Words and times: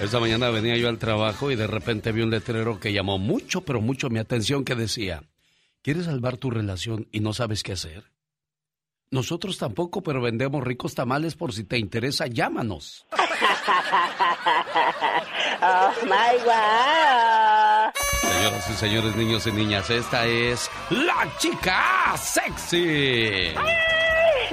Esta 0.00 0.20
mañana 0.20 0.50
venía 0.50 0.76
yo 0.76 0.88
al 0.88 0.98
trabajo 0.98 1.50
y 1.50 1.56
de 1.56 1.66
repente 1.66 2.12
vi 2.12 2.22
un 2.22 2.30
letrero 2.30 2.78
que 2.78 2.92
llamó 2.92 3.18
mucho, 3.18 3.62
pero 3.62 3.80
mucho 3.80 4.08
mi 4.10 4.20
atención 4.20 4.64
que 4.64 4.76
decía, 4.76 5.24
¿quieres 5.82 6.04
salvar 6.04 6.36
tu 6.36 6.50
relación 6.50 7.08
y 7.10 7.18
no 7.18 7.32
sabes 7.32 7.64
qué 7.64 7.72
hacer? 7.72 8.04
Nosotros 9.10 9.58
tampoco, 9.58 10.02
pero 10.02 10.20
vendemos 10.20 10.62
ricos 10.62 10.94
tamales 10.94 11.34
por 11.34 11.52
si 11.52 11.64
te 11.64 11.78
interesa, 11.78 12.28
llámanos. 12.28 13.06
oh 15.62 15.92
my 16.04 16.38
God. 16.44 17.92
Señoras 18.20 18.70
y 18.70 18.74
señores, 18.74 19.16
niños 19.16 19.46
y 19.48 19.52
niñas, 19.52 19.90
esta 19.90 20.26
es 20.26 20.70
la 20.90 21.26
chica 21.38 22.14
sexy. 22.16 23.54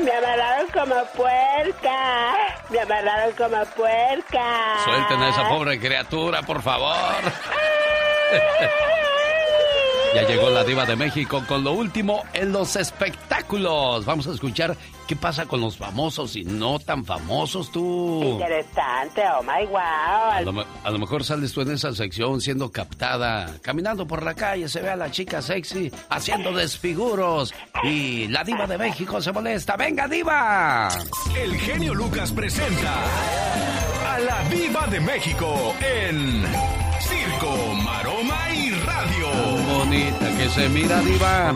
Me 0.05 0.11
amarraron 0.11 0.67
como 0.71 1.03
puerca. 1.15 2.35
Me 2.69 2.79
amarraron 2.79 3.33
como 3.33 3.65
puerca. 3.75 4.77
Suelten 4.83 5.20
a 5.20 5.29
esa 5.29 5.49
pobre 5.49 5.79
criatura, 5.79 6.43
por 6.43 6.61
favor. 6.61 6.95
Ya 10.15 10.25
llegó 10.25 10.49
la 10.49 10.63
diva 10.63 10.85
de 10.85 10.95
México 10.95 11.43
con 11.45 11.65
lo 11.65 11.73
último 11.73 12.23
en 12.31 12.53
los 12.53 12.77
espectáculos. 12.77 14.05
Vamos 14.05 14.25
a 14.27 14.31
escuchar 14.31 14.77
qué 15.09 15.17
pasa 15.17 15.45
con 15.45 15.59
los 15.59 15.75
famosos 15.75 16.38
y 16.38 16.45
no 16.45 16.79
tan 16.79 17.03
famosos 17.03 17.69
tú. 17.69 18.23
Interesante, 18.23 19.23
oh 19.38 19.43
my 19.43 19.65
wow. 19.65 20.55
A 20.85 20.89
lo, 20.89 20.99
mejor 20.99 21.25
sales 21.25 21.51
tú 21.51 21.59
en 21.61 21.71
esa 21.71 21.93
sección 21.93 22.39
siendo 22.39 22.71
captada, 22.71 23.57
caminando 23.61 24.07
por 24.07 24.23
la 24.23 24.33
calle, 24.33 24.69
se 24.69 24.81
ve 24.81 24.89
a 24.89 24.95
la 24.95 25.11
chica 25.11 25.41
sexy 25.41 25.91
haciendo 26.09 26.53
desfiguros 26.53 27.53
y 27.83 28.29
la 28.29 28.45
diva 28.45 28.66
de 28.67 28.77
México 28.77 29.19
se 29.19 29.33
molesta. 29.33 29.75
¡Venga, 29.75 30.07
diva! 30.07 30.88
El 31.38 31.59
genio 31.59 31.93
Lucas 31.93 32.31
presenta 32.31 33.03
a 34.13 34.19
la 34.19 34.43
diva 34.47 34.88
de 34.88 34.99
México 35.02 35.75
en 35.81 36.45
Circo, 37.02 37.74
bonita 39.86 40.38
que 40.38 40.50
se 40.50 40.69
mira, 40.69 41.02
Diva. 41.02 41.55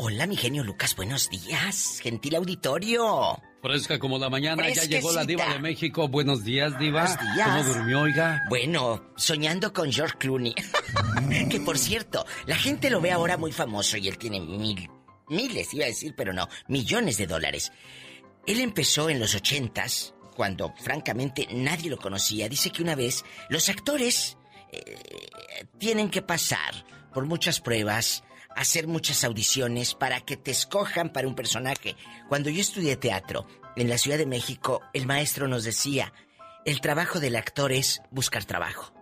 Hola, 0.00 0.26
mi 0.26 0.36
genio 0.36 0.64
Lucas, 0.64 0.96
buenos 0.96 1.30
días, 1.30 2.00
gentil 2.02 2.36
auditorio. 2.36 3.40
Fresca 3.62 3.98
como 3.98 4.18
la 4.18 4.28
mañana, 4.28 4.68
ya 4.70 4.84
llegó 4.84 5.12
la 5.12 5.24
Diva 5.24 5.46
de 5.52 5.58
México. 5.58 6.08
Buenos 6.08 6.44
días, 6.44 6.78
Diva. 6.78 7.04
Buenos 7.04 7.34
días. 7.34 7.48
¿Cómo 7.48 7.62
durmió, 7.62 8.00
oiga? 8.00 8.42
Bueno, 8.48 9.12
soñando 9.16 9.72
con 9.72 9.92
George 9.92 10.16
Clooney. 10.18 10.54
que 11.50 11.60
por 11.60 11.78
cierto, 11.78 12.26
la 12.46 12.56
gente 12.56 12.90
lo 12.90 13.00
ve 13.00 13.12
ahora 13.12 13.36
muy 13.36 13.52
famoso 13.52 13.96
y 13.96 14.08
él 14.08 14.18
tiene 14.18 14.40
mil, 14.40 14.88
miles, 15.28 15.72
iba 15.74 15.84
a 15.84 15.88
decir, 15.88 16.14
pero 16.16 16.32
no, 16.32 16.48
millones 16.68 17.16
de 17.18 17.26
dólares. 17.26 17.70
Él 18.46 18.60
empezó 18.60 19.10
en 19.10 19.20
los 19.20 19.34
ochentas, 19.34 20.14
cuando 20.34 20.74
francamente 20.82 21.46
nadie 21.52 21.90
lo 21.90 21.98
conocía. 21.98 22.48
Dice 22.48 22.70
que 22.70 22.82
una 22.82 22.94
vez 22.94 23.24
los 23.50 23.68
actores 23.68 24.38
eh, 24.72 24.96
tienen 25.78 26.10
que 26.10 26.22
pasar 26.22 26.74
por 27.12 27.26
muchas 27.26 27.60
pruebas, 27.60 28.24
hacer 28.54 28.86
muchas 28.86 29.24
audiciones 29.24 29.94
para 29.94 30.20
que 30.20 30.36
te 30.36 30.50
escojan 30.50 31.12
para 31.12 31.28
un 31.28 31.34
personaje. 31.34 31.96
Cuando 32.28 32.50
yo 32.50 32.60
estudié 32.60 32.96
teatro 32.96 33.46
en 33.76 33.88
la 33.88 33.98
Ciudad 33.98 34.18
de 34.18 34.26
México, 34.26 34.82
el 34.92 35.06
maestro 35.06 35.48
nos 35.48 35.64
decía, 35.64 36.12
el 36.64 36.80
trabajo 36.80 37.20
del 37.20 37.36
actor 37.36 37.72
es 37.72 38.02
buscar 38.10 38.44
trabajo. 38.44 38.92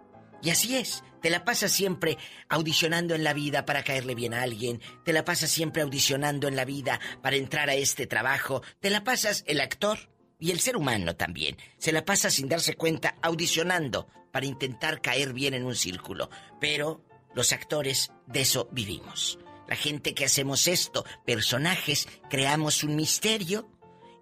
Y 0.42 0.50
así 0.50 0.76
es, 0.76 1.02
te 1.20 1.30
la 1.30 1.44
pasas 1.44 1.72
siempre 1.72 2.16
audicionando 2.48 3.14
en 3.14 3.24
la 3.24 3.32
vida 3.32 3.64
para 3.64 3.82
caerle 3.82 4.14
bien 4.14 4.34
a 4.34 4.42
alguien, 4.42 4.80
te 5.04 5.12
la 5.12 5.24
pasas 5.24 5.50
siempre 5.50 5.82
audicionando 5.82 6.46
en 6.46 6.54
la 6.54 6.64
vida 6.64 7.00
para 7.22 7.36
entrar 7.36 7.68
a 7.68 7.74
este 7.74 8.06
trabajo, 8.06 8.62
te 8.80 8.90
la 8.90 9.02
pasas 9.02 9.42
el 9.48 9.60
actor 9.60 9.98
y 10.38 10.52
el 10.52 10.60
ser 10.60 10.76
humano 10.76 11.16
también, 11.16 11.56
se 11.78 11.90
la 11.90 12.04
pasa 12.04 12.30
sin 12.30 12.48
darse 12.48 12.74
cuenta 12.74 13.16
audicionando 13.20 14.06
para 14.32 14.46
intentar 14.46 15.00
caer 15.00 15.32
bien 15.32 15.54
en 15.54 15.64
un 15.64 15.74
círculo. 15.74 16.30
Pero 16.60 17.04
los 17.38 17.52
actores 17.52 18.10
de 18.26 18.40
eso 18.40 18.68
vivimos. 18.72 19.38
La 19.68 19.76
gente 19.76 20.12
que 20.12 20.24
hacemos 20.24 20.66
esto, 20.66 21.04
personajes, 21.24 22.08
creamos 22.28 22.82
un 22.82 22.96
misterio 22.96 23.70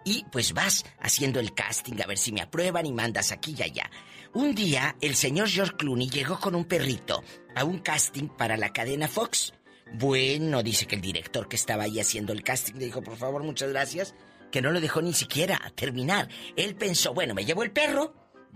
y 0.04 0.26
pues 0.30 0.52
vas 0.52 0.84
haciendo 1.00 1.40
el 1.40 1.54
casting 1.54 1.94
a 2.02 2.06
ver 2.06 2.18
si 2.18 2.30
me 2.30 2.42
aprueban 2.42 2.84
y 2.84 2.92
mandas 2.92 3.32
aquí 3.32 3.54
y 3.56 3.62
allá. 3.62 3.90
Un 4.34 4.54
día 4.54 4.96
el 5.00 5.16
señor 5.16 5.48
George 5.48 5.76
Clooney 5.78 6.10
llegó 6.10 6.38
con 6.38 6.54
un 6.54 6.66
perrito 6.66 7.24
a 7.54 7.64
un 7.64 7.78
casting 7.78 8.28
para 8.28 8.58
la 8.58 8.74
cadena 8.74 9.08
Fox. 9.08 9.54
Bueno, 9.94 10.62
dice 10.62 10.86
que 10.86 10.96
el 10.96 11.00
director 11.00 11.48
que 11.48 11.56
estaba 11.56 11.84
ahí 11.84 11.98
haciendo 11.98 12.34
el 12.34 12.42
casting 12.42 12.74
le 12.74 12.84
dijo, 12.84 13.00
por 13.00 13.16
favor, 13.16 13.42
muchas 13.42 13.70
gracias, 13.70 14.14
que 14.52 14.60
no 14.60 14.72
lo 14.72 14.80
dejó 14.82 15.00
ni 15.00 15.14
siquiera 15.14 15.72
terminar. 15.74 16.28
Él 16.54 16.74
pensó, 16.74 17.14
bueno, 17.14 17.32
me 17.32 17.46
llevo 17.46 17.62
el 17.62 17.70
perro, 17.70 18.14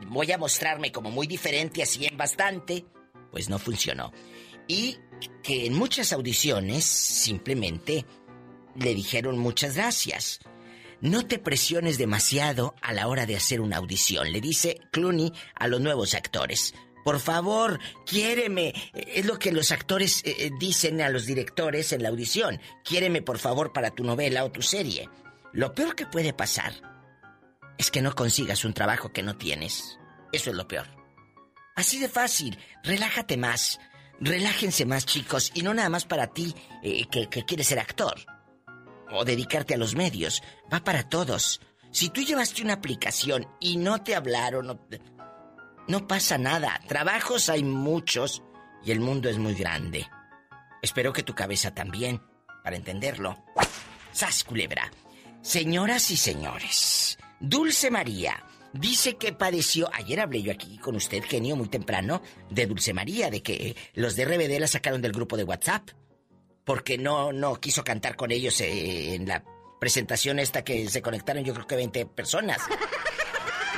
voy 0.08 0.30
a 0.32 0.38
mostrarme 0.38 0.92
como 0.92 1.10
muy 1.10 1.26
diferente, 1.26 1.82
así 1.82 2.04
en 2.04 2.18
bastante. 2.18 2.84
Pues 3.30 3.48
no 3.48 3.58
funcionó 3.60 4.12
y 4.70 5.00
que 5.42 5.66
en 5.66 5.74
muchas 5.74 6.12
audiciones 6.12 6.84
simplemente 6.84 8.06
le 8.76 8.94
dijeron 8.94 9.36
muchas 9.36 9.74
gracias. 9.74 10.38
No 11.00 11.26
te 11.26 11.40
presiones 11.40 11.98
demasiado 11.98 12.76
a 12.80 12.92
la 12.92 13.08
hora 13.08 13.26
de 13.26 13.34
hacer 13.34 13.60
una 13.60 13.78
audición, 13.78 14.32
le 14.32 14.40
dice 14.40 14.78
Clooney 14.92 15.32
a 15.56 15.66
los 15.66 15.80
nuevos 15.80 16.14
actores. 16.14 16.72
Por 17.02 17.18
favor, 17.18 17.80
quiéreme. 18.06 18.72
Es 18.92 19.26
lo 19.26 19.40
que 19.40 19.50
los 19.50 19.72
actores 19.72 20.22
eh, 20.24 20.36
eh, 20.38 20.50
dicen 20.60 21.00
a 21.00 21.08
los 21.08 21.26
directores 21.26 21.92
en 21.92 22.04
la 22.04 22.10
audición. 22.10 22.60
Quiéreme, 22.84 23.22
por 23.22 23.38
favor, 23.38 23.72
para 23.72 23.90
tu 23.90 24.04
novela 24.04 24.44
o 24.44 24.52
tu 24.52 24.62
serie. 24.62 25.08
Lo 25.52 25.74
peor 25.74 25.96
que 25.96 26.06
puede 26.06 26.32
pasar 26.32 26.74
es 27.78 27.90
que 27.90 28.02
no 28.02 28.14
consigas 28.14 28.64
un 28.64 28.74
trabajo 28.74 29.12
que 29.12 29.22
no 29.22 29.36
tienes. 29.36 29.98
Eso 30.30 30.50
es 30.50 30.56
lo 30.56 30.68
peor. 30.68 30.86
Así 31.74 31.98
de 31.98 32.08
fácil. 32.08 32.58
Relájate 32.84 33.38
más. 33.38 33.80
Relájense 34.20 34.84
más, 34.84 35.06
chicos, 35.06 35.50
y 35.54 35.62
no 35.62 35.72
nada 35.72 35.88
más 35.88 36.04
para 36.04 36.26
ti 36.26 36.54
eh, 36.82 37.06
que, 37.06 37.28
quieres 37.28 37.68
ser 37.68 37.78
actor 37.78 38.14
o 39.10 39.24
dedicarte 39.24 39.74
a 39.74 39.78
los 39.78 39.94
medios. 39.94 40.42
Va 40.72 40.84
para 40.84 41.08
todos. 41.08 41.60
Si 41.90 42.10
tú 42.10 42.20
llevaste 42.20 42.62
una 42.62 42.74
aplicación 42.74 43.48
y 43.60 43.78
no 43.78 44.02
te 44.02 44.14
hablaron, 44.14 44.66
no, 44.66 44.80
no 45.88 46.06
pasa 46.06 46.36
nada. 46.36 46.80
Trabajos 46.86 47.48
hay 47.48 47.64
muchos 47.64 48.42
y 48.84 48.92
el 48.92 49.00
mundo 49.00 49.30
es 49.30 49.38
muy 49.38 49.54
grande. 49.54 50.06
Espero 50.82 51.12
que 51.12 51.22
tu 51.22 51.34
cabeza 51.34 51.74
también, 51.74 52.22
para 52.62 52.76
entenderlo. 52.76 53.42
Sas, 54.12 54.44
culebra. 54.44 54.90
Señoras 55.40 56.10
y 56.10 56.18
señores, 56.18 57.18
Dulce 57.40 57.90
María 57.90 58.44
Dice 58.72 59.16
que 59.16 59.32
padeció, 59.32 59.90
ayer 59.92 60.20
hablé 60.20 60.42
yo 60.42 60.52
aquí 60.52 60.78
con 60.78 60.94
usted, 60.94 61.24
genio, 61.24 61.56
muy 61.56 61.68
temprano, 61.68 62.22
de 62.50 62.66
Dulce 62.66 62.94
María, 62.94 63.30
de 63.30 63.42
que 63.42 63.76
los 63.94 64.14
de 64.14 64.24
RBD 64.24 64.60
la 64.60 64.68
sacaron 64.68 65.02
del 65.02 65.12
grupo 65.12 65.36
de 65.36 65.44
WhatsApp, 65.44 65.90
porque 66.64 66.96
no, 66.96 67.32
no 67.32 67.60
quiso 67.60 67.82
cantar 67.82 68.14
con 68.14 68.30
ellos 68.30 68.60
eh, 68.60 69.14
en 69.14 69.26
la 69.26 69.44
presentación 69.80 70.38
esta 70.38 70.62
que 70.62 70.88
se 70.88 71.02
conectaron 71.02 71.42
yo 71.42 71.54
creo 71.54 71.66
que 71.66 71.76
20 71.76 72.06
personas. 72.06 72.58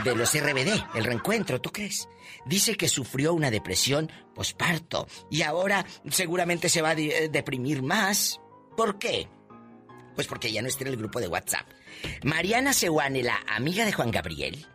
De 0.04 0.16
los 0.16 0.32
RBD, 0.32 0.96
el 0.96 1.04
reencuentro, 1.04 1.60
¿tú 1.60 1.70
crees? 1.70 2.08
Dice 2.46 2.76
que 2.76 2.88
sufrió 2.88 3.34
una 3.34 3.50
depresión 3.50 4.10
posparto 4.34 5.06
y 5.30 5.42
ahora 5.42 5.84
seguramente 6.10 6.70
se 6.70 6.82
va 6.82 6.90
a 6.90 6.94
deprimir 6.94 7.82
más. 7.82 8.40
¿Por 8.74 8.98
qué? 8.98 9.28
Pues 10.14 10.26
porque 10.26 10.50
ya 10.50 10.62
no 10.62 10.68
está 10.68 10.84
en 10.84 10.88
el 10.88 10.96
grupo 10.96 11.20
de 11.20 11.28
WhatsApp. 11.28 11.66
Mariana 12.24 12.72
Sewane, 12.72 13.22
la 13.22 13.38
amiga 13.48 13.84
de 13.84 13.92
Juan 13.92 14.10
Gabriel, 14.10 14.66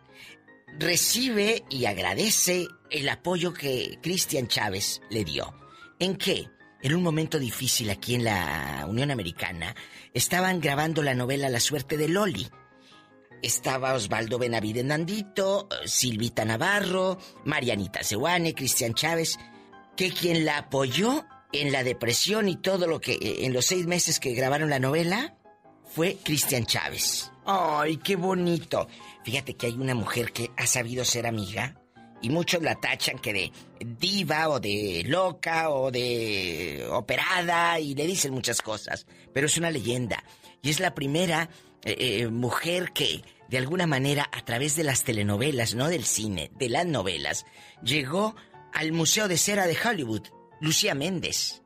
recibe 0.78 1.64
y 1.70 1.86
agradece 1.86 2.68
el 2.90 3.08
apoyo 3.08 3.52
que 3.52 3.98
Cristian 4.02 4.48
Chávez 4.48 5.00
le 5.10 5.24
dio. 5.24 5.54
¿En 5.98 6.16
qué? 6.16 6.48
En 6.80 6.94
un 6.94 7.02
momento 7.02 7.38
difícil 7.38 7.90
aquí 7.90 8.14
en 8.14 8.24
la 8.24 8.86
Unión 8.88 9.10
Americana, 9.10 9.74
estaban 10.14 10.60
grabando 10.60 11.02
la 11.02 11.14
novela 11.14 11.48
La 11.48 11.60
suerte 11.60 11.96
de 11.96 12.08
Loli. 12.08 12.48
Estaba 13.42 13.94
Osvaldo 13.94 14.38
Benavides 14.38 14.84
Nandito, 14.84 15.68
Silvita 15.84 16.44
Navarro, 16.44 17.18
Marianita 17.44 18.02
Sewane, 18.02 18.54
Cristian 18.54 18.94
Chávez, 18.94 19.38
que 19.96 20.12
quien 20.12 20.44
la 20.44 20.58
apoyó 20.58 21.26
en 21.52 21.72
la 21.72 21.82
depresión 21.82 22.48
y 22.48 22.56
todo 22.56 22.86
lo 22.86 23.00
que 23.00 23.18
en 23.44 23.52
los 23.52 23.66
seis 23.66 23.86
meses 23.86 24.20
que 24.20 24.34
grabaron 24.34 24.70
la 24.70 24.78
novela 24.78 25.37
fue 25.90 26.16
Cristian 26.22 26.66
Chávez. 26.66 27.30
¡Ay, 27.44 27.96
qué 27.98 28.16
bonito! 28.16 28.88
Fíjate 29.24 29.54
que 29.54 29.66
hay 29.66 29.74
una 29.74 29.94
mujer 29.94 30.32
que 30.32 30.50
ha 30.56 30.66
sabido 30.66 31.04
ser 31.04 31.26
amiga 31.26 31.80
y 32.20 32.30
muchos 32.30 32.62
la 32.62 32.74
tachan 32.74 33.18
que 33.18 33.32
de 33.32 33.52
diva 33.84 34.48
o 34.48 34.60
de 34.60 35.04
loca 35.06 35.70
o 35.70 35.90
de 35.90 36.86
operada 36.90 37.78
y 37.78 37.94
le 37.94 38.06
dicen 38.06 38.32
muchas 38.32 38.62
cosas, 38.62 39.06
pero 39.32 39.46
es 39.46 39.56
una 39.56 39.70
leyenda 39.70 40.22
y 40.62 40.70
es 40.70 40.80
la 40.80 40.94
primera 40.94 41.48
eh, 41.84 41.96
eh, 41.98 42.28
mujer 42.28 42.92
que 42.92 43.22
de 43.48 43.58
alguna 43.58 43.86
manera 43.86 44.28
a 44.32 44.44
través 44.44 44.76
de 44.76 44.84
las 44.84 45.04
telenovelas, 45.04 45.74
no 45.74 45.88
del 45.88 46.04
cine, 46.04 46.50
de 46.56 46.68
las 46.68 46.86
novelas, 46.86 47.46
llegó 47.82 48.36
al 48.72 48.92
Museo 48.92 49.28
de 49.28 49.38
Cera 49.38 49.66
de 49.66 49.76
Hollywood, 49.82 50.26
Lucía 50.60 50.94
Méndez. 50.94 51.62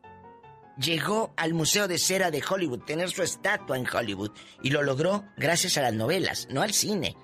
Llegó 0.83 1.33
al 1.37 1.55
Museo 1.55 1.87
de 1.87 1.97
Cera 1.97 2.33
de 2.33 2.43
Hollywood, 2.43 2.81
tener 2.81 3.11
su 3.11 3.23
estatua 3.23 3.77
en 3.77 3.87
Hollywood, 3.87 4.33
y 4.63 4.71
lo 4.71 4.83
logró 4.83 5.25
gracias 5.37 5.79
a 5.79 5.83
las 5.83 5.95
novelas, 5.95 6.49
no 6.51 6.61
al 6.61 6.73
cine. 6.73 7.17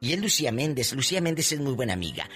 Y 0.00 0.14
es 0.14 0.20
Lucía 0.20 0.50
Méndez. 0.50 0.94
Lucía 0.94 1.20
Méndez 1.20 1.52
es 1.52 1.60
muy 1.60 1.74
buena 1.74 1.92
amiga. 1.92 2.26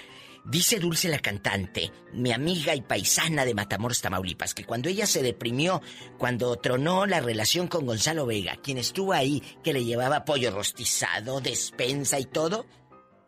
Dice 0.44 0.78
Dulce 0.78 1.08
la 1.08 1.18
cantante, 1.18 1.90
mi 2.12 2.32
amiga 2.32 2.74
y 2.74 2.82
paisana 2.82 3.44
de 3.44 3.54
Matamoros, 3.54 4.00
Tamaulipas, 4.02 4.54
que 4.54 4.64
cuando 4.64 4.88
ella 4.88 5.06
se 5.06 5.22
deprimió, 5.22 5.80
cuando 6.18 6.56
tronó 6.56 7.06
la 7.06 7.20
relación 7.20 7.66
con 7.66 7.86
Gonzalo 7.86 8.26
Vega, 8.26 8.56
quien 8.56 8.78
estuvo 8.78 9.12
ahí, 9.12 9.42
que 9.62 9.72
le 9.72 9.84
llevaba 9.84 10.24
pollo 10.24 10.50
rostizado, 10.50 11.40
despensa 11.40 12.18
y 12.18 12.24
todo, 12.24 12.66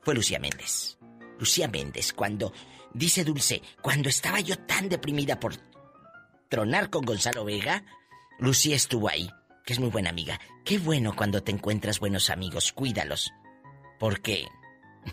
fue 0.03 0.15
Lucía 0.15 0.39
Méndez. 0.39 0.99
Lucía 1.39 1.69
Méndez, 1.69 2.13
cuando, 2.13 2.53
dice 2.93 3.25
Dulce, 3.25 3.63
cuando 3.81 4.09
estaba 4.09 4.41
yo 4.41 4.59
tan 4.59 4.89
deprimida 4.89 5.39
por 5.39 5.57
tronar 6.53 6.91
con 6.91 7.07
Gonzalo 7.07 7.47
Vega, 7.47 7.83
Lucía 8.39 8.77
estuvo 8.77 9.09
ahí, 9.09 9.31
que 9.65 9.73
es 9.73 9.81
muy 9.81 9.89
buena 9.89 10.11
amiga. 10.11 10.39
Qué 10.67 10.79
bueno 10.79 11.17
cuando 11.17 11.43
te 11.43 11.51
encuentras 11.51 11.99
buenos 11.99 12.29
amigos, 12.29 12.75
cuídalos. 12.75 13.33
Porque 13.99 14.47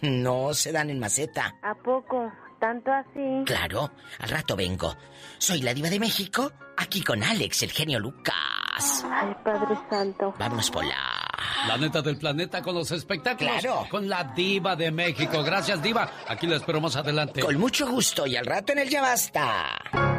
no 0.02 0.54
se 0.54 0.74
dan 0.74 0.90
en 0.90 1.00
maceta. 1.00 1.56
¿A 1.64 1.76
poco? 1.76 2.30
¿Tanto 2.60 2.92
así? 2.92 3.46
Claro, 3.46 3.90
al 4.20 4.30
rato 4.30 4.58
vengo. 4.58 4.98
Soy 5.38 5.62
la 5.62 5.74
diva 5.74 5.90
de 5.90 5.98
México, 5.98 6.52
aquí 6.76 7.02
con 7.02 7.24
Alex, 7.24 7.64
el 7.64 7.72
genio 7.72 8.02
Lucas. 8.02 9.06
Ay, 9.10 9.34
Padre 9.42 9.78
Santo. 9.90 10.34
Vamos 10.38 10.70
por 10.70 10.84
la... 10.84 11.26
La 11.70 11.78
neta 11.78 12.02
del 12.02 12.18
planeta 12.18 12.62
con 12.62 12.76
los 12.76 12.92
espectáculos. 12.92 13.62
Claro. 13.62 13.88
Con 13.90 14.10
la 14.10 14.26
diva 14.26 14.76
de 14.76 14.92
México. 14.92 15.42
Gracias, 15.42 15.82
diva. 15.82 16.12
Aquí 16.28 16.48
la 16.48 16.58
espero 16.58 16.82
más 16.82 16.98
adelante. 16.98 17.40
Con 17.40 17.58
mucho 17.58 17.90
gusto 17.90 18.28
y 18.28 18.36
al 18.36 18.46
rato 18.46 18.74
en 18.74 18.80
el 18.80 18.90
Ya 18.90 19.02
Basta. 19.02 20.19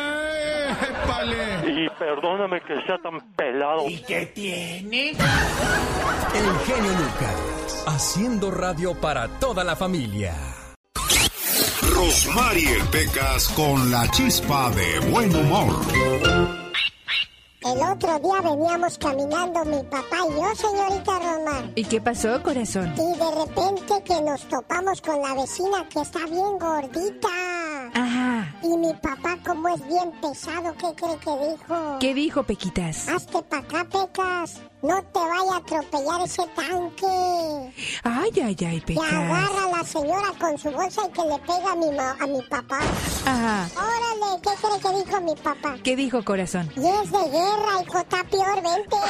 Y 1.65 1.89
perdóname 1.97 2.61
que 2.61 2.81
sea 2.85 2.97
tan 2.99 3.19
pelado. 3.35 3.87
¿Y 3.87 4.01
qué 4.03 4.25
tiene? 4.27 5.11
El 5.11 6.57
genio 6.65 6.91
Lucas, 6.91 7.83
haciendo 7.87 8.51
radio 8.51 8.93
para 8.99 9.27
toda 9.39 9.63
la 9.63 9.75
familia. 9.75 10.33
Rosmarie 11.93 12.83
Pecas 12.91 13.49
con 13.49 13.91
la 13.91 14.09
chispa 14.11 14.71
de 14.71 14.99
buen 15.11 15.35
humor. 15.35 15.75
El 17.63 17.77
otro 17.77 18.19
día 18.19 18.41
veníamos 18.41 18.97
caminando 18.97 19.63
mi 19.65 19.83
papá 19.83 20.17
y 20.27 20.33
yo, 20.33 20.55
señorita 20.55 21.19
Román. 21.19 21.71
¿Y 21.75 21.83
qué 21.83 22.01
pasó, 22.01 22.41
corazón? 22.41 22.91
Y 22.93 23.19
de 23.19 23.45
repente 23.45 24.03
que 24.03 24.19
nos 24.21 24.41
topamos 24.47 24.99
con 25.01 25.21
la 25.21 25.35
vecina 25.35 25.87
que 25.87 26.01
está 26.01 26.25
bien 26.25 26.57
gordita. 26.57 27.29
Ajá. 27.93 28.55
Y 28.63 28.77
mi 28.77 28.93
papá, 28.93 29.37
como 29.45 29.67
es 29.69 29.85
bien 29.87 30.11
pesado, 30.21 30.73
¿qué 30.77 30.93
cree 30.95 31.17
que 31.17 31.31
dijo? 31.49 31.97
¿Qué 31.99 32.13
dijo, 32.13 32.43
Pequitas? 32.43 33.07
Hazte 33.07 33.41
pa' 33.43 33.57
acá, 33.57 33.85
Pecas. 33.85 34.61
No 34.81 35.01
te 35.03 35.19
vaya 35.19 35.53
a 35.53 35.57
atropellar 35.57 36.21
ese 36.23 36.43
tanque. 36.55 37.73
Ay, 38.03 38.31
ay, 38.43 38.57
ay, 38.67 38.81
Pecas. 38.81 39.03
Y 39.11 39.15
agarra 39.15 39.63
a 39.65 39.77
la 39.77 39.83
señora 39.83 40.31
con 40.39 40.57
su 40.57 40.71
bolsa 40.71 41.01
y 41.07 41.11
que 41.11 41.21
le 41.23 41.37
pega 41.39 41.71
a 41.71 41.75
mi, 41.75 41.87
a 41.97 42.27
mi 42.27 42.41
papá. 42.43 42.79
Ajá. 43.25 43.69
Órale, 43.75 44.41
¿qué 44.41 44.49
cree 44.61 44.79
que 44.79 45.05
dijo 45.05 45.21
mi 45.21 45.35
papá? 45.35 45.77
¿Qué 45.83 45.95
dijo, 45.95 46.23
corazón? 46.23 46.71
Y 46.75 46.87
es 46.87 47.11
de 47.11 47.29
guerra, 47.29 47.81
hijo, 47.83 47.99
está 47.99 48.23
peor, 48.23 48.55
vente. 48.55 48.95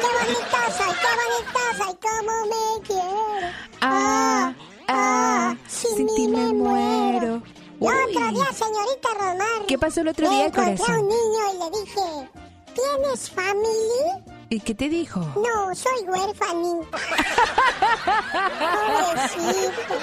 qué 0.00 0.08
bonito 0.18 0.58
soy, 0.76 0.94
qué 1.02 1.10
bonito 1.20 1.60
soy, 1.78 1.94
cómo 2.02 2.34
me 2.46 2.86
quiero. 2.86 3.52
Ah, 3.80 4.52
ah, 4.88 5.54
sin, 5.68 6.06
ti 6.14 6.28
me 6.28 6.52
muero. 6.52 7.42
El 7.80 7.88
otro 7.88 8.28
día, 8.30 8.46
señorita 8.52 9.08
Romar. 9.18 9.66
¿Qué 9.66 9.76
pasó 9.78 10.00
el 10.02 10.08
otro 10.08 10.28
día, 10.30 10.46
encontré 10.46 10.76
corazón? 10.76 10.94
a 10.94 11.00
un 11.00 11.08
niño 11.08 11.40
y 11.52 11.58
le 11.58 11.70
dije, 11.80 12.30
¿tienes 12.74 13.30
family? 13.30 14.24
¿Y 14.50 14.60
qué 14.60 14.74
te 14.74 14.88
dijo? 14.88 15.18
No, 15.36 15.74
soy 15.74 16.04
huérfano. 16.06 16.80
Pobrecito. 18.52 19.94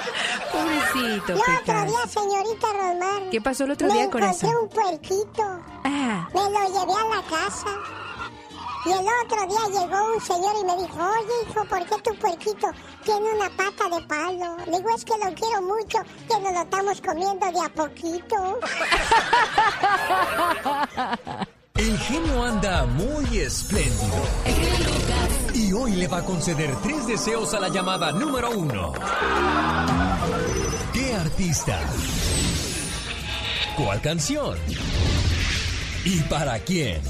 Pobrecito, 0.52 1.32
El 1.32 1.40
otro 1.40 1.84
día, 1.86 2.06
señorita 2.08 2.66
Romar. 2.72 3.30
¿Qué 3.30 3.40
pasó 3.40 3.64
el 3.64 3.70
otro 3.72 3.86
me 3.88 3.94
día, 3.94 4.02
encontré 4.04 4.28
corazón? 4.28 4.50
un 4.62 4.68
puerquito. 4.68 5.42
Ah, 5.84 6.28
Me 6.34 6.40
lo 6.40 6.66
llevé 6.68 6.92
a 6.92 7.16
la 7.16 7.22
casa. 7.28 7.68
Y 8.86 8.90
el 8.90 9.06
otro 9.24 9.46
día 9.46 9.80
llegó 9.80 10.14
un 10.14 10.20
señor 10.20 10.54
y 10.60 10.64
me 10.64 10.76
dijo, 10.82 10.98
oye 10.98 11.50
hijo, 11.50 11.64
¿por 11.66 11.86
qué 11.86 11.96
tu 12.02 12.14
puerquito 12.18 12.68
tiene 13.04 13.34
una 13.34 13.50
pata 13.50 13.88
de 13.94 14.00
palo? 14.06 14.56
Le 14.66 14.78
digo, 14.78 14.88
es 14.96 15.04
que 15.04 15.12
lo 15.18 15.34
quiero 15.34 15.62
mucho, 15.62 15.98
que 16.28 16.40
nos 16.40 16.52
lo 16.52 16.62
estamos 16.62 17.00
comiendo 17.02 17.46
de 17.46 17.60
a 17.60 17.68
poquito. 17.68 18.58
El 21.76 21.98
genio 21.98 22.42
anda 22.44 22.84
muy 22.86 23.38
espléndido. 23.38 24.22
Y 25.54 25.72
hoy 25.72 25.92
le 25.92 26.08
va 26.08 26.18
a 26.18 26.24
conceder 26.24 26.74
tres 26.82 27.06
deseos 27.06 27.54
a 27.54 27.60
la 27.60 27.68
llamada 27.68 28.12
número 28.12 28.50
uno. 28.50 28.92
¿Qué 30.92 31.14
artista? 31.14 31.80
¿Cuál 33.76 34.00
canción? 34.02 34.58
¿Y 36.04 36.20
para 36.24 36.58
quién? 36.58 37.00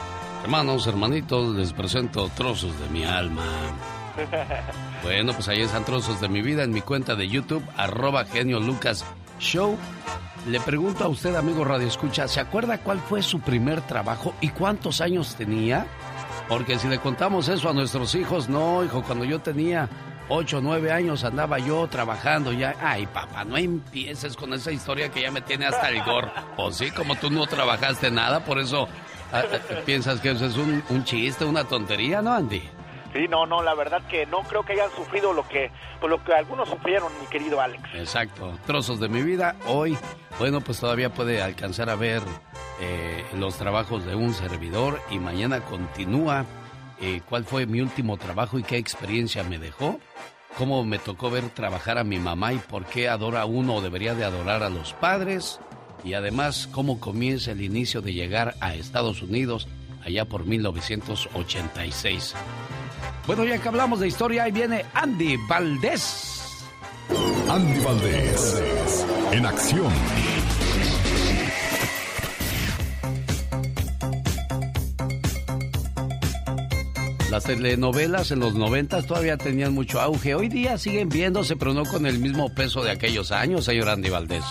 Hermanos, 0.43 0.87
hermanitos, 0.87 1.55
les 1.55 1.73
presento 1.73 2.29
trozos 2.35 2.77
de 2.79 2.89
mi 2.89 3.03
alma. 3.03 3.43
Bueno, 5.03 5.33
pues 5.33 5.49
ahí 5.49 5.59
están 5.59 5.83
trozos 5.83 6.21
de 6.21 6.29
mi 6.29 6.41
vida 6.41 6.63
en 6.63 6.71
mi 6.71 6.79
cuenta 6.79 7.15
de 7.15 7.27
YouTube, 7.27 7.61
arroba 7.75 8.23
genio 8.23 8.61
Lucas 8.61 9.03
Show. 9.37 9.77
Le 10.47 10.61
pregunto 10.61 11.03
a 11.03 11.09
usted, 11.09 11.35
amigo 11.35 11.65
Radio 11.65 11.87
Escucha, 11.87 12.29
¿se 12.29 12.39
acuerda 12.39 12.77
cuál 12.77 12.99
fue 12.99 13.21
su 13.21 13.41
primer 13.41 13.81
trabajo 13.81 14.33
y 14.39 14.47
cuántos 14.49 15.01
años 15.01 15.35
tenía? 15.35 15.87
Porque 16.47 16.77
si 16.77 16.87
le 16.87 16.99
contamos 16.99 17.47
eso 17.47 17.69
a 17.69 17.73
nuestros 17.73 18.13
hijos, 18.15 18.49
no, 18.49 18.83
hijo, 18.83 19.01
cuando 19.03 19.25
yo 19.25 19.39
tenía 19.39 19.89
8 20.29 20.57
o 20.57 20.61
9 20.61 20.91
años 20.91 21.23
andaba 21.23 21.59
yo 21.59 21.87
trabajando 21.87 22.51
ya. 22.51 22.75
Ay, 22.81 23.05
papá, 23.07 23.43
no 23.43 23.57
empieces 23.57 24.35
con 24.35 24.53
esa 24.53 24.71
historia 24.71 25.09
que 25.09 25.21
ya 25.21 25.31
me 25.31 25.41
tiene 25.41 25.65
hasta 25.65 25.89
el 25.89 26.03
gorro. 26.03 26.31
Pues 26.55 26.77
sí, 26.77 26.91
como 26.91 27.15
tú 27.15 27.29
no 27.29 27.45
trabajaste 27.45 28.11
nada, 28.11 28.41
por 28.41 28.59
eso 28.59 28.87
ah, 29.31 29.43
ah, 29.51 29.75
piensas 29.85 30.19
que 30.19 30.31
eso 30.31 30.45
es 30.45 30.57
un, 30.57 30.83
un 30.89 31.03
chiste, 31.03 31.45
una 31.45 31.63
tontería, 31.63 32.21
¿no, 32.21 32.33
Andy? 32.33 32.61
Sí, 33.13 33.27
no, 33.29 33.45
no, 33.45 33.61
la 33.61 33.75
verdad 33.75 34.01
que 34.09 34.25
no 34.25 34.39
creo 34.41 34.63
que 34.63 34.73
hayan 34.73 34.89
sufrido 34.95 35.33
lo 35.33 35.47
que, 35.47 35.69
pues 35.99 36.09
lo 36.09 36.23
que 36.23 36.33
algunos 36.33 36.67
sufrieron, 36.67 37.11
mi 37.19 37.27
querido 37.27 37.61
Alex. 37.61 37.83
Exacto, 37.93 38.57
trozos 38.65 38.99
de 38.99 39.07
mi 39.07 39.21
vida. 39.21 39.55
Hoy, 39.67 39.95
bueno, 40.39 40.61
pues 40.61 40.79
todavía 40.79 41.13
puede 41.13 41.41
alcanzar 41.41 41.91
a 41.91 41.95
ver 41.95 42.23
eh, 42.83 43.23
los 43.37 43.55
trabajos 43.55 44.05
de 44.05 44.13
un 44.13 44.33
servidor 44.33 44.99
y 45.09 45.17
mañana 45.17 45.61
continúa 45.61 46.45
eh, 46.99 47.21
cuál 47.29 47.45
fue 47.45 47.65
mi 47.65 47.79
último 47.79 48.17
trabajo 48.17 48.59
y 48.59 48.63
qué 48.63 48.77
experiencia 48.77 49.43
me 49.43 49.57
dejó, 49.57 50.01
cómo 50.57 50.83
me 50.83 50.99
tocó 50.99 51.31
ver 51.31 51.49
trabajar 51.49 51.97
a 51.97 52.03
mi 52.03 52.19
mamá 52.19 52.51
y 52.51 52.57
por 52.57 52.85
qué 52.85 53.07
adora 53.07 53.45
uno 53.45 53.75
o 53.75 53.81
debería 53.81 54.15
de 54.15 54.25
adorar 54.25 54.63
a 54.63 54.69
los 54.69 54.91
padres 54.93 55.61
y 56.03 56.13
además 56.13 56.67
cómo 56.73 56.99
comienza 56.99 57.51
el 57.51 57.61
inicio 57.61 58.01
de 58.01 58.13
llegar 58.13 58.55
a 58.59 58.75
Estados 58.75 59.21
Unidos 59.21 59.67
allá 60.05 60.25
por 60.25 60.45
1986. 60.45 62.35
Bueno, 63.25 63.45
ya 63.45 63.59
que 63.59 63.67
hablamos 63.69 64.01
de 64.01 64.09
historia, 64.09 64.43
ahí 64.43 64.51
viene 64.51 64.85
Andy 64.93 65.37
Valdés. 65.47 66.65
Andy 67.49 67.79
Valdés, 67.79 69.05
en 69.31 69.45
acción. 69.45 69.93
Las 77.33 77.45
telenovelas 77.45 78.29
en 78.29 78.41
los 78.41 78.53
noventas 78.53 79.07
todavía 79.07 79.37
tenían 79.37 79.73
mucho 79.73 79.99
auge. 79.99 80.35
Hoy 80.35 80.49
día 80.49 80.77
siguen 80.77 81.09
viéndose, 81.09 81.55
pero 81.55 81.73
no 81.73 81.83
con 81.83 82.05
el 82.05 82.19
mismo 82.19 82.53
peso 82.53 82.83
de 82.83 82.91
aquellos 82.91 83.31
años, 83.31 83.65
señor 83.65 83.89
Andy 83.89 84.11
Valdés. 84.11 84.43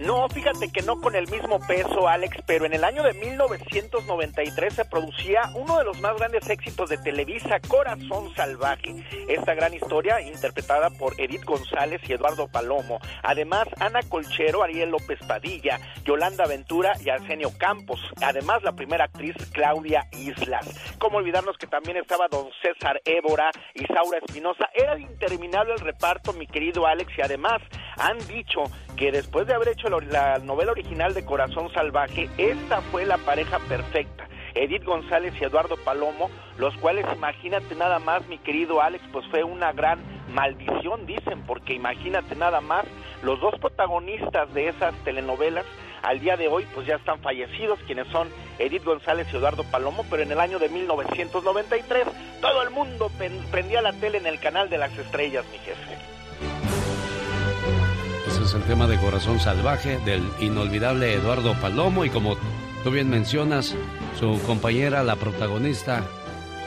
No, 0.00 0.26
fíjate 0.30 0.72
que 0.72 0.80
no 0.80 0.98
con 0.98 1.14
el 1.14 1.30
mismo 1.30 1.60
peso, 1.60 2.08
Alex, 2.08 2.38
pero 2.46 2.64
en 2.64 2.72
el 2.72 2.84
año 2.84 3.02
de 3.02 3.12
1993 3.12 4.72
se 4.72 4.84
producía 4.86 5.42
uno 5.54 5.76
de 5.76 5.84
los 5.84 6.00
más 6.00 6.16
grandes 6.16 6.48
éxitos 6.48 6.88
de 6.88 6.96
Televisa, 6.96 7.60
Corazón 7.68 8.34
Salvaje. 8.34 8.94
Esta 9.28 9.52
gran 9.54 9.74
historia 9.74 10.22
interpretada 10.22 10.88
por 10.88 11.20
Edith 11.20 11.44
González 11.44 12.00
y 12.08 12.14
Eduardo 12.14 12.48
Palomo. 12.48 12.98
Además, 13.22 13.68
Ana 13.78 14.00
Colchero, 14.08 14.62
Ariel 14.62 14.88
López 14.88 15.18
Padilla, 15.28 15.78
Yolanda 16.02 16.46
Ventura 16.46 16.94
y 17.04 17.10
Arsenio 17.10 17.50
Campos. 17.58 18.00
Además, 18.22 18.62
la 18.62 18.72
primera 18.72 19.04
actriz, 19.04 19.36
Claudia 19.52 20.08
Islas. 20.12 20.96
Cómo 20.98 21.18
olvidarnos 21.18 21.58
que 21.58 21.66
también 21.66 21.98
estaba 21.98 22.26
don 22.28 22.48
César 22.62 23.02
Évora 23.04 23.50
y 23.74 23.84
Saura 23.84 24.18
Espinosa. 24.18 24.66
Era 24.72 24.98
interminable 24.98 25.74
el 25.74 25.80
reparto, 25.80 26.32
mi 26.32 26.46
querido 26.46 26.86
Alex, 26.86 27.12
y 27.18 27.20
además 27.20 27.60
han 27.98 28.16
dicho 28.26 28.62
que 29.00 29.10
después 29.10 29.46
de 29.46 29.54
haber 29.54 29.68
hecho 29.68 29.88
la 29.88 30.38
novela 30.40 30.72
original 30.72 31.14
de 31.14 31.24
Corazón 31.24 31.72
Salvaje, 31.72 32.28
esta 32.36 32.82
fue 32.82 33.06
la 33.06 33.16
pareja 33.16 33.58
perfecta. 33.60 34.28
Edith 34.54 34.84
González 34.84 35.32
y 35.40 35.44
Eduardo 35.44 35.78
Palomo, 35.78 36.28
los 36.58 36.76
cuales 36.76 37.06
imagínate 37.14 37.74
nada 37.76 37.98
más, 37.98 38.26
mi 38.26 38.36
querido 38.36 38.82
Alex, 38.82 39.02
pues 39.10 39.24
fue 39.28 39.42
una 39.42 39.72
gran 39.72 40.00
maldición, 40.34 41.06
dicen, 41.06 41.44
porque 41.46 41.72
imagínate 41.72 42.36
nada 42.36 42.60
más, 42.60 42.84
los 43.22 43.40
dos 43.40 43.58
protagonistas 43.58 44.52
de 44.52 44.68
esas 44.68 44.94
telenovelas 45.02 45.64
al 46.02 46.20
día 46.20 46.36
de 46.36 46.48
hoy 46.48 46.66
pues 46.74 46.86
ya 46.86 46.96
están 46.96 47.22
fallecidos, 47.22 47.78
quienes 47.86 48.06
son 48.08 48.28
Edith 48.58 48.84
González 48.84 49.26
y 49.32 49.36
Eduardo 49.36 49.64
Palomo, 49.64 50.04
pero 50.10 50.24
en 50.24 50.32
el 50.32 50.40
año 50.40 50.58
de 50.58 50.68
1993 50.68 52.04
todo 52.42 52.62
el 52.62 52.68
mundo 52.68 53.10
prendía 53.50 53.80
la 53.80 53.94
tele 53.94 54.18
en 54.18 54.26
el 54.26 54.38
canal 54.40 54.68
de 54.68 54.76
las 54.76 54.94
estrellas, 54.98 55.46
mi 55.50 55.58
jefe 55.58 56.09
el 58.54 58.62
tema 58.62 58.86
de 58.86 58.98
Corazón 58.98 59.38
Salvaje 59.38 59.98
del 60.04 60.22
inolvidable 60.40 61.12
Eduardo 61.14 61.54
Palomo 61.60 62.04
y 62.04 62.10
como 62.10 62.36
tú 62.82 62.90
bien 62.90 63.08
mencionas, 63.08 63.76
su 64.18 64.40
compañera, 64.46 65.04
la 65.04 65.16
protagonista, 65.16 66.02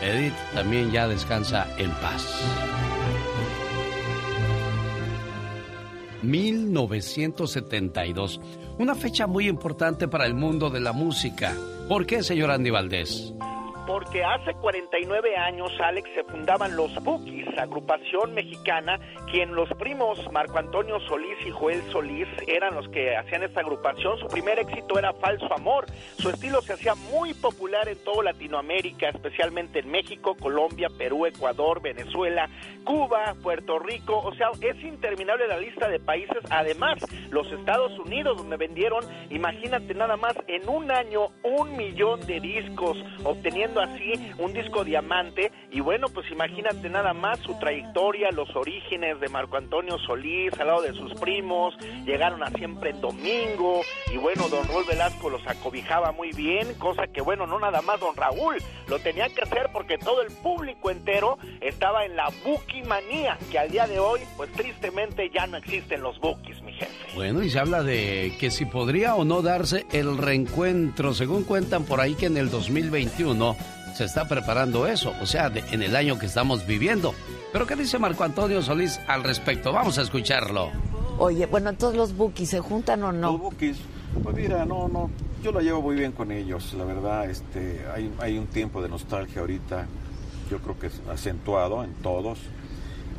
Edith, 0.02 0.34
también 0.54 0.92
ya 0.92 1.08
descansa 1.08 1.68
en 1.78 1.92
paz. 1.92 2.42
1972, 6.22 8.40
una 8.78 8.96
fecha 8.96 9.28
muy 9.28 9.50
importante 9.50 10.08
para 10.08 10.25
el 10.25 10.36
mundo 10.36 10.70
de 10.70 10.80
la 10.80 10.94
música. 10.94 11.54
¿Por 11.90 12.06
qué, 12.06 12.24
señor 12.24 12.52
Andy 12.52 12.70
Valdés? 12.70 13.34
Porque 13.86 14.24
hace 14.24 14.54
49 14.54 15.36
años, 15.36 15.72
Alex, 15.80 16.10
se 16.16 16.24
fundaban 16.24 16.75
los 16.75 16.94
Bookies, 17.04 17.48
agrupación 17.58 18.34
mexicana, 18.34 19.00
quien 19.30 19.54
los 19.54 19.70
primos 19.78 20.20
Marco 20.32 20.58
Antonio 20.58 21.00
Solís 21.02 21.38
y 21.46 21.52
Joel 21.52 21.82
Solís 21.92 22.28
eran 22.48 22.75
los 22.75 22.88
que 22.90 23.16
hacían 23.16 23.44
esta 23.44 23.62
agrupación. 23.62 24.18
Su 24.20 24.28
primer 24.28 24.60
éxito 24.60 24.98
era 24.98 25.13
Falso 25.13 25.54
Amor. 25.54 25.86
Su 26.18 26.30
estilo 26.30 26.62
se 26.62 26.74
hacía 26.74 26.96
muy 26.96 27.34
popular 27.34 27.88
en 27.90 27.98
toda 28.04 28.24
Latinoamérica, 28.24 29.10
especialmente 29.10 29.80
en 29.80 29.92
México, 29.92 30.36
Colombia, 30.36 30.90
Perú, 30.98 31.25
Ecuador, 31.25 31.82
Venezuela, 31.82 32.50
Cuba, 32.84 33.36
Puerto 33.42 33.80
Rico. 33.80 34.20
O 34.20 34.34
sea, 34.36 34.50
es 34.62 34.82
interminable 34.84 35.48
la 35.48 35.58
lista 35.58 35.90
de 35.90 36.00
países. 36.00 36.38
Además, 36.50 37.00
los 37.32 37.52
Estados 37.52 37.98
Unidos, 38.00 38.38
donde 38.38 38.58
vendieron, 38.58 39.04
imagínate 39.30 39.94
nada 39.94 40.16
más, 40.16 40.36
en 40.48 40.70
un 40.70 40.92
año 40.92 41.30
un 41.44 41.75
millón 41.75 42.22
de 42.25 42.40
discos, 42.40 42.98
obteniendo 43.24 43.73
así 43.80 44.13
un 44.38 44.53
disco 44.53 44.84
diamante. 44.84 45.51
Y 45.72 45.80
bueno, 45.80 46.08
pues 46.10 46.30
imagínate 46.32 46.89
nada 46.89 47.13
más 47.13 47.39
su 47.39 47.58
trayectoria, 47.60 48.32
los 48.32 48.56
orígenes 48.56 49.20
de 49.20 49.30
Marco 49.30 49.58
Antonio 49.58 49.98
Solís 50.00 50.53
al 50.60 50.68
lado 50.68 50.82
de 50.82 50.94
sus 50.94 51.13
primos, 51.15 51.75
llegaron 52.06 52.44
a 52.44 52.50
siempre 52.51 52.92
en 52.92 53.01
domingo 53.01 53.82
y 54.13 54.18
bueno, 54.18 54.48
don 54.50 54.68
Raúl 54.68 54.86
Velasco 54.86 55.30
los 55.30 55.46
acobijaba 55.48 56.12
muy 56.12 56.32
bien, 56.32 56.74
cosa 56.75 57.08
que 57.08 57.22
bueno, 57.22 57.48
no 57.48 57.60
nada 57.60 57.82
más 57.82 58.00
don 58.00 58.15
Raúl, 58.15 58.58
lo 58.88 59.00
tenía 59.00 59.30
que 59.30 59.42
hacer 59.42 59.70
porque 59.72 59.98
todo 59.98 60.22
el 60.22 60.32
público 60.32 60.89
entero 60.89 61.38
estaba 61.62 62.06
en 62.06 62.15
la 62.15 62.32
manía 62.88 63.38
que 63.51 63.60
al 63.60 63.70
día 63.70 63.88
de 63.88 64.00
hoy 64.00 64.22
pues 64.38 64.51
tristemente 64.51 65.30
ya 65.30 65.48
no 65.48 65.58
existen 65.58 66.01
los 66.01 66.20
bookies, 66.20 66.62
jefe. 66.74 66.92
Bueno, 67.15 67.44
y 67.44 67.50
se 67.50 67.60
habla 67.60 67.84
de 67.84 68.36
que 68.39 68.51
si 68.51 68.65
podría 68.65 69.15
o 69.15 69.25
no 69.25 69.42
darse 69.42 69.86
el 69.92 70.18
reencuentro, 70.18 71.13
según 71.13 71.44
cuentan 71.44 71.84
por 71.86 72.01
ahí 72.01 72.15
que 72.15 72.25
en 72.25 72.38
el 72.38 72.50
2021 72.50 73.56
se 73.94 74.06
está 74.06 74.27
preparando 74.27 74.88
eso, 74.88 75.13
o 75.22 75.25
sea, 75.25 75.51
en 75.72 75.84
el 75.84 75.96
año 75.96 76.18
que 76.18 76.25
estamos 76.25 76.65
viviendo. 76.65 77.13
Pero 77.51 77.68
¿qué 77.68 77.75
dice 77.75 78.00
Marco 78.00 78.24
Antonio 78.24 78.62
Solís 78.62 79.00
al 79.08 79.24
respecto? 79.24 79.72
Vamos 79.72 80.00
a 80.00 80.01
escucharlo. 80.01 80.72
Oye, 81.20 81.46
bueno, 81.46 81.74
todos 81.74 81.96
los 81.96 82.15
bookies 82.15 82.50
se 82.50 82.60
juntan 82.60 83.03
o 83.03 83.12
no? 83.12 83.34
Los 83.34 83.42
bookies, 83.42 83.77
pues 84.24 84.36
mira, 84.36 84.65
no, 84.65 84.88
no, 84.88 85.12
yo 85.44 85.51
lo 85.51 85.60
llevo 85.62 85.82
muy 85.84 85.96
bien 85.96 86.12
con 86.12 86.32
ellos, 86.32 86.74
la 86.74 86.86
verdad, 86.86 87.30
este, 87.30 87.86
hay, 87.94 88.12
hay 88.20 88.39
un 88.39 88.48
tiempo 88.48 88.82
de 88.82 88.89
nostalgia 88.89 89.42
ahorita, 89.42 89.86
yo 90.50 90.58
creo 90.58 90.80
que 90.80 90.88
es 90.88 91.00
acentuado 91.08 91.84
en 91.84 91.94
todos 91.96 92.39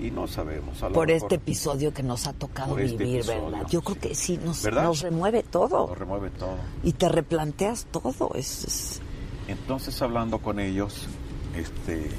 y 0.01 0.11
no 0.11 0.27
sabemos. 0.27 0.79
por 0.93 1.11
este 1.11 1.37
episodio 1.37 1.93
que 1.93 2.03
nos 2.03 2.27
ha 2.27 2.33
tocado 2.33 2.79
este 2.79 3.05
vivir, 3.05 3.25
¿verdad? 3.25 3.67
Yo 3.71 3.83
creo 3.83 3.99
que 3.99 4.15
sí, 4.15 4.39
nos, 4.45 4.65
nos 4.65 5.01
remueve 5.01 5.43
todo. 5.43 5.89
Nos 5.89 5.99
remueve 5.99 6.31
todo. 6.31 6.57
Y 6.83 6.93
te 6.93 7.09
replanteas 7.09 7.87
todo. 7.91 8.33
es, 8.35 9.01
entonces 9.49 10.01
hablando 10.03 10.39
con 10.39 10.59
ellos, 10.59 11.09
este 11.57 12.11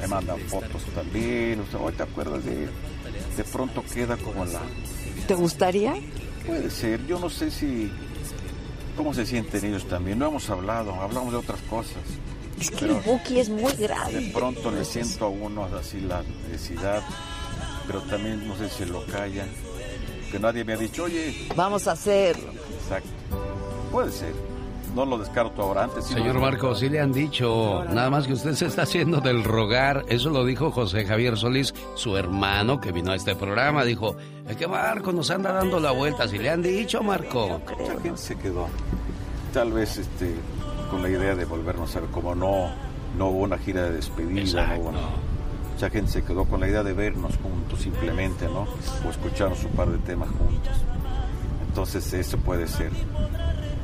me 0.00 0.06
mandan 0.06 0.38
fotos 0.40 0.82
también, 0.94 1.60
o 1.60 1.66
sea, 1.66 1.80
hoy 1.80 1.92
te 1.94 2.02
acuerdas 2.02 2.44
de 2.44 2.68
de 3.36 3.44
pronto 3.44 3.82
queda 3.82 4.16
como 4.16 4.44
la 4.44 4.60
¿Te 5.26 5.34
gustaría? 5.34 5.94
Puede 6.46 6.70
ser, 6.70 7.04
yo 7.06 7.18
no 7.18 7.28
sé 7.28 7.50
si 7.50 7.90
cómo 8.96 9.12
se 9.12 9.26
sienten 9.26 9.64
ellos 9.64 9.86
también, 9.88 10.18
no 10.18 10.28
hemos 10.28 10.48
hablado, 10.50 10.94
hablamos 10.94 11.32
de 11.32 11.38
otras 11.38 11.60
cosas. 11.62 12.02
Es 12.60 12.70
que 12.70 12.86
el 12.86 12.94
Buki 12.94 13.40
es 13.40 13.48
muy 13.48 13.72
grande. 13.72 14.20
De 14.20 14.32
pronto 14.32 14.70
le 14.70 14.84
siento 14.84 15.26
a 15.26 15.28
uno 15.28 15.64
así 15.78 16.00
la 16.00 16.22
necesidad, 16.48 17.02
pero 17.86 18.00
también 18.02 18.46
no 18.46 18.56
sé 18.56 18.68
si 18.70 18.84
lo 18.84 19.04
calla, 19.06 19.46
que 20.30 20.38
nadie 20.38 20.64
me 20.64 20.72
ha 20.72 20.76
dicho, 20.76 21.04
oye. 21.04 21.48
Vamos 21.54 21.86
a 21.86 21.92
hacerlo. 21.92 22.50
Exacto. 22.82 23.10
Puede 23.92 24.10
ser 24.10 24.34
no 24.96 25.04
lo 25.04 25.18
descarto 25.18 25.62
ahora. 25.62 25.84
Antes 25.84 26.06
Señor 26.06 26.40
Marco, 26.40 26.74
sí 26.74 26.88
le 26.88 27.00
han 27.00 27.12
dicho, 27.12 27.84
nada 27.90 28.08
más 28.08 28.26
que 28.26 28.32
usted 28.32 28.54
se 28.54 28.66
está 28.66 28.82
haciendo 28.82 29.20
del 29.20 29.44
rogar. 29.44 30.04
Eso 30.08 30.30
lo 30.30 30.44
dijo 30.44 30.70
José 30.70 31.04
Javier 31.04 31.36
Solís, 31.36 31.74
su 31.94 32.16
hermano 32.16 32.80
que 32.80 32.92
vino 32.92 33.12
a 33.12 33.14
este 33.14 33.36
programa. 33.36 33.84
Dijo, 33.84 34.16
es 34.48 34.56
que 34.56 34.66
Marco 34.66 35.12
nos 35.12 35.30
anda 35.30 35.52
dando 35.52 35.78
la 35.78 35.90
vuelta. 35.90 36.26
Si 36.26 36.38
le 36.38 36.48
han 36.48 36.62
dicho, 36.62 37.02
Marco. 37.02 37.60
Mucha 37.78 38.00
gente 38.00 38.16
se 38.16 38.36
quedó. 38.36 38.68
Tal 39.52 39.72
vez 39.72 39.98
este, 39.98 40.34
con 40.86 41.02
la 41.02 41.08
idea 41.08 41.34
de 41.34 41.44
volvernos 41.44 41.94
a 41.96 42.00
ver, 42.00 42.10
como 42.10 42.34
no, 42.34 42.70
no 43.18 43.28
hubo 43.28 43.44
una 43.44 43.58
gira 43.58 43.82
de 43.84 43.92
despedida. 43.92 44.76
No 44.76 45.36
mucha 45.76 45.90
gente 45.90 46.10
se 46.10 46.24
quedó 46.24 46.46
con 46.46 46.60
la 46.60 46.68
idea 46.68 46.82
de 46.82 46.94
vernos 46.94 47.36
juntos 47.42 47.82
simplemente, 47.82 48.46
¿no? 48.46 48.66
O 49.06 49.10
escucharnos 49.10 49.62
un 49.62 49.72
par 49.72 49.90
de 49.90 49.98
temas 49.98 50.30
juntos. 50.30 50.72
Entonces 51.68 52.10
eso 52.14 52.38
puede 52.38 52.66
ser 52.66 52.90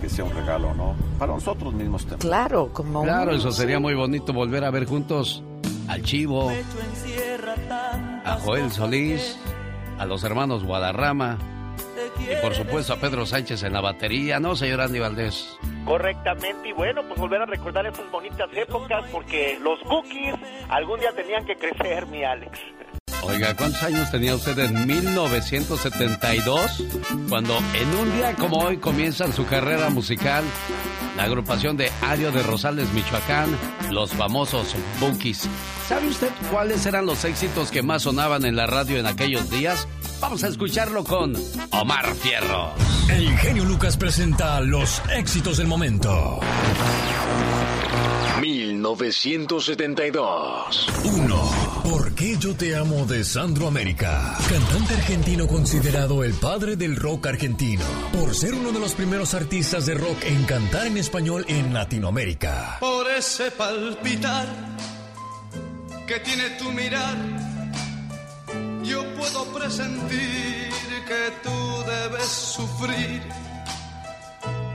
que 0.00 0.08
sea 0.08 0.24
un 0.24 0.32
regalo, 0.32 0.72
¿no? 0.72 0.94
Para 1.18 1.34
nosotros 1.34 1.74
mismos 1.74 2.06
también. 2.06 2.20
Claro, 2.20 2.70
como. 2.72 3.02
Claro, 3.02 3.32
eso 3.32 3.52
sería 3.52 3.78
muy 3.78 3.92
bonito 3.92 4.32
volver 4.32 4.64
a 4.64 4.70
ver 4.70 4.86
juntos 4.86 5.42
al 5.86 6.00
Chivo, 6.02 6.50
a 8.24 8.38
Joel 8.42 8.70
Solís, 8.70 9.36
a 9.98 10.06
los 10.06 10.24
hermanos 10.24 10.64
Guadarrama 10.64 11.36
y 12.18 12.40
por 12.40 12.54
supuesto 12.54 12.94
a 12.94 12.96
Pedro 12.96 13.26
Sánchez 13.26 13.64
en 13.64 13.74
la 13.74 13.82
batería, 13.82 14.40
¿no, 14.40 14.56
señor 14.56 14.80
Andy 14.80 14.98
Valdés? 14.98 15.58
Correctamente, 15.84 16.68
y 16.68 16.72
bueno, 16.72 17.02
pues 17.06 17.18
volver 17.18 17.42
a 17.42 17.46
recordar 17.46 17.86
esas 17.86 18.10
bonitas 18.10 18.48
épocas 18.54 19.04
porque 19.10 19.58
los 19.60 19.82
bookies 19.84 20.34
algún 20.68 21.00
día 21.00 21.12
tenían 21.12 21.44
que 21.44 21.56
crecer, 21.56 22.06
mi 22.06 22.22
Alex. 22.24 22.58
Oiga, 23.24 23.54
¿cuántos 23.56 23.82
años 23.84 24.10
tenía 24.10 24.34
usted 24.34 24.58
en 24.58 24.86
1972? 24.86 26.84
Cuando 27.28 27.56
en 27.74 27.88
un 28.00 28.12
día 28.16 28.34
como 28.34 28.58
hoy 28.58 28.78
comienzan 28.78 29.32
su 29.32 29.46
carrera 29.46 29.90
musical, 29.90 30.44
la 31.16 31.24
agrupación 31.24 31.76
de 31.76 31.90
Ario 32.02 32.32
de 32.32 32.42
Rosales, 32.42 32.92
Michoacán, 32.92 33.56
los 33.90 34.12
famosos 34.12 34.74
Bookies. 34.98 35.48
¿Sabe 35.86 36.08
usted 36.08 36.30
cuáles 36.50 36.84
eran 36.84 37.06
los 37.06 37.24
éxitos 37.24 37.70
que 37.70 37.82
más 37.82 38.02
sonaban 38.02 38.44
en 38.44 38.56
la 38.56 38.66
radio 38.66 38.98
en 38.98 39.06
aquellos 39.06 39.48
días? 39.50 39.86
Vamos 40.22 40.42
a 40.44 40.48
escucharlo 40.48 41.02
con 41.02 41.34
Omar 41.72 42.14
Fierro. 42.14 42.72
El 43.10 43.36
genio 43.38 43.64
Lucas 43.64 43.96
presenta 43.96 44.60
los 44.60 45.02
éxitos 45.12 45.56
del 45.56 45.66
momento. 45.66 46.38
1972. 48.40 50.86
1. 51.04 51.50
¿Por 51.82 52.14
qué 52.14 52.36
yo 52.38 52.54
te 52.54 52.76
amo 52.76 53.04
de 53.04 53.24
Sandro 53.24 53.66
América? 53.66 54.36
Cantante 54.48 54.94
argentino 54.94 55.48
considerado 55.48 56.22
el 56.22 56.34
padre 56.34 56.76
del 56.76 56.94
rock 56.94 57.26
argentino. 57.26 57.82
Por 58.12 58.36
ser 58.36 58.54
uno 58.54 58.70
de 58.70 58.78
los 58.78 58.94
primeros 58.94 59.34
artistas 59.34 59.86
de 59.86 59.94
rock 59.94 60.22
en 60.22 60.44
cantar 60.44 60.86
en 60.86 60.98
español 60.98 61.44
en 61.48 61.74
Latinoamérica. 61.74 62.76
Por 62.78 63.10
ese 63.10 63.50
palpitar 63.50 64.46
que 66.06 66.20
tiene 66.20 66.50
tu 66.58 66.70
mirar, 66.70 67.16
yo 68.82 69.02
puedo 69.14 69.44
presentir 69.46 70.70
que 71.06 71.32
tú 71.42 71.84
debes 71.86 72.28
sufrir, 72.28 73.22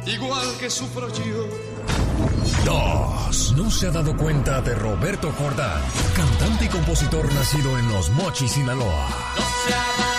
igual 0.05 0.47
que 0.59 0.69
sufro 0.69 1.07
yo. 1.09 1.47
2. 2.65 3.53
No 3.53 3.71
se 3.71 3.87
ha 3.87 3.91
dado 3.91 4.15
cuenta 4.15 4.61
de 4.61 4.75
Roberto 4.75 5.31
Jordán, 5.37 5.81
cantante 6.15 6.65
y 6.65 6.67
compositor 6.69 7.31
nacido 7.33 7.77
en 7.77 7.87
Los 7.89 8.09
Mochis, 8.11 8.51
Sinaloa. 8.51 9.07
No 9.35 9.45
se 9.67 9.73
ha 9.73 10.05
dado 10.05 10.16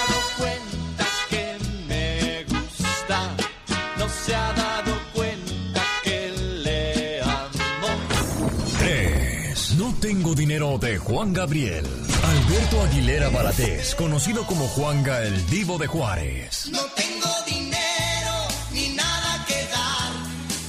tengo 10.09 10.35
dinero 10.35 10.79
de 10.79 10.97
Juan 10.97 11.35
Gabriel. 11.35 11.85
Alberto 11.85 12.81
Aguilera 12.81 13.29
Valadez, 13.29 13.95
conocido 13.95 14.47
como 14.47 14.67
Juanga 14.69 15.23
el 15.23 15.47
Divo 15.51 15.77
de 15.77 15.87
Juárez. 15.87 16.71
No 16.73 16.81
tengo 16.97 17.29
dinero 17.47 18.49
ni 18.73 18.89
nada 18.95 19.45
que 19.47 19.67
dar, 19.71 20.11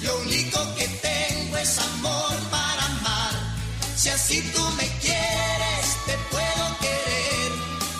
lo 0.04 0.20
único 0.24 0.60
que 0.76 0.90
tengo 0.90 1.56
es 1.56 1.80
amor 1.80 2.36
para 2.52 2.86
amar. 2.86 3.32
Si 3.96 4.10
así 4.10 4.42
tú 4.54 4.62
me 4.76 4.86
quieres, 5.00 5.96
te 6.06 6.18
puedo 6.32 6.78
querer, 6.82 7.52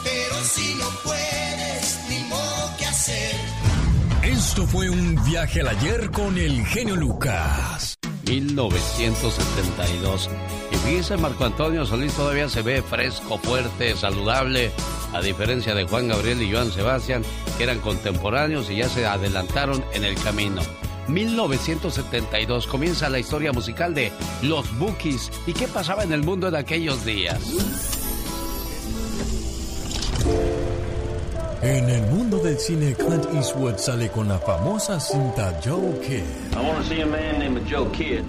pero 0.04 0.44
si 0.44 0.76
no 0.76 0.90
puedes, 1.06 2.00
ni 2.10 2.20
modo 2.28 2.76
que 2.78 2.86
hacer. 2.86 3.36
Esto 4.24 4.68
fue 4.68 4.90
un 4.90 5.16
viaje 5.24 5.62
al 5.62 5.70
ayer 5.70 6.12
con 6.12 6.38
el 6.38 6.66
genio 6.66 6.98
Lucas. 6.98 7.98
1972. 8.26 10.30
Fíjese, 10.90 11.18
Marco 11.18 11.46
Antonio 11.46 11.86
Solís 11.86 12.16
todavía 12.16 12.50
se 12.50 12.64
ve 12.64 12.82
fresco, 12.82 13.38
fuerte, 13.38 13.96
saludable, 13.96 14.72
a 15.14 15.22
diferencia 15.22 15.76
de 15.76 15.84
Juan 15.84 16.08
Gabriel 16.08 16.42
y 16.42 16.52
Joan 16.52 16.72
Sebastián, 16.72 17.22
que 17.60 17.64
eran 17.66 17.78
contemporáneos 17.80 18.72
y 18.72 18.78
ya 18.78 18.90
se 18.90 19.06
adelantaron 19.06 19.86
en 19.94 20.04
el 20.04 20.16
camino. 20.16 20.64
1972 21.08 22.66
comienza 22.66 23.08
la 23.08 23.20
historia 23.20 23.54
musical 23.54 23.94
de 23.94 24.12
Los 24.42 24.76
Bookies. 24.80 25.30
¿Y 25.46 25.54
qué 25.54 25.68
pasaba 25.68 26.04
en 26.04 26.12
el 26.12 26.24
mundo 26.24 26.48
en 26.48 26.56
aquellos 26.56 27.06
días? 27.06 27.40
En 31.62 31.88
el 31.88 32.02
mundo 32.08 32.40
del 32.40 32.58
cine, 32.58 32.96
Clint 32.96 33.28
Eastwood 33.36 33.78
sale 33.78 34.10
con 34.10 34.28
la 34.28 34.40
famosa 34.40 35.00
cinta 35.00 35.60
Joe 35.64 36.00
Kidd. 36.00 36.24
I 36.58 36.68
want 36.68 36.80
to 36.80 36.84
see 36.84 37.02
a 37.02 37.06
man 37.06 37.38
named 37.38 37.62
Joe 37.70 37.92
Kidd. 37.92 38.24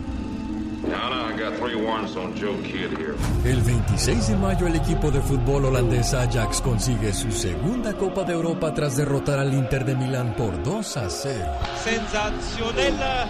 El 3.44 3.62
26 3.62 4.28
de 4.28 4.37
mayo 4.37 4.66
el 4.66 4.76
equipo 4.76 5.10
de 5.10 5.20
fútbol 5.20 5.66
holandés 5.66 6.14
Ajax 6.14 6.60
consigue 6.62 7.12
su 7.12 7.30
segunda 7.30 7.92
Copa 7.94 8.25
de 8.25 8.32
Europa 8.32 8.72
tras 8.72 8.96
derrotar 8.96 9.38
al 9.38 9.52
Inter 9.52 9.84
de 9.84 9.94
Milán 9.94 10.34
por 10.37 10.62
2 10.62 10.96
a 10.96 11.10
0. 11.10 11.44
Sensationeller 11.84 13.26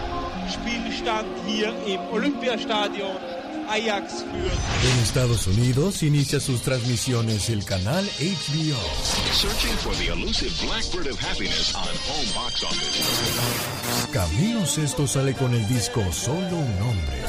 Spielstand 0.49 1.27
hier 1.47 1.73
im 1.87 2.01
Olympiastadion. 2.13 3.30
Ajax 3.71 4.25
führt. 4.25 4.59
En 4.83 4.99
Estados 5.03 5.47
Unidos 5.47 6.03
inicia 6.03 6.41
sus 6.41 6.63
transmisiones 6.63 7.49
el 7.51 7.65
canal 7.65 8.05
HBO. 8.05 8.81
Searching 9.33 9.77
for 9.79 9.95
the 9.97 10.09
elusive 10.09 10.53
blackbird 10.67 11.07
of 11.07 11.19
happiness 11.21 11.75
on 11.75 11.83
home 12.09 12.29
box 12.35 12.65
office. 12.65 14.11
Camilo 14.13 14.67
Sesto 14.67 15.07
sale 15.07 15.35
con 15.35 15.55
el 15.55 15.67
disco 15.69 16.03
Solo 16.13 16.57
un 16.57 16.83
hombre. 16.83 17.23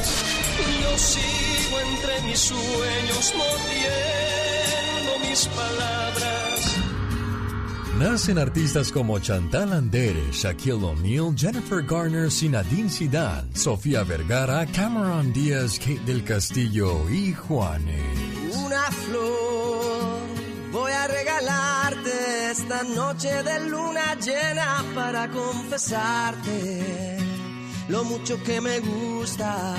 Yo 0.81 0.97
sigo 0.97 1.79
entre 1.79 2.21
mis 2.21 2.39
sueños, 2.39 3.33
mordiendo 3.35 5.29
mis 5.29 5.45
palabras. 5.47 6.50
Nacen 7.99 8.37
artistas 8.37 8.91
como 8.91 9.19
Chantal 9.19 9.73
Andere, 9.73 10.31
Shaquille 10.31 10.83
O'Neal, 10.83 11.33
Jennifer 11.35 11.81
Garner, 11.83 12.31
Zinedine 12.31 12.89
Zidane, 12.89 13.53
Sofía 13.53 14.03
Vergara, 14.03 14.65
Cameron 14.65 15.31
Díaz, 15.33 15.77
Kate 15.77 16.01
del 16.05 16.23
Castillo 16.23 17.09
y 17.09 17.33
Juanes. 17.33 18.55
Una 18.55 18.89
flor 18.91 20.19
voy 20.71 20.91
a 20.91 21.07
regalarte 21.07 22.51
esta 22.51 22.83
noche 22.83 23.43
de 23.43 23.69
luna 23.69 24.15
llena 24.15 24.83
para 24.95 25.29
confesarte 25.29 27.17
lo 27.89 28.03
mucho 28.05 28.41
que 28.43 28.61
me 28.61 28.79
gusta, 28.79 29.75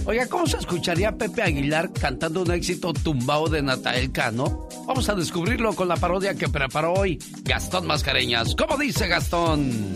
Oiga, 0.07 0.27
¿cómo 0.29 0.47
se 0.47 0.59
escucharía 0.59 1.09
a 1.09 1.17
Pepe 1.17 1.43
Aguilar 1.43 1.91
cantando 1.91 2.43
un 2.43 2.51
éxito 2.51 2.93
tumbado 2.93 3.49
de 3.49 3.63
Natael 3.63 4.13
Cano? 4.13 4.69
Vamos 4.87 5.09
a 5.09 5.15
descubrirlo 5.15 5.75
con 5.75 5.89
la 5.89 5.97
parodia 5.97 6.35
que 6.35 6.49
preparó 6.49 6.93
hoy 6.93 7.19
Gastón 7.43 7.87
Mascareñas. 7.87 8.55
¿Cómo 8.55 8.77
dice 8.77 9.09
Gastón? 9.09 9.95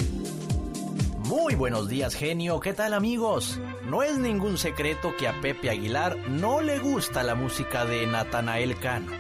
Muy 1.19 1.55
buenos 1.57 1.91
días, 1.91 2.15
genio. 2.15 2.59
¿Qué 2.59 2.73
tal, 2.73 2.95
amigos? 2.95 3.61
No 3.85 4.03
es 4.03 4.17
ningún 4.17 4.57
secreto 4.57 5.15
que 5.19 5.29
a 5.29 5.39
Pepe 5.43 5.69
Aguilar 5.69 6.17
no 6.31 6.63
le 6.63 6.79
gusta 6.79 7.23
la 7.23 7.35
música 7.35 7.85
de 7.85 8.07
Natanael 8.07 8.79
Cano. 8.79 9.13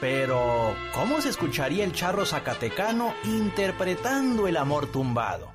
Pero, 0.00 0.72
¿cómo 0.94 1.20
se 1.20 1.30
escucharía 1.30 1.82
el 1.82 1.92
charro 1.92 2.24
zacatecano 2.24 3.12
interpretando 3.24 4.46
el 4.46 4.56
amor 4.56 4.86
tumbado? 4.86 5.50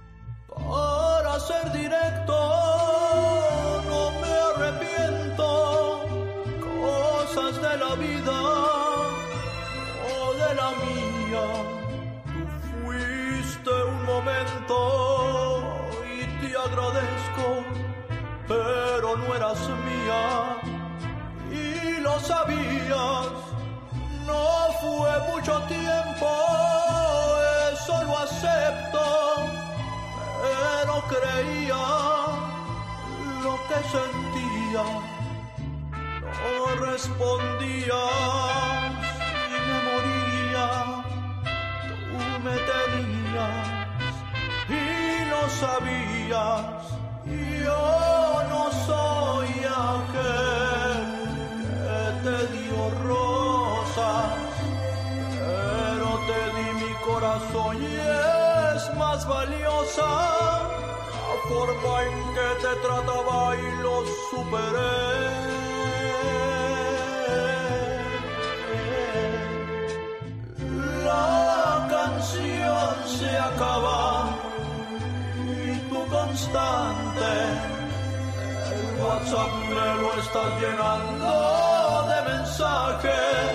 Para 0.49 1.39
ser 1.39 1.71
directo, 1.71 2.92
de 7.73 7.79
la 7.79 7.95
vida 7.95 8.39
o 10.13 10.33
de 10.41 10.49
la 10.61 10.69
mía. 10.83 11.45
Tú 12.31 12.41
fuiste 12.69 13.71
un 13.91 14.05
momento 14.05 14.75
y 16.13 16.19
te 16.39 16.49
agradezco, 16.55 17.45
pero 18.47 19.17
no 19.17 19.35
eras 19.35 19.59
mía 19.87 20.23
y 21.51 22.01
lo 22.01 22.19
sabías. 22.19 23.33
No 24.27 24.45
fue 24.81 25.11
mucho 25.31 25.53
tiempo, 25.63 26.29
eso 27.73 28.03
lo 28.03 28.19
acepto 28.19 29.03
pero 30.43 31.01
creía 31.07 31.83
lo 33.43 33.53
que 33.67 33.79
sentía. 33.95 35.12
No 36.43 36.75
respondía 36.85 38.01
y 39.49 39.57
me 39.67 39.77
moría. 39.87 40.67
Tú 42.09 42.19
me 42.43 42.55
tenías 42.71 43.65
y 44.69 45.25
lo 45.31 45.41
sabías. 45.61 46.83
Yo 47.63 48.43
no 48.49 48.63
soy 48.87 49.51
aquel 49.89 51.01
que 51.83 52.01
te 52.23 52.37
dio 52.53 52.79
rosas, 53.03 54.35
pero 55.39 56.09
te 56.27 56.41
di 56.55 56.67
mi 56.85 56.93
corazón 57.05 57.75
y 57.81 57.95
es 57.95 58.95
más 58.97 59.25
valiosa 59.27 60.09
la 61.23 61.35
forma 61.47 62.03
en 62.03 62.15
que 62.35 62.49
te 62.63 62.73
trataba 62.85 63.55
y 63.55 63.81
lo 63.81 63.95
superé. 64.29 65.72
Canción 73.43 73.53
se 73.55 73.55
acaba 73.55 74.29
y 75.45 75.77
tu 75.89 76.07
constante 76.07 77.31
WhatsApp 79.01 79.51
me 79.69 80.01
lo 80.01 80.13
estás 80.19 80.61
llenando 80.61 81.31
de 82.09 82.17
mensajes. 82.31 83.51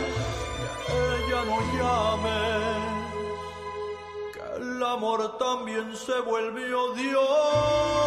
Que 0.86 1.30
ya 1.30 1.40
no 1.44 1.58
llames. 1.76 2.78
Que 4.32 4.42
el 4.56 4.82
amor 4.82 5.20
también 5.38 5.96
se 5.96 6.20
volvió 6.20 6.92
Dios. 6.94 7.98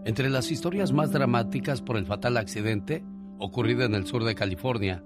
Entre 0.05 0.29
las 0.29 0.49
historias 0.49 0.93
más 0.93 1.11
dramáticas 1.11 1.81
por 1.81 1.97
el 1.97 2.05
fatal 2.05 2.37
accidente 2.37 3.03
ocurrido 3.37 3.83
en 3.83 3.95
el 3.95 4.07
sur 4.07 4.23
de 4.23 4.33
California, 4.33 5.03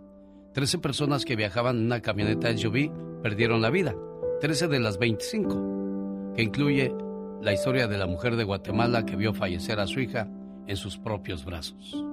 13 0.54 0.78
personas 0.78 1.26
que 1.26 1.36
viajaban 1.36 1.80
en 1.80 1.86
una 1.86 2.02
camioneta 2.02 2.56
SUV 2.56 2.92
perdieron 3.24 3.64
la 3.64 3.72
vida, 3.72 3.96
13 4.40 4.68
de 4.68 4.80
las 4.80 5.00
25, 5.00 6.34
que 6.36 6.44
incluye 6.44 6.94
la 7.46 7.54
historia 7.54 7.88
de 7.88 8.00
la 8.00 8.08
mujer 8.08 8.38
de 8.38 8.44
Guatemala 8.44 9.06
que 9.06 9.16
vio 9.16 9.32
fallecer 9.32 9.80
a 9.80 9.86
su 9.86 10.00
hija 10.00 10.28
en 10.66 10.76
sus 10.76 10.98
propios 10.98 11.46
brazos. 11.46 12.04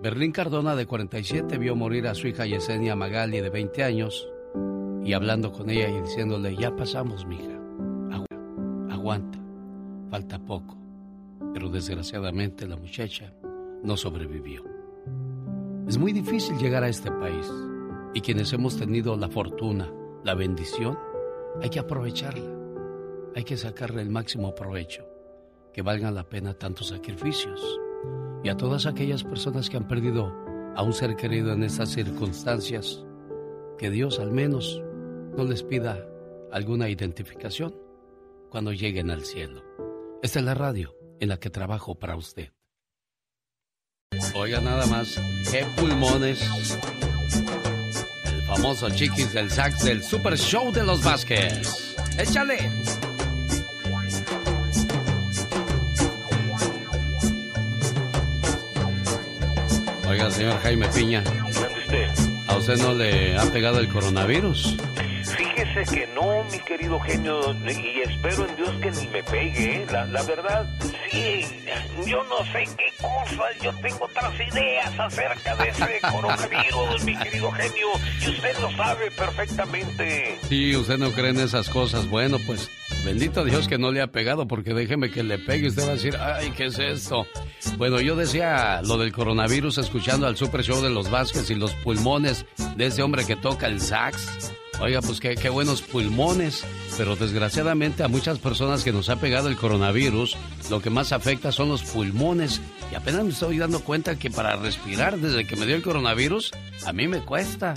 Berlín 0.00 0.30
Cardona, 0.30 0.76
de 0.76 0.86
47, 0.86 1.58
vio 1.58 1.74
morir 1.74 2.06
a 2.06 2.14
su 2.14 2.28
hija 2.28 2.46
Yesenia 2.46 2.94
Magali, 2.94 3.40
de 3.40 3.50
20 3.50 3.82
años, 3.82 4.28
y 5.04 5.12
hablando 5.12 5.50
con 5.50 5.70
ella 5.70 5.88
y 5.88 6.00
diciéndole, 6.00 6.54
ya 6.54 6.76
pasamos, 6.76 7.26
mija, 7.26 7.58
aguanta, 8.90 9.40
falta 10.08 10.38
poco. 10.38 10.78
Pero 11.52 11.68
desgraciadamente 11.68 12.64
la 12.64 12.76
muchacha 12.76 13.32
no 13.82 13.96
sobrevivió. 13.96 14.62
Es 15.88 15.98
muy 15.98 16.12
difícil 16.12 16.56
llegar 16.58 16.84
a 16.84 16.88
este 16.88 17.10
país, 17.10 17.52
y 18.14 18.20
quienes 18.20 18.52
hemos 18.52 18.76
tenido 18.76 19.16
la 19.16 19.28
fortuna, 19.28 19.90
la 20.22 20.34
bendición, 20.34 20.96
hay 21.60 21.70
que 21.70 21.80
aprovecharla 21.80 22.57
hay 23.34 23.44
que 23.44 23.56
sacarle 23.56 24.02
el 24.02 24.10
máximo 24.10 24.54
provecho, 24.54 25.06
que 25.72 25.82
valgan 25.82 26.14
la 26.14 26.28
pena 26.28 26.54
tantos 26.54 26.88
sacrificios. 26.88 27.60
Y 28.42 28.48
a 28.48 28.56
todas 28.56 28.86
aquellas 28.86 29.24
personas 29.24 29.68
que 29.68 29.76
han 29.76 29.88
perdido 29.88 30.32
a 30.74 30.82
un 30.82 30.92
ser 30.92 31.16
querido 31.16 31.52
en 31.52 31.64
estas 31.64 31.90
circunstancias, 31.90 33.04
que 33.78 33.90
Dios 33.90 34.18
al 34.20 34.32
menos 34.32 34.82
no 35.36 35.44
les 35.44 35.62
pida 35.62 36.06
alguna 36.52 36.88
identificación 36.88 37.74
cuando 38.50 38.72
lleguen 38.72 39.10
al 39.10 39.22
cielo. 39.22 39.62
Esta 40.22 40.38
es 40.38 40.44
la 40.44 40.54
radio 40.54 40.94
en 41.20 41.28
la 41.28 41.38
que 41.38 41.50
trabajo 41.50 41.96
para 41.96 42.16
usted. 42.16 42.52
Oiga 44.34 44.60
nada 44.60 44.86
más, 44.86 45.20
qué 45.50 45.66
pulmones. 45.76 46.40
El 48.24 48.42
famoso 48.42 48.90
chiquis 48.90 49.32
del 49.32 49.50
sax 49.50 49.84
del 49.84 50.02
Super 50.02 50.36
Show 50.36 50.72
de 50.72 50.84
los 50.84 51.02
Vázquez. 51.02 51.96
Échale. 52.18 53.07
Oiga, 60.18 60.32
señor 60.32 60.58
Jaime 60.62 60.88
Piña. 60.88 61.22
usted? 61.46 62.10
¿A 62.48 62.56
usted 62.56 62.76
no 62.78 62.92
le 62.92 63.38
ha 63.38 63.44
pegado 63.52 63.78
el 63.78 63.88
coronavirus? 63.88 64.76
Fíjese 65.22 65.94
que 65.94 66.08
no, 66.12 66.42
mi 66.50 66.58
querido 66.58 66.98
genio, 66.98 67.54
y 67.64 68.00
espero 68.00 68.48
en 68.48 68.56
Dios 68.56 68.70
que 68.82 68.90
ni 68.90 69.06
me 69.12 69.22
pegue. 69.22 69.76
¿eh? 69.76 69.86
La, 69.92 70.06
la 70.06 70.22
verdad, 70.24 70.66
sí, 71.08 71.46
yo 72.04 72.24
no 72.24 72.44
sé 72.52 72.64
qué 72.76 72.92
cosas, 73.00 73.62
yo 73.62 73.72
tengo 73.74 74.06
otras 74.06 74.34
ideas 74.34 74.98
acerca 74.98 75.54
de 75.54 75.68
ese 75.68 76.00
coronavirus, 76.12 77.04
mi 77.04 77.16
querido 77.16 77.52
genio, 77.52 77.86
y 78.20 78.30
usted 78.30 78.58
lo 78.58 78.72
sabe 78.72 79.12
perfectamente. 79.12 80.40
Sí, 80.48 80.74
usted 80.74 80.98
no 80.98 81.12
cree 81.12 81.30
en 81.30 81.38
esas 81.38 81.68
cosas. 81.68 82.08
Bueno, 82.08 82.38
pues 82.44 82.68
Bendito 83.08 83.42
Dios 83.42 83.68
que 83.68 83.78
no 83.78 83.90
le 83.90 84.02
ha 84.02 84.12
pegado, 84.12 84.46
porque 84.46 84.74
déjeme 84.74 85.10
que 85.10 85.22
le 85.22 85.38
pegue 85.38 85.68
usted 85.68 85.82
va 85.84 85.92
a 85.92 85.94
decir, 85.94 86.14
ay, 86.20 86.50
¿qué 86.54 86.66
es 86.66 86.78
esto? 86.78 87.26
Bueno, 87.78 88.02
yo 88.02 88.14
decía 88.14 88.82
lo 88.82 88.98
del 88.98 89.12
coronavirus 89.12 89.78
escuchando 89.78 90.26
al 90.26 90.36
Super 90.36 90.62
Show 90.62 90.82
de 90.82 90.90
los 90.90 91.10
Vázquez 91.10 91.48
y 91.48 91.54
los 91.54 91.72
pulmones 91.76 92.44
de 92.76 92.84
ese 92.84 93.02
hombre 93.02 93.24
que 93.24 93.34
toca 93.34 93.66
el 93.66 93.80
sax. 93.80 94.52
Oiga, 94.80 95.00
pues 95.02 95.18
qué, 95.18 95.34
qué, 95.34 95.48
buenos 95.48 95.82
pulmones, 95.82 96.64
pero 96.96 97.16
desgraciadamente 97.16 98.04
a 98.04 98.08
muchas 98.08 98.38
personas 98.38 98.84
que 98.84 98.92
nos 98.92 99.08
ha 99.08 99.16
pegado 99.16 99.48
el 99.48 99.56
coronavirus, 99.56 100.36
lo 100.70 100.80
que 100.80 100.88
más 100.88 101.12
afecta 101.12 101.50
son 101.50 101.68
los 101.68 101.82
pulmones. 101.82 102.60
Y 102.92 102.94
apenas 102.94 103.24
me 103.24 103.30
estoy 103.30 103.58
dando 103.58 103.80
cuenta 103.80 104.18
que 104.18 104.30
para 104.30 104.54
respirar 104.54 105.18
desde 105.18 105.46
que 105.46 105.56
me 105.56 105.66
dio 105.66 105.74
el 105.74 105.82
coronavirus, 105.82 106.52
a 106.86 106.92
mí 106.92 107.08
me 107.08 107.18
cuesta. 107.24 107.74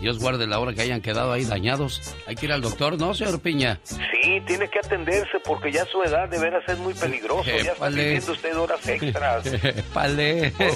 Dios 0.00 0.18
guarde 0.18 0.46
la 0.46 0.58
hora 0.58 0.72
que 0.72 0.80
hayan 0.80 1.02
quedado 1.02 1.32
ahí 1.32 1.44
dañados. 1.44 2.14
Hay 2.26 2.34
que 2.34 2.46
ir 2.46 2.52
al 2.52 2.62
doctor, 2.62 2.98
¿no, 2.98 3.12
señor 3.12 3.40
Piña? 3.40 3.78
Sí, 3.84 4.40
tiene 4.46 4.68
que 4.68 4.78
atenderse 4.78 5.38
porque 5.44 5.70
ya 5.70 5.84
su 5.84 6.02
edad 6.02 6.30
de 6.30 6.38
veras 6.38 6.64
es 6.66 6.78
muy 6.78 6.94
peligroso. 6.94 7.44
Ya 7.44 7.72
está 7.72 7.88
pidiendo 7.88 8.32
usted 8.32 8.56
horas 8.56 8.88
extras. 8.88 9.44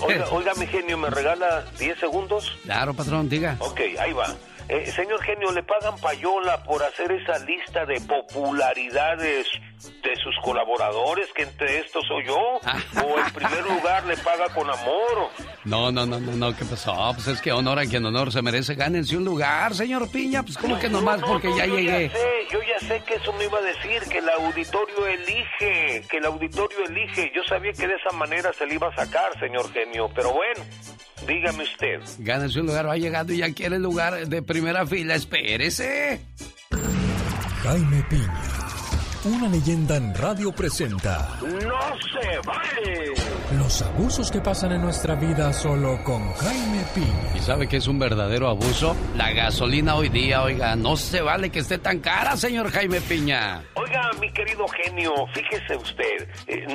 oiga, 0.03 0.29
oiga, 0.31 0.55
mi 0.55 0.67
genio, 0.67 0.99
¿me 0.99 1.09
regala 1.09 1.65
10 1.79 1.99
segundos? 1.99 2.57
Claro, 2.65 2.93
patrón, 2.93 3.29
diga. 3.29 3.57
Ok, 3.61 3.81
ahí 3.99 4.13
va. 4.13 4.37
Eh, 4.69 4.91
señor 4.91 5.23
genio, 5.23 5.53
¿le 5.53 5.63
pagan 5.63 5.97
payola 5.99 6.63
por 6.65 6.83
hacer 6.83 7.13
esa 7.13 7.39
lista 7.45 7.87
de 7.87 8.01
popularidades 8.01 9.47
de 10.03 10.17
sus 10.17 10.35
colaboradores, 10.43 11.29
que 11.35 11.43
entre 11.43 11.79
estos 11.79 12.05
soy 12.09 12.27
yo? 12.27 12.37
¿O 12.37 13.19
en 13.19 13.33
primer 13.33 13.65
lugar 13.65 14.05
le 14.07 14.17
paga 14.17 14.49
con 14.53 14.69
amor? 14.69 15.31
No, 15.65 15.93
no, 15.93 16.05
no, 16.05 16.19
no, 16.19 16.33
no, 16.33 16.57
¿qué 16.57 16.65
pasó? 16.65 17.13
Pues 17.15 17.29
es 17.29 17.41
que 17.41 17.53
honor 17.53 17.79
a 17.79 17.87
quien 17.87 18.05
honor 18.07 18.33
se 18.33 18.43
merece. 18.43 18.75
Gánense 18.75 19.17
un 19.17 19.25
lugar, 19.25 19.73
señor 19.73 20.11
Piña. 20.11 20.43
Pues 20.43 20.59
como 20.59 20.79
que 20.81 20.89
nomás 20.89 21.21
porque 21.23 21.49
ya 21.57 21.65
yo 21.67 21.77
llegué. 21.77 22.09
Ya 22.09 22.17
sé, 22.17 22.47
yo 22.51 22.59
ya 22.63 22.89
sé 22.89 23.03
que 23.05 23.15
eso 23.15 23.33
me 23.35 23.45
iba 23.45 23.59
a 23.59 23.63
decir, 23.63 24.03
que 24.11 24.19
el 24.19 24.29
auditorio 24.29 25.07
elige, 25.07 26.03
que 26.09 26.17
el 26.17 26.25
auditorio 26.27 26.85
elige. 26.87 27.31
Yo 27.33 27.43
sabía 27.45 27.73
que 27.73 27.87
de 27.87 27.95
esa 27.95 28.17
manera 28.17 28.53
se 28.53 28.67
le 28.67 28.75
iba 28.75 28.89
a 28.89 28.97
sacar, 28.97 29.39
señor 29.39 29.73
genio, 29.73 30.11
pero 30.13 30.33
bueno. 30.33 30.65
Dígame 31.27 31.65
usted. 31.65 32.01
Gánese 32.19 32.61
un 32.61 32.67
lugar, 32.67 32.89
va 32.89 32.97
llegando 32.97 33.33
y 33.33 33.39
ya 33.39 33.53
quiere 33.53 33.77
el 33.77 33.83
lugar 33.83 34.27
de 34.29 34.43
primera 34.43 34.87
fila. 34.87 35.15
Espérese. 35.15 36.21
Jaime 37.63 38.05
Piña, 38.09 38.43
una 39.27 39.49
leyenda 39.49 39.97
en 39.97 40.15
radio 40.15 40.53
presenta. 40.53 41.39
¡No 41.43 41.81
se 42.21 42.39
vale! 42.47 43.13
Los 43.59 43.83
abusos 43.83 44.31
que 44.31 44.41
pasan 44.41 44.73
en 44.73 44.83
nuestra 44.83 45.15
vida 45.15 45.53
solo 45.53 46.03
con 46.05 46.33
Jaime 46.35 46.85
Piña. 46.95 47.37
¿Y 47.37 47.41
sabe 47.41 47.69
qué 47.69 47.79
es 47.79 47.89
un 47.89 47.99
verdadero 47.99 48.49
abuso? 48.49 48.97
La 49.17 49.33
gasolina 49.33 49.97
hoy 49.97 50.09
día, 50.09 50.43
oiga, 50.43 50.77
no 50.77 50.97
se 50.97 51.23
vale 51.23 51.51
que 51.51 51.61
esté 51.61 51.79
tan 51.79 52.01
cara, 52.01 52.37
señor 52.37 52.71
Jaime 52.71 53.01
Piña. 53.01 53.65
Oiga, 53.75 54.11
mi 54.21 54.33
querido 54.33 54.67
genio, 54.69 55.13
fíjese 55.33 55.77
usted, 55.77 56.29
eh, 56.47 56.67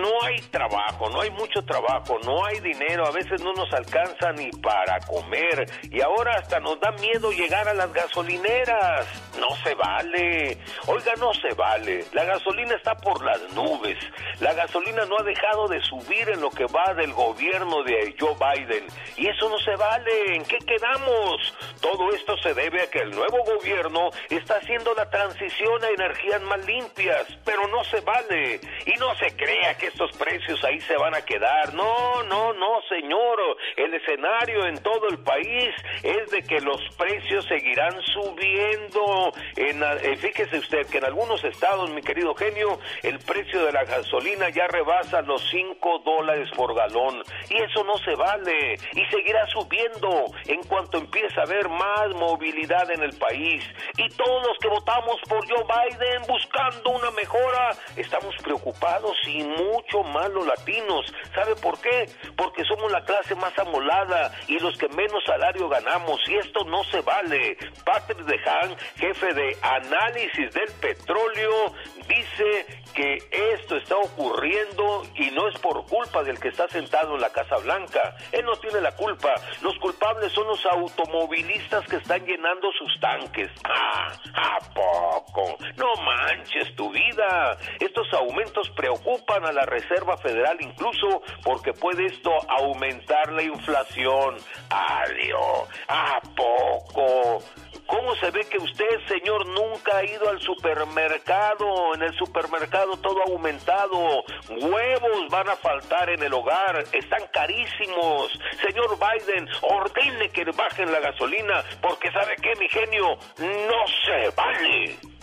no 0.00 0.26
hay 0.26 0.40
trabajo, 0.50 1.08
no 1.10 1.20
hay 1.20 1.30
mucho 1.30 1.62
trabajo, 1.64 2.18
no 2.24 2.44
hay 2.44 2.60
dinero, 2.60 3.06
a 3.06 3.10
veces 3.10 3.40
no 3.42 3.52
nos 3.52 3.72
alcanza 3.72 4.32
ni 4.32 4.50
para 4.50 4.98
comer 5.00 5.70
y 5.90 6.00
ahora 6.00 6.36
hasta 6.38 6.60
nos 6.60 6.78
da 6.80 6.92
miedo 6.92 7.30
llegar 7.30 7.68
a 7.68 7.74
las 7.74 7.92
gasolineras. 7.92 9.06
No 9.38 9.48
se 9.64 9.74
vale. 9.74 10.58
Oiga, 10.86 11.12
no 11.18 11.32
se 11.34 11.52
vale 11.54 11.83
La 12.12 12.24
gasolina 12.24 12.74
está 12.74 12.94
por 12.96 13.22
las 13.22 13.40
nubes. 13.52 13.98
La 14.40 14.54
gasolina 14.54 15.04
no 15.04 15.18
ha 15.18 15.22
dejado 15.22 15.68
de 15.68 15.80
subir 15.82 16.30
en 16.30 16.40
lo 16.40 16.50
que 16.50 16.64
va 16.66 16.94
del 16.94 17.12
gobierno 17.12 17.82
de 17.82 18.14
Joe 18.18 18.34
Biden. 18.34 18.86
Y 19.16 19.28
eso 19.28 19.48
no 19.48 19.58
se 19.58 19.76
vale. 19.76 20.36
¿En 20.36 20.44
qué 20.44 20.58
quedamos? 20.58 21.54
Todo 21.80 22.10
esto 22.14 22.36
se 22.38 22.54
debe 22.54 22.82
a 22.82 22.90
que 22.90 23.00
el 23.00 23.10
nuevo 23.10 23.38
gobierno 23.44 24.10
está 24.30 24.56
haciendo 24.56 24.94
la 24.94 25.10
transición 25.10 25.84
a 25.84 25.88
energías 25.88 26.40
más 26.42 26.64
limpias. 26.66 27.26
Pero 27.44 27.66
no 27.68 27.84
se 27.84 28.00
vale. 28.00 28.60
Y 28.86 28.98
no 28.98 29.14
se 29.16 29.36
crea 29.36 29.76
que 29.76 29.88
estos 29.88 30.10
precios 30.16 30.62
ahí 30.64 30.80
se 30.80 30.96
van 30.96 31.14
a 31.14 31.22
quedar. 31.22 31.74
No, 31.74 32.22
no, 32.22 32.52
no, 32.54 32.80
señor. 32.88 33.40
El 33.76 33.92
escenario 33.94 34.66
en 34.66 34.82
todo 34.82 35.08
el 35.08 35.18
país 35.18 35.74
es 36.02 36.30
de 36.30 36.42
que 36.42 36.60
los 36.60 36.80
precios 36.96 37.44
seguirán 37.46 38.00
subiendo. 38.02 39.32
En, 39.56 39.82
eh, 39.82 40.16
fíjese 40.16 40.58
usted 40.58 40.86
que 40.86 40.98
en 40.98 41.04
algunos 41.04 41.42
estados, 41.44 41.73
mi 41.82 42.02
querido 42.02 42.34
genio, 42.34 42.78
el 43.02 43.18
precio 43.18 43.64
de 43.64 43.72
la 43.72 43.84
gasolina 43.84 44.48
ya 44.50 44.66
rebasa 44.68 45.22
los 45.22 45.42
5 45.50 45.98
dólares 46.04 46.48
por 46.56 46.74
galón. 46.74 47.22
Y 47.50 47.56
eso 47.56 47.84
no 47.84 47.96
se 47.98 48.14
vale. 48.14 48.74
Y 48.92 49.04
seguirá 49.06 49.46
subiendo 49.48 50.26
en 50.46 50.62
cuanto 50.64 50.98
empiece 50.98 51.38
a 51.40 51.42
haber 51.42 51.68
más 51.68 52.14
movilidad 52.14 52.90
en 52.90 53.02
el 53.02 53.16
país. 53.18 53.64
Y 53.96 54.08
todos 54.10 54.46
los 54.46 54.58
que 54.58 54.68
votamos 54.68 55.20
por 55.28 55.46
Joe 55.48 55.64
Biden 55.64 56.22
buscando 56.28 56.90
una 56.90 57.10
mejora, 57.10 57.72
estamos 57.96 58.34
preocupados 58.42 59.16
y 59.26 59.42
mucho 59.42 60.02
más 60.04 60.30
los 60.30 60.46
latinos. 60.46 61.12
¿Sabe 61.34 61.54
por 61.56 61.80
qué? 61.80 62.08
Porque 62.36 62.64
somos 62.64 62.90
la 62.92 63.04
clase 63.04 63.34
más 63.34 63.56
amolada 63.58 64.32
y 64.46 64.58
los 64.58 64.76
que 64.78 64.88
menos 64.88 65.22
salario 65.24 65.68
ganamos. 65.68 66.20
Y 66.28 66.36
esto 66.36 66.64
no 66.64 66.84
se 66.84 67.00
vale. 67.00 67.56
Patrick 67.84 68.20
DeHaan, 68.20 68.76
jefe 68.96 69.34
de 69.34 69.56
análisis 69.62 70.52
del 70.52 70.70
petróleo, 70.80 71.63
dice 72.08 72.66
que 72.94 73.18
esto 73.54 73.76
está 73.76 73.96
ocurriendo 73.96 75.02
y 75.16 75.30
no 75.30 75.48
es 75.48 75.58
por 75.58 75.84
culpa 75.86 76.22
del 76.22 76.38
que 76.38 76.48
está 76.48 76.68
sentado 76.68 77.14
en 77.14 77.20
la 77.20 77.30
Casa 77.30 77.56
Blanca. 77.58 78.16
Él 78.32 78.44
no 78.44 78.56
tiene 78.56 78.80
la 78.80 78.92
culpa. 78.92 79.34
Los 79.62 79.76
culpables 79.78 80.32
son 80.32 80.46
los 80.46 80.64
automovilistas 80.66 81.84
que 81.86 81.96
están 81.96 82.24
llenando 82.24 82.70
sus 82.72 83.00
tanques. 83.00 83.50
Ah, 83.64 84.12
¿a 84.34 84.58
poco? 84.72 85.56
No 85.76 85.94
manches 86.02 86.74
tu 86.76 86.90
vida. 86.90 87.58
Estos 87.80 88.12
aumentos 88.12 88.70
preocupan 88.70 89.44
a 89.44 89.52
la 89.52 89.66
Reserva 89.66 90.16
Federal 90.18 90.56
incluso 90.60 91.22
porque 91.42 91.72
puede 91.72 92.06
esto 92.06 92.30
aumentar 92.48 93.32
la 93.32 93.42
inflación. 93.42 94.36
Adiós. 94.70 95.68
¿A 95.88 96.20
poco? 96.36 97.42
¿Cómo 97.86 98.14
se 98.16 98.30
ve 98.30 98.44
que 98.50 98.58
usted, 98.58 99.06
señor, 99.08 99.46
nunca 99.46 99.98
ha 99.98 100.04
ido 100.04 100.28
al 100.28 100.40
supermercado? 100.40 101.94
En 101.94 102.02
el 102.02 102.14
supermercado 102.14 102.96
todo 102.96 103.20
ha 103.20 103.30
aumentado. 103.30 104.24
Huevos 104.48 105.28
van 105.30 105.48
a 105.48 105.56
faltar 105.56 106.10
en 106.10 106.22
el 106.22 106.32
hogar. 106.32 106.84
Están 106.92 107.22
carísimos. 107.32 108.32
Señor 108.66 108.96
Biden, 108.98 109.48
ordene 109.62 110.28
que 110.30 110.44
bajen 110.44 110.90
la 110.92 111.00
gasolina 111.00 111.62
porque 111.80 112.10
sabe 112.12 112.36
que 112.36 112.54
mi 112.56 112.68
genio 112.68 113.16
no 113.38 113.86
se 114.04 114.30
vale. 114.34 115.13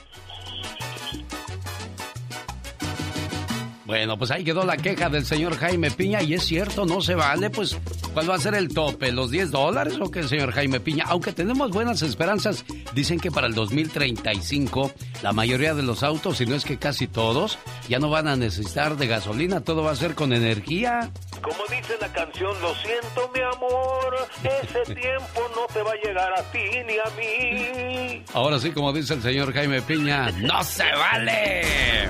Bueno, 3.92 4.18
pues 4.18 4.32
ahí 4.32 4.46
quedó 4.46 4.64
la 4.64 4.78
queja 4.78 5.10
del 5.10 5.26
señor 5.26 5.58
Jaime 5.58 5.92
Piña 5.92 6.24
y 6.24 6.34
es 6.34 6.46
cierto, 6.46 6.86
no 6.86 7.02
se 7.02 7.14
vale, 7.14 7.50
pues 7.50 7.78
¿cuál 8.14 8.30
va 8.30 8.36
a 8.36 8.40
ser 8.40 8.56
el 8.56 8.74
tope? 8.74 9.12
¿Los 9.12 9.32
10 9.32 9.52
dólares 9.52 9.98
o 10.00 10.10
qué, 10.10 10.24
señor 10.24 10.54
Jaime 10.54 10.80
Piña? 10.80 11.04
Aunque 11.10 11.34
tenemos 11.34 11.72
buenas 11.72 12.02
esperanzas, 12.02 12.64
dicen 12.94 13.20
que 13.20 13.32
para 13.32 13.48
el 13.48 13.54
2035 13.54 14.94
la 15.22 15.34
mayoría 15.34 15.74
de 15.74 15.84
los 15.84 16.04
autos, 16.04 16.38
si 16.38 16.46
no 16.46 16.56
es 16.56 16.64
que 16.64 16.80
casi 16.80 17.08
todos, 17.08 17.60
ya 17.90 18.00
no 18.00 18.10
van 18.10 18.30
a 18.30 18.38
necesitar 18.38 18.96
de 18.96 19.08
gasolina, 19.08 19.60
todo 19.60 19.84
va 19.84 19.92
a 19.92 19.96
ser 19.98 20.16
con 20.16 20.32
energía. 20.32 21.12
Como 21.42 21.62
dice 21.70 21.98
la 22.00 22.14
canción, 22.14 22.54
lo 22.62 22.74
siento 22.76 23.30
mi 23.36 23.42
amor, 23.42 24.16
ese 24.42 24.96
tiempo 24.96 25.42
no 25.54 25.66
te 25.74 25.84
va 25.84 25.92
a 25.92 25.96
llegar 25.96 26.32
a 26.40 26.44
ti 26.44 26.64
ni 26.88 26.98
a 26.98 27.10
mí. 27.18 28.24
Ahora 28.34 28.58
sí, 28.58 28.72
como 28.72 28.94
dice 28.94 29.16
el 29.16 29.22
señor 29.22 29.52
Jaime 29.52 29.82
Piña, 29.82 30.32
¡no 30.32 30.64
se 30.64 30.90
vale! 30.94 32.10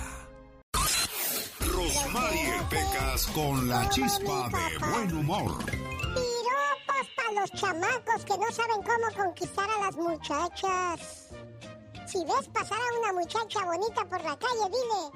Rosmarie 1.81 2.61
Pecas 2.69 3.25
con 3.33 3.67
la 3.67 3.89
chispa 3.89 4.47
de 4.49 4.77
buen 4.85 5.17
humor. 5.17 5.57
Piropos 5.65 7.07
para 7.15 7.31
los 7.41 7.51
chamacos 7.53 8.23
que 8.23 8.37
no 8.37 8.51
saben 8.51 8.83
cómo 8.83 9.11
conquistar 9.25 9.67
a 9.67 9.85
las 9.85 9.95
muchachas. 9.95 11.29
Si 12.05 12.23
ves 12.23 12.47
pasar 12.53 12.77
a 12.77 12.99
una 12.99 13.13
muchacha 13.13 13.65
bonita 13.65 14.05
por 14.05 14.23
la 14.23 14.37
calle, 14.37 14.69
dile, 14.69 15.09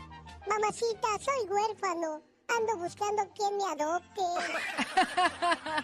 mamacita, 0.48 1.08
soy 1.24 1.48
huérfano. 1.50 2.24
Ando 2.48 2.78
buscando 2.78 3.30
quien 3.36 3.58
me 3.58 3.66
adopte. 3.66 4.22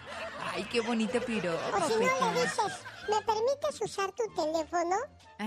Ay, 0.52 0.64
qué 0.72 0.82
bonito 0.82 1.22
piropo. 1.22 1.78
O 1.78 1.88
si 1.88 1.94
no 1.94 2.00
le 2.00 2.42
dices, 2.42 2.74
¿me 3.10 3.22
permites 3.22 3.82
usar 3.82 4.12
tu 4.12 4.24
teléfono? 4.36 4.96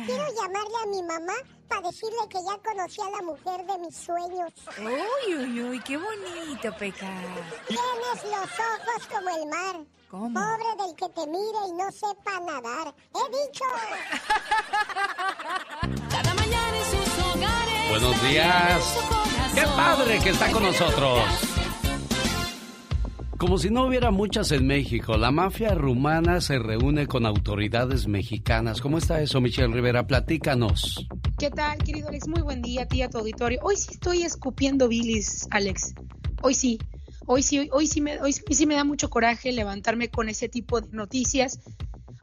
Quiero 0.06 0.26
llamarle 0.34 0.76
a 0.82 0.86
mi 0.86 1.02
mamá 1.02 1.34
para 1.68 1.82
decirle 1.82 2.18
que 2.28 2.38
ya 2.42 2.58
conocí 2.68 3.00
a 3.00 3.10
la 3.10 3.22
mujer 3.22 3.64
de 3.64 3.78
mis 3.78 3.96
sueños. 3.96 4.52
Uy, 4.78 5.34
uy, 5.34 5.62
uy, 5.62 5.80
qué 5.80 5.96
bonito, 5.96 6.76
Peca. 6.76 7.06
Tienes 7.68 8.24
los 8.24 8.50
ojos 8.60 9.06
como 9.12 9.28
el 9.36 9.46
mar. 9.46 9.76
¿Cómo? 10.10 10.34
Pobre 10.34 10.84
del 10.84 10.96
que 10.96 11.08
te 11.08 11.26
mire 11.26 11.58
y 11.68 11.72
no 11.72 11.90
sepa 11.92 12.40
nadar. 12.40 12.94
He 13.14 13.24
dicho. 13.30 13.64
Cada 16.10 16.34
mañana 16.34 16.76
en 16.76 16.84
sus 16.84 17.24
hogares. 17.24 17.90
Buenos 17.90 18.22
días. 18.22 18.98
¡Qué 19.54 19.62
padre 19.76 20.18
que 20.20 20.30
está 20.30 20.50
con 20.50 20.64
nosotros! 20.64 21.53
Como 23.44 23.58
si 23.58 23.68
no 23.68 23.84
hubiera 23.84 24.10
muchas 24.10 24.52
en 24.52 24.66
México, 24.66 25.18
la 25.18 25.30
mafia 25.30 25.74
rumana 25.74 26.40
se 26.40 26.58
reúne 26.58 27.06
con 27.06 27.26
autoridades 27.26 28.08
mexicanas. 28.08 28.80
¿Cómo 28.80 28.96
está 28.96 29.20
eso, 29.20 29.38
Michelle 29.42 29.70
Rivera? 29.70 30.06
Platícanos. 30.06 31.06
¿Qué 31.38 31.50
tal, 31.50 31.76
querido 31.76 32.08
Alex? 32.08 32.26
Muy 32.26 32.40
buen 32.40 32.62
día 32.62 32.84
a 32.84 32.86
ti, 32.86 33.02
a 33.02 33.10
tu 33.10 33.18
auditorio. 33.18 33.60
Hoy 33.62 33.76
sí 33.76 33.90
estoy 33.92 34.22
escupiendo 34.22 34.88
bilis, 34.88 35.46
Alex. 35.50 35.92
Hoy 36.40 36.54
sí. 36.54 36.78
Hoy 37.26 37.42
sí, 37.42 37.68
hoy, 37.70 37.86
sí, 37.86 38.00
me, 38.00 38.18
hoy 38.18 38.32
sí 38.32 38.64
me 38.64 38.76
da 38.76 38.84
mucho 38.84 39.10
coraje 39.10 39.52
levantarme 39.52 40.08
con 40.08 40.30
ese 40.30 40.48
tipo 40.48 40.80
de 40.80 40.88
noticias. 40.96 41.60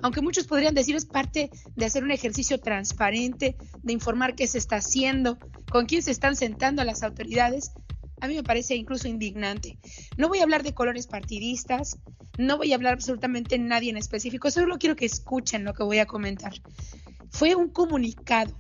Aunque 0.02 0.22
muchos 0.22 0.48
podrían 0.48 0.74
decir 0.74 0.96
es 0.96 1.06
parte 1.06 1.52
de 1.76 1.86
hacer 1.86 2.04
un 2.04 2.10
ejercicio 2.10 2.60
transparente, 2.60 3.58
de 3.84 3.94
informar 3.94 4.34
qué 4.34 4.48
se 4.48 4.58
está 4.58 4.78
haciendo, 4.78 5.38
con 5.70 5.86
quién 5.86 6.02
se 6.02 6.10
están 6.10 6.36
sentando 6.36 6.84
las 6.84 7.04
autoridades, 7.04 7.74
a 8.22 8.28
mí 8.28 8.36
me 8.36 8.44
parece 8.44 8.76
incluso 8.76 9.08
indignante. 9.08 9.78
No 10.16 10.30
voy 10.30 10.40
a 10.40 10.44
hablar 10.44 10.64
de 10.64 10.74
colores 10.74 11.08
partidistas, 11.08 11.98
no 12.38 12.58
voy 12.58 12.72
a 12.72 12.76
hablar 12.76 12.94
absolutamente 12.94 13.58
de 13.58 13.64
nadie 13.64 13.90
en 13.90 13.98
específico, 13.98 14.52
solo 14.52 14.78
quiero 14.78 14.96
que 14.96 15.06
escuchen 15.06 15.66
lo 15.66 15.74
que 15.74 15.84
voy 15.84 15.98
a 15.98 16.06
comentar. 16.06 16.54
Fue 17.32 17.56
un 17.56 17.70
comunicado. 17.70 18.56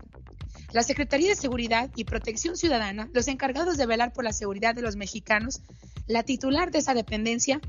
La 0.74 0.84
Secretaría 0.84 1.30
de 1.30 1.36
Seguridad 1.36 1.92
y 1.96 2.06
Protección 2.06 2.58
Ciudadana, 2.58 3.10
los 3.14 3.28
encargados 3.28 3.78
de 3.78 3.86
velar 3.86 4.14
por 4.14 4.24
la 4.24 4.34
seguridad 4.34 4.74
de 4.74 4.82
los 4.82 4.96
mexicanos, 4.96 5.62
la 6.08 6.24
titular 6.24 6.72
de 6.72 6.80
esa 6.80 6.94
dependencia, 6.94 7.62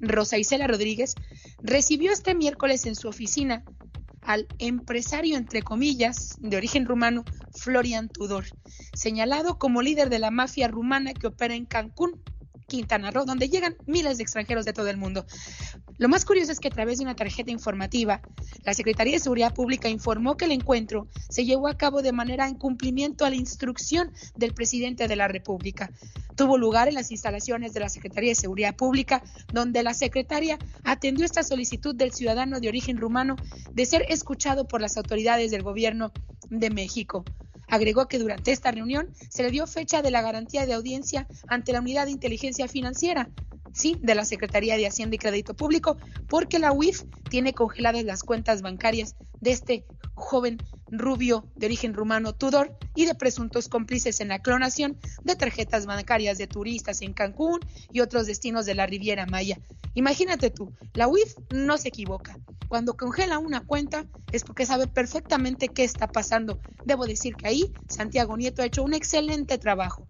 Rosa 0.00 0.38
Isela 0.38 0.66
Rodríguez, 0.66 1.14
recibió 1.62 2.12
este 2.12 2.34
miércoles 2.34 2.84
en 2.86 2.94
su 2.94 3.08
oficina 3.08 3.64
al 4.22 4.46
empresario, 4.58 5.36
entre 5.36 5.62
comillas, 5.62 6.36
de 6.38 6.56
origen 6.56 6.86
rumano, 6.86 7.24
Florian 7.54 8.08
Tudor, 8.08 8.46
señalado 8.94 9.58
como 9.58 9.82
líder 9.82 10.10
de 10.10 10.18
la 10.18 10.30
mafia 10.30 10.68
rumana 10.68 11.14
que 11.14 11.28
opera 11.28 11.54
en 11.54 11.66
Cancún, 11.66 12.22
Quintana 12.66 13.10
Roo, 13.10 13.24
donde 13.24 13.48
llegan 13.48 13.76
miles 13.86 14.18
de 14.18 14.22
extranjeros 14.22 14.64
de 14.64 14.72
todo 14.72 14.88
el 14.88 14.98
mundo. 14.98 15.24
Lo 15.98 16.08
más 16.08 16.24
curioso 16.24 16.52
es 16.52 16.60
que 16.60 16.68
a 16.68 16.70
través 16.70 16.98
de 16.98 17.04
una 17.04 17.16
tarjeta 17.16 17.50
informativa, 17.50 18.22
la 18.62 18.72
Secretaría 18.72 19.14
de 19.14 19.18
Seguridad 19.18 19.52
Pública 19.52 19.88
informó 19.88 20.36
que 20.36 20.44
el 20.44 20.52
encuentro 20.52 21.08
se 21.28 21.44
llevó 21.44 21.66
a 21.66 21.76
cabo 21.76 22.02
de 22.02 22.12
manera 22.12 22.46
en 22.46 22.54
cumplimiento 22.54 23.24
a 23.24 23.30
la 23.30 23.36
instrucción 23.36 24.12
del 24.36 24.54
presidente 24.54 25.08
de 25.08 25.16
la 25.16 25.26
República. 25.26 25.90
Tuvo 26.36 26.56
lugar 26.56 26.86
en 26.86 26.94
las 26.94 27.10
instalaciones 27.10 27.74
de 27.74 27.80
la 27.80 27.88
Secretaría 27.88 28.30
de 28.30 28.36
Seguridad 28.36 28.76
Pública, 28.76 29.24
donde 29.52 29.82
la 29.82 29.92
secretaria 29.92 30.56
atendió 30.84 31.24
esta 31.24 31.42
solicitud 31.42 31.96
del 31.96 32.12
ciudadano 32.12 32.60
de 32.60 32.68
origen 32.68 32.96
rumano 32.96 33.34
de 33.72 33.84
ser 33.84 34.04
escuchado 34.08 34.68
por 34.68 34.80
las 34.80 34.96
autoridades 34.96 35.50
del 35.50 35.64
gobierno 35.64 36.12
de 36.48 36.70
México. 36.70 37.24
Agregó 37.66 38.06
que 38.06 38.20
durante 38.20 38.52
esta 38.52 38.70
reunión 38.70 39.08
se 39.28 39.42
le 39.42 39.50
dio 39.50 39.66
fecha 39.66 40.00
de 40.00 40.12
la 40.12 40.22
garantía 40.22 40.64
de 40.64 40.74
audiencia 40.74 41.26
ante 41.48 41.72
la 41.72 41.80
Unidad 41.80 42.06
de 42.06 42.12
Inteligencia 42.12 42.68
Financiera, 42.68 43.30
sí, 43.72 43.96
de 44.02 44.14
la 44.14 44.24
Secretaría 44.24 44.76
de 44.76 44.86
Hacienda 44.86 45.16
y 45.16 45.18
Crédito 45.18 45.54
Público, 45.54 45.96
porque 46.28 46.58
la 46.58 46.72
UIF 46.72 47.02
tiene 47.30 47.52
congeladas 47.52 48.04
las 48.04 48.22
cuentas 48.22 48.62
bancarias 48.62 49.16
de 49.40 49.52
este 49.52 49.84
joven 50.14 50.58
rubio 50.90 51.44
de 51.54 51.66
origen 51.66 51.94
rumano 51.94 52.34
Tudor 52.34 52.76
y 52.94 53.06
de 53.06 53.14
presuntos 53.14 53.68
cómplices 53.68 54.20
en 54.20 54.28
la 54.28 54.40
clonación 54.40 54.98
de 55.22 55.36
tarjetas 55.36 55.86
bancarias 55.86 56.38
de 56.38 56.46
turistas 56.46 57.02
en 57.02 57.12
Cancún 57.12 57.60
y 57.92 58.00
otros 58.00 58.26
destinos 58.26 58.66
de 58.66 58.74
la 58.74 58.86
Riviera 58.86 59.26
Maya. 59.26 59.60
Imagínate 59.94 60.50
tú, 60.50 60.72
la 60.94 61.08
UIF 61.08 61.34
no 61.52 61.78
se 61.78 61.88
equivoca. 61.88 62.36
Cuando 62.68 62.96
congela 62.96 63.38
una 63.38 63.64
cuenta 63.64 64.04
es 64.32 64.44
porque 64.44 64.66
sabe 64.66 64.86
perfectamente 64.86 65.68
qué 65.68 65.84
está 65.84 66.08
pasando. 66.08 66.60
Debo 66.84 67.06
decir 67.06 67.34
que 67.34 67.48
ahí 67.48 67.72
Santiago 67.88 68.36
Nieto 68.36 68.62
ha 68.62 68.66
hecho 68.66 68.82
un 68.82 68.94
excelente 68.94 69.56
trabajo. 69.58 70.06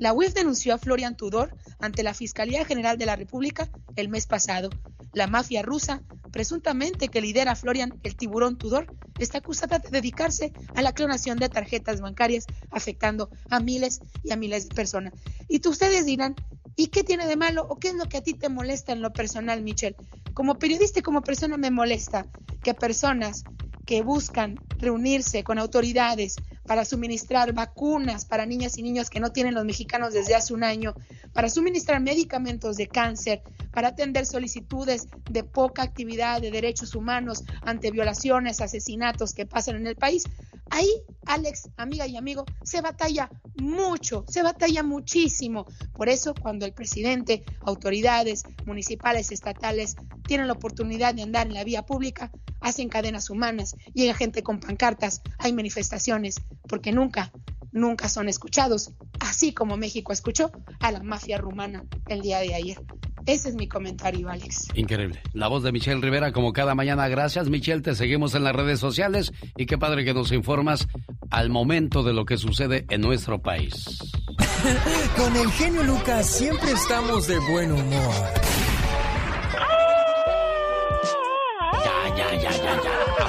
La 0.00 0.14
UIF 0.14 0.32
denunció 0.32 0.72
a 0.72 0.78
Florian 0.78 1.14
Tudor 1.14 1.54
ante 1.78 2.02
la 2.02 2.14
Fiscalía 2.14 2.64
General 2.64 2.96
de 2.96 3.04
la 3.04 3.16
República 3.16 3.68
el 3.96 4.08
mes 4.08 4.26
pasado. 4.26 4.70
La 5.12 5.26
mafia 5.26 5.60
rusa, 5.60 6.02
presuntamente 6.32 7.08
que 7.08 7.20
lidera 7.20 7.54
Florian 7.54 8.00
el 8.02 8.16
tiburón 8.16 8.56
Tudor, 8.56 8.86
está 9.18 9.38
acusada 9.38 9.78
de 9.78 9.90
dedicarse 9.90 10.54
a 10.74 10.80
la 10.80 10.94
clonación 10.94 11.38
de 11.38 11.50
tarjetas 11.50 12.00
bancarias, 12.00 12.46
afectando 12.70 13.28
a 13.50 13.60
miles 13.60 14.00
y 14.24 14.32
a 14.32 14.36
miles 14.36 14.70
de 14.70 14.74
personas. 14.74 15.12
Y 15.48 15.58
tú, 15.58 15.68
ustedes 15.68 16.06
dirán, 16.06 16.34
¿y 16.76 16.86
qué 16.86 17.04
tiene 17.04 17.26
de 17.26 17.36
malo 17.36 17.66
o 17.68 17.78
qué 17.78 17.88
es 17.88 17.94
lo 17.94 18.06
que 18.06 18.16
a 18.16 18.22
ti 18.22 18.32
te 18.32 18.48
molesta 18.48 18.92
en 18.92 19.02
lo 19.02 19.12
personal, 19.12 19.60
Michelle? 19.62 19.96
Como 20.32 20.58
periodista 20.58 21.00
y 21.00 21.02
como 21.02 21.20
persona 21.20 21.58
me 21.58 21.70
molesta 21.70 22.26
que 22.62 22.72
personas 22.72 23.44
que 23.90 24.02
buscan 24.02 24.54
reunirse 24.78 25.42
con 25.42 25.58
autoridades 25.58 26.36
para 26.64 26.84
suministrar 26.84 27.52
vacunas 27.52 28.24
para 28.24 28.46
niñas 28.46 28.78
y 28.78 28.84
niños 28.84 29.10
que 29.10 29.18
no 29.18 29.32
tienen 29.32 29.54
los 29.54 29.64
mexicanos 29.64 30.14
desde 30.14 30.36
hace 30.36 30.54
un 30.54 30.62
año, 30.62 30.94
para 31.32 31.50
suministrar 31.50 32.00
medicamentos 32.00 32.76
de 32.76 32.86
cáncer, 32.86 33.42
para 33.72 33.88
atender 33.88 34.26
solicitudes 34.26 35.08
de 35.28 35.42
poca 35.42 35.82
actividad 35.82 36.40
de 36.40 36.52
derechos 36.52 36.94
humanos 36.94 37.42
ante 37.62 37.90
violaciones, 37.90 38.60
asesinatos 38.60 39.34
que 39.34 39.44
pasan 39.44 39.74
en 39.74 39.88
el 39.88 39.96
país. 39.96 40.22
Ahí, 40.70 40.88
Alex, 41.26 41.70
amiga 41.76 42.06
y 42.06 42.16
amigo, 42.16 42.44
se 42.62 42.80
batalla 42.82 43.28
mucho, 43.56 44.24
se 44.28 44.44
batalla 44.44 44.84
muchísimo. 44.84 45.66
Por 45.94 46.08
eso, 46.08 46.32
cuando 46.40 46.64
el 46.64 46.74
presidente, 46.74 47.42
autoridades 47.62 48.44
municipales, 48.66 49.32
estatales, 49.32 49.96
tienen 50.28 50.46
la 50.46 50.52
oportunidad 50.52 51.12
de 51.12 51.22
andar 51.22 51.48
en 51.48 51.54
la 51.54 51.64
vía 51.64 51.84
pública, 51.84 52.30
hacen 52.60 52.88
cadenas 52.88 53.30
humanas, 53.30 53.76
llega 53.94 54.14
gente 54.14 54.42
con 54.42 54.60
pancartas, 54.60 55.22
hay 55.38 55.52
manifestaciones, 55.52 56.36
porque 56.68 56.92
nunca, 56.92 57.32
nunca 57.72 58.08
son 58.08 58.28
escuchados, 58.28 58.92
así 59.18 59.52
como 59.52 59.76
México 59.76 60.12
escuchó 60.12 60.50
a 60.80 60.92
la 60.92 61.02
mafia 61.02 61.38
rumana 61.38 61.84
el 62.08 62.20
día 62.20 62.40
de 62.40 62.54
ayer. 62.54 62.82
Ese 63.26 63.50
es 63.50 63.54
mi 63.54 63.68
comentario, 63.68 64.28
Alex. 64.28 64.68
Increíble. 64.74 65.20
La 65.34 65.48
voz 65.48 65.62
de 65.62 65.72
Michelle 65.72 66.00
Rivera, 66.00 66.32
como 66.32 66.52
cada 66.52 66.74
mañana. 66.74 67.06
Gracias, 67.08 67.48
Michelle. 67.48 67.82
Te 67.82 67.94
seguimos 67.94 68.34
en 68.34 68.44
las 68.44 68.54
redes 68.54 68.80
sociales 68.80 69.32
y 69.56 69.66
qué 69.66 69.78
padre 69.78 70.04
que 70.04 70.14
nos 70.14 70.32
informas 70.32 70.88
al 71.30 71.50
momento 71.50 72.02
de 72.02 72.12
lo 72.12 72.24
que 72.24 72.38
sucede 72.38 72.86
en 72.88 73.02
nuestro 73.02 73.40
país. 73.40 73.98
Con 75.16 75.36
el 75.36 75.50
genio 75.52 75.82
Lucas 75.84 76.26
siempre 76.26 76.72
estamos 76.72 77.26
de 77.28 77.38
buen 77.50 77.72
humor. 77.72 78.14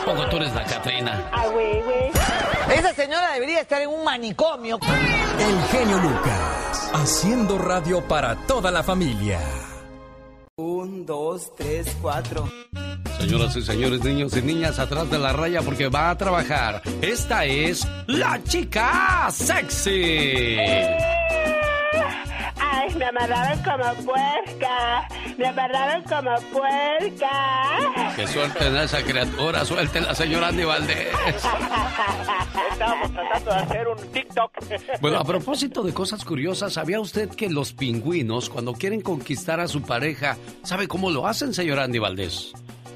¿A 0.01 0.05
poco 0.05 0.27
tú 0.29 0.37
eres 0.37 0.53
la 0.55 0.63
Catrina? 0.65 1.29
Ah, 1.31 1.47
güey, 1.47 1.81
güey. 1.81 2.11
Esa 2.75 2.93
señora 2.93 3.33
debería 3.33 3.61
estar 3.61 3.81
en 3.81 3.89
un 3.89 4.03
manicomio. 4.03 4.79
El 5.39 5.61
genio 5.69 5.97
Lucas, 5.99 6.91
haciendo 6.93 7.57
radio 7.57 8.01
para 8.07 8.35
toda 8.47 8.71
la 8.71 8.81
familia. 8.81 9.39
Un, 10.55 11.05
dos, 11.05 11.55
tres, 11.55 11.95
cuatro. 12.01 12.49
Señoras 13.19 13.55
y 13.55 13.61
señores, 13.61 14.03
niños 14.03 14.35
y 14.35 14.41
niñas, 14.41 14.79
atrás 14.79 15.09
de 15.11 15.19
la 15.19 15.33
raya 15.33 15.61
porque 15.61 15.87
va 15.87 16.09
a 16.09 16.17
trabajar. 16.17 16.81
Esta 17.01 17.45
es 17.45 17.87
la 18.07 18.43
chica 18.43 19.27
sexy. 19.29 20.57
Me 23.01 23.07
amarraron 23.07 23.63
como 23.63 24.05
puerca. 24.05 25.07
Me 25.35 25.47
amarraron 25.47 26.03
como 26.03 26.35
puerca. 26.51 28.13
Que 28.15 28.27
suelten 28.27 28.75
a 28.75 28.83
esa 28.83 29.01
criatura, 29.01 29.65
suelten 29.65 30.03
la 30.03 30.13
señora 30.13 30.49
Andy 30.49 30.63
Valdés. 30.65 31.07
Estábamos 32.71 33.11
tratando 33.11 33.49
de 33.49 33.57
hacer 33.57 33.87
un 33.87 33.97
TikTok. 34.11 34.51
Bueno, 35.01 35.17
a 35.17 35.23
propósito 35.23 35.81
de 35.81 35.95
cosas 35.95 36.23
curiosas, 36.23 36.73
¿sabía 36.73 36.99
usted 36.99 37.29
que 37.29 37.49
los 37.49 37.73
pingüinos, 37.73 38.51
cuando 38.51 38.73
quieren 38.73 39.01
conquistar 39.01 39.59
a 39.59 39.67
su 39.67 39.81
pareja, 39.81 40.37
¿sabe 40.61 40.87
cómo 40.87 41.09
lo 41.09 41.25
hacen, 41.25 41.55
señora 41.55 41.85
Andy 41.85 41.97
Valdés? 41.97 42.53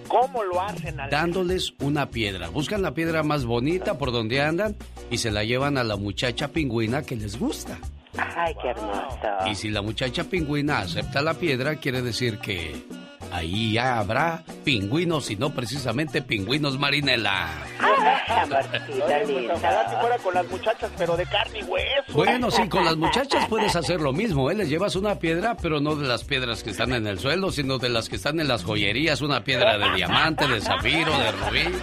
¿Cómo 0.08 0.44
lo 0.44 0.62
hacen, 0.62 1.00
Alex? 1.00 1.12
Dándoles 1.12 1.74
una 1.80 2.12
piedra. 2.12 2.50
Buscan 2.50 2.84
la 2.84 2.94
piedra 2.94 3.24
más 3.24 3.46
bonita 3.46 3.98
por 3.98 4.12
donde 4.12 4.40
andan 4.40 4.76
y 5.10 5.18
se 5.18 5.32
la 5.32 5.44
llevan 5.44 5.80
a 5.80 5.84
la 5.84 5.96
muchacha 5.96 6.50
pingüina 6.50 7.02
que 7.02 7.16
les 7.16 7.40
gusta. 7.40 7.80
Ay, 8.18 8.56
qué 8.62 8.70
hermoso. 8.70 9.50
Y 9.50 9.56
si 9.56 9.70
la 9.70 9.82
muchacha 9.82 10.24
pingüina 10.24 10.80
acepta 10.80 11.22
la 11.22 11.34
piedra, 11.34 11.76
quiere 11.76 12.02
decir 12.02 12.40
que 12.40 12.84
ahí 13.32 13.74
ya 13.74 14.00
habrá 14.00 14.44
pingüinos 14.64 15.30
y 15.32 15.36
no 15.36 15.50
precisamente 15.52 16.22
pingüinos 16.22 16.80
marinela. 16.80 17.50
Pues 17.78 19.52
ojalá 19.54 19.90
si 19.90 19.96
fuera 19.98 20.18
con 20.20 20.34
las 20.34 20.48
muchachas, 20.48 20.92
pero 20.98 21.18
de 21.18 21.26
carne 21.26 21.60
y 21.60 21.64
hueso. 21.64 22.14
Bueno, 22.14 22.52
sí, 22.52 22.68
con 22.70 22.86
las 22.86 22.96
muchachas 22.96 23.48
puedes 23.48 23.76
hacer 23.76 24.02
lo 24.02 24.14
mismo, 24.14 24.50
¿eh? 24.50 24.56
Les 24.56 24.70
llevas 24.70 24.96
una 24.96 25.16
piedra, 25.20 25.56
pero 25.62 25.80
no 25.80 25.96
de 25.96 26.08
las 26.08 26.24
piedras 26.24 26.64
que 26.64 26.72
están 26.72 26.94
en 26.94 27.08
el 27.08 27.20
suelo, 27.20 27.52
sino 27.52 27.78
de 27.78 27.90
las 27.90 28.10
que 28.10 28.16
están 28.16 28.40
en 28.40 28.48
las 28.48 28.64
joyerías, 28.64 29.22
una 29.22 29.44
piedra 29.44 29.78
de 29.78 29.96
diamante, 29.96 30.48
de 30.48 30.62
zafiro, 30.62 31.12
de 31.18 31.32
rubí. 31.32 31.76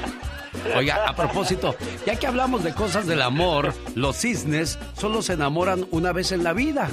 Oiga, 0.77 1.07
a 1.07 1.15
propósito, 1.15 1.75
ya 2.07 2.17
que 2.17 2.27
hablamos 2.27 2.65
de 2.65 2.75
cosas 2.75 3.07
del 3.07 3.23
amor, 3.23 3.75
los 3.95 4.17
cisnes 4.17 4.79
solo 4.99 5.23
se 5.23 5.35
enamoran 5.35 5.87
una 5.91 6.13
vez 6.13 6.33
en 6.33 6.45
la 6.45 6.53
vida. 6.53 6.89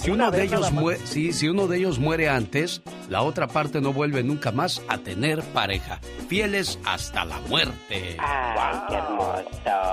Si 0.00 0.10
uno 0.10 0.30
de 0.30 0.44
ellos 0.44 0.72
muere, 0.72 0.98
sí, 1.04 1.30
si 1.34 1.46
uno 1.46 1.66
de 1.66 1.76
ellos 1.76 1.98
muere 1.98 2.30
antes, 2.30 2.80
la 3.10 3.20
otra 3.20 3.48
parte 3.48 3.82
no 3.82 3.92
vuelve 3.92 4.22
nunca 4.22 4.50
más 4.50 4.82
a 4.88 4.96
tener 4.96 5.42
pareja. 5.52 6.00
Fieles 6.26 6.78
hasta 6.86 7.26
la 7.26 7.38
muerte. 7.40 8.16
Ay, 8.18 8.80
qué 8.88 8.94
hermoso. 8.94 9.44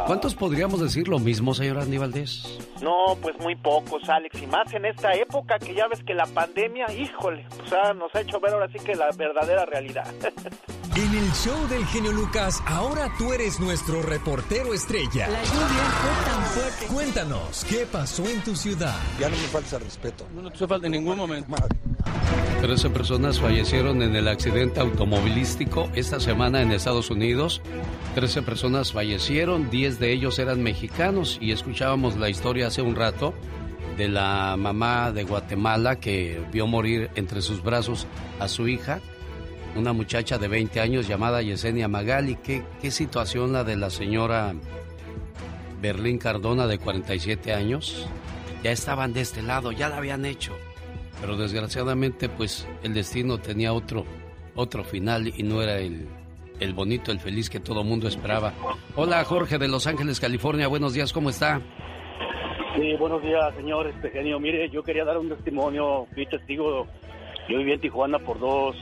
¿Cuántos 0.06 0.34
podríamos 0.34 0.80
decir 0.80 1.10
lo 1.10 1.20
mismo, 1.20 1.54
señor 1.54 1.80
Andy 1.80 1.98
Valdés? 1.98 2.58
No, 2.82 3.18
pues 3.22 3.38
muy 3.40 3.58
pocos, 3.58 4.08
Alex. 4.08 4.42
Y 4.42 4.48
más 4.48 4.74
en 4.74 4.86
esta 4.86 5.14
época 5.14 5.60
que 5.60 5.76
ya 5.76 5.90
ves 5.90 6.02
que 6.04 6.14
la 6.14 6.26
pandemia, 6.26 6.86
híjole, 6.94 7.46
o 7.62 7.68
sea, 7.68 7.94
nos 7.94 8.16
ha 8.16 8.22
hecho 8.22 8.40
ver 8.40 8.54
ahora 8.54 8.70
sí 8.72 8.80
que 8.80 8.96
la 8.96 9.10
verdadera 9.12 9.66
realidad. 9.66 10.08
En 10.98 11.14
el 11.14 11.32
show 11.34 11.68
del 11.68 11.86
genio 11.86 12.12
Lucas, 12.12 12.60
ahora 12.66 13.08
tú 13.20 13.32
eres 13.32 13.60
nuestro 13.60 14.02
reportero 14.02 14.74
estrella. 14.74 15.28
La 15.28 15.44
lluvia 15.44 15.84
fue 16.02 16.26
tan 16.26 16.46
fuerte. 16.46 16.86
Cuéntanos, 16.88 17.66
¿qué 17.70 17.86
pasó 17.86 18.28
en 18.28 18.44
tu 18.44 18.56
ciudad? 18.56 18.96
Ya 19.20 19.30
no 19.30 19.36
me 19.36 19.44
falta 19.44 19.78
el 19.78 19.84
respeto. 19.98 20.26
No 20.34 20.50
te 20.52 20.68
falta 20.68 20.88
en 20.88 20.94
ningún 20.94 21.18
momento. 21.18 21.56
Trece 22.62 22.90
personas 22.90 23.40
fallecieron 23.40 24.02
en 24.02 24.16
el 24.16 24.28
accidente 24.28 24.80
automovilístico 24.80 25.90
esta 25.96 26.20
semana 26.20 26.62
en 26.62 26.72
Estados 26.72 27.10
Unidos. 27.10 27.62
Trece 28.16 28.42
personas 28.42 28.92
fallecieron, 28.92 29.70
10 29.70 30.00
de 30.00 30.12
ellos 30.12 30.40
eran 30.40 30.64
mexicanos 30.64 31.38
y 31.42 31.52
escuchábamos 31.52 32.18
la 32.18 32.30
historia 32.30 32.68
hace 32.68 32.82
un 32.82 32.96
rato 32.96 33.34
de 33.98 34.08
la 34.08 34.56
mamá 34.58 35.12
de 35.12 35.24
Guatemala 35.24 36.00
que 36.00 36.42
vio 36.52 36.68
morir 36.68 37.10
entre 37.16 37.42
sus 37.42 37.64
brazos 37.64 38.08
a 38.40 38.48
su 38.48 38.68
hija, 38.68 39.02
una 39.76 39.94
muchacha 39.94 40.38
de 40.38 40.48
20 40.48 40.80
años 40.80 41.08
llamada 41.08 41.42
Yesenia 41.42 41.88
Magali. 41.88 42.38
¿Qué, 42.38 42.64
qué 42.82 42.92
situación 42.92 43.54
la 43.54 43.64
de 43.64 43.76
la 43.76 43.90
señora 43.90 44.54
Berlín 45.82 46.18
Cardona 46.18 46.66
de 46.68 46.80
47 46.80 47.54
años? 47.54 48.08
Ya 48.64 48.72
estaban 48.72 49.14
de 49.14 49.22
este 49.22 49.42
lado, 49.42 49.72
ya 49.72 49.90
la 49.90 49.98
habían 49.98 50.26
hecho. 50.26 50.54
Pero 51.22 51.36
desgraciadamente, 51.36 52.30
pues 52.30 52.68
el 52.84 52.94
destino 52.94 53.38
tenía 53.38 53.74
otro, 53.74 54.06
otro 54.56 54.84
final 54.84 55.28
y 55.36 55.44
no 55.44 55.62
era 55.62 55.80
el, 55.80 56.08
el 56.60 56.74
bonito, 56.74 57.12
el 57.12 57.20
feliz 57.20 57.50
que 57.50 57.60
todo 57.60 57.84
mundo 57.84 58.08
esperaba. 58.08 58.54
Hola 58.96 59.24
Jorge 59.24 59.58
de 59.58 59.68
Los 59.68 59.88
Ángeles, 59.88 60.20
California. 60.20 60.68
Buenos 60.68 60.94
días, 60.94 61.14
¿cómo 61.14 61.30
está? 61.30 61.62
Sí, 62.76 62.94
buenos 63.00 63.24
días, 63.24 63.56
señor 63.56 63.88
este 63.88 64.12
genio. 64.12 64.40
Mire, 64.40 64.70
yo 64.70 64.84
quería 64.84 65.04
dar 65.04 65.18
un 65.18 65.30
testimonio. 65.30 66.06
Fui 66.14 66.26
testigo. 66.28 66.86
Yo 67.50 67.58
viví 67.58 67.72
en 67.72 67.80
Tijuana 67.80 68.20
por 68.20 68.40
dos, 68.40 68.76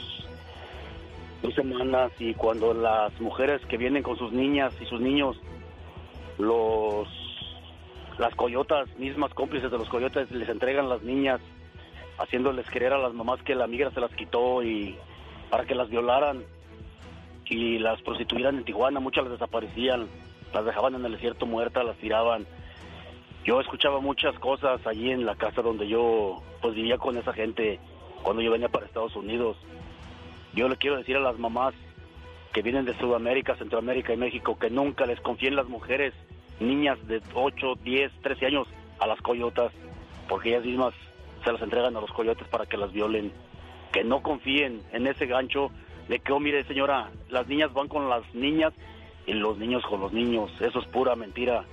dos 1.42 1.54
semanas 1.54 2.12
y 2.20 2.34
cuando 2.34 2.74
las 2.74 3.18
mujeres 3.22 3.62
que 3.68 3.78
vienen 3.78 4.04
con 4.04 4.18
sus 4.18 4.34
niñas 4.34 4.74
y 4.82 4.86
sus 4.86 5.00
niños, 5.00 5.38
los 6.38 7.08
las 8.18 8.34
coyotas, 8.36 8.88
mismas 8.98 9.34
cómplices 9.34 9.72
de 9.72 9.78
los 9.78 9.90
coyotes, 9.90 10.32
les 10.32 10.50
entregan 10.50 10.90
las 10.90 11.04
niñas, 11.04 11.42
haciéndoles 12.18 12.70
creer 12.70 12.94
a 12.94 12.98
las 12.98 13.14
mamás 13.14 13.42
que 13.44 13.56
la 13.56 13.68
migra 13.68 13.92
se 13.92 14.00
las 14.00 14.12
quitó 14.16 14.64
y 14.64 14.96
para 15.50 15.66
que 15.66 15.76
las 15.76 15.90
violaran 15.90 16.44
y 17.46 17.80
las 17.80 18.02
prostituyeran 18.02 18.58
en 18.58 18.64
Tijuana, 18.64 19.00
muchas 19.00 19.26
las 19.26 19.34
desaparecían 19.34 20.08
las 20.56 20.66
dejaban 20.66 20.96
en 20.96 21.06
el 21.06 21.12
desierto 21.12 21.46
muertas, 21.46 21.86
las 21.86 21.98
tiraban. 21.98 22.48
Yo 23.44 23.60
escuchaba 23.60 24.00
muchas 24.00 24.40
cosas 24.40 24.80
allí 24.88 25.12
en 25.12 25.26
la 25.26 25.36
casa 25.36 25.62
donde 25.62 25.88
yo 25.88 26.42
pues 26.62 26.74
vivía 26.74 26.98
con 26.98 27.18
esa 27.18 27.34
gente 27.34 27.80
cuando 28.24 28.42
yo 28.42 28.52
venía 28.52 28.70
para 28.70 28.86
Estados 28.86 29.16
Unidos. 29.18 29.58
Yo 30.54 30.70
le 30.70 30.78
quiero 30.78 30.98
decir 30.98 31.18
a 31.18 31.20
las 31.20 31.38
mamás 31.38 31.74
que 32.54 32.62
vienen 32.62 32.86
de 32.86 32.98
Sudamérica, 32.98 33.58
Centroamérica 33.58 34.14
y 34.14 34.18
México 34.18 34.58
que 34.58 34.70
nunca 34.70 35.06
les 35.06 35.20
confíen 35.20 35.58
las 35.58 35.68
mujeres, 35.68 36.14
niñas 36.60 36.98
de 37.08 37.22
8, 37.34 37.76
10, 37.84 38.12
13 38.22 38.46
años 38.48 38.68
a 39.00 39.08
las 39.08 39.20
coyotas, 39.22 39.72
porque 40.28 40.50
ellas 40.50 40.66
mismas 40.66 40.94
se 41.44 41.52
las 41.52 41.62
entregan 41.62 41.96
a 41.96 42.02
los 42.02 42.12
coyotes 42.12 42.48
para 42.48 42.66
que 42.66 42.78
las 42.78 42.92
violen. 42.92 43.32
Que 43.92 44.04
no 44.04 44.22
confíen 44.22 44.82
en 44.92 45.08
ese 45.08 45.26
gancho 45.26 45.70
de 46.10 46.20
que, 46.20 46.32
oh, 46.32 46.40
mire 46.40 46.64
señora, 46.66 47.12
las 47.30 47.48
niñas 47.48 47.74
van 47.74 47.88
con 47.88 48.10
las 48.10 48.24
niñas 48.34 48.74
y 49.26 49.34
los 49.34 49.58
niños 49.58 49.84
con 49.86 50.02
los 50.02 50.12
niños. 50.12 50.52
Eso 50.60 50.80
es 50.80 50.86
pura 50.88 51.16
mentira. 51.16 51.64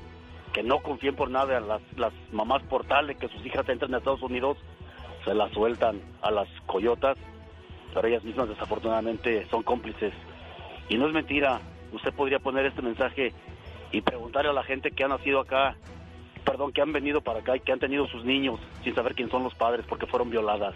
Que 0.52 0.62
no 0.62 0.80
confíen 0.80 1.16
por 1.16 1.30
nada 1.30 1.60
las, 1.60 1.80
las 1.96 2.12
mamás 2.30 2.62
por 2.64 2.84
tal 2.84 3.06
de 3.06 3.14
que 3.14 3.28
sus 3.28 3.44
hijas 3.46 3.68
entren 3.68 3.94
a 3.94 3.98
Estados 3.98 4.22
Unidos, 4.22 4.58
se 5.24 5.34
las 5.34 5.50
sueltan 5.52 6.00
a 6.20 6.30
las 6.30 6.48
coyotas, 6.66 7.16
pero 7.94 8.06
ellas 8.08 8.24
mismas 8.24 8.48
desafortunadamente 8.48 9.46
son 9.50 9.62
cómplices. 9.62 10.12
Y 10.90 10.98
no 10.98 11.06
es 11.06 11.14
mentira, 11.14 11.60
usted 11.92 12.12
podría 12.12 12.38
poner 12.38 12.66
este 12.66 12.82
mensaje 12.82 13.32
y 13.93 14.01
preguntarle 14.01 14.51
a 14.51 14.55
la 14.55 14.64
gente 14.64 14.90
que 14.90 15.05
ha 15.05 15.09
nacido 15.09 15.40
acá, 15.40 15.76
perdón, 16.45 16.72
que 16.72 16.80
han 16.80 16.93
venido 16.93 17.20
para 17.20 17.40
acá 17.40 17.57
y 17.57 17.61
que 17.61 17.72
han 17.72 17.78
tenido 17.78 18.07
sus 18.09 18.24
niños 18.24 18.59
sin 18.82 18.95
saber 18.95 19.14
quién 19.14 19.30
son 19.30 19.45
los 19.45 19.55
padres 19.55 19.84
porque 19.88 20.07
fueron 20.07 20.30
violadas. 20.30 20.74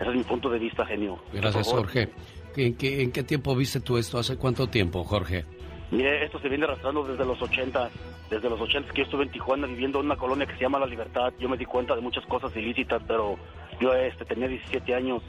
Ese 0.00 0.10
es 0.10 0.16
mi 0.16 0.24
punto 0.24 0.50
de 0.50 0.58
vista, 0.58 0.84
genio. 0.84 1.18
Gracias, 1.32 1.68
Jorge. 1.68 2.08
¿En 2.56 2.76
qué, 2.76 3.02
¿En 3.02 3.12
qué 3.12 3.22
tiempo 3.22 3.54
viste 3.54 3.80
tú 3.80 3.96
esto? 3.98 4.18
¿Hace 4.18 4.36
cuánto 4.36 4.66
tiempo, 4.66 5.04
Jorge? 5.04 5.44
Mire, 5.90 6.24
esto 6.24 6.38
se 6.40 6.48
viene 6.48 6.64
arrastrando 6.64 7.04
desde 7.04 7.24
los 7.24 7.40
80. 7.40 7.90
Desde 8.30 8.48
los 8.48 8.60
80 8.60 8.92
que 8.92 8.98
yo 8.98 9.04
estuve 9.04 9.24
en 9.24 9.30
Tijuana 9.30 9.66
viviendo 9.66 9.98
en 9.98 10.06
una 10.06 10.16
colonia 10.16 10.46
que 10.46 10.54
se 10.54 10.60
llama 10.60 10.78
La 10.78 10.86
Libertad. 10.86 11.32
Yo 11.38 11.48
me 11.48 11.56
di 11.56 11.66
cuenta 11.66 11.94
de 11.94 12.00
muchas 12.00 12.24
cosas 12.26 12.56
ilícitas, 12.56 13.02
pero 13.06 13.36
yo 13.80 13.92
este, 13.94 14.24
tenía 14.24 14.48
17 14.48 14.94
años 14.94 15.22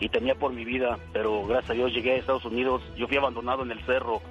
y 0.00 0.08
temía 0.08 0.34
por 0.34 0.52
mi 0.52 0.64
vida. 0.64 0.98
Pero 1.12 1.46
gracias 1.46 1.70
a 1.70 1.74
Dios 1.74 1.92
llegué 1.92 2.12
a 2.12 2.16
Estados 2.16 2.44
Unidos. 2.44 2.82
Yo 2.96 3.06
fui 3.08 3.16
abandonado 3.16 3.62
en 3.62 3.70
el 3.70 3.80
cerro 3.84 4.22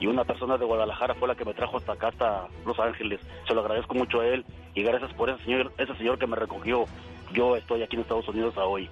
y 0.00 0.06
una 0.06 0.24
persona 0.24 0.56
de 0.56 0.64
Guadalajara 0.64 1.14
fue 1.14 1.28
la 1.28 1.34
que 1.34 1.44
me 1.44 1.52
trajo 1.52 1.76
hasta 1.76 1.92
acá, 1.92 2.08
hasta 2.08 2.48
Los 2.66 2.78
Ángeles. 2.80 3.20
Se 3.46 3.54
lo 3.54 3.60
agradezco 3.60 3.94
mucho 3.94 4.20
a 4.20 4.26
él 4.26 4.44
y 4.74 4.82
gracias 4.82 5.12
por 5.12 5.28
ese 5.28 5.44
señor, 5.44 5.72
ese 5.76 5.94
señor 5.96 6.18
que 6.18 6.26
me 6.26 6.36
recogió. 6.36 6.86
Yo 7.34 7.54
estoy 7.54 7.82
aquí 7.82 7.96
en 7.96 8.02
Estados 8.02 8.26
Unidos 8.26 8.56
a 8.56 8.64
hoy. 8.64 8.88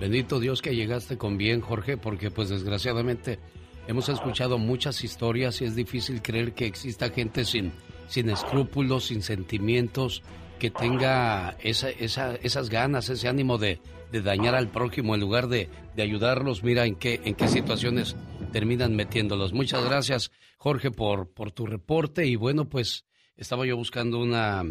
Bendito 0.00 0.40
Dios 0.40 0.62
que 0.62 0.74
llegaste 0.74 1.18
con 1.18 1.36
bien, 1.36 1.60
Jorge, 1.60 1.98
porque 1.98 2.30
pues 2.30 2.48
desgraciadamente 2.48 3.38
hemos 3.86 4.08
escuchado 4.08 4.56
muchas 4.56 5.04
historias 5.04 5.60
y 5.60 5.66
es 5.66 5.76
difícil 5.76 6.22
creer 6.22 6.54
que 6.54 6.64
exista 6.64 7.10
gente 7.10 7.44
sin, 7.44 7.72
sin 8.08 8.30
escrúpulos, 8.30 9.04
sin 9.04 9.22
sentimientos, 9.22 10.22
que 10.58 10.70
tenga 10.70 11.56
esa, 11.62 11.90
esa, 11.90 12.34
esas 12.36 12.70
ganas, 12.70 13.10
ese 13.10 13.28
ánimo 13.28 13.58
de, 13.58 13.78
de, 14.10 14.22
dañar 14.22 14.54
al 14.54 14.68
prójimo 14.68 15.14
en 15.14 15.20
lugar 15.20 15.48
de, 15.48 15.68
de, 15.96 16.02
ayudarlos. 16.02 16.62
Mira 16.62 16.86
en 16.86 16.94
qué, 16.94 17.20
en 17.24 17.34
qué 17.34 17.48
situaciones 17.48 18.16
terminan 18.50 18.94
metiéndolos. 18.94 19.52
Muchas 19.52 19.84
gracias, 19.84 20.30
Jorge, 20.58 20.90
por, 20.90 21.32
por 21.32 21.52
tu 21.52 21.66
reporte. 21.66 22.26
Y 22.26 22.36
bueno, 22.36 22.68
pues 22.68 23.04
estaba 23.36 23.66
yo 23.66 23.76
buscando 23.76 24.18
una, 24.18 24.64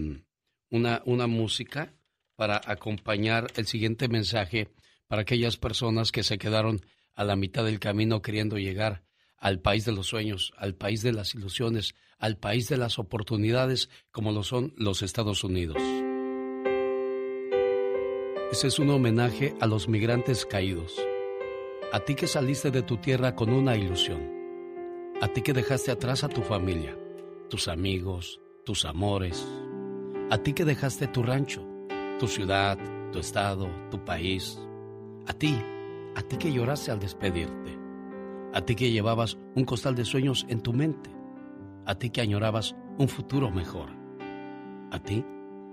una, 0.70 1.02
una 1.06 1.28
música 1.28 1.94
para 2.36 2.62
acompañar 2.66 3.48
el 3.56 3.66
siguiente 3.66 4.08
mensaje 4.08 4.70
para 5.08 5.24
aquellas 5.24 5.58
personas 5.58 6.12
que 6.12 6.24
se 6.24 6.38
quedaron 6.38 6.82
a 7.16 7.24
la 7.24 7.36
mitad 7.36 7.66
del 7.66 7.80
camino 7.80 8.22
queriendo 8.22 8.58
llegar 8.58 9.04
al 9.38 9.60
país 9.60 9.86
de 9.86 9.92
los 9.92 10.08
sueños, 10.08 10.54
al 10.58 10.76
país 10.76 11.02
de 11.02 11.12
las 11.12 11.34
ilusiones, 11.34 11.96
al 12.18 12.38
país 12.38 12.70
de 12.70 12.78
las 12.78 13.00
oportunidades 13.00 13.90
como 14.12 14.32
lo 14.32 14.44
son 14.44 14.74
los 14.78 15.02
Estados 15.02 15.44
Unidos. 15.44 15.78
Ese 18.52 18.68
es 18.68 18.80
un 18.80 18.90
homenaje 18.90 19.56
a 19.60 19.68
los 19.68 19.88
migrantes 19.88 20.46
caídos, 20.46 20.96
a 21.92 22.00
ti 22.00 22.16
que 22.16 22.28
saliste 22.28 22.72
de 22.72 22.84
tu 22.84 22.98
tierra 22.98 23.36
con 23.36 23.50
una 23.50 23.76
ilusión, 23.76 24.22
a 25.22 25.28
ti 25.28 25.42
que 25.42 25.54
dejaste 25.54 25.92
atrás 25.92 26.24
a 26.24 26.30
tu 26.30 26.42
familia, 26.42 26.98
tus 27.50 27.68
amigos, 27.68 28.40
tus 28.66 28.86
amores, 28.86 29.48
a 30.30 30.38
ti 30.38 30.54
que 30.54 30.66
dejaste 30.66 31.08
tu 31.08 31.24
rancho, 31.24 31.66
tu 32.20 32.28
ciudad, 32.28 32.78
tu 33.12 33.20
estado, 33.20 33.70
tu 33.90 34.06
país, 34.06 34.60
a 35.26 35.34
ti, 35.34 35.60
a 36.16 36.22
ti 36.22 36.38
que 36.38 36.54
lloraste 36.54 36.92
al 36.92 37.00
despedirte. 37.00 37.80
A 38.52 38.62
ti 38.62 38.76
que 38.76 38.92
llevabas 38.92 39.38
un 39.56 39.64
costal 39.64 39.96
de 39.96 40.06
sueños 40.06 40.46
en 40.50 40.62
tu 40.62 40.74
mente. 40.74 41.12
A 41.86 41.96
ti 41.96 42.10
que 42.10 42.22
añorabas 42.22 42.76
un 42.98 43.08
futuro 43.08 43.52
mejor. 43.52 43.90
A 44.92 45.00
ti, 45.00 45.24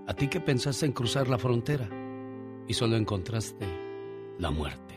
a 0.05 0.13
ti 0.13 0.27
que 0.27 0.39
pensaste 0.39 0.85
en 0.85 0.91
cruzar 0.93 1.27
la 1.27 1.39
frontera 1.39 1.89
y 2.67 2.73
solo 2.73 2.95
encontraste 2.95 3.65
la 4.37 4.51
muerte. 4.51 4.96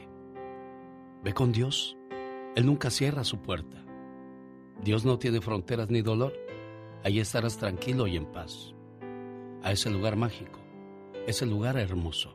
Ve 1.23 1.35
con 1.35 1.53
Dios. 1.53 1.97
Él 2.57 2.67
nunca 2.67 2.91
cierra 2.91 3.25
su 3.25 3.39
puerta. 3.43 3.85
Dios 4.83 5.05
no 5.05 5.19
tiene 5.19 5.41
fronteras 5.41 5.91
ni 5.91 6.01
dolor. 6.01 6.33
Ahí 7.05 7.21
estarás 7.21 7.59
tranquilo 7.59 8.07
y 8.07 8.17
en 8.17 8.27
paz. 8.27 8.75
A 9.63 9.73
ese 9.73 9.91
lugar 9.91 10.17
mágico, 10.17 10.59
ese 11.27 11.45
lugar 11.45 11.77
hermoso 11.77 12.35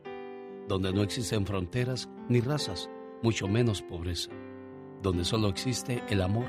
donde 0.68 0.92
no 0.92 1.02
existen 1.02 1.46
fronteras 1.46 2.08
ni 2.28 2.40
razas, 2.40 2.90
mucho 3.22 3.48
menos 3.48 3.82
pobreza, 3.82 4.30
donde 5.02 5.24
solo 5.24 5.48
existe 5.48 6.02
el 6.08 6.20
amor, 6.22 6.46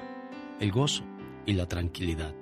el 0.60 0.72
gozo 0.72 1.04
y 1.46 1.54
la 1.54 1.68
tranquilidad. 1.68 2.34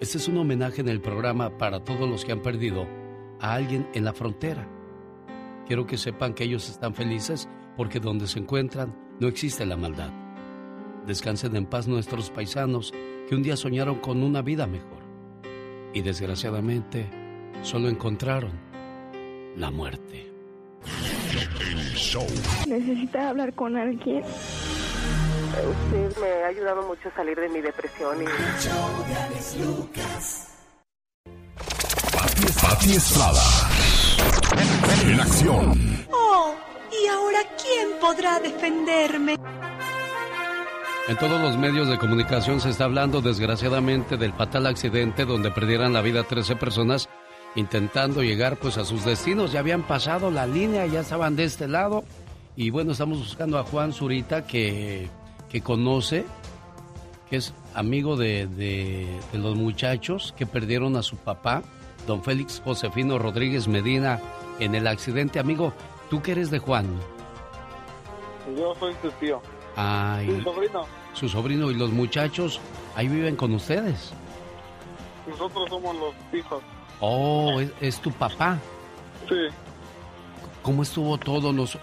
Este 0.00 0.18
es 0.18 0.28
un 0.28 0.38
homenaje 0.38 0.80
en 0.80 0.88
el 0.88 1.00
programa 1.00 1.56
para 1.58 1.84
todos 1.84 2.08
los 2.08 2.24
que 2.24 2.32
han 2.32 2.42
perdido 2.42 2.86
a 3.40 3.54
alguien 3.54 3.88
en 3.94 4.04
la 4.04 4.12
frontera. 4.12 4.68
Quiero 5.66 5.86
que 5.86 5.98
sepan 5.98 6.34
que 6.34 6.44
ellos 6.44 6.68
están 6.68 6.94
felices 6.94 7.48
porque 7.80 7.98
donde 7.98 8.26
se 8.26 8.38
encuentran 8.38 8.94
no 9.20 9.26
existe 9.26 9.64
la 9.64 9.74
maldad. 9.74 10.10
Descansen 11.06 11.56
en 11.56 11.64
paz 11.64 11.88
nuestros 11.88 12.28
paisanos 12.28 12.92
que 13.26 13.34
un 13.34 13.42
día 13.42 13.56
soñaron 13.56 14.00
con 14.00 14.22
una 14.22 14.42
vida 14.42 14.66
mejor 14.66 14.98
y 15.94 16.02
desgraciadamente 16.02 17.08
solo 17.62 17.88
encontraron 17.88 18.52
la 19.56 19.70
muerte. 19.70 20.30
Necesita 22.68 23.30
hablar 23.30 23.54
con 23.54 23.74
alguien. 23.78 24.24
Usted 24.24 26.20
me 26.20 26.44
ha 26.44 26.48
ayudado 26.48 26.86
mucho 26.86 27.08
a 27.08 27.14
salir 27.14 27.40
de 27.40 27.48
mi 27.48 27.62
depresión 27.62 28.18
y... 28.20 28.26
Pati 32.60 32.92
Estrada. 32.92 33.40
En 35.02 35.18
acción. 35.18 36.06
Oh, 36.12 36.54
¿y 36.92 37.06
ahora 37.06 37.40
quién 37.60 37.98
podrá 38.00 38.40
defenderme? 38.40 39.36
En 41.08 41.16
todos 41.16 41.40
los 41.40 41.56
medios 41.56 41.88
de 41.88 41.98
comunicación 41.98 42.60
se 42.60 42.70
está 42.70 42.84
hablando 42.84 43.20
desgraciadamente 43.20 44.16
del 44.16 44.32
fatal 44.32 44.66
accidente 44.66 45.24
donde 45.24 45.50
perdieran 45.50 45.92
la 45.92 46.02
vida 46.02 46.22
13 46.22 46.56
personas 46.56 47.08
intentando 47.56 48.22
llegar 48.22 48.56
pues 48.58 48.78
a 48.78 48.84
sus 48.84 49.04
destinos. 49.04 49.52
Ya 49.52 49.60
habían 49.60 49.82
pasado 49.82 50.30
la 50.30 50.46
línea, 50.46 50.86
ya 50.86 51.00
estaban 51.00 51.36
de 51.36 51.44
este 51.44 51.68
lado. 51.68 52.04
Y 52.56 52.70
bueno, 52.70 52.92
estamos 52.92 53.18
buscando 53.18 53.58
a 53.58 53.64
Juan 53.64 53.92
Zurita 53.92 54.46
que, 54.46 55.08
que 55.48 55.62
conoce, 55.62 56.24
que 57.28 57.36
es 57.36 57.54
amigo 57.74 58.16
de, 58.16 58.46
de, 58.46 59.06
de, 59.32 59.38
los 59.38 59.56
muchachos 59.56 60.34
que 60.36 60.46
perdieron 60.46 60.96
a 60.96 61.02
su 61.02 61.16
papá, 61.16 61.62
don 62.06 62.22
Félix 62.22 62.60
Josefino 62.64 63.18
Rodríguez 63.18 63.66
Medina, 63.66 64.20
en 64.58 64.74
el 64.74 64.86
accidente. 64.86 65.38
Amigo, 65.38 65.72
¿tú 66.10 66.20
qué 66.20 66.32
eres 66.32 66.50
de 66.50 66.58
Juan? 66.58 66.86
Yo 68.56 68.74
soy 68.78 68.94
su 69.00 69.10
tío. 69.12 69.40
Ay, 69.76 70.26
Su 70.26 70.42
sobrino. 70.42 70.86
Su 71.14 71.28
sobrino 71.28 71.70
y 71.70 71.74
los 71.74 71.90
muchachos 71.90 72.60
ahí 72.96 73.08
viven 73.08 73.36
con 73.36 73.54
ustedes. 73.54 74.12
Nosotros 75.26 75.68
somos 75.70 75.96
los 75.96 76.14
hijos. 76.34 76.62
Oh, 77.00 77.60
es, 77.60 77.72
es 77.80 78.00
tu 78.00 78.10
papá. 78.10 78.58
Sí. 79.28 79.36
¿Cómo 80.62 80.82
estuvo 80.82 81.16
todo? 81.16 81.52
Nos, 81.52 81.78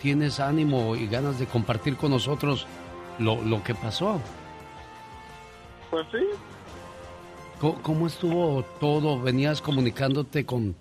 ¿Tienes 0.00 0.40
ánimo 0.40 0.94
y 0.94 1.06
ganas 1.06 1.38
de 1.38 1.46
compartir 1.46 1.96
con 1.96 2.10
nosotros 2.10 2.66
lo, 3.18 3.42
lo 3.42 3.62
que 3.64 3.74
pasó? 3.74 4.20
Pues 5.90 6.06
sí. 6.12 6.18
¿Cómo, 7.60 7.82
¿Cómo, 7.82 8.06
estuvo 8.06 8.62
todo? 8.78 9.20
¿Venías 9.20 9.60
comunicándote 9.60 10.46
con 10.46 10.74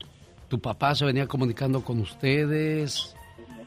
tu 0.50 0.60
papá? 0.60 0.96
¿Se 0.96 1.06
venía 1.06 1.28
comunicando 1.28 1.84
con 1.84 2.00
ustedes? 2.00 3.16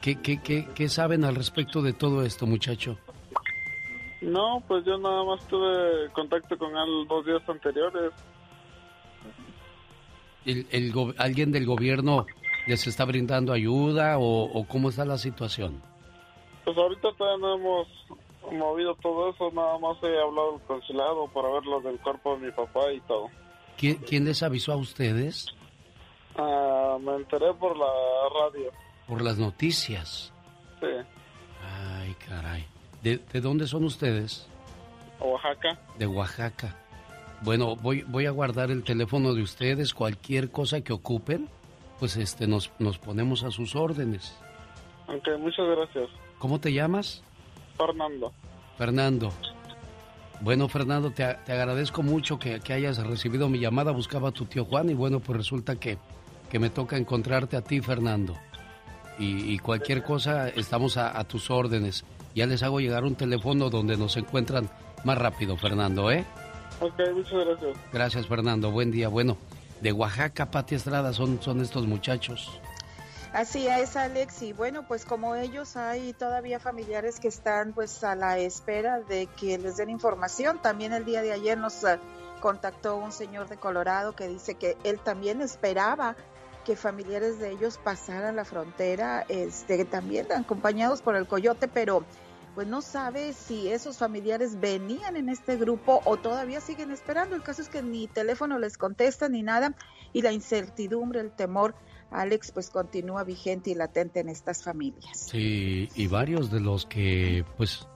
¿Qué, 0.02 0.20
qué, 0.20 0.42
qué, 0.42 0.66
qué 0.74 0.88
saben 0.88 1.24
al 1.24 1.36
respecto 1.36 1.80
de 1.80 1.92
todo 1.92 2.24
esto, 2.24 2.46
muchacho? 2.46 2.98
No, 4.20 4.62
pues 4.68 4.84
yo 4.84 4.98
nada 4.98 5.24
más 5.24 5.46
tuve 5.48 6.10
contacto 6.12 6.58
con 6.58 6.76
él 6.76 7.06
dos 7.08 7.24
días 7.24 7.42
anteriores. 7.48 8.12
¿El, 10.44 10.66
el, 10.70 10.92
¿Alguien 11.18 11.52
del 11.52 11.66
gobierno 11.66 12.26
les 12.66 12.86
está 12.86 13.04
brindando 13.04 13.52
ayuda 13.52 14.18
o, 14.18 14.44
o, 14.44 14.66
cómo 14.66 14.90
está 14.90 15.04
la 15.04 15.18
situación? 15.18 15.80
Pues 16.64 16.76
ahorita 16.76 17.08
todavía 17.16 17.46
no 17.46 17.54
hemos 17.54 17.88
movido 18.52 18.94
todo 18.96 19.30
eso, 19.30 19.50
nada 19.52 19.78
más 19.78 19.96
he 20.02 20.20
hablado 20.20 20.54
al 20.54 20.60
consulado 20.62 21.28
para 21.28 21.48
ver 21.48 21.64
lo 21.64 21.80
del 21.80 21.98
cuerpo 21.98 22.36
de 22.36 22.46
mi 22.46 22.52
papá 22.52 22.92
y 22.92 23.00
todo. 23.02 23.28
¿Quién, 23.76 23.96
quién 23.96 24.24
les 24.24 24.42
avisó 24.42 24.72
a 24.72 24.76
ustedes? 24.76 25.46
Ah, 26.36 26.98
me 27.00 27.16
enteré 27.16 27.52
por 27.54 27.76
la 27.76 27.86
radio. 27.86 28.70
Por 29.06 29.22
las 29.22 29.38
noticias. 29.38 30.32
Sí. 30.80 30.86
Ay, 31.62 32.14
caray. 32.26 32.66
¿De, 33.02 33.18
de 33.18 33.40
dónde 33.40 33.66
son 33.66 33.84
ustedes? 33.84 34.48
Oaxaca. 35.20 35.78
De 35.98 36.06
Oaxaca. 36.06 36.76
Bueno, 37.42 37.76
voy, 37.76 38.02
voy 38.02 38.26
a 38.26 38.30
guardar 38.30 38.70
el 38.70 38.84
teléfono 38.84 39.34
de 39.34 39.42
ustedes. 39.42 39.94
Cualquier 39.94 40.50
cosa 40.50 40.80
que 40.80 40.92
ocupen, 40.92 41.48
pues 41.98 42.16
este, 42.16 42.46
nos, 42.46 42.70
nos 42.78 42.98
ponemos 42.98 43.42
a 43.42 43.50
sus 43.50 43.74
órdenes. 43.74 44.38
Ok, 45.08 45.28
muchas 45.38 45.66
gracias. 45.66 46.08
¿Cómo 46.38 46.60
te 46.60 46.72
llamas? 46.72 47.22
Fernando. 47.76 48.32
Fernando. 48.78 49.32
Bueno, 50.40 50.68
Fernando, 50.68 51.10
te, 51.10 51.36
te 51.44 51.52
agradezco 51.52 52.02
mucho 52.02 52.38
que, 52.38 52.60
que, 52.60 52.72
hayas 52.72 52.98
recibido 53.04 53.48
mi 53.48 53.58
llamada. 53.58 53.92
Buscaba 53.92 54.30
a 54.30 54.32
tu 54.32 54.44
tío 54.44 54.64
Juan 54.64 54.90
y 54.90 54.94
bueno, 54.94 55.20
pues 55.20 55.38
resulta 55.38 55.76
que, 55.76 55.98
que 56.52 56.58
me 56.58 56.68
toca 56.68 56.98
encontrarte 56.98 57.56
a 57.56 57.62
ti, 57.62 57.80
Fernando. 57.80 58.36
Y, 59.18 59.54
y 59.54 59.58
cualquier 59.58 60.02
cosa, 60.02 60.50
estamos 60.50 60.98
a, 60.98 61.18
a, 61.18 61.24
tus 61.24 61.50
órdenes. 61.50 62.04
Ya 62.34 62.44
les 62.44 62.62
hago 62.62 62.78
llegar 62.78 63.04
un 63.04 63.14
teléfono 63.14 63.70
donde 63.70 63.96
nos 63.96 64.18
encuentran 64.18 64.68
más 65.02 65.16
rápido, 65.16 65.56
Fernando, 65.56 66.10
¿eh? 66.10 66.26
Ok, 66.78 66.92
muchas 67.14 67.46
gracias. 67.46 67.76
Gracias, 67.90 68.26
Fernando. 68.26 68.70
Buen 68.70 68.90
día. 68.90 69.08
Bueno, 69.08 69.38
de 69.80 69.92
Oaxaca, 69.92 70.50
Pati 70.50 70.74
Estrada, 70.74 71.14
son, 71.14 71.40
son 71.40 71.62
estos 71.62 71.86
muchachos. 71.86 72.60
Así 73.32 73.66
es, 73.66 73.96
Alex, 73.96 74.42
y 74.42 74.52
bueno, 74.52 74.86
pues 74.86 75.06
como 75.06 75.34
ellos 75.36 75.78
hay 75.78 76.12
todavía 76.12 76.60
familiares 76.60 77.18
que 77.18 77.28
están 77.28 77.72
pues 77.72 78.04
a 78.04 78.14
la 78.14 78.36
espera 78.36 79.00
de 79.00 79.26
que 79.26 79.56
les 79.56 79.78
den 79.78 79.88
información. 79.88 80.60
También 80.60 80.92
el 80.92 81.06
día 81.06 81.22
de 81.22 81.32
ayer 81.32 81.56
nos 81.56 81.82
uh, 81.82 81.96
contactó 82.42 82.98
un 82.98 83.10
señor 83.10 83.48
de 83.48 83.56
Colorado 83.56 84.14
que 84.14 84.28
dice 84.28 84.56
que 84.56 84.76
él 84.84 84.98
también 84.98 85.40
esperaba 85.40 86.14
que 86.64 86.76
familiares 86.76 87.38
de 87.38 87.50
ellos 87.50 87.78
pasaran 87.82 88.36
la 88.36 88.44
frontera, 88.44 89.24
este, 89.28 89.84
también 89.84 90.30
acompañados 90.32 91.02
por 91.02 91.16
el 91.16 91.26
coyote, 91.26 91.68
pero 91.68 92.04
pues 92.54 92.66
no 92.66 92.82
sabe 92.82 93.32
si 93.32 93.68
esos 93.68 93.96
familiares 93.96 94.60
venían 94.60 95.16
en 95.16 95.28
este 95.28 95.56
grupo 95.56 96.02
o 96.04 96.18
todavía 96.18 96.60
siguen 96.60 96.90
esperando. 96.90 97.34
El 97.34 97.42
caso 97.42 97.62
es 97.62 97.68
que 97.68 97.82
ni 97.82 98.06
teléfono 98.08 98.58
les 98.58 98.76
contesta 98.76 99.28
ni 99.28 99.42
nada 99.42 99.74
y 100.12 100.22
la 100.22 100.32
incertidumbre, 100.32 101.20
el 101.20 101.30
temor 101.32 101.74
Alex, 102.10 102.52
pues 102.52 102.70
continúa 102.70 103.24
vigente 103.24 103.70
y 103.70 103.74
latente 103.74 104.20
en 104.20 104.28
estas 104.28 104.62
familias. 104.62 105.18
Sí, 105.30 105.88
y 105.94 106.06
varios 106.06 106.50
de 106.50 106.60
los 106.60 106.84
que 106.84 107.44
pues 107.56 107.86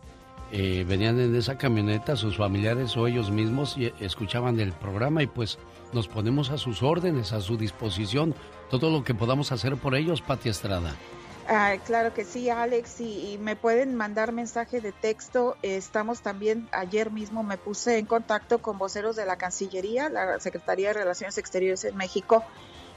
eh, 0.53 0.85
venían 0.89 1.21
en 1.21 1.35
esa 1.35 1.59
camioneta, 1.59 2.17
sus 2.17 2.37
familiares 2.37 2.97
o 2.97 3.07
ellos 3.07 3.31
mismos 3.31 3.77
y 3.77 3.93
escuchaban 4.01 4.59
el 4.61 4.73
programa 4.73 5.23
y 5.23 5.27
pues 5.27 5.59
nos 5.93 6.09
ponemos 6.09 6.51
a 6.51 6.59
sus 6.59 6.83
órdenes, 6.83 7.33
a 7.33 7.41
su 7.41 7.57
disposición, 7.57 8.35
todo 8.71 8.91
lo 8.91 9.05
que 9.05 9.15
podamos 9.15 9.53
hacer 9.53 9.77
por 9.77 9.95
ellos, 9.95 10.23
Pati 10.23 10.49
Estrada. 10.49 10.95
Ah, 11.49 11.75
claro 11.85 12.13
que 12.13 12.25
sí, 12.25 12.51
Alex, 12.51 13.01
y, 13.01 13.35
y, 13.35 13.39
me 13.39 13.55
pueden 13.55 13.95
mandar 13.95 14.33
mensaje 14.33 14.81
de 14.81 14.91
texto. 14.91 15.57
Estamos 15.63 16.21
también, 16.21 16.69
ayer 16.73 17.13
mismo 17.13 17.45
me 17.45 17.57
puse 17.57 17.99
en 17.99 18.07
contacto 18.07 18.59
con 18.59 18.79
voceros 18.79 19.15
de 19.15 19.27
la 19.27 19.37
Cancillería, 19.37 20.09
la 20.09 20.41
Secretaría 20.41 20.89
de 20.89 20.95
Relaciones 20.95 21.39
Exteriores 21.39 21.85
en 21.85 21.97
México, 21.97 22.43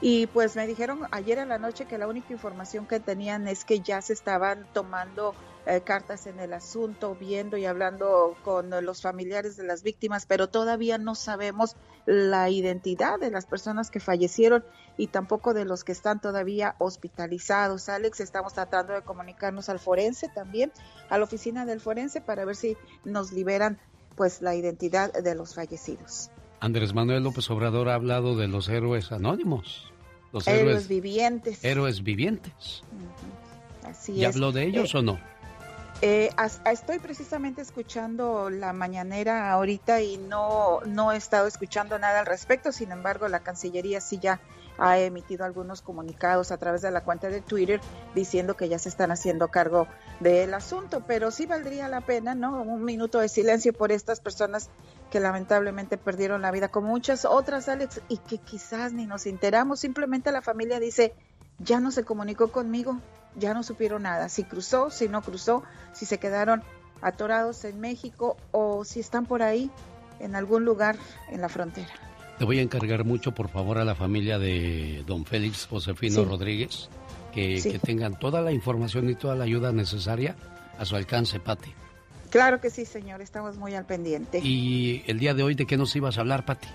y 0.00 0.26
pues 0.28 0.56
me 0.56 0.66
dijeron 0.66 1.00
ayer 1.10 1.38
en 1.38 1.50
la 1.50 1.58
noche 1.58 1.84
que 1.84 1.98
la 1.98 2.08
única 2.08 2.32
información 2.32 2.86
que 2.86 3.00
tenían 3.00 3.46
es 3.46 3.64
que 3.64 3.80
ya 3.80 4.00
se 4.00 4.14
estaban 4.14 4.66
tomando 4.72 5.34
eh, 5.66 5.82
cartas 5.82 6.26
en 6.26 6.40
el 6.40 6.52
asunto, 6.52 7.14
viendo 7.14 7.56
y 7.56 7.66
hablando 7.66 8.34
con 8.44 8.70
los 8.84 9.02
familiares 9.02 9.56
de 9.56 9.64
las 9.64 9.82
víctimas, 9.82 10.24
pero 10.26 10.48
todavía 10.48 10.96
no 10.98 11.14
sabemos 11.14 11.76
la 12.06 12.48
identidad 12.48 13.18
de 13.18 13.30
las 13.30 13.46
personas 13.46 13.90
que 13.90 14.00
fallecieron 14.00 14.64
y 14.96 15.08
tampoco 15.08 15.52
de 15.54 15.64
los 15.64 15.84
que 15.84 15.92
están 15.92 16.20
todavía 16.20 16.76
hospitalizados. 16.78 17.88
Alex, 17.88 18.20
estamos 18.20 18.54
tratando 18.54 18.94
de 18.94 19.02
comunicarnos 19.02 19.68
al 19.68 19.78
forense 19.78 20.28
también, 20.28 20.72
a 21.08 21.18
la 21.18 21.24
oficina 21.24 21.66
del 21.66 21.80
forense 21.80 22.20
para 22.20 22.44
ver 22.44 22.56
si 22.56 22.76
nos 23.04 23.32
liberan 23.32 23.78
pues 24.16 24.42
la 24.42 24.54
identidad 24.54 25.12
de 25.12 25.34
los 25.34 25.54
fallecidos. 25.54 26.30
Andrés 26.60 26.94
Manuel 26.94 27.22
López 27.22 27.50
Obrador 27.50 27.88
ha 27.88 27.94
hablado 27.94 28.36
de 28.36 28.48
los 28.48 28.68
héroes 28.68 29.12
anónimos. 29.12 29.92
Los 30.32 30.46
héroes, 30.46 30.62
héroes 30.62 30.88
vivientes. 30.88 31.64
Héroes 31.64 32.02
vivientes. 32.02 32.82
Uh 32.92 33.86
-huh. 33.86 33.90
Así 33.90 34.12
¿Y 34.12 34.24
es. 34.24 34.34
habló 34.34 34.52
de 34.52 34.64
ellos 34.64 34.94
eh, 34.94 34.98
o 34.98 35.02
no? 35.02 35.18
Eh, 36.02 36.30
estoy 36.64 36.98
precisamente 36.98 37.60
escuchando 37.60 38.48
la 38.48 38.72
mañanera 38.72 39.52
ahorita 39.52 40.00
y 40.00 40.16
no, 40.16 40.80
no 40.86 41.12
he 41.12 41.18
estado 41.18 41.46
escuchando 41.46 41.98
nada 41.98 42.20
al 42.20 42.26
respecto, 42.26 42.72
sin 42.72 42.90
embargo 42.90 43.28
la 43.28 43.40
Cancillería 43.40 44.00
sí 44.00 44.18
ya 44.18 44.40
ha 44.78 44.98
emitido 44.98 45.44
algunos 45.44 45.82
comunicados 45.82 46.52
a 46.52 46.56
través 46.56 46.80
de 46.80 46.90
la 46.90 47.02
cuenta 47.02 47.28
de 47.28 47.42
Twitter 47.42 47.82
diciendo 48.14 48.56
que 48.56 48.70
ya 48.70 48.78
se 48.78 48.88
están 48.88 49.10
haciendo 49.10 49.48
cargo 49.48 49.88
del 50.20 50.54
asunto, 50.54 51.04
pero 51.06 51.30
sí 51.30 51.44
valdría 51.44 51.86
la 51.88 52.00
pena, 52.00 52.34
¿no? 52.34 52.62
Un 52.62 52.82
minuto 52.82 53.18
de 53.18 53.28
silencio 53.28 53.74
por 53.74 53.92
estas 53.92 54.20
personas 54.20 54.70
que 55.10 55.20
lamentablemente 55.20 55.98
perdieron 55.98 56.40
la 56.40 56.50
vida, 56.50 56.68
como 56.68 56.88
muchas 56.88 57.26
otras, 57.26 57.68
Alex, 57.68 58.00
y 58.08 58.16
que 58.16 58.38
quizás 58.38 58.94
ni 58.94 59.04
nos 59.04 59.26
enteramos, 59.26 59.80
simplemente 59.80 60.32
la 60.32 60.40
familia 60.40 60.80
dice, 60.80 61.12
ya 61.58 61.78
no 61.78 61.90
se 61.90 62.04
comunicó 62.04 62.50
conmigo, 62.50 62.96
ya 63.36 63.54
no 63.54 63.62
supieron 63.62 64.02
nada, 64.02 64.28
si 64.28 64.44
cruzó, 64.44 64.90
si 64.90 65.08
no 65.08 65.22
cruzó, 65.22 65.62
si 65.92 66.06
se 66.06 66.18
quedaron 66.18 66.62
atorados 67.02 67.64
en 67.64 67.80
México 67.80 68.36
o 68.52 68.84
si 68.84 69.00
están 69.00 69.26
por 69.26 69.42
ahí 69.42 69.70
en 70.18 70.36
algún 70.36 70.64
lugar 70.64 70.96
en 71.30 71.40
la 71.40 71.48
frontera. 71.48 71.92
Te 72.38 72.44
voy 72.44 72.58
a 72.58 72.62
encargar 72.62 73.04
mucho, 73.04 73.32
por 73.32 73.48
favor, 73.48 73.78
a 73.78 73.84
la 73.84 73.94
familia 73.94 74.38
de 74.38 75.04
don 75.06 75.24
Félix 75.24 75.66
Josefino 75.66 76.22
sí. 76.22 76.24
Rodríguez, 76.24 76.88
que, 77.32 77.60
sí. 77.60 77.72
que, 77.72 77.78
tengan 77.78 78.18
toda 78.18 78.40
la 78.40 78.52
información 78.52 79.10
y 79.10 79.14
toda 79.14 79.34
la 79.34 79.44
ayuda 79.44 79.72
necesaria 79.72 80.36
a 80.78 80.84
su 80.84 80.96
alcance, 80.96 81.38
Patti. 81.38 81.72
Claro 82.30 82.60
que 82.60 82.70
sí, 82.70 82.84
señor, 82.84 83.20
estamos 83.20 83.56
muy 83.56 83.74
al 83.74 83.84
pendiente. 83.84 84.40
¿Y 84.42 85.02
el 85.06 85.18
día 85.18 85.34
de 85.34 85.42
hoy 85.42 85.54
de 85.54 85.66
qué 85.66 85.76
nos 85.76 85.94
ibas 85.96 86.16
a 86.16 86.20
hablar, 86.20 86.44
Patti? 86.46 86.68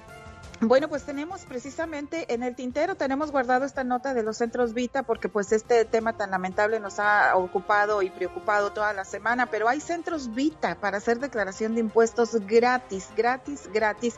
Bueno, 0.61 0.87
pues 0.87 1.03
tenemos 1.03 1.41
precisamente 1.41 2.33
en 2.33 2.41
el 2.41 2.55
tintero, 2.55 2.95
tenemos 2.95 3.31
guardado 3.31 3.65
esta 3.65 3.83
nota 3.83 4.13
de 4.13 4.23
los 4.23 4.37
centros 4.37 4.73
Vita 4.73 5.03
porque 5.03 5.27
pues 5.27 5.51
este 5.51 5.83
tema 5.83 6.13
tan 6.13 6.31
lamentable 6.31 6.79
nos 6.79 6.97
ha 6.99 7.35
ocupado 7.35 8.01
y 8.01 8.09
preocupado 8.09 8.71
toda 8.71 8.93
la 8.93 9.03
semana, 9.03 9.47
pero 9.47 9.67
hay 9.67 9.81
centros 9.81 10.33
Vita 10.33 10.75
para 10.75 10.97
hacer 10.97 11.19
declaración 11.19 11.75
de 11.75 11.81
impuestos 11.81 12.35
gratis, 12.47 13.09
gratis, 13.17 13.69
gratis. 13.73 14.15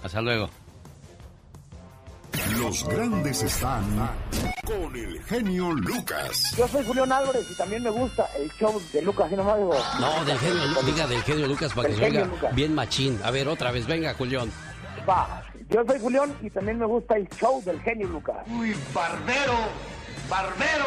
Hasta 0.02 0.20
luego. 0.20 0.48
Los 2.64 2.88
grandes 2.88 3.42
están 3.42 3.84
con 4.64 4.96
el 4.96 5.22
genio 5.24 5.70
Lucas. 5.72 6.54
Yo 6.56 6.66
soy 6.66 6.82
Julián 6.82 7.12
Álvarez 7.12 7.46
y 7.50 7.54
también 7.54 7.82
me 7.82 7.90
gusta 7.90 8.26
el 8.38 8.50
show 8.52 8.80
de 8.90 9.02
Lucas 9.02 9.30
y 9.30 9.36
digo. 9.36 9.74
No, 10.00 10.24
del 10.24 10.38
genio, 10.38 10.62
diga 10.86 11.06
del 11.06 11.22
genio 11.24 11.46
Lucas 11.46 11.74
para 11.74 11.90
que 11.90 11.96
se 11.96 12.04
oiga 12.06 12.26
bien 12.54 12.74
machín. 12.74 13.20
A 13.22 13.30
ver, 13.30 13.48
otra 13.48 13.70
vez, 13.70 13.86
venga, 13.86 14.14
Julián. 14.14 14.50
Va, 15.06 15.42
yo 15.68 15.84
soy 15.86 16.00
Julián 16.00 16.34
y 16.40 16.48
también 16.48 16.78
me 16.78 16.86
gusta 16.86 17.16
el 17.16 17.28
show 17.38 17.62
del 17.66 17.78
genio 17.82 18.08
Lucas. 18.08 18.38
Uy, 18.48 18.74
barbero. 18.94 19.56
barbero. 20.30 20.86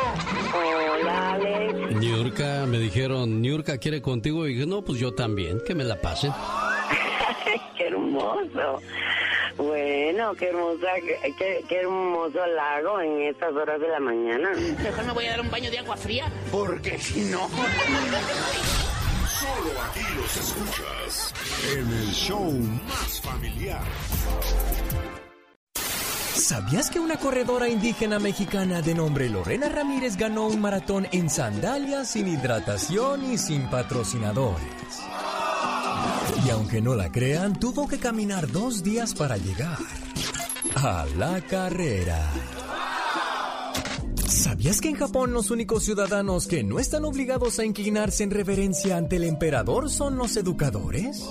Hola, 1.00 1.34
Alex. 1.34 1.96
Niurka, 1.96 2.66
me 2.66 2.80
dijeron, 2.80 3.40
Niurka 3.40 3.78
quiere 3.78 4.02
contigo. 4.02 4.48
Y 4.48 4.56
dije, 4.56 4.66
no, 4.66 4.84
pues 4.84 4.98
yo 5.00 5.14
también, 5.14 5.62
que 5.64 5.76
me 5.76 5.84
la 5.84 6.02
pasen. 6.02 6.34
qué 7.78 7.86
hermoso. 7.86 8.82
Bueno, 9.58 10.36
qué 10.36 10.50
hermosa, 10.50 10.88
qué, 11.38 11.64
qué, 11.68 11.80
hermoso 11.80 12.46
lago 12.46 13.02
en 13.02 13.24
estas 13.24 13.54
horas 13.54 13.80
de 13.80 13.88
la 13.88 14.00
mañana. 14.00 14.52
Mejor 14.84 15.06
me 15.06 15.14
voy 15.14 15.26
a 15.26 15.32
dar 15.32 15.42
un 15.42 15.50
baño 15.50 15.72
de 15.72 15.80
agua 15.80 15.98
fría. 15.98 16.32
Porque 16.52 16.98
si 17.00 17.22
no. 17.22 17.50
Solo 19.28 19.82
aquí 19.90 20.02
los 20.16 20.38
escuchas 20.38 21.34
en 21.74 21.88
el 21.88 22.12
show 22.12 22.52
más 22.88 23.22
familiar. 23.22 23.82
¿Sabías 26.38 26.90
que 26.92 27.00
una 27.00 27.18
corredora 27.18 27.68
indígena 27.68 28.20
mexicana 28.20 28.82
de 28.82 28.94
nombre 28.94 29.28
Lorena 29.28 29.70
Ramírez 29.70 30.18
ganó 30.18 30.48
un 30.48 30.62
maratón 30.62 31.08
en 31.12 31.30
sandalias, 31.30 32.12
sin 32.12 32.28
hidratación 32.28 33.34
y 33.34 33.38
sin 33.38 33.68
patrocinadores? 33.70 35.07
Y 36.46 36.50
aunque 36.50 36.82
no 36.82 36.96
la 36.96 37.12
crean, 37.12 37.60
tuvo 37.60 37.88
que 37.88 37.98
caminar 38.00 38.52
dos 38.52 38.84
días 38.84 39.14
para 39.14 39.38
llegar 39.38 39.78
a 40.76 41.06
la 41.18 41.42
carrera. 41.42 42.32
¿Sabías 44.28 44.82
que 44.82 44.90
en 44.90 44.96
Japón 44.96 45.34
los 45.34 45.52
únicos 45.52 45.84
ciudadanos 45.84 46.48
que 46.48 46.64
no 46.64 46.80
están 46.80 47.06
obligados 47.06 47.60
a 47.60 47.66
inclinarse 47.66 48.24
en 48.24 48.32
reverencia 48.32 48.98
ante 48.98 49.16
el 49.18 49.24
emperador 49.24 49.90
son 49.90 50.18
los 50.18 50.38
educadores? 50.38 51.26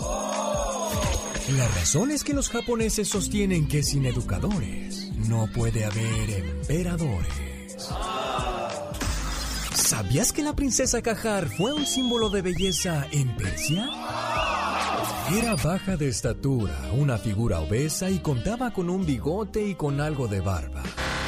La 1.56 1.68
razón 1.68 2.10
es 2.10 2.24
que 2.24 2.34
los 2.34 2.48
japoneses 2.48 3.08
sostienen 3.08 3.68
que 3.68 3.82
sin 3.82 4.04
educadores 4.04 5.12
no 5.28 5.48
puede 5.54 5.84
haber 5.84 6.30
emperadores. 6.30 7.32
¿Sabías 9.72 10.32
que 10.32 10.42
la 10.42 10.56
princesa 10.56 11.00
Kajar 11.00 11.48
fue 11.48 11.72
un 11.72 11.86
símbolo 11.86 12.28
de 12.28 12.42
belleza 12.42 13.06
en 13.12 13.36
Persia? 13.36 13.88
Era 15.32 15.56
baja 15.56 15.96
de 15.96 16.06
estatura, 16.06 16.72
una 16.92 17.18
figura 17.18 17.58
obesa 17.58 18.08
y 18.08 18.20
contaba 18.20 18.72
con 18.72 18.88
un 18.88 19.04
bigote 19.04 19.66
y 19.66 19.74
con 19.74 20.00
algo 20.00 20.28
de 20.28 20.40
barba. 20.40 20.84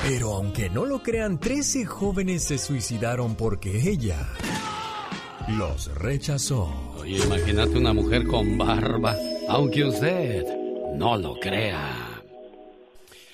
Pero 0.07 0.35
aunque 0.35 0.71
no 0.71 0.87
lo 0.87 1.03
crean, 1.03 1.41
13 1.41 1.85
jóvenes 1.85 2.45
se 2.45 2.59
suicidaron 2.59 3.35
porque 3.35 3.91
ella 3.91 4.29
los 5.49 5.93
rechazó. 5.97 6.73
Oye, 7.01 7.19
imagínate 7.25 7.77
una 7.77 7.93
mujer 7.93 8.25
con 8.29 8.57
barba, 8.57 9.17
aunque 9.49 9.85
usted 9.85 10.45
no 10.95 11.17
lo 11.17 11.35
crea. 11.41 12.08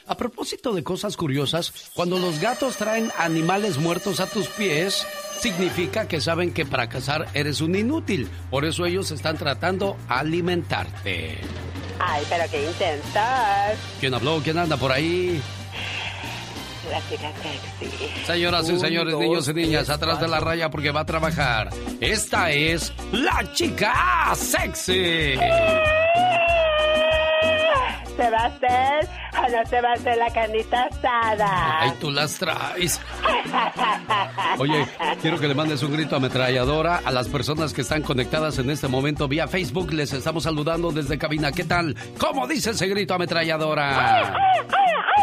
A 0.06 0.16
propósito 0.16 0.74
de 0.74 0.84
cosas 0.84 1.16
curiosas, 1.16 1.72
cuando 1.94 2.18
los 2.18 2.38
gatos 2.38 2.76
traen 2.76 3.10
animales 3.18 3.78
muertos 3.78 4.20
a 4.20 4.26
tus 4.26 4.48
pies, 4.48 5.06
significa 5.40 6.06
que 6.06 6.20
saben 6.20 6.52
que 6.52 6.66
para 6.66 6.90
cazar 6.90 7.26
eres 7.32 7.62
un 7.62 7.74
inútil. 7.74 8.28
Por 8.50 8.66
eso 8.66 8.84
ellos 8.84 9.10
están 9.10 9.38
tratando 9.38 9.96
alimentarte. 10.08 11.38
Ay, 11.98 12.22
pero 12.28 12.44
qué 12.50 12.66
intentas. 12.66 13.78
¿Quién 13.98 14.12
habló? 14.12 14.40
¿Quién 14.44 14.58
anda 14.58 14.76
por 14.76 14.92
ahí? 14.92 15.40
La 16.90 17.00
chica 17.08 17.32
sexy. 17.42 18.26
Señoras 18.26 18.68
y 18.68 18.78
señores, 18.78 19.16
niños 19.16 19.48
y 19.48 19.54
niñas, 19.54 19.88
atrás 19.88 20.20
de 20.20 20.28
la 20.28 20.38
raya 20.38 20.70
porque 20.70 20.90
va 20.90 21.00
a 21.00 21.06
trabajar. 21.06 21.70
Esta 22.00 22.50
es 22.50 22.92
la 23.10 23.50
chica 23.54 24.34
sexy. 24.34 25.38
¿Se 28.16 28.30
va 28.30 28.38
a 28.38 28.46
hacer 28.46 29.08
o 29.36 29.42
no 29.50 29.66
se 29.68 29.80
va 29.80 29.90
a 29.90 29.92
hacer 29.94 30.16
la 30.16 30.30
carnita 30.30 30.84
asada? 30.84 31.80
Ay, 31.80 31.92
tú 32.00 32.10
las 32.10 32.38
traes. 32.38 33.00
Oye, 34.58 34.86
quiero 35.20 35.40
que 35.40 35.48
le 35.48 35.54
mandes 35.54 35.82
un 35.82 35.92
grito 35.92 36.16
ametralladora 36.16 37.00
a 37.04 37.10
las 37.10 37.28
personas 37.28 37.72
que 37.72 37.80
están 37.80 38.02
conectadas 38.02 38.58
en 38.58 38.70
este 38.70 38.86
momento 38.86 39.26
vía 39.26 39.48
Facebook. 39.48 39.92
Les 39.92 40.12
estamos 40.12 40.44
saludando 40.44 40.92
desde 40.92 41.18
cabina. 41.18 41.50
¿Qué 41.50 41.64
tal? 41.64 41.96
¿Cómo 42.18 42.46
dice 42.46 42.70
ese 42.70 42.86
grito 42.86 43.14
ametralladora? 43.14 44.32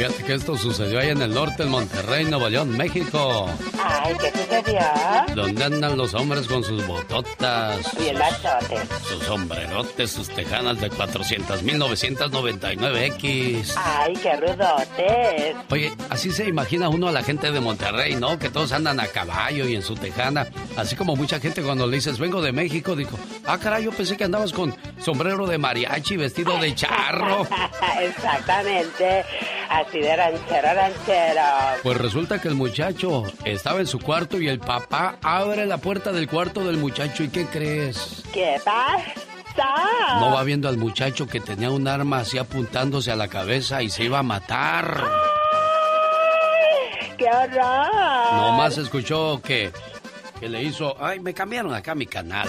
Fíjate 0.00 0.24
que 0.24 0.32
esto 0.32 0.56
sucedió 0.56 0.98
ahí 0.98 1.10
en 1.10 1.20
el 1.20 1.34
norte, 1.34 1.64
en 1.64 1.68
Monterrey, 1.68 2.24
Nuevo 2.24 2.48
León, 2.48 2.74
México. 2.74 3.50
Ay, 3.84 4.16
¿qué 4.18 4.30
sucedió? 4.30 4.80
Donde 5.34 5.62
andan 5.62 5.98
los 5.98 6.14
hombres 6.14 6.46
con 6.46 6.64
sus 6.64 6.86
bototas. 6.86 7.86
Y 8.02 8.08
el 8.08 8.16
machote. 8.16 8.78
Sus 9.06 9.22
sombrerotes, 9.24 10.10
sus 10.10 10.30
tejanas 10.30 10.80
de 10.80 10.90
400.999X. 10.90 13.74
Ay, 13.76 14.14
qué 14.14 14.36
rudotes. 14.36 15.56
Oye, 15.68 15.92
así 16.08 16.30
se 16.30 16.48
imagina 16.48 16.88
uno 16.88 17.08
a 17.08 17.12
la 17.12 17.22
gente 17.22 17.52
de 17.52 17.60
Monterrey, 17.60 18.14
¿no? 18.14 18.38
Que 18.38 18.48
todos 18.48 18.72
andan 18.72 19.00
a 19.00 19.06
caballo 19.06 19.68
y 19.68 19.74
en 19.74 19.82
su 19.82 19.96
tejana. 19.96 20.46
Así 20.78 20.96
como 20.96 21.14
mucha 21.14 21.40
gente 21.40 21.60
cuando 21.60 21.86
le 21.86 21.96
dices, 21.96 22.18
vengo 22.18 22.40
de 22.40 22.52
México, 22.52 22.96
dijo, 22.96 23.18
ah, 23.44 23.58
caray, 23.58 23.84
yo 23.84 23.92
pensé 23.92 24.16
que 24.16 24.24
andabas 24.24 24.54
con 24.54 24.74
sombrero 24.98 25.46
de 25.46 25.58
mariachi, 25.58 26.16
vestido 26.16 26.56
de 26.56 26.74
charro. 26.74 27.46
Exactamente. 28.00 29.26
Así 29.70 29.89
de 29.98 30.16
ranchero, 30.16 30.74
ranchero. 30.74 31.42
Pues 31.82 31.96
resulta 31.98 32.40
que 32.40 32.48
el 32.48 32.54
muchacho 32.54 33.24
estaba 33.44 33.80
en 33.80 33.86
su 33.86 33.98
cuarto 33.98 34.40
y 34.40 34.48
el 34.48 34.60
papá 34.60 35.16
abre 35.22 35.66
la 35.66 35.78
puerta 35.78 36.12
del 36.12 36.28
cuarto 36.28 36.64
del 36.64 36.76
muchacho. 36.76 37.24
¿Y 37.24 37.28
qué 37.28 37.46
crees? 37.46 38.22
¿Qué 38.32 38.60
pasa? 38.64 39.14
No 40.20 40.32
va 40.32 40.42
viendo 40.44 40.68
al 40.68 40.76
muchacho 40.76 41.26
que 41.26 41.40
tenía 41.40 41.70
un 41.70 41.86
arma 41.86 42.20
así 42.20 42.38
apuntándose 42.38 43.10
a 43.10 43.16
la 43.16 43.28
cabeza 43.28 43.82
y 43.82 43.90
se 43.90 44.04
iba 44.04 44.20
a 44.20 44.22
matar. 44.22 45.04
¡Qué 47.18 47.26
horror! 47.26 48.32
Nomás 48.32 48.78
escuchó 48.78 49.40
que, 49.42 49.70
que 50.38 50.48
le 50.48 50.62
hizo. 50.62 50.96
Ay, 51.02 51.20
me 51.20 51.34
cambiaron 51.34 51.74
acá 51.74 51.94
mi 51.94 52.06
canal. 52.06 52.48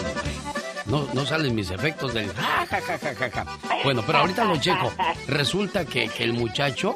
No, 0.85 1.07
no 1.13 1.25
salen 1.25 1.53
mis 1.53 1.69
efectos 1.69 2.13
del 2.13 2.31
ja, 2.33 2.65
ja, 2.65 2.81
ja, 2.81 2.97
ja, 2.97 3.15
ja, 3.15 3.29
ja. 3.29 3.45
Bueno, 3.83 4.03
pero 4.05 4.19
ahorita 4.19 4.45
lo 4.45 4.57
checo. 4.57 4.91
Resulta 5.27 5.85
que, 5.85 6.07
que 6.07 6.23
el 6.23 6.33
muchacho 6.33 6.95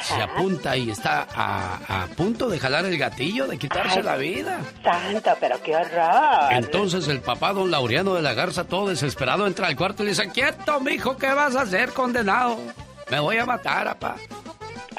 se 0.00 0.22
apunta 0.22 0.76
y 0.76 0.90
está 0.90 1.26
a, 1.34 2.02
a 2.02 2.06
punto 2.08 2.48
de 2.48 2.58
jalar 2.58 2.84
el 2.84 2.96
gatillo, 2.98 3.46
de 3.46 3.58
quitarse 3.58 3.98
Ay, 3.98 4.04
la 4.04 4.16
vida. 4.16 4.60
Santo, 4.82 5.36
pero 5.40 5.62
qué 5.62 5.76
horror. 5.76 6.52
Entonces 6.52 7.08
el 7.08 7.20
papá, 7.20 7.52
don 7.52 7.70
Laureano 7.70 8.14
de 8.14 8.22
la 8.22 8.34
Garza, 8.34 8.64
todo 8.64 8.88
desesperado, 8.88 9.46
entra 9.46 9.66
al 9.66 9.76
cuarto 9.76 10.02
y 10.02 10.06
le 10.06 10.10
dice, 10.12 10.30
quieto, 10.30 10.80
mijo, 10.80 11.16
¿qué 11.16 11.32
vas 11.32 11.56
a 11.56 11.62
hacer, 11.62 11.92
condenado? 11.92 12.58
Me 13.10 13.18
voy 13.18 13.38
a 13.38 13.46
matar, 13.46 13.86
papá. 13.98 14.16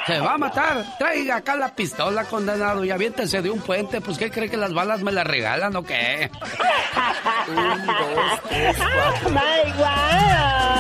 Se 0.08 0.20
va 0.20 0.34
a 0.34 0.38
matar. 0.38 0.84
Traiga 0.98 1.38
acá 1.38 1.56
la 1.56 1.76
pistola, 1.76 2.26
condenado, 2.26 2.84
y 2.84 2.92
aviéntese 2.92 3.42
de 3.42 3.52
un 3.52 3.62
puente. 3.62 4.02
Pues, 4.02 4.18
¿qué 4.18 4.32
cree 4.32 4.50
que 4.50 4.58
las 4.58 4.74
balas 4.74 5.02
me 5.02 5.12
las 5.12 5.28
regalan 5.28 5.76
o 5.76 5.84
qué? 5.84 6.32
Un, 7.48 7.86
dos, 7.86 8.42
tres, 8.50 8.78
cuatro. 8.78 9.30
My 9.30 9.72
God. 9.78 10.71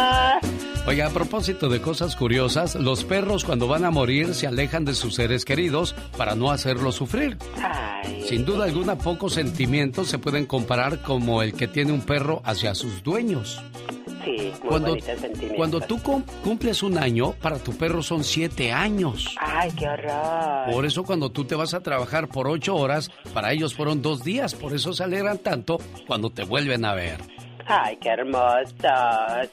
Oiga, 0.91 1.07
a 1.07 1.09
propósito 1.09 1.69
de 1.69 1.79
cosas 1.79 2.17
curiosas, 2.17 2.75
los 2.75 3.05
perros 3.05 3.45
cuando 3.45 3.65
van 3.65 3.85
a 3.85 3.91
morir 3.91 4.33
se 4.33 4.45
alejan 4.45 4.83
de 4.83 4.93
sus 4.93 5.15
seres 5.15 5.45
queridos 5.45 5.95
para 6.17 6.35
no 6.35 6.51
hacerlos 6.51 6.95
sufrir. 6.95 7.37
Ay. 7.63 8.25
Sin 8.27 8.43
duda 8.43 8.65
alguna, 8.65 8.97
pocos 8.97 9.35
sentimientos 9.35 10.09
se 10.09 10.19
pueden 10.19 10.45
comparar 10.45 11.01
como 11.01 11.43
el 11.43 11.53
que 11.53 11.69
tiene 11.69 11.93
un 11.93 12.01
perro 12.01 12.41
hacia 12.43 12.75
sus 12.75 13.03
dueños. 13.03 13.61
Sí, 14.25 14.51
muy 14.59 14.69
Cuando, 14.69 14.97
cuando 15.55 15.79
tú 15.79 15.97
cum- 16.03 16.23
cumples 16.43 16.83
un 16.83 16.97
año, 16.97 17.35
para 17.41 17.57
tu 17.57 17.71
perro 17.71 18.03
son 18.03 18.25
siete 18.25 18.73
años. 18.73 19.33
Ay, 19.39 19.71
qué 19.71 19.87
horror. 19.87 20.73
Por 20.73 20.85
eso 20.85 21.05
cuando 21.05 21.29
tú 21.29 21.45
te 21.45 21.55
vas 21.55 21.73
a 21.73 21.79
trabajar 21.79 22.27
por 22.27 22.49
ocho 22.49 22.75
horas, 22.75 23.09
para 23.33 23.53
ellos 23.53 23.73
fueron 23.75 24.01
dos 24.01 24.25
días. 24.25 24.55
Por 24.55 24.73
eso 24.73 24.91
se 24.91 25.05
alegran 25.05 25.37
tanto 25.37 25.79
cuando 26.05 26.31
te 26.31 26.43
vuelven 26.43 26.83
a 26.83 26.93
ver. 26.93 27.19
Ay, 27.67 27.97
qué 28.01 28.09
hermoso. 28.09 28.73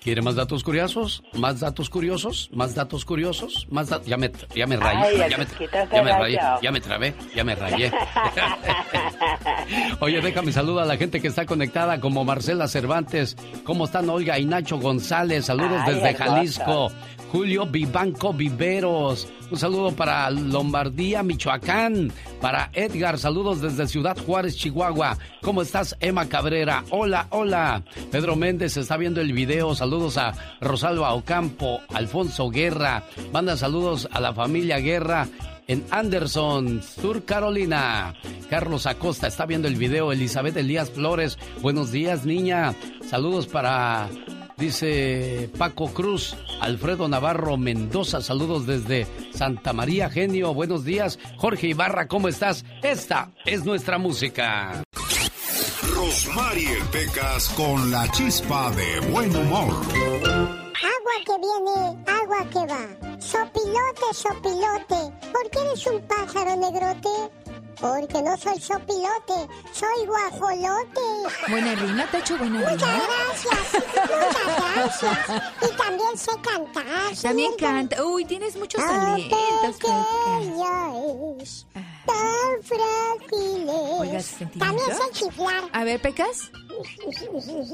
¿Quiere 0.01 0.23
más 0.23 0.35
datos 0.37 0.63
curiosos? 0.65 1.23
¿Más 1.35 1.61
datos 1.61 1.91
curiosos? 1.91 2.49
¿Más 2.53 2.75
datos 2.75 3.05
curiosos? 3.05 3.67
¿Más 3.71 3.89
da- 3.89 4.03
ya 4.03 4.17
me 4.17 4.31
ya 4.55 4.67
me 4.67 4.77
Ay, 4.77 4.81
rayé, 4.81 5.19
ya 5.31 5.39
me, 5.39 5.47
ya 5.93 6.03
me 6.03 6.13
rayé, 6.13 6.39
ya 6.63 6.73
me 6.73 6.81
trabé, 6.81 7.15
ya 7.35 7.45
me 7.45 7.55
rayé. 7.55 7.93
Oye, 10.01 10.21
déjame 10.21 10.53
saludar 10.53 10.85
a 10.85 10.89
la 10.89 10.97
gente 10.97 11.21
que 11.21 11.29
está 11.29 11.47
conectada 11.47 12.01
como 12.01 12.25
Marcela 12.25 12.69
Cervantes. 12.69 13.37
¿Cómo 13.65 13.85
están 13.85 14.09
Olga 14.09 14.39
y 14.39 14.47
Nacho 14.47 14.79
González? 14.79 15.47
Saludos 15.47 15.81
Ay, 15.87 15.95
desde 15.95 16.11
hermoso. 16.11 16.35
Jalisco. 16.35 16.89
Julio 17.31 17.67
Vivanco 17.67 18.33
Viveros. 18.33 19.29
Un 19.51 19.59
saludo 19.59 19.93
para 19.93 20.31
Lombardía, 20.31 21.23
Michoacán. 21.23 22.13
Para 22.41 22.71
Edgar, 22.73 23.19
saludos 23.19 23.61
desde 23.61 23.87
Ciudad 23.87 24.17
Juárez, 24.19 24.57
Chihuahua. 24.57 25.19
¿Cómo 25.43 25.63
estás, 25.63 25.97
Emma 26.01 26.29
Cabrera? 26.29 26.85
Hola, 26.91 27.27
hola. 27.31 27.83
Pedro 28.11 28.37
Méndez 28.37 28.77
está 28.77 28.97
viendo 28.97 29.21
el 29.21 29.33
video. 29.33 29.75
Saludos 29.75 30.19
a 30.19 30.35
Rosalba 30.61 31.13
Ocampo, 31.15 31.81
Alfonso 31.95 32.51
Guerra. 32.51 33.05
Manda 33.33 33.57
saludos 33.57 34.09
a 34.13 34.21
la 34.21 34.33
familia 34.33 34.79
Guerra 34.79 35.29
en 35.67 35.85
Anderson, 35.91 36.83
Sur 36.83 37.25
Carolina. 37.25 38.15
Carlos 38.51 38.87
Acosta 38.87 39.27
está 39.27 39.47
viendo 39.47 39.69
el 39.69 39.77
video. 39.77 40.13
Elizabeth 40.13 40.57
Elías 40.57 40.91
Flores. 40.91 41.39
Buenos 41.61 41.93
días, 41.93 42.25
niña. 42.25 42.75
Saludos 43.09 43.47
para 43.47 44.09
Dice 44.59 45.49
Paco 45.57 45.87
Cruz, 45.95 46.37
Alfredo 46.61 47.07
Navarro 47.07 47.57
Mendoza, 47.57 48.21
saludos 48.21 48.67
desde 48.67 49.07
Santa 49.33 49.73
María 49.73 50.11
Genio, 50.11 50.53
buenos 50.53 50.85
días. 50.85 51.21
Jorge 51.37 51.69
Ibarra, 51.69 52.09
¿cómo 52.09 52.27
estás? 52.27 52.65
Esta 52.83 53.31
es 53.47 53.65
nuestra 53.65 53.99
música. 53.99 54.83
Rosmarie 55.95 56.77
Pecas 56.91 57.49
con 57.51 57.91
la 57.93 58.11
chispa 58.11 58.73
de 58.73 59.01
buen 59.11 59.35
humor. 59.35 59.71
Agua 59.71 61.15
que 61.25 61.39
viene, 61.39 62.05
agua 62.07 62.45
que 62.51 62.67
va. 62.67 63.21
Sopilote, 63.21 64.13
sopilote. 64.13 65.31
¿Por 65.33 65.51
qué 65.51 65.59
eres 65.69 65.87
un 65.87 66.01
pájaro 66.03 66.57
negrote? 66.57 67.09
Porque 67.81 68.23
no 68.23 68.37
soy 68.37 68.61
sopilote, 68.61 69.49
soy 69.73 70.07
guajolote. 70.07 71.01
Buena 71.49 71.75
rima, 71.77 72.07
Tacho, 72.11 72.37
buena 72.37 72.59
rima. 72.59 72.71
Muchas 72.73 72.91
gracias, 72.97 73.85
muchas 73.95 74.75
gracias. 74.75 75.43
Y 75.63 75.77
también 75.77 76.19
sé 76.19 76.31
cantar. 76.43 77.17
También 77.23 77.53
canta. 77.57 78.05
Uy, 78.05 78.25
tienes 78.25 78.57
muchos 78.57 78.85
talentos, 78.85 79.79
Pecas. 79.79 81.67
Tan 82.09 82.63
frágiles. 82.63 84.37
También 84.59 84.87
sé 84.89 85.03
chiflar. 85.13 85.65
A 85.73 85.85
ver, 85.85 86.01
Pecas. 86.01 86.51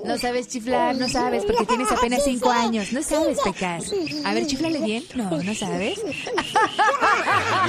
No 0.05 0.17
sabes 0.19 0.49
chiflar, 0.49 0.97
no 0.97 1.09
sabes, 1.09 1.45
porque 1.45 1.67
tienes 1.67 1.93
apenas 1.93 2.25
cinco 2.25 2.51
años. 2.51 2.91
No 2.93 3.03
sabes, 3.03 3.39
Pecas. 3.45 3.93
A 4.25 4.33
ver, 4.33 4.47
chiflale 4.47 4.81
bien. 4.81 5.05
No, 5.15 5.31
no 5.31 5.55
sabes. 5.55 5.99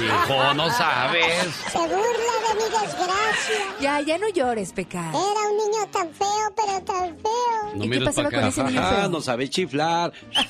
Hijo, 0.00 0.54
no 0.54 0.70
sabes. 0.70 1.54
Se 1.70 1.78
burla 1.78 1.96
de 1.96 2.54
mi 2.54 2.62
desgracia. 2.62 3.76
Ya, 3.80 4.00
ya 4.00 4.16
no 4.18 4.28
llores, 4.30 4.72
Pecas. 4.72 5.14
Era 5.14 5.50
un 5.50 5.56
niño 5.56 5.86
tan 5.90 6.10
feo, 6.12 6.52
pero 6.56 6.80
tan 6.82 7.16
feo. 7.18 7.74
No 7.74 7.84
¿Y 7.84 7.90
qué 7.90 8.00
pasaba 8.00 8.30
con 8.30 8.44
ese 8.44 8.62
niño 8.64 8.82
feo? 8.88 9.08
no 9.08 9.20
sabe 9.20 9.48
chiflar. 9.50 10.12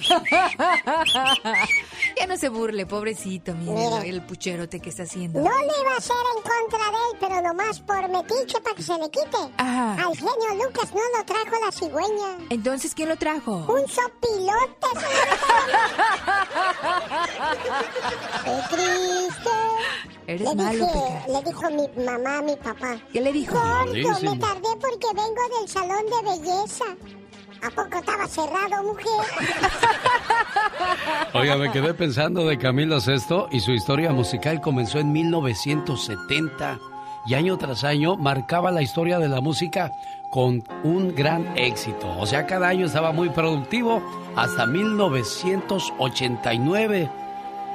ya 2.17 2.27
no 2.29 2.37
se 2.37 2.49
burle, 2.49 2.87
pobrecito, 2.87 3.55
mira, 3.55 4.03
el 4.05 4.23
pucherote 4.23 4.79
que 4.81 4.91
está 4.91 5.03
haciendo. 5.03 5.41
No 5.41 5.51
le 5.51 5.73
iba 5.83 5.97
hacer 6.07 6.27
en 6.37 6.43
contra 6.43 6.91
de 6.91 6.97
él, 6.97 7.17
pero 7.21 7.41
nomás 7.43 7.81
por 7.81 8.09
metiche 8.09 8.61
para 8.61 8.75
que 8.77 8.83
se 8.83 8.97
le 8.99 9.11
quite. 9.11 9.37
Ajá. 9.57 9.93
Al 9.95 10.15
genio 10.17 10.55
Lucas 10.65 10.93
no 10.95 11.01
lo 11.17 11.25
trajo 11.25 11.57
la 11.65 11.73
cigüeña. 11.73 12.39
Entonces, 12.51 12.95
¿quién 12.95 13.09
lo 13.09 13.17
trajo? 13.17 13.65
Un 13.69 13.89
sopilote. 13.89 14.87
¡Qué 18.45 18.51
triste! 18.71 19.51
Eres 20.29 20.49
le 20.49 20.55
malo, 20.55 20.87
dije. 20.87 21.25
Le 21.29 21.43
dijo 21.43 21.71
mi 21.71 21.89
mamá 22.05 22.39
a 22.39 22.43
mi 22.43 22.57
papá. 22.57 22.99
¿Qué 23.13 23.21
le 23.21 23.33
dijo? 23.33 23.55
Gordo, 23.55 23.93
me 23.93 24.39
tardé 24.39 24.69
porque 24.81 25.07
vengo 25.15 25.49
del 25.59 25.69
salón 25.69 26.05
de 26.07 26.23
belleza. 26.31 26.85
¿A 27.63 27.71
poco 27.71 27.99
estaba 27.99 28.27
cerrado, 28.27 28.83
mujer? 28.83 29.07
Oiga, 31.35 31.57
me 31.57 31.71
quedé 31.71 31.95
pensando 31.95 32.45
de 32.47 32.59
Camilo 32.59 33.01
Sesto 33.01 33.49
y 33.51 33.61
su 33.61 33.73
historia 33.73 34.13
musical 34.13 34.61
comenzó 34.61 34.99
en 34.99 35.13
1970 35.13 36.79
y 37.27 37.35
año 37.35 37.57
tras 37.57 37.85
año 37.85 38.17
marcaba 38.17 38.71
la 38.71 38.83
historia 38.83 39.19
de 39.19 39.29
la 39.29 39.41
música 39.41 39.93
con 40.31 40.63
un 40.85 41.15
gran 41.15 41.57
éxito. 41.57 42.07
O 42.19 42.27
sea, 42.27 42.47
cada 42.47 42.69
año 42.69 42.85
estaba 42.87 43.13
muy 43.13 43.31
productivo 43.31 44.03
hasta 44.37 44.67
1989. 44.67 47.11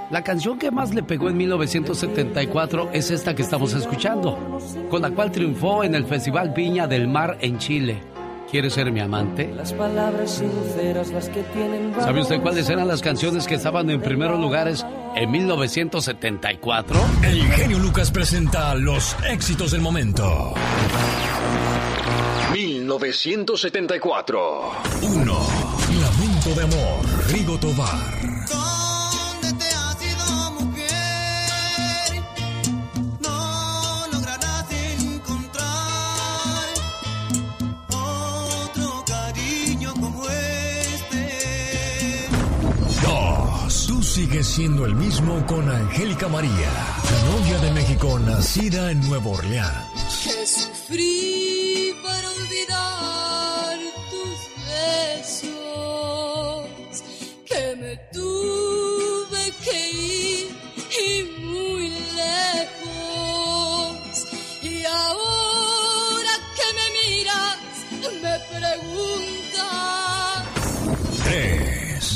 La 0.09 0.23
canción 0.23 0.57
que 0.59 0.71
más 0.71 0.93
le 0.93 1.03
pegó 1.03 1.29
en 1.29 1.37
1974 1.37 2.89
es 2.93 3.11
esta 3.11 3.33
que 3.33 3.43
estamos 3.43 3.73
escuchando, 3.73 4.59
con 4.89 5.01
la 5.01 5.11
cual 5.11 5.31
triunfó 5.31 5.85
en 5.85 5.95
el 5.95 6.03
Festival 6.05 6.49
Viña 6.49 6.85
del 6.87 7.07
Mar 7.07 7.37
en 7.41 7.59
Chile. 7.59 8.10
¿Quieres 8.51 8.73
ser 8.73 8.91
mi 8.91 8.99
amante? 8.99 9.49
Las 9.55 9.71
palabras 9.71 10.29
sinceras, 10.29 11.09
las 11.11 11.29
que 11.29 11.41
tienen 11.41 11.93
¿Sabe 11.95 12.19
usted 12.19 12.41
cuáles 12.41 12.69
eran 12.69 12.85
las 12.85 13.01
canciones 13.01 13.47
que 13.47 13.55
estaban 13.55 13.89
en 13.89 14.01
primeros 14.01 14.41
lugares 14.41 14.85
en 15.15 15.31
1974? 15.31 16.99
El 17.23 17.43
genio 17.53 17.79
Lucas 17.79 18.11
presenta 18.11 18.75
los 18.75 19.15
éxitos 19.29 19.71
del 19.71 19.79
momento. 19.79 20.53
1974. 22.51 24.71
1. 25.01 25.39
Lamento 26.01 26.49
de 26.53 26.63
amor, 26.63 27.05
Rigo 27.31 27.57
Tobar. 27.57 28.30
2. 44.11 44.13
Tú 44.13 44.21
sigues 44.21 44.45
siendo 44.47 44.85
el 44.85 44.95
mismo 44.95 45.45
con 45.45 45.69
Angélica 45.69 46.27
María, 46.27 46.51
la 46.51 47.31
novia 47.31 47.57
de 47.59 47.71
México 47.71 48.19
nacida 48.19 48.91
en 48.91 48.99
Nueva 49.07 49.27
Orleans. 49.27 50.23
Que 50.23 50.45
sufrí 50.45 51.95
para 52.03 52.29
olvidar 52.29 53.79
tus 54.09 54.37
besos. 54.67 55.61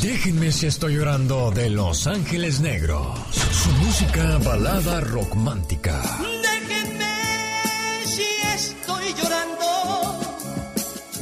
Déjenme 0.06 0.52
si 0.52 0.68
estoy 0.68 0.98
llorando 0.98 1.50
de 1.50 1.68
Los 1.72 2.06
Ángeles 2.06 2.60
Negros. 2.60 3.18
Su 3.34 3.72
música 3.84 4.38
balada 4.38 5.02
romántica. 5.02 6.00
Déjenme 6.44 8.06
si 8.06 8.28
estoy 8.54 9.06
llorando 9.16 10.20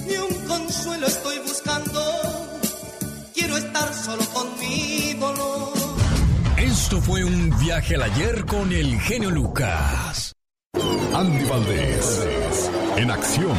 y 0.05 0.17
un 0.17 0.47
consuelo 0.47 1.07
estoy 1.07 1.39
buscando. 1.47 2.01
Quiero 3.33 3.55
estar 3.55 3.93
solo 3.93 4.25
con 4.33 4.47
mi 4.59 5.13
dolor. 5.13 5.73
Esto 6.57 7.01
fue 7.01 7.23
un 7.23 7.57
viaje 7.59 7.95
al 7.95 8.03
ayer 8.03 8.45
con 8.45 8.69
el 8.73 8.99
genio 8.99 9.31
Lucas. 9.31 10.33
Andy 11.13 11.45
Valdés. 11.45 12.29
En 12.97 13.11
acción. 13.11 13.57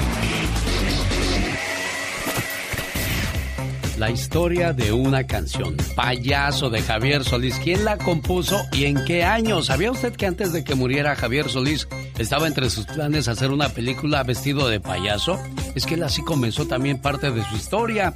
La 3.99 4.11
historia 4.11 4.73
de 4.73 4.93
una 4.93 5.25
canción, 5.25 5.77
Payaso 5.95 6.69
de 6.69 6.83
Javier 6.83 7.23
Solís. 7.23 7.61
¿Quién 7.63 7.85
la 7.85 7.97
compuso 7.97 8.61
y 8.73 8.87
en 8.87 9.05
qué 9.05 9.23
año? 9.23 9.63
¿Sabía 9.63 9.93
usted 9.93 10.17
que 10.17 10.27
antes 10.27 10.53
de 10.53 10.65
que 10.65 10.75
muriera 10.75 11.15
Javier 11.15 11.49
Solís 11.49 11.87
estaba 12.19 12.49
entre 12.49 12.71
sus 12.71 12.87
planes 12.87 13.29
hacer 13.29 13.53
una 13.53 13.69
película 13.69 14.25
vestido 14.25 14.67
de 14.67 14.81
payaso? 14.81 15.39
Es 15.77 15.87
que 15.87 15.95
él 15.95 16.03
así 16.03 16.23
comenzó 16.23 16.67
también 16.67 17.01
parte 17.01 17.31
de 17.31 17.45
su 17.45 17.55
historia. 17.55 18.15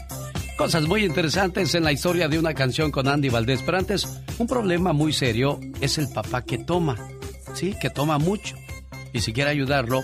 Cosas 0.57 0.83
muy 0.89 1.05
interesantes 1.05 1.73
en 1.77 1.85
la 1.85 1.93
historia 1.93 2.27
de 2.27 2.41
una 2.41 2.55
canción 2.55 2.91
con 2.91 3.07
Andy 3.07 3.29
Valdés. 3.29 3.63
Pero 3.65 3.79
antes, 3.79 4.09
un 4.39 4.49
problema 4.49 4.93
muy 4.93 5.13
serio 5.13 5.61
es 5.81 5.97
el 5.97 6.09
papá 6.09 6.43
que 6.43 6.59
toma. 6.59 6.97
Sí, 7.55 7.77
que 7.81 7.89
toma 7.89 8.19
mucho. 8.19 8.57
Y 9.13 9.21
si 9.21 9.33
quiere 9.33 9.51
ayudarlo, 9.51 10.03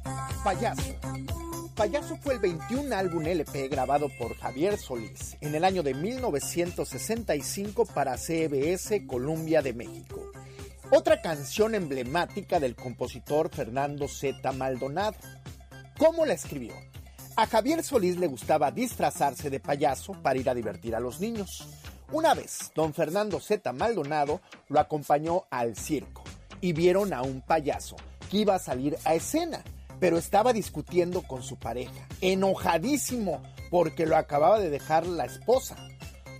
Payaso. 0.44 0.94
Payaso 1.76 2.16
fue 2.16 2.32
el 2.32 2.40
21 2.40 2.96
álbum 2.96 3.26
LP 3.26 3.68
grabado 3.68 4.08
por 4.08 4.34
Javier 4.38 4.78
Solís 4.78 5.36
en 5.42 5.54
el 5.54 5.62
año 5.62 5.82
de 5.82 5.92
1965 5.92 7.84
para 7.84 8.16
CBS 8.16 9.06
Columbia 9.06 9.60
de 9.60 9.74
México. 9.74 10.32
Otra 10.90 11.20
canción 11.20 11.74
emblemática 11.74 12.60
del 12.60 12.74
compositor 12.74 13.50
Fernando 13.54 14.08
Z. 14.08 14.52
Maldonado. 14.52 15.18
¿Cómo 15.98 16.24
la 16.24 16.32
escribió? 16.32 16.72
A 17.36 17.46
Javier 17.46 17.84
Solís 17.84 18.16
le 18.16 18.26
gustaba 18.26 18.70
disfrazarse 18.70 19.50
de 19.50 19.60
payaso 19.60 20.14
para 20.22 20.38
ir 20.38 20.48
a 20.48 20.54
divertir 20.54 20.96
a 20.96 21.00
los 21.00 21.20
niños. 21.20 21.68
Una 22.10 22.32
vez, 22.32 22.72
don 22.74 22.94
Fernando 22.94 23.38
Z. 23.38 23.70
Maldonado 23.74 24.40
lo 24.70 24.80
acompañó 24.80 25.44
al 25.50 25.76
circo 25.76 26.22
y 26.62 26.72
vieron 26.72 27.12
a 27.12 27.20
un 27.20 27.42
payaso 27.42 27.96
que 28.30 28.38
iba 28.38 28.54
a 28.54 28.58
salir 28.58 28.96
a 29.04 29.14
escena 29.14 29.62
pero 30.00 30.18
estaba 30.18 30.52
discutiendo 30.52 31.22
con 31.22 31.42
su 31.42 31.56
pareja, 31.56 32.06
enojadísimo 32.20 33.42
porque 33.70 34.06
lo 34.06 34.16
acababa 34.16 34.58
de 34.58 34.70
dejar 34.70 35.06
la 35.06 35.24
esposa. 35.24 35.76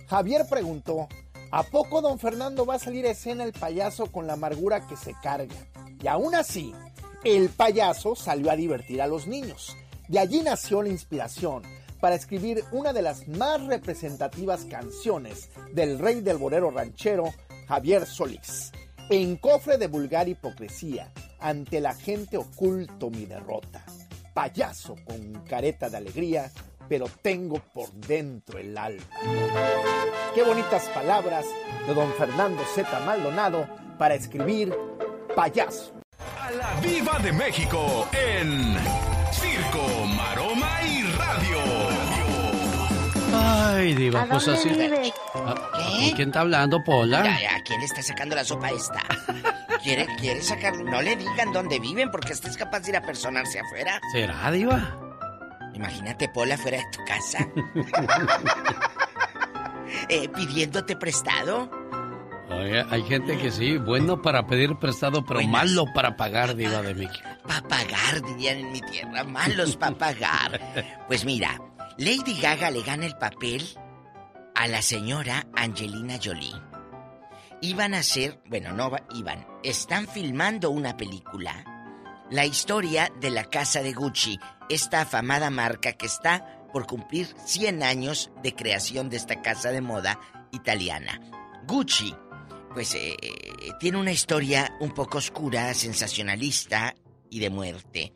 Javier 0.07 0.45
preguntó, 0.49 1.07
¿A 1.49 1.63
poco 1.63 2.01
don 2.01 2.19
Fernando 2.19 2.65
va 2.65 2.75
a 2.75 2.79
salir 2.79 3.05
a 3.07 3.11
escena 3.11 3.45
el 3.45 3.53
payaso 3.53 4.11
con 4.11 4.27
la 4.27 4.33
amargura 4.33 4.85
que 4.85 4.97
se 4.97 5.13
carga? 5.23 5.55
Y 6.03 6.07
aún 6.07 6.35
así, 6.35 6.73
el 7.23 7.49
payaso 7.49 8.15
salió 8.15 8.51
a 8.51 8.55
divertir 8.57 9.01
a 9.01 9.07
los 9.07 9.27
niños. 9.27 9.75
De 10.09 10.19
allí 10.19 10.41
nació 10.41 10.81
la 10.81 10.89
inspiración 10.89 11.63
para 12.01 12.15
escribir 12.15 12.63
una 12.71 12.91
de 12.91 13.01
las 13.01 13.27
más 13.29 13.63
representativas 13.65 14.65
canciones 14.65 15.49
del 15.73 15.99
rey 15.99 16.19
del 16.19 16.37
bolero 16.37 16.69
ranchero, 16.69 17.33
Javier 17.67 18.05
Solís. 18.05 18.71
En 19.09 19.37
cofre 19.37 19.77
de 19.77 19.87
vulgar 19.87 20.27
hipocresía, 20.27 21.13
ante 21.39 21.79
la 21.81 21.93
gente 21.93 22.37
oculto 22.37 23.09
mi 23.09 23.25
derrota. 23.25 23.83
Payaso 24.33 24.95
con 25.05 25.43
careta 25.47 25.89
de 25.89 25.97
alegría, 25.97 26.51
pero 26.87 27.07
tengo 27.21 27.59
por 27.73 27.91
dentro 27.91 28.59
el 28.59 28.77
alma. 28.77 29.03
Qué 30.33 30.43
bonitas 30.43 30.87
palabras 30.89 31.45
de 31.87 31.93
don 31.93 32.11
Fernando 32.13 32.63
Z. 32.75 32.99
Maldonado 33.01 33.67
para 33.97 34.15
escribir 34.15 34.73
Payaso. 35.35 35.93
A 36.39 36.51
la 36.51 36.79
Viva 36.81 37.19
de 37.19 37.31
México 37.31 38.07
en 38.13 38.75
Circo, 39.31 40.05
Maroma 40.15 40.81
y. 40.83 40.86
Ay, 43.49 43.93
diva, 43.95 44.21
¿A 44.23 44.25
pues 44.27 44.45
dónde 44.45 44.59
así. 44.59 44.69
vive? 44.69 45.13
Ah, 45.35 45.55
¿Con 45.71 46.11
quién 46.15 46.29
está 46.29 46.41
hablando, 46.41 46.83
Pola? 46.83 47.23
Ya, 47.23 47.39
ya, 47.41 47.63
¿quién 47.63 47.79
le 47.79 47.85
está 47.85 48.01
sacando 48.03 48.35
la 48.35 48.43
sopa 48.43 48.69
esta? 48.71 49.01
¿Quiere, 49.83 50.05
quiere 50.19 50.41
sacar? 50.41 50.75
No 50.77 51.01
le 51.01 51.15
digan 51.15 51.53
dónde 51.53 51.79
viven 51.79 52.09
porque 52.11 52.33
este 52.33 52.49
es 52.49 52.57
capaz 52.57 52.81
de 52.81 52.89
ir 52.91 52.97
a 52.97 53.01
personarse 53.01 53.59
afuera. 53.59 53.99
¿Será, 54.11 54.51
diva? 54.51 54.97
Imagínate 55.73 56.27
Pola 56.29 56.57
fuera 56.57 56.77
de 56.77 56.85
tu 56.91 57.03
casa. 57.05 57.47
Eh, 60.09 60.27
pidiéndote 60.29 60.95
prestado. 60.95 61.69
Oye, 62.49 62.85
hay 62.89 63.03
gente 63.03 63.37
que 63.37 63.51
sí, 63.51 63.77
bueno 63.77 64.21
para 64.21 64.45
pedir 64.47 64.75
prestado, 64.77 65.23
pero 65.25 65.41
malo 65.43 65.85
para 65.93 66.15
pagar, 66.15 66.55
diva 66.55 66.81
de 66.81 66.93
México. 66.93 67.27
Pa' 67.47 67.61
pagar, 67.67 68.21
dirían 68.25 68.59
en 68.59 68.71
mi 68.71 68.81
tierra. 68.81 69.23
Malos 69.23 69.75
pa' 69.77 69.91
pagar. 69.91 70.59
Pues 71.07 71.23
mira, 71.25 71.59
Lady 71.99 72.39
Gaga 72.39 72.69
le 72.69 72.83
gana 72.83 73.07
el 73.07 73.17
papel 73.17 73.67
a 74.53 74.67
la 74.67 74.83
señora 74.83 75.47
Angelina 75.55 76.19
Jolie. 76.23 76.53
Iban 77.61 77.95
a 77.95 77.99
hacer, 77.99 78.39
bueno, 78.45 78.71
no 78.71 78.91
iban, 79.15 79.47
están 79.63 80.07
filmando 80.07 80.69
una 80.69 80.95
película. 80.95 81.65
La 82.29 82.45
historia 82.45 83.11
de 83.19 83.31
la 83.31 83.45
casa 83.45 83.81
de 83.81 83.93
Gucci, 83.93 84.37
esta 84.69 85.01
afamada 85.01 85.49
marca 85.49 85.93
que 85.93 86.05
está 86.05 86.67
por 86.71 86.85
cumplir 86.85 87.33
100 87.45 87.81
años 87.81 88.29
de 88.43 88.53
creación 88.53 89.09
de 89.09 89.17
esta 89.17 89.41
casa 89.41 89.71
de 89.71 89.81
moda 89.81 90.19
italiana. 90.51 91.19
Gucci, 91.65 92.13
pues 92.75 92.93
eh, 92.93 93.17
eh, 93.19 93.41
tiene 93.79 93.97
una 93.97 94.11
historia 94.11 94.77
un 94.81 94.93
poco 94.93 95.17
oscura, 95.17 95.73
sensacionalista 95.73 96.93
y 97.31 97.39
de 97.39 97.49
muerte. 97.49 98.13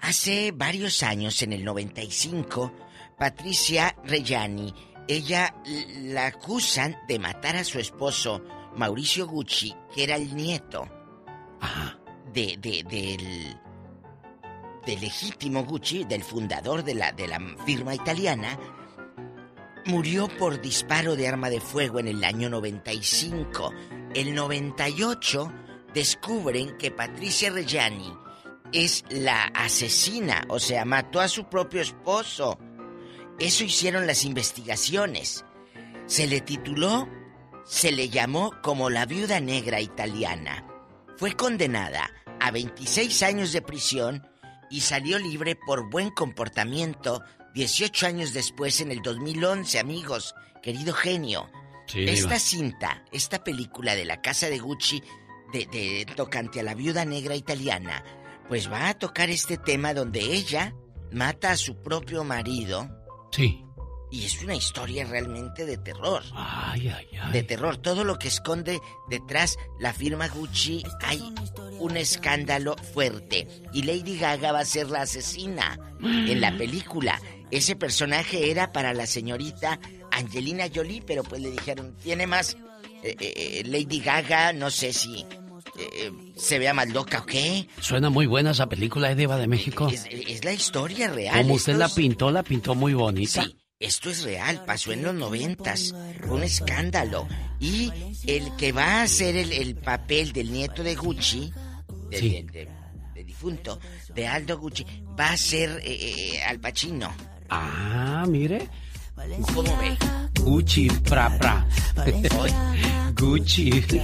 Hace 0.00 0.52
varios 0.52 1.02
años, 1.02 1.42
en 1.42 1.52
el 1.52 1.64
95, 1.64 2.72
Patricia 3.18 3.96
Reggiani, 4.04 4.72
ella 5.08 5.54
la 6.02 6.26
acusan 6.26 6.96
de 7.08 7.18
matar 7.18 7.56
a 7.56 7.64
su 7.64 7.78
esposo, 7.78 8.42
Mauricio 8.76 9.26
Gucci, 9.26 9.74
que 9.94 10.04
era 10.04 10.16
el 10.16 10.34
nieto 10.36 10.86
de, 12.32 12.56
de- 12.58 12.84
del, 12.84 13.56
del 14.86 15.00
legítimo 15.00 15.64
Gucci, 15.64 16.04
del 16.04 16.22
fundador 16.22 16.84
de 16.84 16.94
la, 16.94 17.12
de 17.12 17.26
la 17.26 17.40
firma 17.66 17.94
italiana, 17.94 18.58
murió 19.86 20.28
por 20.28 20.60
disparo 20.60 21.16
de 21.16 21.26
arma 21.26 21.50
de 21.50 21.60
fuego 21.60 21.98
en 21.98 22.08
el 22.08 22.22
año 22.22 22.48
95. 22.50 23.72
El 24.14 24.34
98 24.34 25.52
descubren 25.94 26.76
que 26.76 26.90
Patricia 26.90 27.50
Reggiani 27.50 28.12
es 28.72 29.04
la 29.10 29.44
asesina, 29.44 30.44
o 30.48 30.58
sea, 30.58 30.84
mató 30.84 31.20
a 31.20 31.28
su 31.28 31.48
propio 31.48 31.80
esposo. 31.80 32.58
Eso 33.38 33.64
hicieron 33.64 34.06
las 34.06 34.24
investigaciones. 34.24 35.44
Se 36.06 36.26
le 36.26 36.40
tituló, 36.40 37.08
se 37.64 37.92
le 37.92 38.08
llamó 38.08 38.52
como 38.62 38.90
la 38.90 39.06
viuda 39.06 39.40
negra 39.40 39.80
italiana. 39.80 40.64
Fue 41.16 41.34
condenada 41.34 42.10
a 42.40 42.50
26 42.50 43.22
años 43.22 43.52
de 43.52 43.62
prisión 43.62 44.26
y 44.70 44.80
salió 44.80 45.18
libre 45.18 45.56
por 45.56 45.90
buen 45.90 46.10
comportamiento 46.10 47.22
18 47.54 48.06
años 48.06 48.32
después 48.32 48.80
en 48.80 48.92
el 48.92 49.02
2011, 49.02 49.78
amigos, 49.78 50.34
querido 50.62 50.94
genio. 50.94 51.50
Sí, 51.86 52.04
esta 52.04 52.38
cinta, 52.38 53.04
esta 53.12 53.42
película 53.42 53.94
de 53.94 54.04
la 54.04 54.20
casa 54.20 54.48
de 54.48 54.58
Gucci, 54.58 55.02
de, 55.52 55.66
de 55.66 56.06
tocante 56.14 56.60
a 56.60 56.62
la 56.62 56.74
viuda 56.74 57.06
negra 57.06 57.34
italiana, 57.34 58.04
pues 58.48 58.70
va 58.70 58.88
a 58.88 58.98
tocar 58.98 59.30
este 59.30 59.58
tema 59.58 59.94
donde 59.94 60.20
ella 60.20 60.74
mata 61.12 61.52
a 61.52 61.56
su 61.56 61.82
propio 61.82 62.24
marido. 62.24 62.88
Sí. 63.30 63.64
Y 64.10 64.24
es 64.24 64.42
una 64.42 64.54
historia 64.54 65.04
realmente 65.04 65.66
de 65.66 65.76
terror. 65.76 66.22
Ay, 66.32 66.88
ay, 66.88 67.06
ay. 67.20 67.32
De 67.32 67.42
terror. 67.42 67.76
Todo 67.76 68.04
lo 68.04 68.18
que 68.18 68.28
esconde 68.28 68.80
detrás 69.10 69.58
la 69.78 69.92
firma 69.92 70.28
Gucci 70.28 70.82
hay 71.02 71.22
un 71.78 71.96
escándalo 71.96 72.76
fuerte. 72.94 73.46
Y 73.74 73.82
Lady 73.82 74.18
Gaga 74.18 74.52
va 74.52 74.60
a 74.60 74.64
ser 74.64 74.88
la 74.88 75.02
asesina 75.02 75.78
en 76.00 76.40
la 76.40 76.56
película. 76.56 77.20
Ese 77.50 77.76
personaje 77.76 78.50
era 78.50 78.72
para 78.72 78.94
la 78.94 79.06
señorita 79.06 79.78
Angelina 80.10 80.64
Jolie, 80.74 81.02
pero 81.06 81.22
pues 81.22 81.42
le 81.42 81.50
dijeron, 81.50 81.94
tiene 82.02 82.26
más 82.26 82.56
eh, 83.02 83.14
eh, 83.20 83.62
Lady 83.66 84.00
Gaga, 84.00 84.54
no 84.54 84.70
sé 84.70 84.94
si 84.94 85.26
eh, 85.78 86.12
se 86.36 86.58
vea 86.58 86.74
más 86.74 86.88
loca 86.90 87.20
o 87.20 87.26
qué. 87.26 87.68
Suena 87.80 88.10
muy 88.10 88.26
buena 88.26 88.50
esa 88.50 88.68
película, 88.68 89.10
¿eh, 89.10 89.14
diva 89.14 89.36
de 89.38 89.46
México. 89.46 89.88
Es, 89.88 90.06
es 90.10 90.44
la 90.44 90.52
historia 90.52 91.08
real. 91.08 91.42
Como 91.42 91.54
usted 91.54 91.76
la 91.76 91.88
pintó, 91.88 92.30
la 92.30 92.42
pintó 92.42 92.74
muy 92.74 92.94
bonita. 92.94 93.42
Sí, 93.44 93.56
esto 93.78 94.10
es 94.10 94.22
real, 94.22 94.64
pasó 94.64 94.92
en 94.92 95.02
los 95.04 95.14
noventas, 95.14 95.94
fue 96.20 96.36
un 96.36 96.42
escándalo. 96.42 97.28
Y 97.60 97.90
el 98.26 98.54
que 98.56 98.72
va 98.72 99.00
a 99.00 99.02
hacer 99.02 99.36
el, 99.36 99.52
el 99.52 99.74
papel 99.76 100.32
del 100.32 100.52
nieto 100.52 100.82
de 100.82 100.94
Gucci, 100.94 101.52
de, 102.10 102.18
Sí. 102.18 102.28
de- 102.30 102.42
de- 102.44 102.68
de 103.14 103.24
difunto, 103.24 103.80
de 104.14 104.26
Aldo 104.28 104.58
Gucci, 104.58 104.86
va 105.18 105.30
a 105.30 105.36
ser 105.36 105.80
eh, 105.84 106.34
eh, 106.36 106.42
Al 106.42 106.60
Pacino. 106.60 107.12
Ah, 107.50 108.24
mire. 108.28 108.68
¿Cómo 109.54 109.76
ve? 109.78 109.96
Gucci, 110.40 110.88
pra, 111.08 111.36
pra. 111.38 111.66
Gucci. 113.18 113.72
Sí, 113.82 114.00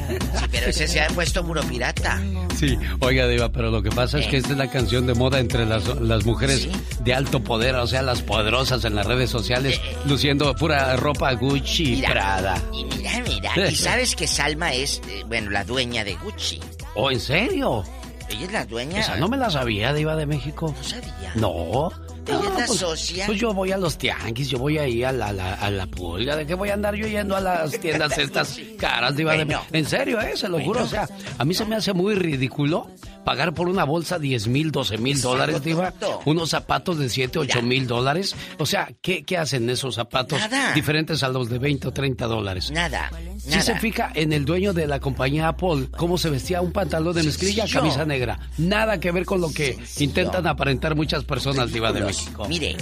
pero 0.51 0.67
ese 0.67 0.89
se 0.89 1.01
ha 1.01 1.07
puesto 1.09 1.43
muro 1.45 1.63
pirata. 1.63 2.21
Sí, 2.59 2.77
oiga, 3.01 3.29
Diva, 3.29 3.51
pero 3.51 3.71
lo 3.71 3.83
que 3.83 3.91
pasa 3.91 4.19
es 4.19 4.27
que 4.27 4.39
esta 4.39 4.53
es 4.53 4.59
la 4.59 4.69
canción 4.69 5.07
de 5.07 5.15
moda 5.15 5.39
entre 5.39 5.65
las, 5.67 5.87
las 6.01 6.25
mujeres 6.25 6.69
de 7.01 7.15
alto 7.15 7.43
poder, 7.43 7.77
o 7.77 7.87
sea, 7.87 8.03
las 8.03 8.23
poderosas 8.23 8.85
en 8.85 8.97
las 8.97 9.07
redes 9.07 9.31
sociales, 9.31 9.81
luciendo 10.07 10.53
pura 10.55 10.97
ropa 10.97 11.33
Gucci, 11.35 11.97
Mira, 11.97 12.11
Prada. 12.11 12.63
Y 12.73 12.85
mira, 12.85 13.23
mira, 13.27 13.71
y 13.71 13.77
sabes 13.77 14.17
que 14.17 14.27
Salma 14.27 14.73
es, 14.73 15.01
eh, 15.09 15.23
bueno, 15.29 15.51
la 15.51 15.65
dueña 15.65 16.03
de 16.05 16.17
Gucci. 16.17 16.61
¿Oh, 16.97 17.11
en 17.11 17.21
serio? 17.21 17.85
Ella 18.29 18.47
es 18.47 18.53
la 18.53 18.65
dueña. 18.65 19.01
Esa 19.01 19.17
no 19.17 19.29
me 19.29 19.37
la 19.37 19.51
sabía, 19.51 19.93
Diva 19.93 20.17
de 20.17 20.27
México. 20.27 20.75
No 20.77 20.83
sabía. 20.83 21.33
No. 21.37 21.91
Ella 22.27 22.39
es 22.41 22.45
la 22.61 22.67
pues, 22.67 22.79
socia. 22.81 23.27
Pues 23.27 23.39
yo 23.41 23.53
voy 23.55 23.73
a 23.73 23.77
los 23.77 23.99
tianguis, 23.99 24.49
yo 24.49 24.59
voy 24.59 24.79
ahí 24.79 25.03
a 25.05 25.13
la, 25.13 25.33
la- 25.33 25.55
a 25.55 25.71
la 25.71 25.87
pulga. 25.87 26.37
¿De 26.37 26.47
qué 26.47 26.55
voy 26.55 26.71
a 26.71 26.75
andar 26.75 26.95
yo 26.95 27.07
yendo 27.07 27.37
a 27.37 27.41
las 27.41 27.73
tiendas 27.81 28.17
estas 28.19 28.59
caras, 28.79 29.17
Diva 29.17 29.33
de 29.33 29.45
Bueno. 29.45 29.59
México? 29.61 29.77
En 29.77 29.87
serio, 29.87 30.21
eh, 30.21 30.37
se 30.37 30.49
lo 30.49 30.61
juro. 30.61 30.83
O 30.85 30.87
sea, 30.87 31.09
a 31.39 31.45
mí 31.45 31.55
se 31.55 31.65
me 31.65 31.77
hace 31.77 31.93
muy 31.93 32.15
ridículo 32.15 32.89
pagar 33.25 33.55
por 33.55 33.69
una 33.69 33.85
bolsa 33.85 34.19
10 34.19 34.49
mil, 34.49 34.71
12 34.71 34.99
mil 34.99 35.21
dólares, 35.21 35.63
Diva. 35.63 35.91
tonto. 35.93 36.21
Unos 36.27 36.51
zapatos 36.51 36.99
de 36.99 37.09
7, 37.09 37.39
8 37.39 37.63
mil 37.63 37.87
dólares. 37.87 38.35
O 38.59 38.67
sea, 38.67 38.89
¿qué, 39.01 39.25
¿qué 39.25 39.39
hacen 39.39 39.69
esos 39.71 39.95
zapatos 39.95 40.39
Nada. 40.39 40.73
diferentes 40.75 41.23
a 41.23 41.29
los 41.29 41.49
de 41.49 41.59
20 41.59 41.89
o 41.89 41.93
30 41.93 42.27
dólares? 42.27 42.71
Nada, 42.71 43.11
Si 43.49 43.61
se 43.61 43.79
fija 43.79 44.11
en 44.15 44.33
el 44.33 44.45
dueño 44.45 44.73
de 44.73 44.87
la 44.87 45.01
compañía 45.01 45.49
Apple, 45.49 45.89
cómo 45.97 46.17
se 46.19 46.31
vestía 46.31 46.61
un 46.61 46.73
pantalón 46.73 47.15
de 47.15 47.23
mezclilla, 47.23 47.67
camisa 47.71 48.05
negra. 48.05 48.39
Nada 48.59 48.99
que 48.99 49.13
ver 49.13 49.25
con 49.25 49.41
lo 49.41 49.53
que 49.53 49.79
intentan 49.99 50.47
aparentar 50.47 50.95
muchas 50.95 51.25
personas, 51.25 51.73
Diva 51.73 51.93
de. 51.93 52.03
México. 52.03 52.47
Mire. 52.49 52.77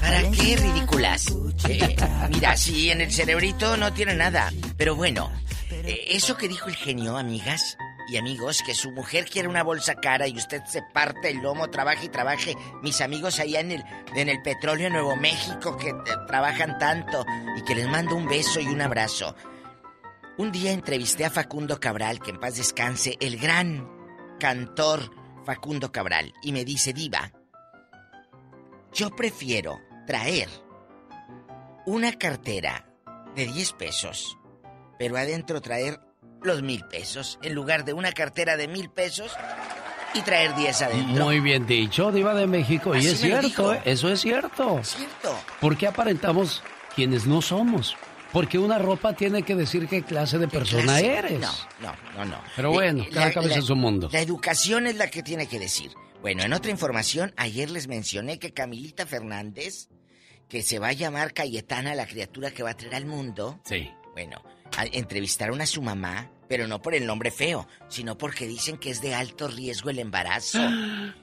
¿Para 0.00 0.22
qué 0.30 0.56
ridículas? 0.56 1.26
Eh, 1.68 1.96
mira, 2.30 2.56
si 2.56 2.90
en 2.90 3.02
el 3.02 3.12
cerebrito 3.12 3.76
no 3.76 3.92
tiene 3.92 4.14
nada. 4.14 4.52
Pero 4.76 4.96
bueno, 4.96 5.30
eh, 5.70 6.06
eso 6.10 6.36
que 6.36 6.48
dijo 6.48 6.68
el 6.68 6.74
genio, 6.74 7.16
amigas 7.16 7.76
y 8.10 8.16
amigos, 8.16 8.62
que 8.64 8.74
su 8.74 8.90
mujer 8.90 9.26
quiere 9.26 9.48
una 9.48 9.62
bolsa 9.62 9.94
cara 9.94 10.26
y 10.26 10.36
usted 10.36 10.64
se 10.64 10.82
parte 10.82 11.30
el 11.30 11.38
lomo, 11.38 11.70
trabaje 11.70 12.06
y 12.06 12.08
trabaje. 12.08 12.56
Mis 12.82 13.00
amigos 13.00 13.38
allá 13.38 13.60
en 13.60 13.70
el, 13.70 13.84
en 14.16 14.28
el 14.28 14.42
petróleo 14.42 14.90
Nuevo 14.90 15.14
México 15.14 15.76
que 15.76 15.94
trabajan 16.26 16.76
tanto 16.78 17.24
y 17.56 17.62
que 17.62 17.76
les 17.76 17.88
mando 17.88 18.16
un 18.16 18.26
beso 18.26 18.60
y 18.60 18.66
un 18.66 18.80
abrazo. 18.80 19.36
Un 20.38 20.50
día 20.50 20.72
entrevisté 20.72 21.24
a 21.24 21.30
Facundo 21.30 21.78
Cabral, 21.78 22.18
que 22.20 22.30
en 22.30 22.40
paz 22.40 22.56
descanse, 22.56 23.16
el 23.20 23.38
gran 23.38 23.88
cantor 24.40 25.10
Facundo 25.44 25.92
Cabral, 25.92 26.34
y 26.42 26.52
me 26.52 26.64
dice, 26.64 26.92
Diva, 26.92 27.32
yo 28.92 29.10
prefiero 29.10 29.78
traer 30.06 30.48
una 31.86 32.12
cartera 32.12 32.86
de 33.36 33.46
10 33.46 33.72
pesos, 33.74 34.36
pero 34.98 35.16
adentro 35.16 35.60
traer 35.60 36.00
los 36.42 36.62
mil 36.62 36.84
pesos 36.84 37.38
en 37.42 37.54
lugar 37.54 37.84
de 37.84 37.92
una 37.92 38.12
cartera 38.12 38.56
de 38.56 38.68
mil 38.68 38.90
pesos 38.90 39.32
y 40.14 40.22
traer 40.22 40.54
10 40.56 40.82
adentro. 40.82 41.24
Muy 41.24 41.40
bien 41.40 41.66
dicho, 41.66 42.10
Diva 42.10 42.34
de 42.34 42.46
México. 42.46 42.94
y 42.96 43.06
es 43.06 43.20
cierto. 43.20 43.74
¿eh? 43.74 43.82
eso 43.84 44.08
es 44.08 44.20
cierto. 44.20 44.80
Cierto. 44.82 45.38
¿Por 45.60 45.76
qué 45.76 45.86
aparentamos 45.86 46.62
quienes 46.96 47.26
no 47.26 47.40
somos? 47.42 47.96
Porque 48.32 48.58
una 48.58 48.78
ropa 48.78 49.12
tiene 49.12 49.42
que 49.42 49.54
decir 49.56 49.88
qué 49.88 50.02
clase 50.02 50.38
de 50.38 50.46
persona 50.48 50.82
clase? 50.84 51.06
eres. 51.18 51.40
No, 51.40 51.50
no, 51.80 51.94
no, 52.16 52.24
no. 52.24 52.40
Pero 52.56 52.70
Eh, 52.70 52.74
bueno, 52.74 53.02
eh, 53.02 53.08
cada 53.12 53.26
la- 53.26 53.32
cabeza 53.32 53.54
la- 53.54 53.60
en 53.60 53.66
su 53.66 53.76
mundo. 53.76 54.08
La 54.12 54.20
educación 54.20 54.86
es 54.86 54.96
la 54.96 55.08
que 55.10 55.22
tiene 55.22 55.46
que 55.48 55.58
decir. 55.58 55.92
Bueno, 56.22 56.42
en 56.44 56.52
otra 56.52 56.70
información, 56.70 57.32
ayer 57.36 57.70
les 57.70 57.88
mencioné 57.88 58.38
que 58.38 58.52
Camilita 58.52 59.06
Fernández, 59.06 59.88
que 60.48 60.62
se 60.62 60.78
va 60.78 60.88
a 60.88 60.92
llamar 60.92 61.32
Cayetana, 61.32 61.94
la 61.94 62.06
criatura 62.06 62.50
que 62.50 62.62
va 62.62 62.70
a 62.70 62.76
traer 62.76 62.94
al 62.96 63.06
mundo. 63.06 63.60
Sí. 63.64 63.90
Bueno, 64.12 64.42
entrevistaron 64.92 65.60
a 65.60 65.66
su 65.66 65.82
mamá, 65.82 66.30
pero 66.48 66.66
no 66.66 66.82
por 66.82 66.94
el 66.94 67.06
nombre 67.06 67.30
feo, 67.30 67.66
sino 67.88 68.16
porque 68.18 68.46
dicen 68.46 68.76
que 68.76 68.90
es 68.90 69.00
de 69.02 69.14
alto 69.14 69.48
riesgo 69.48 69.90
el 69.90 69.98
embarazo. 69.98 70.58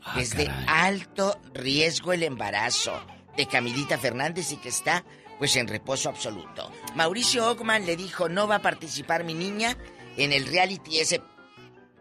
Ah, 0.09 0.19
es 0.21 0.35
de 0.37 0.49
alto 0.67 1.37
riesgo 1.53 2.13
el 2.13 2.23
embarazo 2.23 2.93
de 3.35 3.45
Camilita 3.45 3.97
Fernández 3.97 4.51
y 4.53 4.57
que 4.57 4.69
está 4.69 5.03
pues 5.37 5.55
en 5.57 5.67
reposo 5.67 6.07
absoluto. 6.09 6.71
Mauricio 6.95 7.45
Ockman 7.51 7.85
le 7.85 7.95
dijo, 7.97 8.29
no 8.29 8.47
va 8.47 8.55
a 8.55 8.61
participar 8.61 9.23
mi 9.25 9.33
niña 9.33 9.77
en 10.17 10.31
el 10.33 10.47
reality 10.47 10.99
ese 10.99 11.21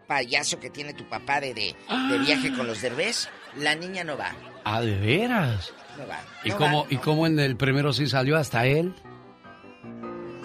payaso 0.07 0.59
que 0.59 0.69
tiene 0.69 0.93
tu 0.93 1.03
papá 1.09 1.39
de, 1.41 1.53
de, 1.53 1.75
de 2.09 2.17
viaje 2.19 2.53
con 2.53 2.65
los 2.65 2.81
derbés. 2.81 3.29
La 3.57 3.75
niña 3.75 4.03
no 4.03 4.17
va, 4.17 4.33
Ah, 4.63 4.81
de 4.81 4.95
veras. 4.97 5.73
no 5.97 6.07
va. 6.07 6.19
¿Y 6.43 6.49
no 6.49 6.57
cómo, 6.57 6.81
va. 6.83 6.87
¿Y 6.89 6.97
cómo 6.97 7.27
en 7.27 7.39
el 7.39 7.57
primero 7.57 7.91
sí 7.93 8.07
salió 8.07 8.37
hasta 8.37 8.65
él? 8.65 8.93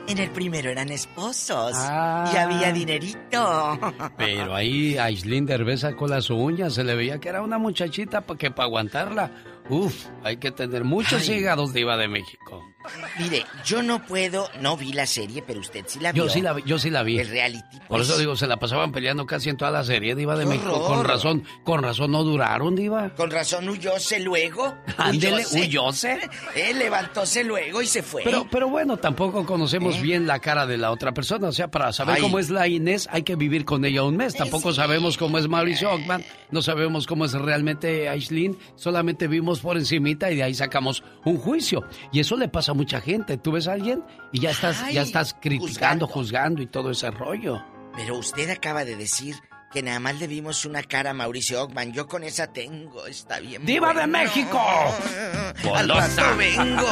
En 0.09 0.19
el 0.19 0.31
primero 0.31 0.69
eran 0.71 0.91
esposos 0.91 1.73
Ah. 1.77 2.31
y 2.33 2.37
había 2.37 2.73
dinerito. 2.73 3.79
Pero 4.19 4.55
ahí 4.55 4.99
Aislinn 4.99 5.47
Derbez 5.47 5.81
sacó 5.81 6.07
las 6.09 6.29
uñas, 6.29 6.75
se 6.75 6.85
le 6.85 6.95
veía 6.95 7.19
que 7.19 7.29
era 7.29 7.41
una 7.41 7.57
muchachita 7.59 8.21
que 8.23 8.51
para 8.51 8.65
aguantarla, 8.67 9.31
uf, 9.71 10.07
hay 10.25 10.37
que 10.39 10.51
tener 10.51 10.85
muchos 10.85 11.29
Ay. 11.29 11.37
hígados 11.37 11.73
Diva 11.73 11.97
de 11.97 12.09
México. 12.09 12.72
Mire, 13.19 13.45
yo 13.65 13.83
no 13.83 14.05
puedo, 14.05 14.49
no 14.61 14.77
vi 14.77 14.93
la 14.93 15.07
serie, 15.07 15.43
pero 15.47 15.61
usted 15.61 15.85
sí 15.87 16.01
la 16.01 16.13
vio. 16.13 16.25
Yo 16.25 16.31
sí 16.31 16.41
la 16.41 16.53
vi, 16.53 16.63
yo 16.65 16.79
sí 16.79 16.91
la 16.91 17.03
vi. 17.03 17.19
El 17.19 17.29
reality. 17.29 17.79
Por 17.79 17.99
pues. 17.99 18.09
eso 18.09 18.19
digo, 18.19 18.37
se 18.37 18.47
la 18.47 18.59
pasaban 18.59 18.93
peleando 18.93 19.27
casi 19.27 19.51
en 19.51 19.57
toda 19.57 19.71
la 19.71 19.85
serie, 19.85 20.15
Diva 20.15 20.37
de 20.37 20.45
¡Qué 20.45 20.51
México. 20.51 20.73
horror! 20.73 20.97
Con 20.97 21.05
razón, 21.05 21.45
con 21.65 21.83
razón 21.83 22.13
no 22.13 22.23
duraron, 22.25 22.75
Diva. 22.75 23.11
Con 23.15 23.31
razón 23.31 23.69
huyóse 23.69 24.21
luego. 24.21 24.75
Ándele, 24.97 25.45
huyóse. 25.53 26.19
Eh, 26.55 26.75
levantóse 26.75 27.45
luego 27.45 27.83
y 27.83 27.87
se 27.87 28.03
fue. 28.03 28.23
Pero, 28.25 28.47
pero 28.51 28.69
bueno, 28.69 28.97
tampoco 28.97 29.45
conocemos 29.47 29.97
¿Eh? 29.97 30.01
bien 30.03 30.27
la 30.27 30.39
cara 30.39 30.67
de 30.67 30.79
la 30.79 30.91
otra 30.91 31.13
persona. 31.13 31.49
O 31.49 31.53
sea, 31.53 31.69
para 31.69 31.93
saber 31.93 32.17
Ay. 32.17 32.23
cómo 32.23 32.39
es 32.39 32.51
la 32.51 32.67
Inés, 32.69 33.09
hay 33.11 33.23
que 33.23 33.37
vivir 33.37 33.65
con 33.65 33.85
ella 33.85 34.03
un 34.03 34.17
mes. 34.17 34.35
Tampoco 34.35 34.73
sabemos 34.73 35.17
cómo 35.17 35.39
es 35.39 35.49
Mauricio 35.49 35.91
Ockman, 35.91 36.25
no 36.53 36.63
sabemos 36.63 37.07
cómo 37.07 37.25
es 37.25 37.33
realmente 37.33 38.09
Aislinn. 38.09 38.57
Solamente 38.77 39.27
vimos 39.27 39.61
por 39.61 39.77
encimita 39.77 40.31
y 40.31 40.37
de 40.37 40.43
ahí 40.45 40.55
sacamos 40.55 41.03
un 41.25 41.39
juicio. 41.39 41.83
Y 42.13 42.21
eso 42.21 42.37
le 42.37 42.49
pasa 42.49 42.73
a 42.73 42.75
mucha 42.75 43.01
gente. 43.01 43.39
Tú 43.39 43.53
ves 43.53 43.67
a 43.67 43.73
alguien 43.73 44.05
y 44.31 44.41
ya 44.41 44.51
estás, 44.51 44.81
Ay, 44.83 44.95
ya 44.95 45.03
estás 45.03 45.35
criticando, 45.41 46.07
juzgando. 46.07 46.07
juzgando 46.07 46.63
y 46.63 46.67
todo 46.67 46.91
ese 46.91 47.11
rollo. 47.11 47.65
Pero 47.97 48.19
usted 48.19 48.49
acaba 48.51 48.85
de 48.85 48.97
decir 48.97 49.35
que 49.73 49.83
nada 49.83 49.99
más 50.01 50.19
le 50.21 50.27
vimos 50.27 50.65
una 50.65 50.83
cara 50.83 51.11
a 51.11 51.15
Mauricio 51.15 51.63
Ockman. 51.63 51.93
Yo 51.93 52.07
con 52.07 52.23
esa 52.25 52.47
tengo, 52.53 53.07
está 53.07 53.41
bien. 53.41 53.65
¡Diva 53.65 53.95
de. 53.95 54.07
México! 54.07 54.61
Al 55.75 55.89
rato 55.89 56.23
vengo. 56.37 56.87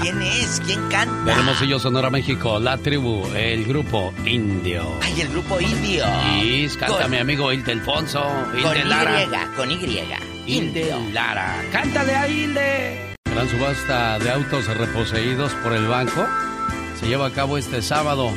¿Quién 0.00 0.22
es? 0.22 0.60
¿Quién 0.64 0.80
canta? 0.88 1.24
De 1.24 1.32
Hermosillo, 1.32 1.78
Sonora, 1.78 2.10
México, 2.10 2.60
la 2.60 2.78
tribu, 2.78 3.26
el 3.34 3.64
grupo 3.64 4.12
indio. 4.24 4.84
Ay, 5.02 5.20
el 5.22 5.28
grupo 5.28 5.60
indio. 5.60 6.04
Y 6.42 6.68
canta 6.68 7.02
Con- 7.02 7.10
mi 7.10 7.16
amigo 7.18 7.52
Hilde 7.52 7.72
Alfonso, 7.72 8.22
Con 8.22 8.58
Hilde 8.58 8.84
Lara. 8.84 9.22
Y, 9.24 9.56
con 9.56 9.70
Y. 9.70 10.00
Hilde 10.46 10.94
Lara. 11.12 11.62
¡Cántale 11.72 12.14
a 12.14 12.28
Hilde! 12.28 13.14
Gran 13.24 13.48
subasta 13.48 14.18
de 14.18 14.30
autos 14.30 14.66
reposeídos 14.66 15.52
por 15.62 15.72
el 15.72 15.86
banco 15.86 16.26
se 16.98 17.06
lleva 17.08 17.26
a 17.26 17.30
cabo 17.32 17.58
este 17.58 17.82
sábado. 17.82 18.30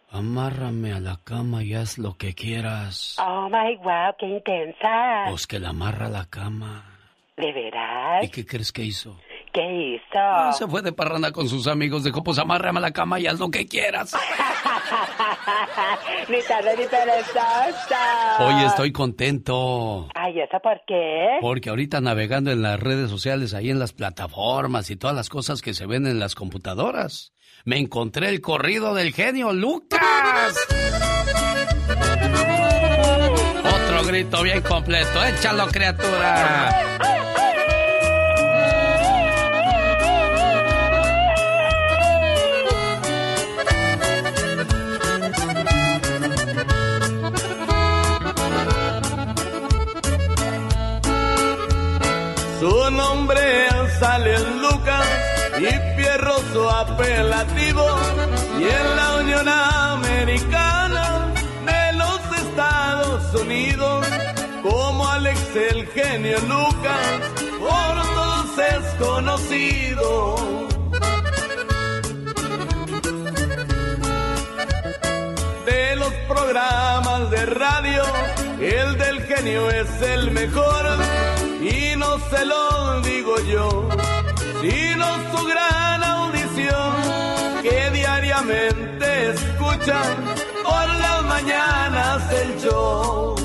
amárrame 0.10 0.92
a 0.94 1.00
la 1.00 1.20
cama 1.24 1.64
y 1.64 1.76
haz 1.76 2.00
lo 2.00 2.18
que 2.18 2.34
quieras. 2.34 3.16
Oh 3.20 3.48
my 3.48 3.76
wow, 3.78 4.16
qué 4.18 4.26
intensa. 4.26 5.26
Pues 5.30 5.46
que 5.46 5.60
la 5.60 5.70
amarra 5.70 6.08
a 6.08 6.10
la 6.10 6.26
cama. 6.26 6.86
¿De 7.38 7.52
veras? 7.54 8.24
¿Y 8.24 8.30
qué 8.30 8.46
crees 8.46 8.72
que 8.72 8.84
hizo? 8.84 9.20
¿Qué 9.54 9.62
hizo? 9.62 10.18
Ah, 10.18 10.54
se 10.54 10.66
fue 10.66 10.82
de 10.82 10.94
parranda 10.94 11.34
con 11.34 11.50
sus 11.50 11.68
amigos, 11.68 12.06
dijo, 12.06 12.24
pues 12.24 12.40
amárrame 12.40 12.80
a 12.80 12.84
la 12.84 12.92
cama 12.92 13.20
y 13.20 13.28
haz 13.28 13.38
lo 13.38 13.52
que 13.52 13.68
quieras. 13.68 14.14
ni 16.30 16.42
tarde 16.44 16.78
ni 16.78 16.86
perezosa. 16.86 18.38
Hoy 18.40 18.64
estoy 18.66 18.94
contento. 18.94 20.08
Ay, 20.16 20.40
¿eso 20.40 20.58
por 20.64 20.82
qué? 20.88 21.38
Porque 21.42 21.70
ahorita 21.70 22.00
navegando 22.00 22.50
en 22.52 22.62
las 22.62 22.80
redes 22.80 23.10
sociales, 23.10 23.54
ahí 23.54 23.70
en 23.70 23.80
las 23.80 23.92
plataformas 23.92 24.90
y 24.90 24.96
todas 24.96 25.16
las 25.16 25.28
cosas 25.28 25.62
que 25.62 25.74
se 25.74 25.86
ven 25.86 26.08
en 26.08 26.20
las 26.20 26.34
computadoras, 26.34 27.34
me 27.66 27.78
encontré 27.78 28.30
el 28.30 28.40
corrido 28.40 28.94
del 28.94 29.12
genio 29.14 29.52
Lucas. 29.52 30.00
Otro 33.66 34.08
grito 34.08 34.44
bien 34.44 34.62
completo, 34.62 35.26
échalo 35.26 35.68
criatura. 35.68 37.21
Su 52.62 52.92
nombre 52.92 53.68
sale 54.00 54.38
Lucas 54.38 55.08
y 55.58 55.98
Fierro 56.00 56.36
su 56.54 56.70
apelativo 56.70 57.84
y 58.60 58.64
en 58.66 58.96
la 58.96 59.16
Unión 59.16 59.50
Americana 59.50 61.34
de 61.66 61.94
los 61.98 62.20
Estados 62.40 63.42
Unidos 63.42 64.06
como 64.62 65.08
Alex 65.08 65.40
el 65.56 65.88
genio 65.88 66.38
Lucas 66.42 67.08
por 67.58 68.04
todos 68.14 68.60
es 68.60 68.94
conocido. 69.04 70.36
De 75.66 75.96
los 75.96 76.14
programas 76.28 77.32
de 77.32 77.46
radio, 77.48 78.04
el 78.60 78.98
del 79.00 79.24
genio 79.24 79.68
es 79.72 80.02
el 80.04 80.30
mejor 80.30 80.82
y 81.62 81.96
no 81.96 82.18
se 82.30 82.46
lo 82.46 83.02
digo 83.02 83.36
yo, 83.42 83.88
sino 84.62 85.06
su 85.32 85.46
gran 85.46 86.04
audición 86.04 86.94
que 87.62 87.92
diariamente 87.92 89.32
escuchan 89.32 90.16
por 90.64 90.88
las 91.00 91.24
mañanas 91.26 92.32
el 92.32 92.60
show. 92.60 93.36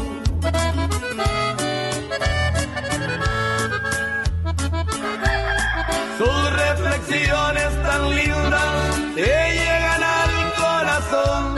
Sus 6.18 6.52
reflexiones 6.52 7.82
tan 7.82 8.10
lindas 8.16 9.14
te 9.14 9.52
llegan 9.52 10.02
al 10.02 10.54
corazón. 10.54 11.56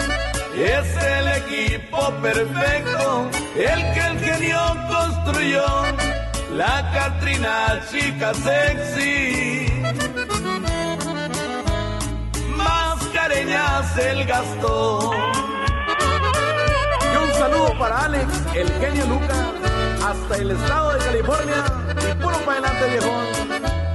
Es 0.57 0.97
el 1.05 1.29
equipo 1.43 2.13
perfecto, 2.21 3.31
el 3.55 3.81
que 3.95 4.01
el 4.01 4.19
genio 4.19 4.61
construyó, 4.89 5.65
la 6.59 6.91
Catrina 6.93 7.81
chica 7.89 8.35
sexy. 8.35 9.67
Mascareñas 12.57 13.97
el 13.99 14.25
gastó. 14.27 15.13
Y 17.13 17.17
un 17.17 17.33
saludo 17.35 17.79
para 17.79 18.05
Alex, 18.07 18.27
el 18.57 18.69
genio 18.81 19.07
Lucas, 19.07 19.45
hasta 20.05 20.37
el 20.37 20.51
estado 20.51 20.95
de 20.95 20.99
California. 20.99 21.65
Y 22.11 22.15
puro 22.23 22.37
para 22.39 22.59
adelante, 22.59 22.85
viejón. 22.91 23.88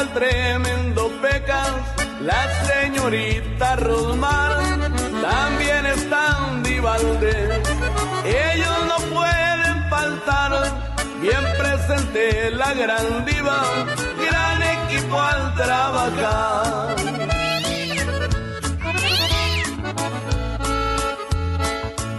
El 0.00 0.08
tremendo 0.14 1.10
Pecas, 1.20 1.70
la 2.22 2.42
señorita 2.64 3.76
Rosmar, 3.76 4.58
también 5.20 5.86
están 5.86 6.62
Valdés. 6.82 7.60
Ellos 8.24 8.78
no 8.88 8.96
pueden 9.14 9.88
faltar, 9.88 10.52
bien 11.20 11.44
presente 11.58 12.50
la 12.50 12.74
gran 12.74 13.24
diva, 13.24 13.62
gran 14.28 14.62
equipo 14.62 15.20
al 15.20 15.54
trabajar. 15.54 16.96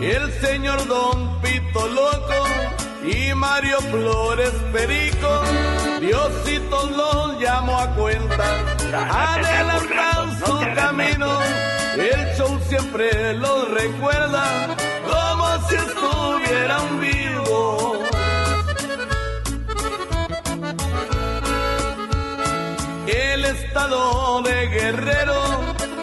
El 0.01 0.31
señor 0.41 0.87
Don 0.87 1.41
Pito 1.41 1.87
Loco 1.87 2.45
y 3.05 3.33
Mario 3.33 3.79
Flores 3.91 4.53
Perico, 4.71 5.43
Diosito 6.03 6.89
los 6.89 7.39
llamo 7.39 7.79
a 7.79 7.87
cuenta, 7.95 8.43
adelantan 8.91 10.37
su 10.37 10.59
camino, 10.75 11.39
el 11.95 12.35
show 12.35 12.59
siempre 12.67 13.33
los 13.35 13.71
recuerda 13.71 14.75
como 15.09 15.69
si 15.69 15.75
estuvieran 15.75 16.99
vivos. 16.99 17.99
El 23.07 23.45
estado 23.45 24.41
de 24.41 24.67
Guerrero, 24.67 25.41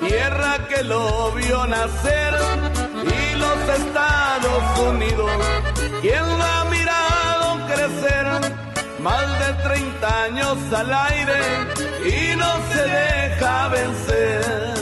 tierra 0.00 0.66
que 0.66 0.82
lo 0.82 1.32
vio 1.32 1.66
nacer, 1.66 2.34
y 3.04 3.36
los 3.36 3.78
Estados 3.78 4.78
Unidos, 4.78 5.30
quien 6.00 6.30
crecer, 6.40 6.59
más 9.02 9.26
de 9.38 9.62
30 9.62 10.22
años 10.24 10.58
al 10.72 10.92
aire 10.92 11.40
y 12.04 12.36
no 12.36 12.50
se 12.70 12.82
deja 12.82 13.68
vencer. 13.68 14.74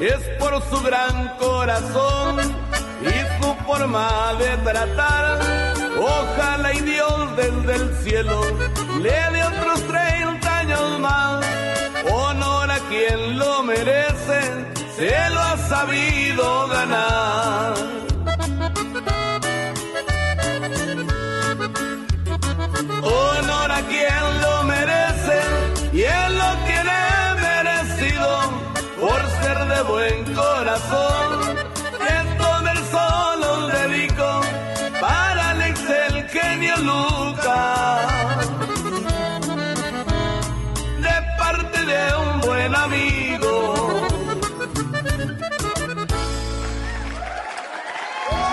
Es 0.00 0.20
por 0.38 0.62
su 0.70 0.82
gran 0.82 1.36
corazón 1.38 2.40
y 3.02 3.42
su 3.42 3.54
forma 3.66 4.34
de 4.38 4.56
tratar. 4.58 5.40
Ojalá 5.98 6.72
y 6.74 6.80
Dios 6.80 7.36
desde 7.36 7.74
el 7.74 7.96
cielo 8.02 8.40
le 9.00 9.10
dé 9.10 9.44
otros 9.44 9.82
30 9.86 10.58
años 10.58 11.00
más. 11.00 11.44
Honor 12.12 12.70
a 12.70 12.78
quien 12.88 13.38
lo 13.38 13.62
merece, 13.62 14.40
se 14.96 15.30
lo 15.30 15.40
ha 15.40 15.56
sabido 15.68 16.09
Honor 22.88 23.70
a 23.72 23.82
quien 23.82 24.40
lo 24.40 24.62
merece 24.62 25.38
y 25.92 26.00
él 26.00 26.38
lo 26.38 26.50
tiene 26.64 26.98
merecido 27.42 28.28
por 28.98 29.20
ser 29.42 29.58
de 29.68 29.82
buen 29.82 30.34
corazón. 30.34 31.58
Esto 32.00 32.60
del 32.62 32.78
solo 32.90 33.52
os 33.52 33.72
dedico 33.72 34.40
para 34.98 35.50
Alex 35.50 35.80
el 35.90 36.28
genio 36.30 36.76
Lucas. 36.78 38.46
De 41.02 41.36
parte 41.38 41.84
de 41.84 42.16
un 42.16 42.40
buen 42.40 42.74
amigo. 42.74 44.08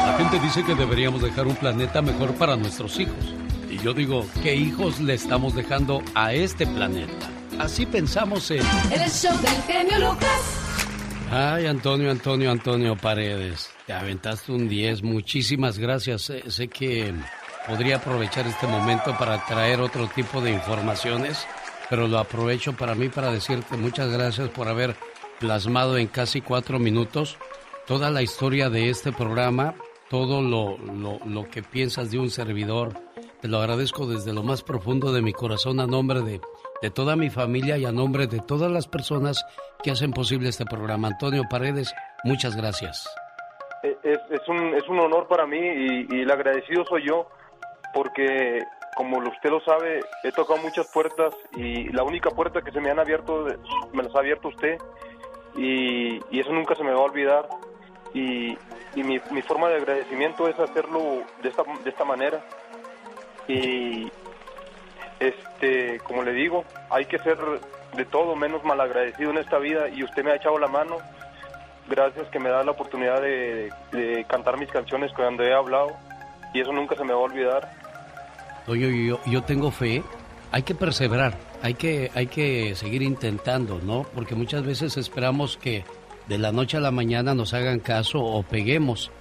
La 0.05 0.17
gente 0.17 0.39
dice 0.39 0.65
que 0.65 0.75
deberíamos 0.75 1.21
dejar 1.21 1.47
un 1.47 1.55
planeta 1.55 2.01
mejor 2.01 2.33
para 2.33 2.57
nuestros 2.57 2.99
hijos. 2.99 3.37
Y 3.77 3.83
yo 3.83 3.93
digo, 3.93 4.25
¿qué 4.41 4.55
hijos 4.55 4.99
le 4.99 5.13
estamos 5.13 5.53
dejando 5.53 6.01
a 6.15 6.33
este 6.33 6.65
planeta? 6.65 7.29
Así 7.59 7.85
pensamos 7.85 8.49
en... 8.49 8.61
En 8.91 9.01
el 9.01 9.09
show 9.09 9.35
del 9.37 9.61
genio 9.63 9.99
Lucas. 9.99 11.27
Ay, 11.31 11.67
Antonio, 11.67 12.09
Antonio, 12.09 12.51
Antonio 12.51 12.95
Paredes. 12.95 13.69
Te 13.85 13.93
aventaste 13.93 14.51
un 14.51 14.67
10. 14.67 15.03
Muchísimas 15.03 15.77
gracias. 15.77 16.23
Sé, 16.23 16.49
sé 16.49 16.67
que 16.69 17.13
podría 17.67 17.97
aprovechar 17.97 18.47
este 18.47 18.65
momento 18.65 19.15
para 19.17 19.45
traer 19.45 19.81
otro 19.81 20.07
tipo 20.07 20.41
de 20.41 20.51
informaciones, 20.51 21.45
pero 21.89 22.07
lo 22.07 22.17
aprovecho 22.17 22.73
para 22.73 22.95
mí 22.95 23.09
para 23.09 23.31
decirte 23.31 23.77
muchas 23.77 24.09
gracias 24.09 24.49
por 24.49 24.69
haber 24.69 24.95
plasmado 25.39 25.97
en 25.97 26.07
casi 26.07 26.41
cuatro 26.41 26.79
minutos 26.79 27.37
toda 27.85 28.09
la 28.09 28.21
historia 28.21 28.69
de 28.69 28.89
este 28.89 29.11
programa, 29.11 29.75
todo 30.09 30.41
lo, 30.41 30.77
lo, 30.77 31.19
lo 31.25 31.49
que 31.49 31.61
piensas 31.61 32.11
de 32.11 32.19
un 32.19 32.29
servidor. 32.29 33.06
Te 33.41 33.47
lo 33.47 33.59
agradezco 33.59 34.07
desde 34.07 34.33
lo 34.33 34.41
más 34.43 34.63
profundo 34.63 35.11
de 35.11 35.21
mi 35.21 35.31
corazón 35.31 35.79
a 35.79 35.85
nombre 35.85 36.21
de, 36.21 36.41
de 36.81 36.89
toda 36.89 37.15
mi 37.15 37.29
familia 37.29 37.77
y 37.77 37.85
a 37.85 37.91
nombre 37.91 38.25
de 38.27 38.39
todas 38.39 38.71
las 38.71 38.87
personas 38.87 39.45
que 39.83 39.91
hacen 39.91 40.11
posible 40.11 40.49
este 40.49 40.65
programa. 40.65 41.09
Antonio 41.09 41.43
Paredes, 41.49 41.93
muchas 42.23 42.55
gracias. 42.55 43.07
Eh, 43.83 43.95
Es, 44.03 44.19
es, 44.31 44.47
un, 44.47 44.73
es 44.73 44.87
un 44.89 44.99
honor 44.99 45.27
para 45.27 45.45
mí 45.45 45.59
y, 45.59 46.07
y 46.15 46.21
el 46.21 46.31
agradecido 46.31 46.83
soy 46.85 47.07
yo 47.07 47.27
porque, 47.93 48.63
como 48.95 49.19
usted 49.19 49.49
lo 49.51 49.61
sabe, 49.61 49.99
he 50.23 50.31
tocado 50.31 50.59
muchas 50.61 50.87
puertas 50.91 51.33
y 51.55 51.89
la 51.93 52.03
única 52.03 52.31
puerta 52.31 52.61
que 52.61 52.71
se 52.71 52.81
me 52.81 52.89
han 52.89 52.99
abierto, 52.99 53.45
me 53.93 54.03
las 54.03 54.15
ha 54.15 54.19
abierto 54.19 54.47
usted 54.47 54.77
y, 55.55 56.15
y 56.31 56.39
eso 56.39 56.51
nunca 56.51 56.73
se 56.75 56.83
me 56.83 56.91
va 56.91 56.99
a 57.01 57.03
olvidar. 57.03 57.47
Y, 58.13 58.57
y 58.95 59.03
mi, 59.03 59.19
mi 59.31 59.41
forma 59.43 59.67
de 59.69 59.75
agradecimiento 59.75 60.47
es 60.47 60.57
hacerlo 60.57 61.21
de 61.43 61.49
esta, 61.49 61.63
de 61.83 61.89
esta 61.89 62.03
manera. 62.05 62.43
Y, 63.47 64.11
este, 65.19 65.99
como 65.99 66.23
le 66.23 66.33
digo, 66.33 66.63
hay 66.89 67.05
que 67.05 67.17
ser 67.19 67.37
de 67.95 68.05
todo 68.05 68.35
menos 68.35 68.63
malagradecido 68.63 69.31
en 69.31 69.37
esta 69.37 69.57
vida 69.57 69.89
y 69.89 70.03
usted 70.03 70.23
me 70.23 70.31
ha 70.31 70.35
echado 70.35 70.59
la 70.59 70.67
mano. 70.67 70.97
Gracias 71.89 72.27
que 72.29 72.39
me 72.39 72.49
da 72.49 72.63
la 72.63 72.71
oportunidad 72.71 73.21
de, 73.21 73.71
cantar 74.27 74.59
mis 74.59 74.69
canciones 74.69 75.11
cuando 75.13 75.43
he 75.43 75.53
hablado 75.53 75.91
y 76.53 76.61
eso 76.61 76.71
nunca 76.71 76.95
se 76.95 77.03
me 77.03 77.13
va 77.13 77.19
a 77.19 77.23
olvidar. 77.23 77.71
Oye, 78.67 79.07
yo, 79.07 79.19
yo 79.25 79.43
tengo 79.43 79.71
fe. 79.71 80.03
Hay 80.51 80.63
que 80.63 80.75
perseverar, 80.75 81.37
hay 81.61 81.73
que, 81.73 82.11
hay 82.15 82.27
que 82.27 82.75
seguir 82.75 83.01
intentando, 83.01 83.79
¿no? 83.83 84.05
Porque 84.15 84.35
muchas 84.35 84.63
veces 84.63 84.95
esperamos 84.95 85.57
que 85.57 85.83
de 86.27 86.37
la 86.37 86.51
noche 86.51 86.77
a 86.77 86.79
la 86.79 86.91
mañana 86.91 87.33
nos 87.33 87.53
hagan 87.53 87.79
caso 87.79 88.19
o 88.19 88.43
peguemos. 88.43 89.11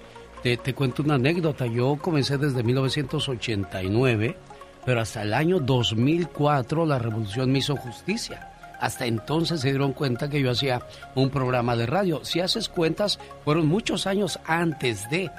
Te, 0.42 0.56
te 0.56 0.74
cuento 0.74 1.02
una 1.02 1.14
anécdota. 1.14 1.66
Yo 1.66 1.96
comencé 2.00 2.38
desde 2.38 2.62
1989, 2.62 4.36
pero 4.84 5.00
hasta 5.00 5.22
el 5.22 5.34
año 5.34 5.58
2004 5.60 6.86
la 6.86 6.98
revolución 6.98 7.50
me 7.52 7.58
hizo 7.58 7.76
justicia. 7.76 8.52
Hasta 8.80 9.06
entonces 9.06 9.60
se 9.62 9.70
dieron 9.70 9.92
cuenta 9.92 10.28
que 10.28 10.40
yo 10.40 10.50
hacía 10.50 10.82
un 11.14 11.30
programa 11.30 11.76
de 11.76 11.86
radio. 11.86 12.24
Si 12.24 12.40
haces 12.40 12.68
cuentas, 12.68 13.18
fueron 13.44 13.66
muchos 13.66 14.06
años 14.06 14.38
antes 14.46 15.08
de. 15.10 15.30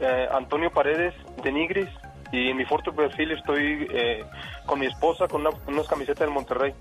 eh, 0.00 0.26
Antonio 0.32 0.70
Paredes 0.70 1.14
de 1.42 1.52
Nigris. 1.52 1.88
Y 2.32 2.48
en 2.50 2.56
mi 2.56 2.64
foto 2.64 2.90
de 2.90 2.96
perfil 2.96 3.30
estoy 3.32 3.86
eh, 3.92 4.24
con 4.66 4.78
mi 4.80 4.86
esposa 4.86 5.26
con 5.28 5.42
una- 5.42 5.56
unas 5.66 5.86
camisetas 5.86 6.20
del 6.20 6.30
Monterrey. 6.30 6.72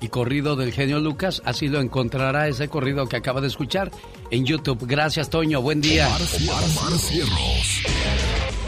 Y 0.00 0.08
corrido 0.08 0.56
del 0.56 0.72
genio 0.72 0.98
Lucas, 0.98 1.42
así 1.44 1.68
lo 1.68 1.80
encontrará 1.80 2.48
ese 2.48 2.68
corrido 2.68 3.06
que 3.08 3.16
acaba 3.16 3.40
de 3.40 3.46
escuchar 3.46 3.90
en 4.30 4.44
YouTube. 4.44 4.84
Gracias, 4.86 5.30
Toño. 5.30 5.60
Buen 5.62 5.80
día. 5.80 6.06
Omar, 6.08 6.20
Omar 6.64 6.98
Cierros. 6.98 7.82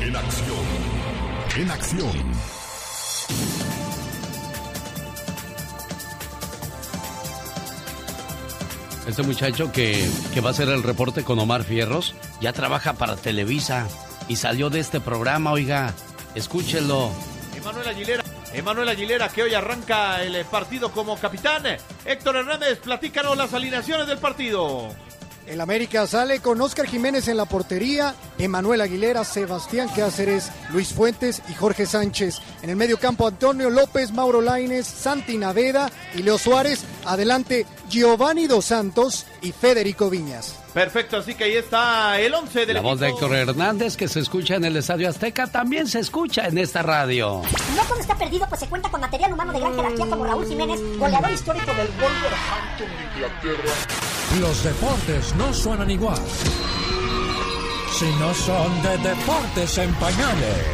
En 0.00 0.14
acción. 0.14 0.56
En 1.56 1.70
acción. 1.70 2.32
Este 9.06 9.22
muchacho 9.22 9.70
que, 9.70 10.08
que 10.32 10.40
va 10.40 10.48
a 10.48 10.52
hacer 10.52 10.68
el 10.70 10.82
reporte 10.82 11.24
con 11.24 11.38
Omar 11.38 11.62
Fierros 11.64 12.14
ya 12.40 12.52
trabaja 12.54 12.94
para 12.94 13.16
Televisa 13.16 13.86
y 14.28 14.36
salió 14.36 14.70
de 14.70 14.80
este 14.80 15.00
programa, 15.00 15.52
oiga. 15.52 15.92
Escúchelo. 16.34 17.10
Emanuel 17.56 17.88
Aguilera. 17.88 18.24
Emanuel 18.52 18.88
Aguilera 18.88 19.28
que 19.28 19.42
hoy 19.42 19.54
arranca 19.54 20.22
el 20.22 20.36
eh, 20.36 20.44
partido 20.44 20.92
como 20.92 21.16
capitán. 21.18 21.62
Héctor 22.04 22.36
Hernández, 22.36 22.78
platícanos 22.78 23.36
las 23.36 23.52
alineaciones 23.52 24.06
del 24.06 24.18
partido. 24.18 24.88
El 25.46 25.60
América 25.60 26.06
sale 26.06 26.40
con 26.40 26.60
Oscar 26.60 26.86
Jiménez 26.86 27.28
en 27.28 27.36
la 27.36 27.44
portería, 27.44 28.14
Emanuel 28.38 28.80
Aguilera, 28.80 29.24
Sebastián 29.24 29.88
Cáceres, 29.94 30.50
Luis 30.70 30.88
Fuentes 30.94 31.42
y 31.50 31.54
Jorge 31.54 31.84
Sánchez. 31.84 32.40
En 32.62 32.70
el 32.70 32.76
medio 32.76 32.98
campo 32.98 33.26
Antonio 33.26 33.68
López, 33.68 34.10
Mauro 34.10 34.40
Laines, 34.40 34.86
Santi 34.86 35.36
Naveda 35.36 35.90
y 36.14 36.22
Leo 36.22 36.38
Suárez. 36.38 36.84
Adelante 37.04 37.66
Giovanni 37.90 38.46
Dos 38.46 38.64
Santos 38.66 39.26
y 39.42 39.52
Federico 39.52 40.08
Viñas. 40.08 40.63
Perfecto, 40.74 41.18
así 41.18 41.36
que 41.36 41.44
ahí 41.44 41.54
está 41.54 42.18
el 42.20 42.34
11 42.34 42.66
del 42.66 42.74
La 42.74 42.80
voz 42.80 42.98
de 42.98 43.06
equipo. 43.06 43.26
Héctor 43.26 43.36
Hernández 43.36 43.96
que 43.96 44.08
se 44.08 44.18
escucha 44.18 44.56
en 44.56 44.64
el 44.64 44.76
Estadio 44.76 45.08
Azteca 45.08 45.46
también 45.46 45.86
se 45.86 46.00
escucha 46.00 46.48
en 46.48 46.58
esta 46.58 46.82
radio. 46.82 47.42
No 47.76 47.82
todo 47.84 48.00
está 48.00 48.16
perdido, 48.18 48.44
pues 48.48 48.60
se 48.60 48.66
cuenta 48.66 48.90
con 48.90 49.00
material 49.00 49.32
humano 49.32 49.52
de 49.52 49.60
gran 49.60 49.76
jerarquía 49.76 50.06
como 50.06 50.24
Raúl 50.24 50.46
Jiménez, 50.48 50.80
goleador 50.98 51.30
histórico 51.30 51.72
del 51.74 51.86
Wolverhampton 51.86 52.88
de 52.88 53.04
Inglaterra. 53.14 53.72
Los 54.40 54.64
deportes 54.64 55.34
no 55.36 55.54
suenan 55.54 55.90
igual 55.90 56.20
si 57.96 58.06
no 58.18 58.34
son 58.34 58.82
de 58.82 58.98
deportes 58.98 59.78
en 59.78 59.94
pañales. 59.94 60.66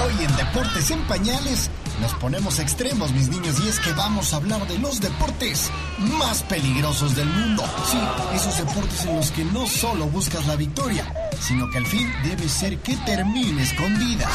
Hoy 0.00 0.24
en 0.24 0.36
Deportes 0.36 0.90
en 0.90 1.00
Pañales 1.06 1.70
nos 2.00 2.14
ponemos 2.14 2.58
extremos, 2.58 3.12
mis 3.12 3.28
niños, 3.28 3.58
y 3.60 3.68
es 3.68 3.78
que 3.80 3.92
vamos 3.92 4.32
a 4.32 4.36
hablar 4.36 4.66
de 4.66 4.78
los 4.78 5.00
deportes 5.00 5.70
más 5.98 6.42
peligrosos 6.44 7.16
del 7.16 7.28
mundo. 7.28 7.64
Sí, 7.90 7.98
esos 8.34 8.58
deportes 8.58 9.04
en 9.04 9.16
los 9.16 9.30
que 9.30 9.44
no 9.44 9.66
solo 9.66 10.06
buscas 10.06 10.46
la 10.46 10.56
victoria, 10.56 11.12
sino 11.40 11.68
que 11.70 11.78
al 11.78 11.86
fin 11.86 12.10
debe 12.24 12.48
ser 12.48 12.78
que 12.78 12.96
termines 12.98 13.72
con 13.74 13.98
vida. 13.98 14.28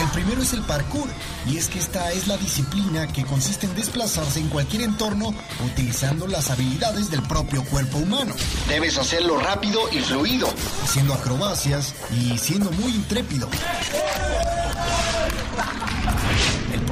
El 0.00 0.08
primero 0.10 0.42
es 0.42 0.52
el 0.52 0.62
parkour, 0.62 1.08
y 1.46 1.56
es 1.56 1.66
que 1.68 1.80
esta 1.80 2.12
es 2.12 2.28
la 2.28 2.36
disciplina 2.36 3.08
que 3.08 3.24
consiste 3.24 3.66
en 3.66 3.74
desplazarse 3.74 4.38
en 4.38 4.48
cualquier 4.48 4.82
entorno 4.82 5.34
utilizando 5.64 6.28
las 6.28 6.50
habilidades 6.50 7.10
del 7.10 7.22
propio 7.22 7.64
cuerpo 7.64 7.98
humano. 7.98 8.34
Debes 8.68 8.96
hacerlo 8.96 9.38
rápido 9.38 9.80
y 9.90 9.98
fluido, 9.98 10.48
haciendo 10.84 11.14
acrobacias 11.14 11.94
y 12.12 12.38
siendo 12.38 12.70
muy 12.72 12.92
intrépido. 12.94 13.48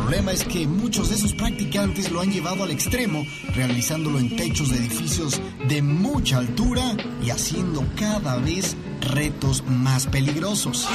El 0.07 0.11
problema 0.11 0.31
es 0.31 0.45
que 0.45 0.69
muchos 0.69 1.11
de 1.11 1.17
sus 1.17 1.35
practicantes 1.35 2.13
lo 2.13 2.21
han 2.21 2.31
llevado 2.31 2.63
al 2.63 2.71
extremo, 2.71 3.27
realizándolo 3.57 4.21
en 4.21 4.37
techos 4.37 4.71
de 4.71 4.77
edificios 4.77 5.41
de 5.67 5.83
mucha 5.83 6.39
altura 6.39 6.97
y 7.25 7.31
haciendo 7.31 7.85
cada 7.99 8.37
vez 8.37 8.77
retos 9.01 9.65
más 9.67 10.07
peligrosos. 10.07 10.87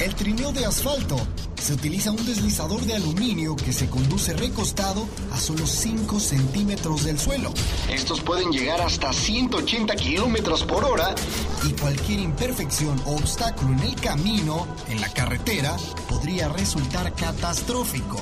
El 0.00 0.14
trineo 0.14 0.52
de 0.52 0.66
asfalto. 0.66 1.16
Se 1.60 1.72
utiliza 1.72 2.10
un 2.10 2.24
deslizador 2.24 2.82
de 2.82 2.94
aluminio 2.94 3.56
que 3.56 3.72
se 3.72 3.88
conduce 3.88 4.34
recostado 4.34 5.08
a 5.32 5.38
solo 5.38 5.66
5 5.66 6.20
centímetros 6.20 7.04
del 7.04 7.18
suelo. 7.18 7.52
Estos 7.88 8.20
pueden 8.20 8.50
llegar 8.52 8.80
hasta 8.82 9.12
180 9.12 9.96
kilómetros 9.96 10.64
por 10.64 10.84
hora 10.84 11.14
y 11.66 11.72
cualquier 11.72 12.20
imperfección 12.20 13.00
o 13.06 13.16
obstáculo 13.16 13.72
en 13.72 13.80
el 13.80 13.96
camino, 13.96 14.66
en 14.88 15.00
la 15.00 15.08
carretera, 15.08 15.76
podría 16.08 16.48
resultar 16.48 17.14
catastrófico. 17.14 18.20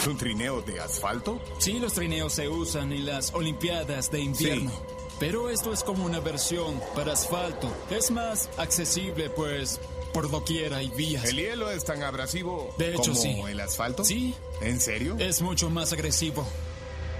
¿Es 0.00 0.06
un 0.08 0.18
trineo 0.18 0.60
de 0.60 0.80
asfalto? 0.80 1.40
Sí, 1.58 1.78
los 1.78 1.94
trineos 1.94 2.32
se 2.32 2.48
usan 2.48 2.92
en 2.92 3.06
las 3.06 3.32
Olimpiadas 3.32 4.10
de 4.10 4.20
invierno. 4.20 4.72
Pero 5.20 5.48
esto 5.50 5.72
es 5.72 5.82
como 5.84 6.04
una 6.04 6.20
versión 6.20 6.80
para 6.94 7.12
asfalto. 7.12 7.70
Es 7.90 8.10
más 8.10 8.48
accesible, 8.56 9.30
pues, 9.30 9.80
por 10.12 10.30
doquiera 10.30 10.78
hay 10.78 10.88
vías. 10.90 11.24
¿El 11.24 11.36
hielo 11.36 11.70
es 11.70 11.84
tan 11.84 12.02
abrasivo 12.02 12.74
De 12.78 12.90
hecho, 12.94 13.12
como 13.12 13.14
sí. 13.22 13.40
el 13.48 13.60
asfalto? 13.60 14.04
Sí. 14.04 14.34
¿En 14.60 14.80
serio? 14.80 15.16
Es 15.18 15.40
mucho 15.42 15.70
más 15.70 15.92
agresivo. 15.92 16.44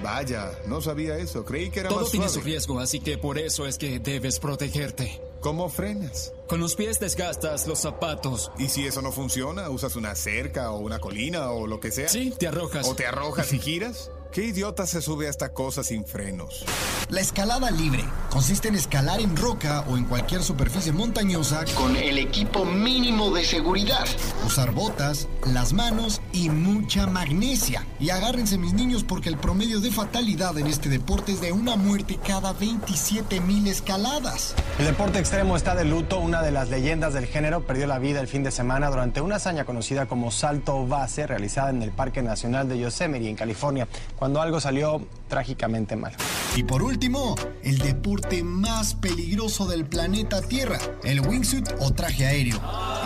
Vaya, 0.03 0.51
no 0.67 0.81
sabía 0.83 1.17
eso. 1.17 1.45
Creí 1.45 1.71
que 1.71 1.81
era 1.81 1.89
Todo 1.89 2.01
más 2.03 2.11
tiene 2.11 2.27
suave. 2.29 2.41
su 2.41 2.45
riesgo, 2.47 2.81
así 2.81 3.01
que 3.01 3.17
por 3.17 3.39
eso 3.39 3.67
es 3.67 3.79
que 3.79 3.99
debes 4.01 4.39
protegerte. 4.39 5.21
¿Cómo 5.41 5.69
frenas? 5.71 6.33
Con 6.49 6.61
los 6.61 6.75
pies 6.75 7.01
desgastas 7.01 7.67
los 7.67 7.79
zapatos. 7.79 8.51
¿Y 8.59 8.69
si 8.69 8.87
eso 8.87 9.03
no 9.03 9.13
funciona? 9.13 9.71
¿Usas 9.71 9.95
una 9.97 10.15
cerca 10.15 10.73
o 10.73 10.79
una 10.81 10.99
colina 10.99 11.51
o 11.51 11.67
lo 11.67 11.81
que 11.81 11.91
sea? 11.93 12.09
Sí, 12.09 12.35
te 12.39 12.49
arrojas. 12.49 12.87
¿O 12.89 12.95
te 12.95 13.07
arrojas 13.07 13.53
y 13.53 13.59
giras? 13.61 14.11
¿Qué 14.35 14.47
idiota 14.47 14.85
se 14.85 15.01
sube 15.01 15.29
a 15.29 15.31
esta 15.31 15.53
cosa 15.53 15.85
sin 15.85 16.05
frenos? 16.05 16.65
La 17.09 17.21
escalada 17.21 17.71
libre 17.71 18.03
consiste 18.31 18.67
en 18.67 18.75
escalar 18.75 19.21
en 19.21 19.37
roca 19.37 19.85
o 19.87 19.97
en 19.97 20.07
cualquier 20.07 20.43
superficie 20.43 20.91
montañosa 20.91 21.65
con 21.77 21.95
el 21.95 22.19
equipo 22.19 22.65
mínimo 22.65 23.31
de 23.31 23.45
seguridad. 23.45 24.05
Usar 24.45 24.73
botas, 24.73 25.29
las 25.53 25.73
manos 25.73 26.21
y 26.33 26.51
mucha 26.51 27.07
magnesia. 27.07 27.87
Y 28.01 28.11
agárrense 28.11 28.59
mis 28.59 28.73
niños 28.73 29.05
porque 29.05 29.29
el 29.29 29.37
promedio 29.37 29.79
de 29.79 29.93
fatalidad 29.93 30.59
en 30.59 30.67
este 30.67 30.89
deporte 30.89 31.31
es 31.31 31.41
de 31.41 31.53
una 31.53 31.77
muerte 31.77 32.19
cada 32.27 32.53
27 32.55 33.41
mil 33.41 33.69
escaladas. 33.69 34.57
El 34.81 34.87
deporte 34.87 35.21
extremo 35.21 35.57
está 35.57 35.77
de 35.77 35.85
luto. 35.85 36.19
Una 36.19 36.43
de 36.43 36.51
las 36.51 36.71
leyendas 36.71 37.15
del 37.15 37.27
género 37.27 37.65
perdió 37.65 37.87
la 37.87 38.01
vida 38.01 38.21
el 38.21 38.27
fin 38.27 38.43
de 38.43 38.51
semana 38.51 38.91
durante 38.91 39.21
una 39.21 39.37
hazaña 39.37 39.65
conocida 39.65 40.07
como 40.07 40.33
salto 40.33 40.85
base 40.89 41.29
realizada 41.29 41.71
en 41.71 41.83
el 41.83 41.93
Parque 41.93 42.23
Nacional 42.23 42.69
de 42.69 42.81
Yosemite 42.81 43.29
en 43.29 43.37
California, 43.37 43.87
cuando 44.25 44.41
algo 44.41 44.59
salió 44.59 45.07
trágicamente 45.29 45.97
mal. 45.97 46.17
Y 46.57 46.63
por 46.63 46.83
último, 46.83 47.35
el 47.63 47.77
deporte 47.77 48.43
más 48.43 48.95
peligroso 48.95 49.67
del 49.67 49.85
planeta 49.85 50.41
Tierra, 50.41 50.79
el 51.03 51.21
wingsuit 51.21 51.69
o 51.81 51.93
traje 51.93 52.25
aéreo. 52.25 52.57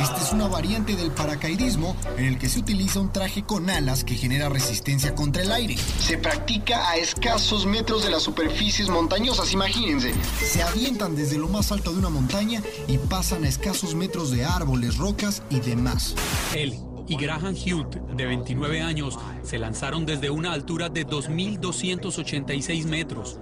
Esta 0.01 0.17
es 0.23 0.33
una 0.33 0.47
variante 0.47 0.95
del 0.95 1.11
paracaidismo 1.11 1.97
en 2.17 2.27
el 2.27 2.39
que 2.39 2.49
se 2.49 2.61
utiliza 2.61 3.01
un 3.01 3.13
traje 3.13 3.43
con 3.43 3.69
alas 3.69 4.05
que 4.05 4.15
genera 4.15 4.49
resistencia 4.49 5.17
contra 5.17 5.43
el 5.43 5.51
aire. 5.51 5.77
Se 5.99 6.19
practica 6.19 6.89
a 6.89 6.99
escasos 6.99 7.67
metros 7.67 8.05
de 8.05 8.11
las 8.11 8.23
superficies 8.23 8.89
montañosas, 8.89 9.53
imagínense. 9.53 10.15
Se 10.41 10.63
avientan 10.63 11.17
desde 11.17 11.37
lo 11.37 11.49
más 11.49 11.73
alto 11.73 11.91
de 11.91 11.99
una 11.99 12.11
montaña 12.11 12.63
y 12.87 12.97
pasan 12.97 13.43
a 13.43 13.49
escasos 13.49 13.97
metros 13.97 14.31
de 14.31 14.45
árboles, 14.45 14.99
rocas 14.99 15.43
y 15.51 15.59
demás. 15.59 16.15
Él 16.55 16.79
y 17.09 17.17
Graham 17.17 17.55
Hewitt, 17.57 17.97
de 18.17 18.27
29 18.27 18.83
años, 18.83 19.19
se 19.43 19.59
lanzaron 19.59 20.05
desde 20.05 20.31
una 20.31 20.53
altura 20.53 20.89
de 20.89 21.07
2.286 21.07 22.87
metros. 22.87 23.39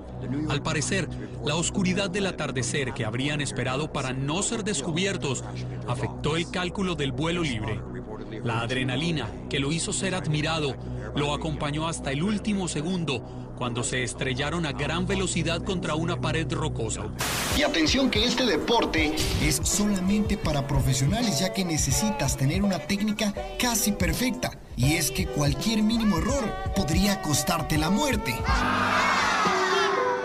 Al 0.48 0.62
parecer, 0.62 1.08
la 1.44 1.56
oscuridad 1.56 2.08
del 2.08 2.26
atardecer 2.26 2.92
que 2.92 3.04
habrían 3.04 3.40
esperado 3.40 3.92
para 3.92 4.12
no 4.12 4.42
ser 4.42 4.64
descubiertos 4.64 5.44
afectó 5.86 6.36
el 6.36 6.50
cálculo 6.50 6.94
del 6.94 7.12
vuelo 7.12 7.42
libre. 7.42 7.80
La 8.44 8.60
adrenalina 8.60 9.28
que 9.48 9.58
lo 9.58 9.72
hizo 9.72 9.92
ser 9.92 10.14
admirado 10.14 10.76
lo 11.16 11.34
acompañó 11.34 11.88
hasta 11.88 12.12
el 12.12 12.22
último 12.22 12.68
segundo 12.68 13.45
cuando 13.56 13.82
se 13.82 14.02
estrellaron 14.02 14.66
a 14.66 14.72
gran 14.72 15.06
velocidad 15.06 15.62
contra 15.62 15.94
una 15.94 16.20
pared 16.20 16.50
rocosa. 16.52 17.02
Y 17.56 17.62
atención 17.62 18.10
que 18.10 18.24
este 18.24 18.44
deporte 18.44 19.14
es 19.42 19.60
solamente 19.64 20.36
para 20.36 20.66
profesionales 20.66 21.40
ya 21.40 21.52
que 21.52 21.64
necesitas 21.64 22.36
tener 22.36 22.62
una 22.62 22.78
técnica 22.78 23.34
casi 23.58 23.92
perfecta. 23.92 24.58
Y 24.76 24.94
es 24.94 25.10
que 25.10 25.26
cualquier 25.26 25.82
mínimo 25.82 26.18
error 26.18 26.44
podría 26.74 27.22
costarte 27.22 27.78
la 27.78 27.90
muerte. 27.90 28.34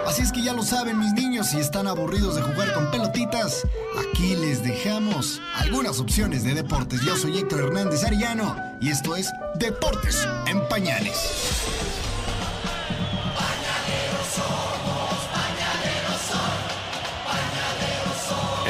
Así 0.06 0.24
es 0.24 0.32
que 0.34 0.42
ya 0.42 0.52
lo 0.52 0.64
saben 0.64 1.00
mis 1.00 1.14
niños, 1.14 1.48
si 1.48 1.60
están 1.60 1.88
aburridos 1.88 2.36
de 2.36 2.42
jugar 2.42 2.74
con 2.74 2.92
pelotitas, 2.92 3.66
aquí 3.98 4.36
les 4.36 4.62
dejamos 4.62 5.42
algunas 5.56 6.00
opciones 6.02 6.44
de 6.44 6.54
deportes. 6.54 7.00
Yo 7.02 7.16
soy 7.16 7.38
Héctor 7.38 7.62
Hernández 7.62 8.04
Arellano 8.04 8.58
y 8.82 8.90
esto 8.90 9.16
es 9.16 9.32
Deportes 9.56 10.28
en 10.48 10.68
Pañales. 10.68 11.81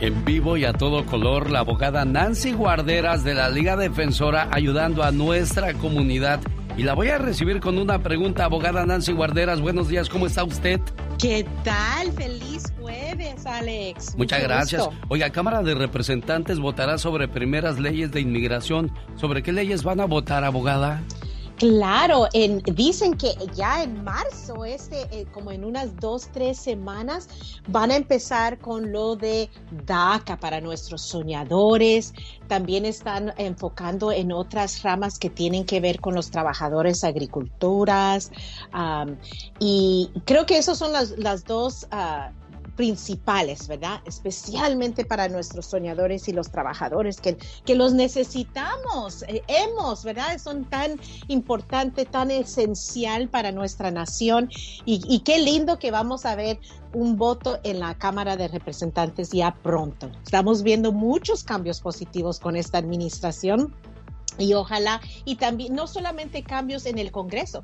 En 0.00 0.24
vivo 0.26 0.58
y 0.58 0.66
a 0.66 0.74
todo 0.74 1.06
color, 1.06 1.50
la 1.50 1.60
abogada 1.60 2.04
Nancy 2.04 2.52
Guarderas 2.52 3.24
de 3.24 3.32
la 3.32 3.48
Liga 3.48 3.74
Defensora 3.74 4.50
ayudando 4.52 5.02
a 5.02 5.12
nuestra 5.12 5.72
comunidad 5.72 6.40
y 6.76 6.82
la 6.82 6.94
voy 6.94 7.08
a 7.08 7.18
recibir 7.18 7.60
con 7.60 7.78
una 7.78 8.02
pregunta, 8.02 8.44
abogada 8.44 8.84
Nancy 8.84 9.12
Guarderas. 9.12 9.60
Buenos 9.60 9.88
días, 9.88 10.08
¿cómo 10.08 10.26
está 10.26 10.44
usted? 10.44 10.80
¿Qué 11.18 11.46
tal? 11.62 12.12
Feliz 12.12 12.72
jueves, 12.80 13.46
Alex. 13.46 14.14
Muchas 14.16 14.42
gracias. 14.42 14.88
Oiga, 15.08 15.30
Cámara 15.30 15.62
de 15.62 15.74
Representantes 15.74 16.58
votará 16.58 16.98
sobre 16.98 17.28
primeras 17.28 17.78
leyes 17.78 18.10
de 18.10 18.20
inmigración. 18.20 18.92
¿Sobre 19.16 19.42
qué 19.42 19.52
leyes 19.52 19.84
van 19.84 20.00
a 20.00 20.06
votar, 20.06 20.44
abogada? 20.44 21.02
Claro, 21.56 22.26
en, 22.32 22.62
dicen 22.74 23.16
que 23.16 23.32
ya 23.54 23.84
en 23.84 24.02
marzo, 24.02 24.64
este, 24.64 25.02
eh, 25.12 25.26
como 25.32 25.52
en 25.52 25.64
unas 25.64 25.94
dos, 25.96 26.28
tres 26.32 26.58
semanas, 26.58 27.28
van 27.68 27.92
a 27.92 27.96
empezar 27.96 28.58
con 28.58 28.90
lo 28.90 29.14
de 29.14 29.48
DACA 29.86 30.36
para 30.36 30.60
nuestros 30.60 31.02
soñadores. 31.02 32.12
También 32.48 32.84
están 32.84 33.32
enfocando 33.36 34.10
en 34.10 34.32
otras 34.32 34.82
ramas 34.82 35.18
que 35.18 35.30
tienen 35.30 35.64
que 35.64 35.80
ver 35.80 36.00
con 36.00 36.14
los 36.14 36.30
trabajadores 36.30 37.04
agriculturas. 37.04 38.32
y 39.60 40.10
creo 40.24 40.46
que 40.46 40.58
esos 40.58 40.76
son 40.76 40.92
las, 40.92 41.10
las 41.18 41.44
dos 41.44 41.86
uh, 41.92 42.32
principales, 42.76 43.68
¿verdad? 43.68 44.00
Especialmente 44.04 45.04
para 45.04 45.28
nuestros 45.28 45.66
soñadores 45.66 46.28
y 46.28 46.32
los 46.32 46.50
trabajadores 46.50 47.20
que, 47.20 47.36
que 47.64 47.74
los 47.74 47.92
necesitamos, 47.92 49.22
eh, 49.28 49.42
hemos, 49.48 50.04
¿verdad? 50.04 50.38
Son 50.38 50.64
tan 50.64 50.98
importante, 51.28 52.04
tan 52.04 52.30
esencial 52.30 53.28
para 53.28 53.52
nuestra 53.52 53.90
nación 53.90 54.50
y, 54.84 55.02
y 55.08 55.20
qué 55.20 55.38
lindo 55.38 55.78
que 55.78 55.90
vamos 55.90 56.26
a 56.26 56.34
ver 56.34 56.58
un 56.92 57.16
voto 57.16 57.58
en 57.64 57.80
la 57.80 57.96
Cámara 57.96 58.36
de 58.36 58.48
Representantes 58.48 59.30
ya 59.30 59.54
pronto. 59.62 60.10
Estamos 60.24 60.62
viendo 60.62 60.92
muchos 60.92 61.44
cambios 61.44 61.80
positivos 61.80 62.38
con 62.38 62.56
esta 62.56 62.78
administración 62.78 63.74
y 64.38 64.54
ojalá, 64.54 65.00
y 65.24 65.36
también 65.36 65.74
no 65.74 65.86
solamente 65.86 66.42
cambios 66.42 66.86
en 66.86 66.98
el 66.98 67.12
Congreso, 67.12 67.62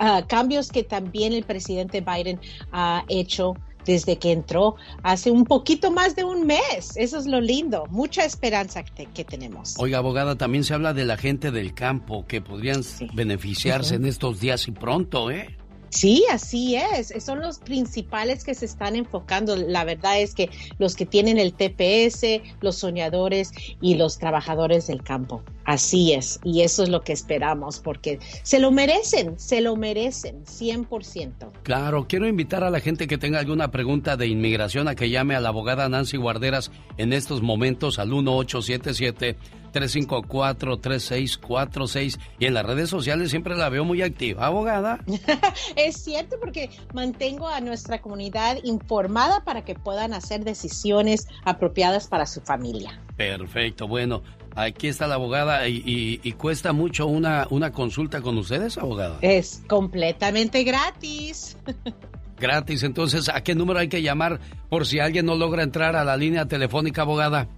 uh, 0.00 0.26
cambios 0.26 0.70
que 0.70 0.84
también 0.84 1.32
el 1.32 1.44
presidente 1.44 2.02
Biden 2.02 2.40
ha 2.72 3.04
hecho 3.08 3.54
desde 3.84 4.18
que 4.18 4.32
entró 4.32 4.76
hace 5.02 5.30
un 5.30 5.44
poquito 5.44 5.90
más 5.90 6.16
de 6.16 6.24
un 6.24 6.46
mes. 6.46 6.96
Eso 6.96 7.18
es 7.18 7.26
lo 7.26 7.40
lindo, 7.40 7.86
mucha 7.90 8.24
esperanza 8.24 8.82
que, 8.84 9.24
tenemos. 9.24 9.74
Oiga, 9.78 9.98
abogada, 9.98 10.36
también 10.36 10.64
se 10.64 10.74
habla 10.74 10.94
de 10.94 11.04
la 11.04 11.16
gente 11.16 11.50
del 11.50 11.74
campo 11.74 12.26
que 12.26 12.40
podrían 12.40 12.82
beneficiarse 13.12 13.96
en 13.96 14.06
estos 14.06 14.40
días 14.40 14.66
y 14.68 14.72
pronto, 14.72 15.30
¿eh? 15.30 15.56
Sí, 15.90 16.24
así 16.30 16.76
es. 16.76 17.12
Son 17.22 17.40
los 17.40 17.58
principales 17.58 18.44
que 18.44 18.54
se 18.54 18.64
están 18.64 18.94
enfocando. 18.94 19.56
La 19.56 19.84
verdad 19.84 20.20
es 20.20 20.34
que 20.34 20.48
los 20.78 20.94
que 20.94 21.04
tienen 21.04 21.36
el 21.36 21.52
TPS, 21.52 22.42
los 22.60 22.76
soñadores 22.76 23.50
y 23.80 23.96
los 23.96 24.18
trabajadores 24.18 24.86
del 24.86 25.02
campo. 25.02 25.42
Así 25.70 26.14
es. 26.14 26.40
Y 26.42 26.62
eso 26.62 26.82
es 26.82 26.88
lo 26.88 27.02
que 27.02 27.12
esperamos 27.12 27.78
porque 27.78 28.18
se 28.42 28.58
lo 28.58 28.72
merecen, 28.72 29.38
se 29.38 29.60
lo 29.60 29.76
merecen, 29.76 30.44
100%. 30.44 31.52
Claro, 31.62 32.08
quiero 32.08 32.26
invitar 32.26 32.64
a 32.64 32.70
la 32.70 32.80
gente 32.80 33.06
que 33.06 33.18
tenga 33.18 33.38
alguna 33.38 33.70
pregunta 33.70 34.16
de 34.16 34.26
inmigración 34.26 34.88
a 34.88 34.96
que 34.96 35.10
llame 35.10 35.36
a 35.36 35.40
la 35.40 35.50
abogada 35.50 35.88
Nancy 35.88 36.16
Guarderas 36.16 36.72
en 36.96 37.12
estos 37.12 37.40
momentos 37.40 38.00
al 38.00 38.08
1877. 38.08 39.36
354-3646 39.72 42.18
y 42.40 42.46
en 42.46 42.54
las 42.54 42.66
redes 42.66 42.90
sociales 42.90 43.30
siempre 43.30 43.56
la 43.56 43.68
veo 43.68 43.84
muy 43.84 44.02
activa, 44.02 44.46
abogada. 44.46 44.98
es 45.76 46.02
cierto 46.02 46.40
porque 46.40 46.70
mantengo 46.92 47.46
a 47.46 47.60
nuestra 47.60 48.00
comunidad 48.00 48.58
informada 48.64 49.44
para 49.44 49.64
que 49.64 49.76
puedan 49.76 50.12
hacer 50.12 50.42
decisiones 50.42 51.28
apropiadas 51.44 52.08
para 52.08 52.26
su 52.26 52.40
familia. 52.40 53.00
Perfecto, 53.16 53.86
bueno, 53.86 54.24
aquí 54.62 54.88
está 54.88 55.06
la 55.06 55.16
abogada 55.16 55.68
y, 55.68 56.20
y 56.22 56.32
cuesta 56.32 56.72
mucho 56.72 57.06
una, 57.06 57.46
una 57.50 57.72
consulta 57.72 58.20
con 58.20 58.36
ustedes, 58.38 58.78
abogada. 58.78 59.18
Es 59.22 59.62
completamente 59.68 60.64
gratis. 60.64 61.56
Gratis, 62.40 62.82
entonces, 62.84 63.28
¿a 63.28 63.42
qué 63.42 63.54
número 63.54 63.80
hay 63.80 63.88
que 63.88 64.00
llamar 64.00 64.40
por 64.70 64.86
si 64.86 64.98
alguien 64.98 65.26
no 65.26 65.36
logra 65.36 65.62
entrar 65.62 65.94
a 65.94 66.04
la 66.04 66.16
línea 66.16 66.48
telefónica, 66.48 67.02
abogada? 67.02 67.48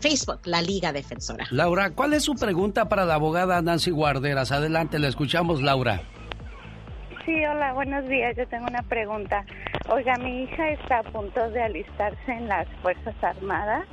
Facebook, 0.00 0.42
la 0.44 0.62
Liga 0.62 0.92
Defensora. 0.92 1.48
Laura, 1.50 1.90
¿cuál 1.90 2.14
es 2.14 2.22
su 2.22 2.34
pregunta 2.34 2.88
para 2.88 3.04
la 3.04 3.14
abogada 3.14 3.60
Nancy 3.62 3.90
Guarderas? 3.90 4.52
Adelante, 4.52 5.00
le 5.00 5.08
escuchamos, 5.08 5.60
Laura. 5.60 6.02
Sí, 7.24 7.44
hola, 7.46 7.72
buenos 7.72 8.06
días. 8.08 8.36
Yo 8.36 8.46
tengo 8.48 8.66
una 8.66 8.82
pregunta. 8.82 9.46
Oiga, 9.88 10.16
mi 10.18 10.42
hija 10.44 10.70
está 10.70 10.98
a 10.98 11.02
punto 11.04 11.48
de 11.50 11.62
alistarse 11.62 12.32
en 12.32 12.48
las 12.48 12.68
Fuerzas 12.82 13.14
Armadas 13.22 13.86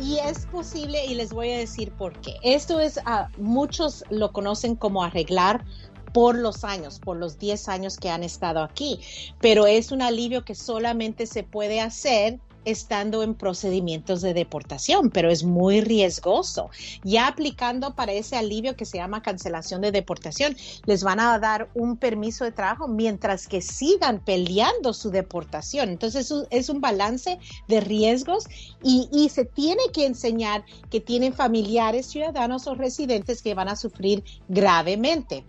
y 0.00 0.18
es 0.18 0.46
posible 0.46 1.04
y 1.06 1.14
les 1.14 1.32
voy 1.32 1.50
a 1.52 1.58
decir 1.58 1.92
por 1.92 2.18
qué. 2.20 2.36
Esto 2.42 2.80
es, 2.80 2.98
a 3.04 3.28
muchos 3.38 4.04
lo 4.10 4.32
conocen 4.32 4.76
como 4.76 5.02
arreglar 5.02 5.64
por 6.12 6.36
los 6.36 6.64
años, 6.64 6.98
por 6.98 7.16
los 7.16 7.38
10 7.38 7.68
años 7.68 7.96
que 7.96 8.10
han 8.10 8.24
estado 8.24 8.62
aquí, 8.62 9.00
pero 9.40 9.66
es 9.66 9.92
un 9.92 10.02
alivio 10.02 10.44
que 10.44 10.54
solamente 10.54 11.26
se 11.26 11.44
puede 11.44 11.80
hacer 11.80 12.40
estando 12.64 13.22
en 13.22 13.34
procedimientos 13.34 14.20
de 14.22 14.34
deportación, 14.34 15.10
pero 15.10 15.30
es 15.30 15.44
muy 15.44 15.80
riesgoso. 15.80 16.70
Ya 17.02 17.26
aplicando 17.26 17.94
para 17.94 18.12
ese 18.12 18.36
alivio 18.36 18.76
que 18.76 18.84
se 18.84 18.98
llama 18.98 19.22
cancelación 19.22 19.80
de 19.80 19.92
deportación, 19.92 20.56
les 20.86 21.02
van 21.02 21.20
a 21.20 21.38
dar 21.38 21.68
un 21.74 21.96
permiso 21.96 22.44
de 22.44 22.52
trabajo 22.52 22.88
mientras 22.88 23.46
que 23.46 23.62
sigan 23.62 24.20
peleando 24.20 24.92
su 24.92 25.10
deportación. 25.10 25.90
Entonces 25.90 26.32
es 26.50 26.68
un 26.68 26.80
balance 26.80 27.38
de 27.68 27.80
riesgos 27.80 28.46
y, 28.82 29.28
se 29.30 29.44
tiene 29.44 29.82
que 29.92 30.06
enseñar 30.06 30.64
que 30.90 31.00
tienen 31.00 31.32
familiares, 31.32 32.06
ciudadanos 32.06 32.66
o 32.66 32.74
residentes 32.74 33.42
que 33.42 33.54
van 33.54 33.68
a 33.68 33.76
sufrir 33.76 34.24
gravemente. 34.48 35.44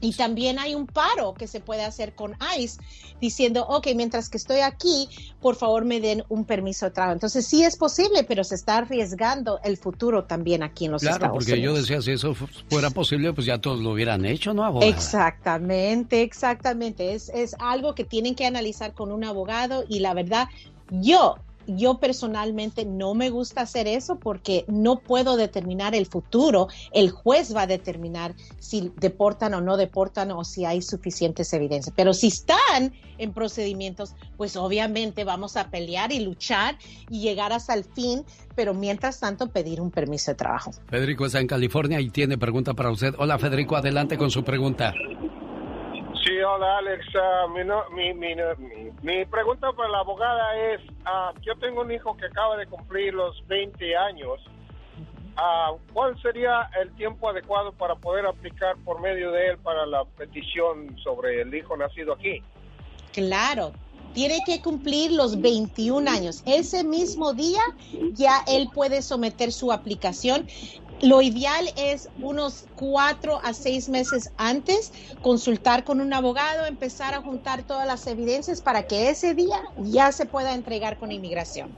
Y 0.00 0.12
también 0.12 0.58
hay 0.58 0.74
un 0.74 0.86
paro 0.86 1.34
que 1.34 1.46
se 1.46 1.60
puede 1.60 1.84
hacer 1.84 2.14
con 2.14 2.36
ICE 2.58 2.78
diciendo, 3.20 3.66
ok, 3.68 3.88
mientras 3.94 4.28
que 4.28 4.36
estoy 4.36 4.60
aquí, 4.60 5.08
por 5.40 5.56
favor 5.56 5.84
me 5.84 6.00
den 6.00 6.24
un 6.28 6.44
permiso 6.44 6.86
de 6.86 6.92
trabajo. 6.92 7.14
Entonces 7.14 7.46
sí 7.46 7.64
es 7.64 7.76
posible, 7.76 8.24
pero 8.24 8.44
se 8.44 8.54
está 8.54 8.78
arriesgando 8.78 9.58
el 9.64 9.76
futuro 9.76 10.24
también 10.24 10.62
aquí 10.62 10.86
en 10.86 10.92
los 10.92 11.02
Estados 11.02 11.20
Unidos. 11.20 11.44
Claro, 11.44 11.56
porque 11.56 11.62
yo 11.62 11.74
decía, 11.74 12.02
si 12.02 12.12
eso 12.12 12.34
fuera 12.68 12.90
posible, 12.90 13.32
pues 13.32 13.46
ya 13.46 13.58
todos 13.58 13.80
lo 13.80 13.90
hubieran 13.92 14.24
hecho, 14.24 14.52
¿no, 14.52 14.64
abogado? 14.64 14.90
Exactamente, 14.90 16.22
exactamente. 16.22 17.14
Es, 17.14 17.30
es 17.30 17.56
algo 17.58 17.94
que 17.94 18.04
tienen 18.04 18.34
que 18.34 18.46
analizar 18.46 18.92
con 18.92 19.12
un 19.12 19.24
abogado 19.24 19.84
y 19.88 20.00
la 20.00 20.12
verdad, 20.12 20.48
yo 20.90 21.36
yo 21.66 21.98
personalmente 21.98 22.84
no 22.84 23.14
me 23.14 23.30
gusta 23.30 23.62
hacer 23.62 23.86
eso 23.86 24.18
porque 24.18 24.64
no 24.68 25.00
puedo 25.00 25.36
determinar 25.36 25.94
el 25.94 26.06
futuro. 26.06 26.68
El 26.92 27.10
juez 27.10 27.54
va 27.54 27.62
a 27.62 27.66
determinar 27.66 28.34
si 28.58 28.92
deportan 28.96 29.54
o 29.54 29.60
no 29.60 29.76
deportan 29.76 30.30
o 30.32 30.44
si 30.44 30.64
hay 30.64 30.82
suficientes 30.82 31.52
evidencias. 31.52 31.94
Pero 31.96 32.14
si 32.14 32.28
están 32.28 32.92
en 33.18 33.32
procedimientos, 33.32 34.14
pues 34.36 34.56
obviamente 34.56 35.24
vamos 35.24 35.56
a 35.56 35.70
pelear 35.70 36.12
y 36.12 36.20
luchar 36.20 36.78
y 37.10 37.20
llegar 37.20 37.52
hasta 37.52 37.74
el 37.74 37.84
fin, 37.84 38.24
pero 38.54 38.74
mientras 38.74 39.20
tanto 39.20 39.48
pedir 39.48 39.80
un 39.80 39.90
permiso 39.90 40.30
de 40.30 40.36
trabajo. 40.36 40.72
Federico 40.88 41.26
está 41.26 41.40
en 41.40 41.46
California 41.46 42.00
y 42.00 42.10
tiene 42.10 42.38
pregunta 42.38 42.74
para 42.74 42.90
usted. 42.90 43.14
Hola 43.18 43.38
Federico, 43.38 43.76
adelante 43.76 44.16
con 44.16 44.30
su 44.30 44.44
pregunta. 44.44 44.92
Sí, 46.26 46.32
hola 46.40 46.78
Alex. 46.78 47.06
Ah, 47.14 47.46
mi, 47.94 48.12
mi, 48.12 48.34
mi, 49.02 49.24
pregunta 49.26 49.70
para 49.70 49.88
la 49.90 50.00
abogada 50.00 50.56
es, 50.72 50.80
uh, 51.04 51.40
yo 51.42 51.54
tengo 51.60 51.82
un 51.82 51.92
hijo 51.92 52.16
que 52.16 52.26
acaba 52.26 52.56
de 52.56 52.66
cumplir 52.66 53.14
los 53.14 53.46
20 53.46 53.96
años. 53.96 54.40
Uh, 55.36 55.78
¿Cuál 55.92 56.20
sería 56.20 56.68
el 56.82 56.92
tiempo 56.96 57.28
adecuado 57.28 57.70
para 57.70 57.94
poder 57.94 58.26
aplicar 58.26 58.74
por 58.84 59.00
medio 59.00 59.30
de 59.30 59.50
él 59.50 59.58
para 59.58 59.86
la 59.86 60.04
petición 60.04 60.96
sobre 60.98 61.42
el 61.42 61.54
hijo 61.54 61.76
nacido 61.76 62.14
aquí? 62.14 62.42
Claro, 63.12 63.72
tiene 64.12 64.40
que 64.44 64.60
cumplir 64.60 65.12
los 65.12 65.40
21 65.40 66.10
años. 66.10 66.42
Ese 66.44 66.82
mismo 66.82 67.34
día 67.34 67.60
ya 68.14 68.42
él 68.48 68.68
puede 68.74 69.00
someter 69.00 69.52
su 69.52 69.70
aplicación 69.70 70.48
lo 71.02 71.20
ideal 71.20 71.66
es 71.76 72.08
unos 72.20 72.66
cuatro 72.74 73.40
a 73.42 73.52
seis 73.52 73.88
meses 73.88 74.32
antes 74.38 74.92
consultar 75.22 75.84
con 75.84 76.00
un 76.00 76.12
abogado, 76.12 76.64
empezar 76.66 77.14
a 77.14 77.20
juntar 77.20 77.64
todas 77.64 77.86
las 77.86 78.06
evidencias 78.06 78.62
para 78.62 78.86
que 78.86 79.10
ese 79.10 79.34
día 79.34 79.62
ya 79.78 80.10
se 80.12 80.26
pueda 80.26 80.54
entregar 80.54 80.98
con 80.98 81.12
inmigración. 81.12 81.70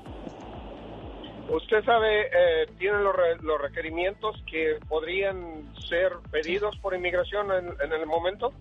¿Usted 1.51 1.83
sabe, 1.85 2.27
eh, 2.27 2.67
tienen 2.79 3.03
los, 3.03 3.15
requerimientos 3.61 4.37
que 4.51 4.79
podrían 4.89 5.65
ser 5.89 6.13
pedidos 6.31 6.77
por 6.79 6.95
inmigración 6.95 7.49
en 7.51 7.93
el 7.93 8.07
momento? 8.07 8.53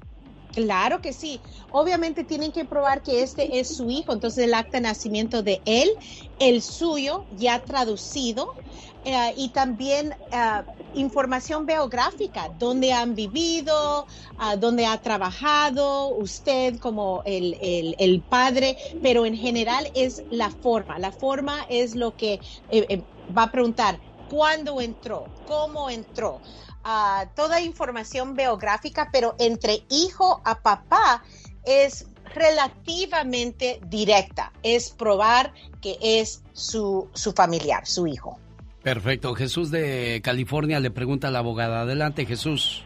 Claro 0.57 1.01
que 1.01 1.13
sí. 1.13 1.39
Obviamente 1.69 2.23
tienen 2.23 2.51
que 2.51 2.65
probar 2.65 3.03
que 3.03 3.21
este 3.21 3.59
es 3.59 3.77
su 3.77 3.91
hijo, 3.91 4.11
entonces 4.11 4.45
el 4.45 4.55
acta 4.55 4.77
de 4.77 4.81
nacimiento 4.81 5.43
de 5.43 5.61
él, 5.65 5.87
el 6.39 6.63
suyo 6.63 7.25
ya 7.35 7.61
traducido 7.61 8.55
eh, 9.09 9.33
y 9.37 9.47
también 9.47 10.13
eh, 10.33 10.63
información 10.93 11.65
biográfica, 11.65 12.49
dónde 12.59 12.91
han 12.91 13.15
vivido, 13.15 14.05
uh, 14.37 14.57
dónde 14.57 14.85
ha 14.85 15.01
trabajado 15.01 16.09
usted 16.09 16.77
como 16.79 17.21
el, 17.25 18.21
padre, 18.29 18.75
pero 19.01 19.25
en 19.25 19.37
general 19.37 19.89
es 19.95 20.23
la 20.29 20.49
forma. 20.49 20.99
La 20.99 21.13
forma 21.13 21.65
es 21.69 21.95
lo 21.95 22.17
que 22.17 22.41
eh, 22.69 23.01
va 23.35 23.43
a 23.43 23.51
preguntar, 23.53 23.97
¿cuándo 24.29 24.81
entró? 24.81 25.25
¿Cómo 25.47 25.89
entró? 25.89 26.41
toda 27.35 27.59
información 27.59 28.33
biográfica, 28.33 29.09
pero 29.11 29.35
entre 29.39 29.83
hijo 29.89 30.41
a 30.45 30.61
papá 30.61 31.21
es 31.65 32.05
relativamente 32.33 33.81
directa. 33.87 34.53
Es 34.63 34.91
probar 34.91 35.53
que 35.81 35.97
es 36.01 36.43
su, 36.53 37.09
su 37.13 37.33
familiar, 37.33 37.85
su 37.85 38.07
hijo. 38.07 38.39
Perfecto. 38.87 39.35
Jesús 39.35 39.69
de 39.69 40.21
California 40.23 40.79
le 40.79 40.91
pregunta 40.91 41.27
a 41.27 41.31
la 41.31 41.39
abogada. 41.39 41.81
Adelante, 41.81 42.25
Jesús. 42.25 42.85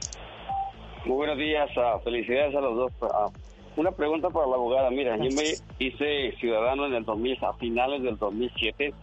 Muy 1.05 1.15
buenos 1.15 1.37
días. 1.37 1.69
Uh, 1.77 2.03
felicidades 2.03 2.55
a 2.55 2.59
los 2.59 2.75
dos. 2.75 2.91
Uh, 3.01 3.79
una 3.79 3.91
pregunta 3.91 4.27
para 4.31 4.47
la 4.47 4.55
abogada. 4.55 4.89
Mira, 4.89 5.15
yo 5.17 5.29
me 5.35 5.53
hice 5.77 6.35
ciudadano 6.39 6.87
en 6.87 6.95
el 6.95 7.05
2000, 7.05 7.37
a 7.45 7.53
finales 7.53 8.01
del 8.01 8.17
2007. 8.17 8.93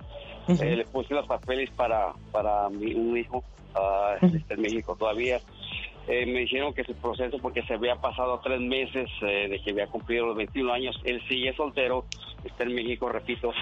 Eh, 0.48 0.76
le 0.76 0.84
puse 0.86 1.14
los 1.14 1.24
papeles 1.28 1.70
para, 1.76 2.14
para 2.32 2.68
mi, 2.68 2.92
un 2.94 3.16
hijo 3.16 3.44
está 4.20 4.54
en 4.54 4.62
México 4.62 4.96
todavía. 4.98 5.38
Eh, 6.10 6.24
me 6.24 6.40
dijeron 6.40 6.72
que 6.72 6.84
su 6.84 6.94
proceso, 6.94 7.38
porque 7.38 7.62
se 7.64 7.74
había 7.74 7.96
pasado 7.96 8.40
tres 8.42 8.60
meses 8.60 9.10
eh, 9.20 9.46
de 9.50 9.60
que 9.60 9.72
había 9.72 9.88
cumplido 9.88 10.28
los 10.28 10.36
21 10.36 10.72
años, 10.72 10.98
él 11.04 11.20
sigue 11.28 11.54
soltero, 11.54 12.06
está 12.44 12.62
en 12.62 12.74
México, 12.74 13.10
repito, 13.10 13.52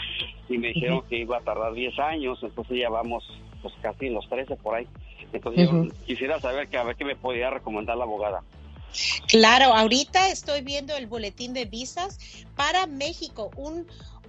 y 0.48 0.56
me 0.56 0.68
dijeron 0.68 1.02
que 1.08 1.18
iba 1.18 1.38
a 1.38 1.40
tardar 1.40 1.72
10 1.72 1.98
años, 1.98 2.38
entonces 2.42 2.78
ya 2.78 2.88
vamos 2.88 3.24
pues 3.62 3.74
casi 3.82 4.10
los 4.10 4.28
13 4.28 4.54
por 4.56 4.76
ahí. 4.76 4.86
Entonces 5.32 5.68
yo 5.68 5.88
quisiera 6.06 6.40
saber 6.40 6.68
que 6.68 6.76
a 6.76 6.84
ver 6.84 6.94
qué 6.94 7.04
me 7.04 7.16
podía 7.16 7.50
recomendar 7.50 7.96
la 7.96 8.04
abogada. 8.04 8.44
Claro, 9.26 9.74
ahorita 9.74 10.28
estoy 10.28 10.62
viendo 10.62 10.96
el 10.96 11.08
boletín 11.08 11.52
de 11.52 11.64
visas 11.64 12.46
para 12.54 12.86
México, 12.86 13.50
un 13.56 13.86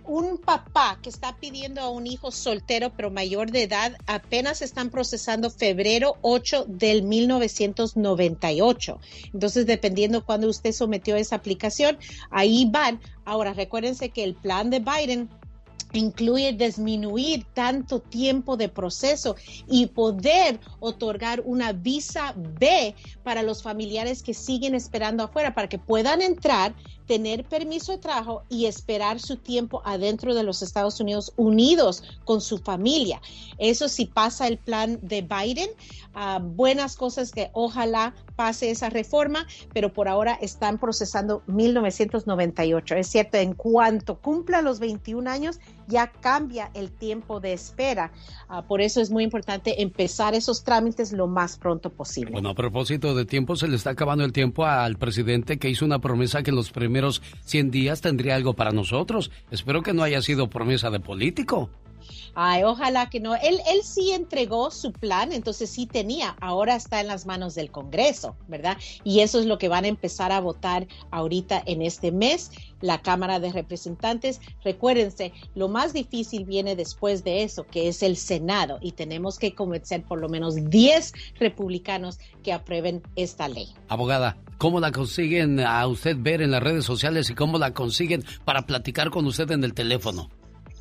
un 0.07 0.37
papá 0.37 0.99
que 1.01 1.09
está 1.09 1.35
pidiendo 1.35 1.81
a 1.81 1.89
un 1.89 2.07
hijo 2.07 2.31
soltero 2.31 2.91
pero 2.95 3.11
mayor 3.11 3.51
de 3.51 3.63
edad 3.63 3.97
apenas 4.07 4.61
están 4.61 4.89
procesando 4.89 5.51
febrero 5.51 6.17
8 6.21 6.65
del 6.67 7.03
1998. 7.03 8.99
Entonces, 9.33 9.65
dependiendo 9.65 10.25
cuando 10.25 10.49
usted 10.49 10.71
sometió 10.71 11.15
esa 11.15 11.35
aplicación, 11.35 11.97
ahí 12.31 12.67
van. 12.69 12.99
Ahora, 13.25 13.53
recuérdense 13.53 14.09
que 14.09 14.23
el 14.23 14.35
plan 14.35 14.69
de 14.69 14.79
Biden 14.79 15.29
incluye 15.93 16.53
disminuir 16.53 17.45
tanto 17.53 17.99
tiempo 17.99 18.57
de 18.57 18.69
proceso 18.69 19.35
y 19.67 19.87
poder 19.87 20.59
otorgar 20.79 21.41
una 21.45 21.71
visa 21.71 22.33
B 22.35 22.95
para 23.23 23.41
los 23.41 23.63
familiares 23.63 24.21
que 24.21 24.33
siguen 24.33 24.75
esperando 24.75 25.23
afuera 25.23 25.53
para 25.53 25.69
que 25.69 25.79
puedan 25.79 26.21
entrar 26.21 26.75
tener 27.07 27.45
permiso 27.45 27.93
de 27.93 27.97
trabajo 27.97 28.43
y 28.49 28.65
esperar 28.65 29.19
su 29.19 29.37
tiempo 29.37 29.81
adentro 29.85 30.35
de 30.35 30.43
los 30.43 30.61
Estados 30.61 30.99
Unidos 30.99 31.33
unidos 31.37 32.03
con 32.25 32.41
su 32.41 32.59
familia. 32.59 33.21
Eso 33.57 33.87
sí 33.87 34.05
pasa 34.05 34.47
el 34.47 34.57
plan 34.57 34.99
de 35.01 35.21
Biden, 35.21 35.69
ah, 36.13 36.39
buenas 36.43 36.95
cosas 36.95 37.31
que 37.31 37.49
ojalá 37.53 38.13
pase 38.35 38.69
esa 38.69 38.89
reforma, 38.89 39.47
pero 39.73 39.91
por 39.91 40.07
ahora 40.07 40.37
están 40.41 40.77
procesando 40.77 41.41
1998. 41.47 42.95
Es 42.95 43.07
cierto, 43.07 43.37
en 43.37 43.53
cuanto 43.53 44.19
cumpla 44.19 44.61
los 44.61 44.79
21 44.79 45.29
años, 45.29 45.59
ya 45.87 46.11
cambia 46.11 46.69
el 46.73 46.91
tiempo 46.91 47.39
de 47.39 47.53
espera. 47.53 48.11
Ah, 48.49 48.61
por 48.61 48.81
eso 48.81 49.01
es 49.01 49.09
muy 49.09 49.23
importante 49.23 49.81
empezar 49.81 50.35
esos 50.35 50.63
trámites 50.63 51.13
lo 51.13 51.27
más 51.27 51.57
pronto 51.57 51.89
posible. 51.89 52.31
Bueno, 52.31 52.49
a 52.49 52.55
propósito 52.55 53.15
de 53.15 53.25
tiempo, 53.25 53.55
se 53.55 53.67
le 53.67 53.75
está 53.75 53.91
acabando 53.91 54.23
el 54.23 54.33
tiempo 54.33 54.65
al 54.65 54.97
presidente 54.97 55.57
que 55.57 55.69
hizo 55.69 55.85
una 55.85 55.99
promesa 55.99 56.43
que 56.43 56.51
los 56.51 56.71
primeros 56.71 56.96
100 57.45 57.71
días 57.71 58.01
tendría 58.01 58.35
algo 58.35 58.53
para 58.53 58.71
nosotros. 58.71 59.31
Espero 59.51 59.83
que 59.83 59.93
no 59.93 60.03
haya 60.03 60.21
sido 60.21 60.49
promesa 60.49 60.89
de 60.89 60.99
político. 60.99 61.69
Ay, 62.35 62.63
ojalá 62.63 63.09
que 63.09 63.19
no. 63.19 63.35
Él, 63.35 63.59
él 63.69 63.81
sí 63.83 64.11
entregó 64.11 64.71
su 64.71 64.91
plan, 64.91 65.31
entonces 65.33 65.69
sí 65.69 65.85
tenía. 65.85 66.35
Ahora 66.41 66.75
está 66.75 67.01
en 67.01 67.07
las 67.07 67.25
manos 67.25 67.55
del 67.55 67.71
Congreso, 67.71 68.35
¿verdad? 68.47 68.77
Y 69.03 69.21
eso 69.21 69.39
es 69.39 69.45
lo 69.45 69.57
que 69.57 69.69
van 69.69 69.85
a 69.85 69.87
empezar 69.87 70.31
a 70.31 70.39
votar 70.39 70.87
ahorita 71.11 71.61
en 71.65 71.81
este 71.81 72.11
mes 72.11 72.51
la 72.81 73.01
Cámara 73.01 73.39
de 73.39 73.51
Representantes. 73.51 74.39
Recuérdense, 74.63 75.33
lo 75.55 75.67
más 75.67 75.93
difícil 75.93 76.45
viene 76.45 76.75
después 76.75 77.23
de 77.23 77.43
eso, 77.43 77.65
que 77.65 77.87
es 77.87 78.03
el 78.03 78.17
Senado, 78.17 78.77
y 78.81 78.91
tenemos 78.91 79.39
que 79.39 79.55
convencer 79.55 80.03
por 80.03 80.19
lo 80.19 80.29
menos 80.29 80.55
10 80.69 81.13
republicanos 81.39 82.19
que 82.43 82.53
aprueben 82.53 83.01
esta 83.15 83.47
ley. 83.47 83.73
Abogada, 83.87 84.37
¿cómo 84.57 84.79
la 84.79 84.91
consiguen 84.91 85.59
a 85.59 85.85
usted 85.87 86.15
ver 86.19 86.41
en 86.41 86.51
las 86.51 86.63
redes 86.63 86.85
sociales 86.85 87.29
y 87.29 87.35
cómo 87.35 87.57
la 87.57 87.73
consiguen 87.73 88.23
para 88.45 88.65
platicar 88.65 89.09
con 89.09 89.25
usted 89.25 89.49
en 89.51 89.63
el 89.63 89.73
teléfono? 89.73 90.29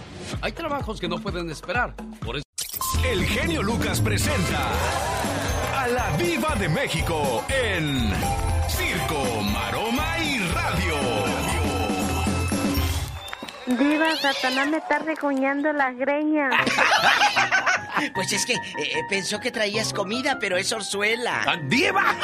Hay 0.41 0.53
trabajos 0.53 1.01
que 1.01 1.09
no 1.09 1.21
pueden 1.21 1.51
esperar. 1.51 1.97
Por 2.25 2.37
eso 2.37 2.44
el 3.05 3.25
genio 3.27 3.63
Lucas 3.63 4.01
presenta 4.01 4.71
a 5.77 5.89
la 5.89 6.11
Viva 6.17 6.55
de 6.57 6.69
México 6.69 7.45
en 7.49 8.11
Circo, 8.69 9.43
Maroma 9.43 10.19
y 10.19 10.39
Radio. 10.49 10.95
Diva, 13.67 14.17
Satanás 14.17 14.69
me 14.69 14.77
está 14.79 14.99
recuñando 14.99 15.73
las 15.73 15.97
greñas. 15.97 16.55
Pues 18.13 18.33
es 18.33 18.45
que 18.45 18.55
eh, 18.55 19.05
pensó 19.09 19.39
que 19.39 19.53
traías 19.53 19.93
comida, 19.93 20.37
pero 20.41 20.57
es 20.57 20.73
orzuela. 20.73 21.61
¡Diva! 21.63 22.17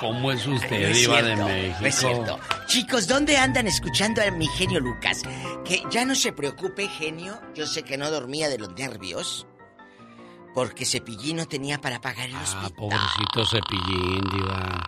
¿Cómo 0.00 0.30
es 0.30 0.46
usted, 0.46 0.92
Diva 0.92 1.22
de 1.22 1.36
México? 1.36 1.86
Es 1.86 1.94
cierto. 1.96 2.38
Chicos, 2.66 3.08
¿dónde 3.08 3.36
andan 3.36 3.66
escuchando 3.66 4.22
a 4.22 4.30
mi 4.30 4.46
genio 4.46 4.78
Lucas? 4.80 5.22
Que 5.64 5.82
ya 5.90 6.04
no 6.04 6.14
se 6.14 6.32
preocupe, 6.32 6.86
genio. 6.88 7.40
Yo 7.54 7.66
sé 7.66 7.82
que 7.82 7.96
no 7.96 8.10
dormía 8.10 8.48
de 8.48 8.58
los 8.58 8.72
nervios. 8.74 9.46
Porque 10.54 10.84
Cepillín 10.84 11.36
no 11.36 11.46
tenía 11.46 11.80
para 11.80 12.00
pagar 12.00 12.28
el 12.28 12.36
ah, 12.36 12.42
hospital. 12.42 12.74
pobrecito 12.74 13.46
Cepillín, 13.46 14.20
Diva. 14.32 14.86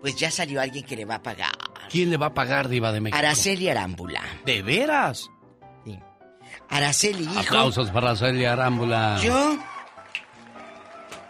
Pues 0.00 0.16
ya 0.16 0.30
salió 0.30 0.60
alguien 0.60 0.84
que 0.84 0.96
le 0.96 1.04
va 1.04 1.16
a 1.16 1.22
pagar. 1.22 1.52
¿Quién 1.90 2.10
le 2.10 2.16
va 2.16 2.26
a 2.26 2.34
pagar, 2.34 2.68
Diva 2.68 2.92
de 2.92 3.00
México? 3.00 3.18
Araceli 3.18 3.68
Arámbula. 3.68 4.22
¿De 4.44 4.62
veras? 4.62 5.30
Sí. 5.84 5.98
Araceli, 6.70 7.24
hijo. 7.24 7.40
Aplausos 7.40 7.90
para 7.90 8.10
Araceli 8.10 8.44
Arámbula. 8.44 9.18
Yo 9.22 9.58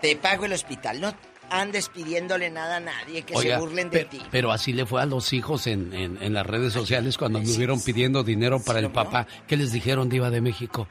te 0.00 0.16
pago 0.16 0.44
el 0.44 0.52
hospital. 0.52 1.00
No 1.00 1.14
andes 1.50 1.88
pidiéndole 1.88 2.50
nada 2.50 2.76
a 2.76 2.80
nadie, 2.80 3.22
que 3.22 3.36
se 3.36 3.56
burlen 3.56 3.90
de 3.90 4.04
ti. 4.04 4.22
Pero 4.30 4.52
así 4.52 4.72
le 4.72 4.86
fue 4.86 5.02
a 5.02 5.06
los 5.06 5.32
hijos 5.32 5.66
en, 5.66 5.92
en, 5.92 6.34
las 6.34 6.46
redes 6.46 6.72
sociales 6.72 7.18
cuando 7.18 7.40
me 7.40 7.50
hubieron 7.50 7.80
pidiendo 7.80 8.22
dinero 8.22 8.60
para 8.60 8.80
el 8.80 8.90
papá. 8.90 9.26
¿Qué 9.46 9.56
les 9.56 9.72
dijeron, 9.72 10.08
Diva 10.08 10.30
de 10.30 10.40
México? 10.40 10.88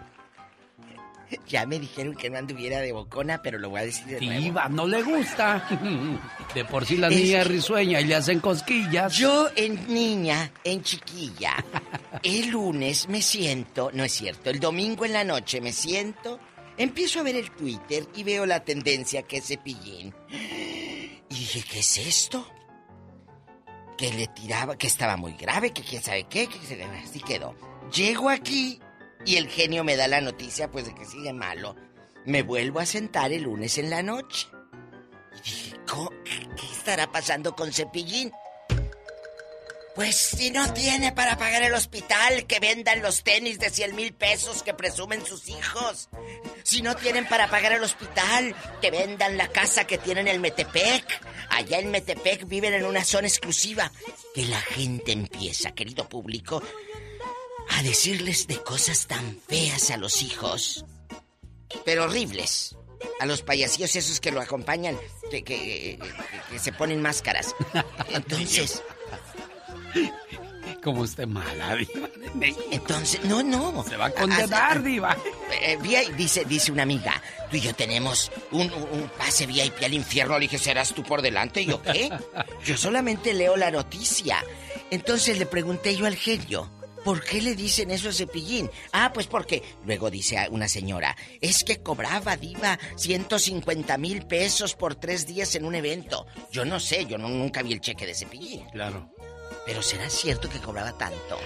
Ya 1.47 1.65
me 1.65 1.79
dijeron 1.79 2.15
que 2.15 2.29
no 2.29 2.37
anduviera 2.37 2.79
de 2.79 2.91
bocona, 2.91 3.41
pero 3.41 3.57
lo 3.57 3.69
voy 3.69 3.81
a 3.81 3.85
decir 3.85 4.05
de 4.05 4.19
Diva, 4.19 4.69
no 4.69 4.87
le 4.87 5.01
gusta. 5.01 5.67
De 6.53 6.65
por 6.65 6.85
sí 6.85 6.97
la 6.97 7.09
niña 7.09 7.41
es 7.41 7.47
risueña 7.47 7.99
y 7.99 8.05
le 8.05 8.15
hacen 8.15 8.39
cosquillas. 8.39 9.13
Yo 9.13 9.49
en 9.55 9.93
niña, 9.93 10.51
en 10.63 10.81
chiquilla, 10.81 11.55
el 12.23 12.49
lunes 12.49 13.09
me 13.09 13.21
siento, 13.21 13.89
no 13.93 14.03
es 14.03 14.13
cierto, 14.13 14.49
el 14.49 14.59
domingo 14.59 15.05
en 15.05 15.13
la 15.13 15.23
noche 15.23 15.59
me 15.59 15.73
siento 15.73 16.39
Empiezo 16.77 17.19
a 17.19 17.23
ver 17.23 17.35
el 17.35 17.51
Twitter 17.51 18.07
y 18.15 18.23
veo 18.23 18.45
la 18.45 18.63
tendencia 18.63 19.23
que 19.23 19.37
es 19.37 19.47
cepillín. 19.47 20.13
Y 21.29 21.33
dije, 21.35 21.63
¿qué 21.69 21.79
es 21.79 21.97
esto? 21.97 22.45
Que 23.97 24.11
le 24.13 24.27
tiraba, 24.27 24.77
que 24.77 24.87
estaba 24.87 25.15
muy 25.15 25.33
grave, 25.33 25.71
que 25.71 25.83
quién 25.83 26.01
sabe 26.01 26.25
qué, 26.25 26.47
que 26.47 26.83
así 27.03 27.19
quedó. 27.21 27.55
Llego 27.93 28.29
aquí 28.29 28.79
y 29.25 29.37
el 29.37 29.47
genio 29.47 29.83
me 29.83 29.95
da 29.95 30.07
la 30.07 30.21
noticia, 30.21 30.69
pues, 30.69 30.85
de 30.85 30.93
que 30.93 31.05
sigue 31.05 31.33
malo. 31.33 31.75
Me 32.25 32.43
vuelvo 32.43 32.79
a 32.79 32.85
sentar 32.85 33.31
el 33.31 33.43
lunes 33.43 33.77
en 33.77 33.89
la 33.89 34.03
noche. 34.03 34.47
Y 35.37 35.41
dije, 35.41 35.77
¿qué 36.55 36.65
estará 36.73 37.11
pasando 37.11 37.55
con 37.55 37.71
Cepillín? 37.71 38.31
Pues 39.95 40.17
si 40.17 40.51
no 40.51 40.73
tiene 40.73 41.13
para 41.13 41.37
pagar 41.37 41.63
el 41.63 41.73
hospital, 41.73 42.45
que 42.47 42.59
vendan 42.59 43.01
los 43.01 43.23
tenis 43.23 43.59
de 43.59 43.69
100 43.69 43.95
mil 43.95 44.13
pesos 44.13 44.61
que 44.61 44.73
presumen 44.73 45.25
sus 45.25 45.47
hijos. 45.47 46.09
Si 46.63 46.81
no 46.81 46.97
tienen 46.97 47.25
para 47.29 47.49
pagar 47.49 47.71
el 47.71 47.81
hospital, 47.81 48.53
que 48.81 48.91
vendan 48.91 49.37
la 49.37 49.47
casa 49.47 49.87
que 49.87 49.97
tienen 49.97 50.27
en 50.27 50.41
Metepec. 50.41 51.05
Allá 51.49 51.79
en 51.79 51.91
Metepec 51.91 52.45
viven 52.45 52.73
en 52.73 52.83
una 52.83 53.05
zona 53.05 53.29
exclusiva. 53.29 53.89
Que 54.33 54.43
la 54.45 54.59
gente 54.59 55.13
empieza, 55.13 55.71
querido 55.71 56.09
público, 56.09 56.61
a 57.69 57.81
decirles 57.81 58.47
de 58.47 58.61
cosas 58.61 59.07
tan 59.07 59.39
feas 59.47 59.91
a 59.91 59.97
los 59.97 60.21
hijos. 60.21 60.83
Pero 61.85 62.03
horribles. 62.03 62.75
A 63.21 63.25
los 63.25 63.43
payasillos 63.43 63.95
esos 63.95 64.19
que 64.19 64.31
lo 64.31 64.41
acompañan, 64.41 64.99
que, 65.31 65.41
que 65.43 65.99
se 66.61 66.73
ponen 66.73 67.01
máscaras. 67.01 67.55
Entonces... 68.09 68.83
Como 70.83 71.01
usted 71.01 71.27
mala, 71.27 71.75
Diva. 71.75 72.09
Entonces, 72.71 73.23
no, 73.25 73.41
no. 73.43 73.83
Se 73.87 73.97
va 73.97 74.05
a 74.05 74.11
condenar, 74.11 74.83
Diva. 74.83 75.15
Eh, 75.61 75.77
dice, 76.17 76.45
dice 76.45 76.71
una 76.71 76.83
amiga, 76.83 77.21
tú 77.49 77.57
y 77.57 77.61
yo 77.61 77.73
tenemos 77.73 78.31
un, 78.51 78.71
un, 78.71 79.09
pase 79.17 79.45
VIP 79.45 79.83
al 79.83 79.93
infierno. 79.93 80.35
Le 80.35 80.41
dije, 80.41 80.57
¿serás 80.57 80.93
tú 80.93 81.03
por 81.03 81.21
delante? 81.21 81.61
¿Y 81.61 81.65
yo 81.65 81.81
qué? 81.81 82.09
Yo 82.63 82.77
solamente 82.77 83.33
leo 83.33 83.55
la 83.55 83.71
noticia. 83.71 84.43
Entonces 84.91 85.39
le 85.39 85.45
pregunté 85.45 85.95
yo 85.95 86.05
al 86.05 86.15
genio, 86.15 86.71
¿por 87.03 87.23
qué 87.23 87.41
le 87.41 87.55
dicen 87.55 87.91
eso 87.91 88.09
a 88.09 88.13
Cepillín? 88.13 88.69
Ah, 88.91 89.11
pues 89.13 89.27
porque, 89.27 89.63
luego 89.85 90.11
dice 90.11 90.47
una 90.51 90.67
señora, 90.67 91.15
es 91.41 91.63
que 91.63 91.81
cobraba 91.81 92.37
Diva 92.37 92.77
150 92.95 93.97
mil 93.97 94.25
pesos 94.25 94.75
por 94.75 94.95
tres 94.95 95.25
días 95.25 95.55
en 95.55 95.65
un 95.65 95.75
evento. 95.75 96.25
Yo 96.51 96.65
no 96.65 96.79
sé, 96.79 97.05
yo 97.05 97.17
nunca 97.17 97.63
vi 97.63 97.73
el 97.73 97.81
cheque 97.81 98.05
de 98.05 98.13
Cepillín. 98.13 98.65
Claro. 98.71 99.11
Pero 99.65 99.81
¿será 99.81 100.09
cierto 100.09 100.49
que 100.49 100.59
cobraba 100.59 100.91
tanto? 100.97 101.37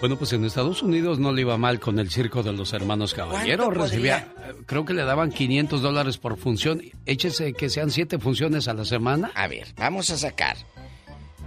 Bueno, 0.00 0.16
pues 0.16 0.32
en 0.32 0.44
Estados 0.44 0.82
Unidos 0.82 1.18
no 1.18 1.32
le 1.32 1.40
iba 1.40 1.56
mal 1.58 1.80
con 1.80 1.98
el 1.98 2.10
circo 2.10 2.44
de 2.44 2.52
los 2.52 2.72
hermanos 2.72 3.14
Caballero. 3.14 3.70
Recibía, 3.70 4.32
creo 4.66 4.84
que 4.84 4.94
le 4.94 5.04
daban 5.04 5.32
500 5.32 5.82
dólares 5.82 6.18
por 6.18 6.36
función. 6.36 6.82
Échese 7.04 7.52
que 7.52 7.68
sean 7.68 7.90
siete 7.90 8.18
funciones 8.18 8.68
a 8.68 8.74
la 8.74 8.84
semana. 8.84 9.32
A 9.34 9.48
ver, 9.48 9.66
vamos 9.76 10.10
a 10.10 10.16
sacar. 10.16 10.56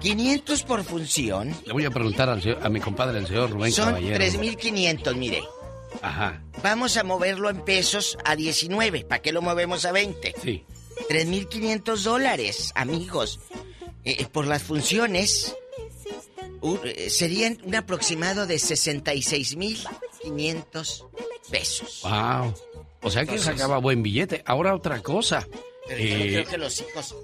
500 0.01 0.63
por 0.63 0.83
función. 0.83 1.55
Le 1.65 1.71
voy 1.71 1.85
a 1.85 1.91
preguntar 1.91 2.29
a 2.29 2.69
mi 2.69 2.81
compadre, 2.81 3.19
el 3.19 3.27
señor 3.27 3.51
Rubén 3.51 3.71
Son 3.71 3.85
Caballero. 3.85 4.31
Son 4.31 4.41
3.500, 4.41 5.15
mire. 5.15 5.43
Ajá. 6.01 6.41
Vamos 6.63 6.97
a 6.97 7.03
moverlo 7.03 7.49
en 7.49 7.63
pesos 7.63 8.17
a 8.25 8.35
19. 8.35 9.05
¿Para 9.05 9.21
qué 9.21 9.31
lo 9.31 9.41
movemos 9.41 9.85
a 9.85 9.91
20? 9.91 10.35
Sí. 10.41 10.65
3.500 11.09 12.03
dólares, 12.03 12.71
amigos. 12.75 13.39
Eh, 14.03 14.25
por 14.31 14.47
las 14.47 14.63
funciones 14.63 15.55
eh, 16.83 17.09
serían 17.09 17.57
un 17.63 17.75
aproximado 17.75 18.45
de 18.47 18.55
66.500 18.55 21.05
pesos. 21.49 22.01
¡Wow! 22.03 22.53
O 23.01 23.09
sea 23.09 23.25
que 23.25 23.39
sacaba 23.39 23.79
buen 23.79 24.03
billete. 24.03 24.43
Ahora 24.45 24.75
otra 24.75 25.01
cosa. 25.01 25.47
Pero 25.87 25.99
yo 25.99 26.05
eh, 26.05 26.27
creo 26.33 26.45
que 26.45 26.57
los 26.57 26.81
hijos... 26.81 27.15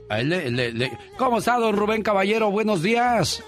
¿Cómo 1.17 1.37
está, 1.37 1.57
don 1.57 1.75
Rubén 1.75 2.01
Caballero? 2.01 2.49
Buenos 2.49 2.81
días. 2.81 3.43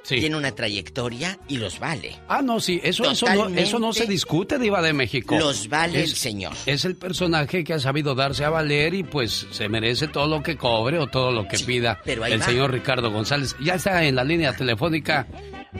Tiene 0.07 0.36
una 0.36 0.53
trayectoria 0.53 1.40
y 1.48 1.57
los 1.57 1.80
vale. 1.80 2.15
Ah, 2.27 2.41
no, 2.41 2.60
sí, 2.60 2.80
eso, 2.84 3.10
eso, 3.10 3.27
no, 3.34 3.48
eso 3.49 3.80
no 3.80 3.94
se 3.94 4.06
discute, 4.06 4.60
Diva 4.60 4.82
de 4.82 4.94
México. 4.94 5.38
Los 5.38 5.68
vale 5.68 6.02
el 6.03 6.15
señor. 6.15 6.53
Es 6.65 6.86
el 6.86 6.95
personaje 6.95 7.64
que 7.64 7.73
ha 7.73 7.80
sabido 7.80 8.15
darse 8.15 8.45
a 8.45 8.49
valer 8.49 8.94
y 8.94 9.03
pues 9.03 9.48
se 9.52 9.69
merece 9.69 10.07
todo 10.07 10.27
lo 10.27 10.44
que 10.44 10.57
cobre 10.57 10.99
o 10.99 11.07
todo 11.07 11.32
lo 11.32 11.48
que 11.48 11.57
pida 11.60 11.99
el 12.06 12.41
señor 12.41 12.72
Ricardo 12.72 13.11
González. 13.11 13.56
Ya 13.64 13.76
está 13.76 14.03
en 14.03 14.15
la 14.15 14.23
línea 14.23 14.53
telefónica 14.53 15.27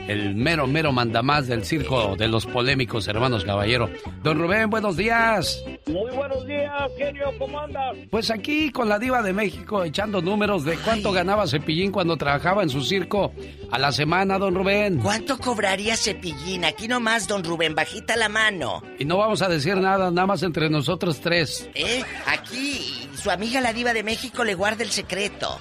el 0.08 0.34
mero, 0.34 0.66
mero 0.66 0.92
mandamás 0.92 1.46
del 1.48 1.64
circo 1.64 2.16
de 2.16 2.28
los 2.28 2.46
polémicos 2.46 3.08
hermanos 3.08 3.44
Caballero. 3.44 3.90
Don 4.22 4.38
Rubén, 4.38 4.70
buenos 4.70 4.96
días. 4.96 5.62
Muy 5.86 6.10
buenos 6.12 6.46
días, 6.46 6.90
genio, 6.96 7.32
¿cómo 7.38 7.58
andas? 7.60 7.96
Pues 8.10 8.30
aquí 8.30 8.70
con 8.70 8.88
la 8.88 8.98
diva 8.98 9.22
de 9.22 9.32
México 9.32 9.84
echando 9.84 10.22
números 10.22 10.64
de 10.64 10.76
cuánto 10.78 11.12
ganaba 11.12 11.46
Cepillín 11.46 11.90
cuando 11.90 12.16
trabajaba 12.16 12.62
en 12.62 12.68
su 12.68 12.82
circo 12.82 13.32
a 13.70 13.78
la 13.78 13.92
semana, 13.92 14.38
don 14.38 14.54
Rubén. 14.54 14.98
¿Cuánto 14.98 15.38
cobraría 15.38 15.96
Cepillín? 15.96 16.64
Aquí 16.64 16.88
nomás, 16.88 17.26
don 17.26 17.44
Rubén, 17.44 17.74
bajita 17.74 18.16
la 18.16 18.28
mano. 18.28 18.82
Y 18.98 19.04
no 19.04 19.16
vamos 19.16 19.42
a 19.42 19.48
decir 19.48 19.76
nada, 19.76 20.10
nada 20.10 20.26
más 20.26 20.42
entre 20.42 20.70
nosotros 20.70 21.20
tres. 21.20 21.68
¿Eh? 21.74 22.02
Aquí, 22.26 23.08
su 23.14 23.30
amiga 23.30 23.60
la 23.60 23.72
diva 23.72 23.92
de 23.92 24.02
México 24.02 24.44
le 24.44 24.54
guarda 24.54 24.82
el 24.84 24.90
secreto. 24.90 25.58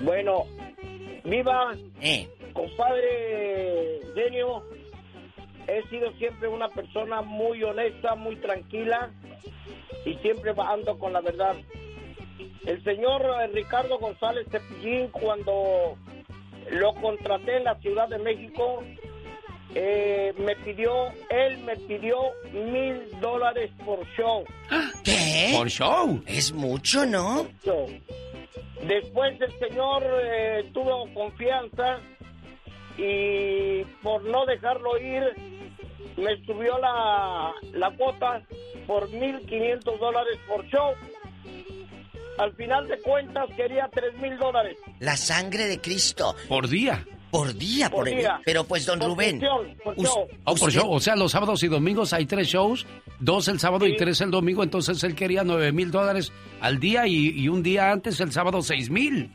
Bueno, 0.00 0.46
viva. 1.24 1.74
Eh 2.00 2.28
compadre 2.52 4.00
genio, 4.14 4.64
he 5.66 5.82
sido 5.88 6.12
siempre 6.12 6.48
una 6.48 6.68
persona 6.68 7.22
muy 7.22 7.62
honesta, 7.62 8.14
muy 8.14 8.36
tranquila 8.36 9.10
y 10.04 10.14
siempre 10.16 10.52
ando 10.56 10.98
con 10.98 11.12
la 11.12 11.20
verdad. 11.20 11.56
El 12.66 12.82
señor 12.84 13.22
Ricardo 13.52 13.98
González 13.98 14.46
Cepillín, 14.50 15.08
cuando 15.08 15.96
lo 16.70 16.94
contraté 16.94 17.56
en 17.56 17.64
la 17.64 17.74
Ciudad 17.76 18.08
de 18.08 18.18
México, 18.18 18.82
eh, 19.74 20.34
me 20.36 20.56
pidió, 20.56 21.12
él 21.30 21.58
me 21.58 21.76
pidió 21.76 22.16
mil 22.52 23.08
dólares 23.20 23.70
por 23.84 24.04
show. 24.16 24.44
¿Qué? 25.04 25.52
¿Por 25.56 25.68
show? 25.68 26.22
Es 26.26 26.52
mucho, 26.52 27.06
¿no? 27.06 27.46
Después 28.86 29.40
el 29.40 29.58
señor 29.58 30.02
eh, 30.22 30.70
tuvo 30.72 31.12
confianza 31.14 32.00
y 32.96 33.84
por 34.02 34.22
no 34.24 34.44
dejarlo 34.46 34.98
ir 34.98 35.22
me 36.16 36.36
subió 36.44 36.78
la, 36.78 37.52
la 37.72 37.90
cuota 37.96 38.42
por 38.86 39.08
1.500 39.10 39.98
dólares 39.98 40.38
por 40.48 40.66
show. 40.66 40.92
Al 42.38 42.52
final 42.54 42.88
de 42.88 42.98
cuentas 43.00 43.48
quería 43.56 43.90
3.000 43.90 44.38
dólares. 44.38 44.76
La 44.98 45.16
sangre 45.16 45.66
de 45.66 45.80
Cristo. 45.80 46.34
Por 46.48 46.68
día. 46.68 47.04
Por 47.30 47.54
día, 47.54 47.88
por, 47.88 48.06
día. 48.06 48.40
Pero 48.44 48.64
pues, 48.64 48.84
don 48.86 49.00
Rubén. 49.00 49.40
por 49.84 49.96
show. 49.96 50.26
Oh, 50.44 50.54
por 50.54 50.72
show. 50.72 50.90
O 50.90 50.98
sea, 50.98 51.14
los 51.14 51.30
sábados 51.30 51.62
y 51.62 51.68
domingos 51.68 52.12
hay 52.12 52.26
tres 52.26 52.48
shows, 52.48 52.86
dos 53.20 53.46
el 53.46 53.60
sábado 53.60 53.86
y 53.86 53.96
tres 53.96 54.20
el 54.20 54.32
domingo. 54.32 54.64
Entonces 54.64 55.02
él 55.04 55.14
quería 55.14 55.44
nueve 55.44 55.70
mil 55.70 55.92
dólares 55.92 56.32
al 56.60 56.80
día 56.80 57.06
y, 57.06 57.48
un 57.48 57.62
día 57.62 57.92
antes, 57.92 58.18
el 58.20 58.32
sábado, 58.32 58.62
seis 58.62 58.90
mil. 58.90 59.32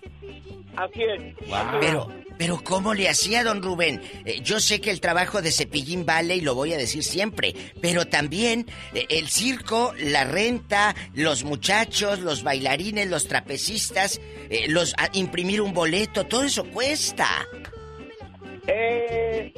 Así 0.77 1.03
es. 1.03 1.35
Pero, 1.80 2.10
pero 2.38 2.61
¿cómo 2.64 2.93
le 2.93 3.10
hacía 3.10 3.43
don 3.43 3.61
Rubén? 3.61 4.02
Eh, 4.26 4.41
yo 4.41 4.60
sé 4.60 4.81
que 4.81 4.91
el 4.91 4.99
trabajo 4.99 5.41
de 5.41 5.52
Cepillín 5.52 6.06
vale 6.06 6.35
y 6.35 6.41
lo 6.41 6.56
voy 6.56 6.73
a 6.73 6.77
decir 6.77 7.03
siempre, 7.03 7.53
pero 7.81 8.06
también 8.06 8.65
eh, 8.93 9.06
el 9.10 9.30
circo, 9.30 9.93
la 9.97 10.26
renta, 10.26 10.95
los 11.14 11.43
muchachos, 11.43 12.19
los 12.19 12.43
bailarines, 12.43 13.10
los 13.10 13.27
trapecistas, 13.27 14.19
eh, 14.49 14.65
los 14.68 14.95
imprimir 15.14 15.61
un 15.61 15.73
boleto, 15.73 16.26
todo 16.26 16.43
eso 16.43 16.65
cuesta. 16.65 17.27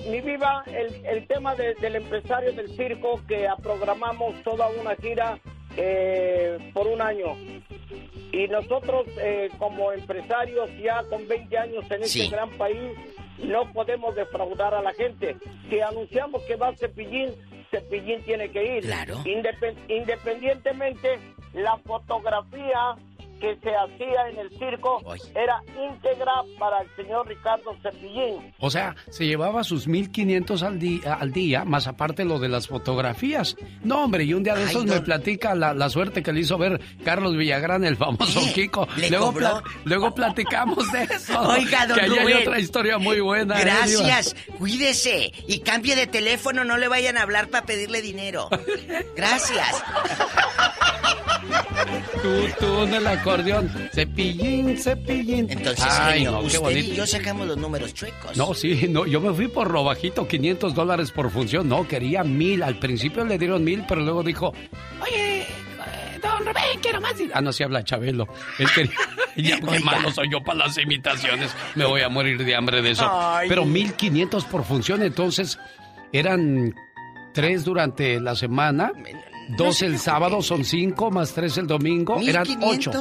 mi 0.09 0.21
viva, 0.21 0.63
el, 0.67 1.05
el 1.05 1.27
tema 1.27 1.55
del 1.55 1.95
empresario 1.95 2.53
del 2.53 2.75
circo 2.75 3.21
que 3.27 3.47
programamos 3.63 4.41
toda 4.43 4.67
una 4.69 4.95
gira 4.95 5.39
por 6.73 6.87
un 6.87 7.01
año. 7.01 7.35
Y 8.31 8.47
nosotros, 8.47 9.07
eh, 9.19 9.49
como 9.57 9.91
empresarios 9.91 10.69
ya 10.81 11.03
con 11.09 11.27
20 11.27 11.57
años 11.57 11.89
en 11.89 12.03
este 12.03 12.27
gran 12.27 12.49
país, 12.51 12.91
no 13.39 13.71
podemos 13.71 14.15
defraudar 14.15 14.73
a 14.73 14.81
la 14.81 14.93
gente. 14.93 15.37
Si 15.69 15.79
anunciamos 15.79 16.41
que 16.43 16.55
va 16.55 16.75
Cepillín, 16.75 17.31
Cepillín 17.71 18.21
tiene 18.23 18.49
que 18.49 18.77
ir. 18.77 18.83
Claro. 18.83 19.23
independientemente, 19.25 21.19
la 21.53 21.77
fotografía 21.77 22.95
que 23.39 23.57
se 23.61 23.69
hacía 23.69 24.29
en 24.29 24.39
el 24.39 24.49
circo 24.57 25.01
era 25.35 25.61
íntegra 25.67 26.31
para 26.59 26.81
el 26.81 26.95
señor 26.95 27.27
Ricardo 27.27 27.75
Cepillín. 27.81 28.53
O 28.59 28.69
sea, 28.69 28.95
se 29.09 29.25
llevaba 29.25 29.63
sus 29.63 29.87
1500 29.87 30.63
al 30.63 30.79
día, 30.79 31.13
al 31.13 31.31
día, 31.31 31.65
más 31.65 31.87
aparte 31.87 32.25
lo 32.25 32.39
de 32.39 32.49
las 32.49 32.67
fotografías. 32.67 33.55
No, 33.83 34.03
hombre, 34.03 34.23
y 34.23 34.33
un 34.33 34.43
día 34.43 34.55
de 34.55 34.65
esos 34.65 34.85
me 34.85 35.01
platica 35.01 35.55
la, 35.55 35.89
suerte 35.89 36.21
que 36.21 36.33
le 36.33 36.41
hizo 36.41 36.57
ver 36.57 36.81
Carlos 37.03 37.37
Villagrán, 37.37 37.85
el 37.85 37.95
famoso 37.95 38.41
Kiko. 38.53 38.87
Luego, 39.09 39.33
luego 39.85 40.13
platicamos 40.13 40.91
de 40.91 41.03
eso. 41.03 41.39
Oiga, 41.41 41.87
don 41.87 41.97
Que 41.97 42.03
ahí 42.03 42.17
hay 42.17 42.33
otra 42.33 42.59
historia 42.59 42.97
muy 42.97 43.19
buena. 43.19 43.59
¿eh, 43.59 43.63
Gracias, 43.63 44.35
cuídese. 44.57 45.31
Y 45.47 45.59
cambie 45.59 45.95
de 45.95 46.07
teléfono, 46.07 46.63
no 46.63 46.77
le 46.77 46.87
vayan 46.87 47.17
a 47.17 47.21
hablar 47.21 47.49
para 47.49 47.65
pedirle 47.65 48.01
dinero. 48.01 48.49
Gracias. 49.15 49.67
tú, 52.21 52.47
tú, 52.59 52.83
en 52.83 52.93
el 52.93 53.07
acordeón. 53.27 53.89
Cepillín, 53.93 54.77
cepillín. 54.77 55.47
Entonces, 55.49 55.85
Ay, 55.89 56.23
no, 56.23 56.39
usted 56.39 56.69
y 56.77 56.95
yo 56.95 57.05
sacamos 57.05 57.47
los 57.47 57.57
números 57.57 57.93
chuecos. 57.93 58.35
No, 58.35 58.53
sí, 58.53 58.87
no, 58.89 59.05
yo 59.05 59.21
me 59.21 59.33
fui 59.33 59.47
por 59.47 59.71
lo 59.71 59.83
bajito, 59.83 60.27
500 60.27 60.73
dólares 60.73 61.11
por 61.11 61.29
función. 61.31 61.67
No, 61.67 61.87
quería 61.87 62.23
mil. 62.23 62.63
Al 62.63 62.79
principio 62.79 63.25
le 63.25 63.37
dieron 63.37 63.63
mil, 63.63 63.83
pero 63.87 64.01
luego 64.01 64.23
dijo, 64.23 64.53
oye, 65.01 65.41
eh, 65.41 65.45
don 66.21 66.45
Rubén, 66.45 66.79
quiero 66.81 67.01
más. 67.01 67.13
Ah, 67.33 67.41
no, 67.41 67.51
se 67.51 67.63
habla 67.63 67.83
Chabelo. 67.83 68.27
Él 68.59 68.67
quería... 68.73 68.93
ya, 69.35 69.59
qué 69.59 69.79
malo 69.79 70.11
soy 70.11 70.29
yo 70.31 70.43
para 70.43 70.59
las 70.59 70.77
imitaciones. 70.77 71.55
Me 71.75 71.85
voy 71.85 72.01
a 72.01 72.09
morir 72.09 72.43
de 72.43 72.55
hambre 72.55 72.81
de 72.81 72.91
eso. 72.91 73.09
Pero 73.47 73.65
1500 73.65 74.45
por 74.45 74.63
función, 74.63 75.03
entonces 75.03 75.59
eran 76.11 76.73
tres 77.33 77.63
durante 77.63 78.19
la 78.19 78.35
semana. 78.35 78.91
Dos 79.55 79.81
el 79.81 79.99
sábado, 79.99 80.41
son 80.41 80.65
cinco, 80.65 81.09
más 81.11 81.33
tres 81.33 81.57
el 81.57 81.67
domingo. 81.67 82.19
Eran 82.19 82.45
ocho. 82.61 82.91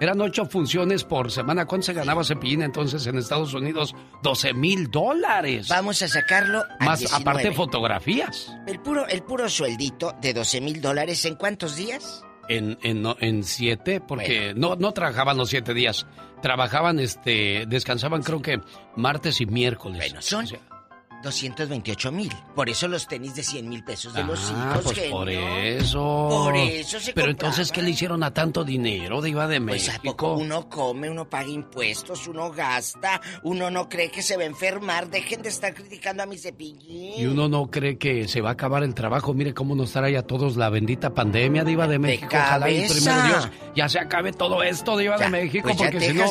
Eran 0.00 0.20
ocho 0.20 0.46
funciones 0.46 1.02
por 1.02 1.32
semana. 1.32 1.66
¿Cuánto 1.66 1.86
se 1.86 1.92
ganaba 1.92 2.22
Cepillín 2.22 2.62
entonces 2.62 3.06
en 3.06 3.18
Estados 3.18 3.52
Unidos? 3.54 3.94
12 4.22 4.54
mil 4.54 4.90
dólares. 4.90 5.68
Vamos 5.68 6.00
a 6.02 6.08
sacarlo 6.08 6.62
a 6.78 6.84
Más 6.84 7.12
aparte 7.12 7.52
fotografías. 7.52 8.54
El 8.66 8.80
puro, 8.80 9.08
el 9.08 9.22
puro 9.22 9.48
sueldito 9.48 10.14
de 10.20 10.34
12 10.34 10.60
mil 10.60 10.80
dólares, 10.80 11.24
¿en 11.24 11.34
cuántos 11.34 11.74
días? 11.74 12.22
En, 12.48 12.78
en, 12.82 13.04
en 13.20 13.44
siete, 13.44 14.00
porque 14.00 14.54
no, 14.54 14.76
no 14.76 14.92
trabajaban 14.92 15.36
los 15.36 15.50
siete 15.50 15.74
días. 15.74 16.06
Trabajaban, 16.40 17.00
este, 17.00 17.66
descansaban 17.66 18.22
creo 18.22 18.40
que 18.40 18.60
martes 18.96 19.40
y 19.40 19.46
miércoles. 19.46 19.98
Bueno, 19.98 20.22
son 20.22 20.46
228 21.22 22.12
mil. 22.12 22.32
Por 22.54 22.68
eso 22.68 22.88
los 22.88 23.06
tenis 23.06 23.34
de 23.34 23.42
100 23.42 23.68
mil 23.68 23.84
pesos 23.84 24.14
de 24.14 24.24
los 24.24 24.52
ah, 24.54 24.72
hijos. 24.78 24.84
Pues 24.84 25.10
por 25.10 25.28
eso. 25.28 26.28
Por 26.30 26.56
eso 26.56 27.00
se 27.00 27.12
Pero 27.12 27.30
entonces, 27.30 27.72
¿qué 27.72 27.82
le 27.82 27.90
hicieron 27.90 28.22
a 28.22 28.32
tanto 28.32 28.64
dinero 28.64 29.20
de 29.20 29.30
Iba 29.30 29.46
de 29.46 29.60
México? 29.60 29.92
Pues 30.02 30.10
a 30.10 30.16
poco 30.16 30.34
uno 30.34 30.68
come, 30.68 31.10
uno 31.10 31.28
paga 31.28 31.48
impuestos, 31.48 32.26
uno 32.28 32.50
gasta, 32.50 33.20
uno 33.42 33.70
no 33.70 33.88
cree 33.88 34.10
que 34.10 34.22
se 34.22 34.36
va 34.36 34.42
a 34.42 34.46
enfermar. 34.46 35.08
Dejen 35.08 35.42
de 35.42 35.48
estar 35.48 35.74
criticando 35.74 36.22
a 36.22 36.26
mi 36.26 36.38
cepillín. 36.38 37.20
Y 37.20 37.26
uno 37.26 37.48
no 37.48 37.70
cree 37.70 37.98
que 37.98 38.28
se 38.28 38.40
va 38.40 38.50
a 38.50 38.52
acabar 38.52 38.82
el 38.82 38.94
trabajo. 38.94 39.34
Mire 39.34 39.54
cómo 39.54 39.74
nos 39.74 39.92
trae 39.92 40.16
a 40.16 40.22
todos 40.22 40.56
la 40.56 40.70
bendita 40.70 41.14
pandemia 41.14 41.64
de 41.64 41.72
Iba 41.72 41.86
de 41.86 41.98
México. 41.98 42.28
Ojalá 42.30 42.66
primero 42.66 43.22
Dios 43.26 43.48
ya 43.74 43.88
se 43.88 43.98
acabe 43.98 44.32
todo 44.32 44.62
esto 44.62 44.96
de 44.96 45.04
Iba 45.04 45.18
de 45.18 45.28
México. 45.28 45.68
Pues 45.68 45.76
porque 45.76 46.00
si 46.00 46.14
no, 46.14 46.26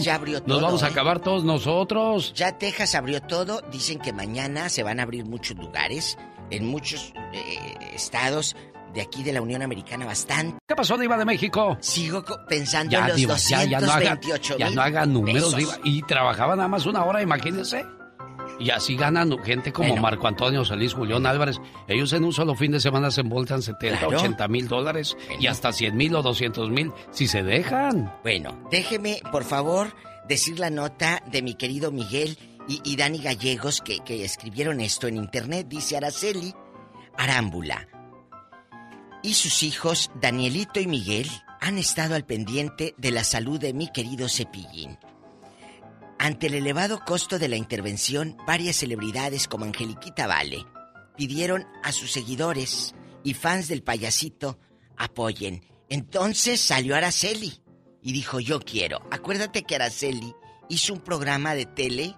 nos 0.45 0.61
vamos 0.61 0.83
a 0.83 0.87
¿eh? 0.87 0.91
acabar 0.91 1.19
todos 1.19 1.43
nosotros. 1.43 2.33
Ya 2.35 2.57
Texas 2.57 2.95
abrió 2.95 3.21
todo. 3.21 3.61
Dicen 3.71 3.99
que 3.99 4.13
mañana 4.13 4.69
se 4.69 4.76
van 4.83 4.99
a 4.99 5.03
abrir 5.03 5.25
muchos 5.25 5.57
lugares, 5.57 6.17
en 6.49 6.65
muchos 6.65 7.13
eh, 7.33 7.59
estados 7.93 8.55
de 8.93 9.01
aquí 9.01 9.23
de 9.23 9.33
la 9.33 9.41
Unión 9.41 9.61
Americana 9.61 10.05
bastante. 10.05 10.57
¿Qué 10.67 10.75
pasó, 10.75 10.97
Diva 10.97 11.17
de 11.17 11.25
México? 11.25 11.77
Sigo 11.81 12.23
pensando 12.47 12.97
en 12.97 13.07
los 13.07 13.21
228 13.21 14.57
ya, 14.57 14.69
no 14.69 14.81
haga, 14.81 15.05
números, 15.05 15.55
Diva. 15.55 15.77
Y 15.83 16.01
trabajaba 16.03 16.55
nada 16.55 16.67
más 16.67 16.85
una 16.85 17.03
hora, 17.03 17.21
imagínense. 17.21 17.85
Y 18.59 18.71
así 18.71 18.95
ganan 18.95 19.37
gente 19.43 19.71
como 19.71 19.95
Marco 19.97 20.27
Antonio 20.27 20.65
Solís, 20.65 20.93
Julián 20.93 21.25
Álvarez. 21.25 21.59
Ellos 21.87 22.11
en 22.13 22.23
un 22.23 22.33
solo 22.33 22.55
fin 22.55 22.71
de 22.71 22.79
semana 22.79 23.11
se 23.11 23.21
envoltan 23.21 23.61
70, 23.61 24.07
80 24.07 24.47
mil 24.47 24.67
dólares 24.67 25.15
y 25.39 25.47
hasta 25.47 25.71
100 25.71 25.95
mil 25.95 26.15
o 26.15 26.23
200 26.23 26.69
mil 26.71 26.91
si 27.11 27.27
se 27.27 27.43
dejan. 27.43 28.11
Bueno, 28.23 28.57
déjeme, 28.71 29.19
por 29.31 29.43
favor, 29.43 29.93
decir 30.27 30.59
la 30.59 30.69
nota 30.69 31.21
de 31.31 31.41
mi 31.41 31.53
querido 31.53 31.91
Miguel 31.91 32.37
y, 32.67 32.95
Dani 32.95 33.19
Gallegos 33.19 33.81
que, 33.81 33.99
que, 33.99 34.25
escribieron 34.25 34.81
esto 34.81 35.07
en 35.07 35.17
internet, 35.17 35.67
dice 35.69 35.97
Araceli 35.97 36.53
Arámbula. 37.17 37.87
Y 39.23 39.33
sus 39.33 39.63
hijos, 39.63 40.11
Danielito 40.21 40.79
y 40.79 40.87
Miguel, 40.87 41.29
han 41.59 41.77
estado 41.77 42.15
al 42.15 42.25
pendiente 42.25 42.93
de 42.97 43.11
la 43.11 43.23
salud 43.23 43.59
de 43.59 43.73
mi 43.73 43.91
querido 43.91 44.29
Cepillín. 44.29 44.97
Ante 46.19 46.47
el 46.47 46.55
elevado 46.55 47.03
costo 47.05 47.39
de 47.39 47.47
la 47.47 47.55
intervención, 47.55 48.37
varias 48.45 48.77
celebridades 48.77 49.47
como 49.47 49.65
Angeliquita 49.65 50.27
Vale 50.27 50.65
pidieron 51.15 51.65
a 51.83 51.91
sus 51.91 52.11
seguidores 52.11 52.95
y 53.23 53.33
fans 53.33 53.67
del 53.67 53.83
payasito 53.83 54.59
apoyen. 54.97 55.63
Entonces 55.89 56.59
salió 56.59 56.95
Araceli 56.95 57.61
y 58.01 58.13
dijo, 58.13 58.39
yo 58.39 58.59
quiero. 58.59 59.01
Acuérdate 59.11 59.63
que 59.63 59.75
Araceli 59.75 60.33
hizo 60.69 60.93
un 60.93 61.01
programa 61.01 61.55
de 61.55 61.65
tele 61.65 62.15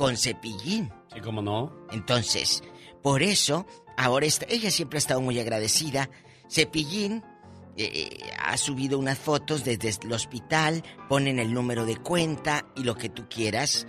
con 0.00 0.16
Cepillín. 0.16 0.90
Sí, 1.12 1.20
cómo 1.20 1.42
no. 1.42 1.70
Entonces, 1.92 2.62
por 3.02 3.22
eso, 3.22 3.66
ahora 3.98 4.24
está, 4.24 4.46
ella 4.48 4.70
siempre 4.70 4.96
ha 4.96 4.98
estado 5.04 5.20
muy 5.20 5.38
agradecida. 5.38 6.08
Cepillín 6.48 7.22
eh, 7.76 7.90
eh, 7.92 8.18
ha 8.42 8.56
subido 8.56 8.98
unas 8.98 9.18
fotos 9.18 9.62
desde 9.62 9.90
el 10.02 10.12
hospital, 10.14 10.82
ponen 11.06 11.38
el 11.38 11.52
número 11.52 11.84
de 11.84 11.98
cuenta 11.98 12.64
y 12.74 12.84
lo 12.84 12.96
que 12.96 13.10
tú 13.10 13.28
quieras. 13.28 13.86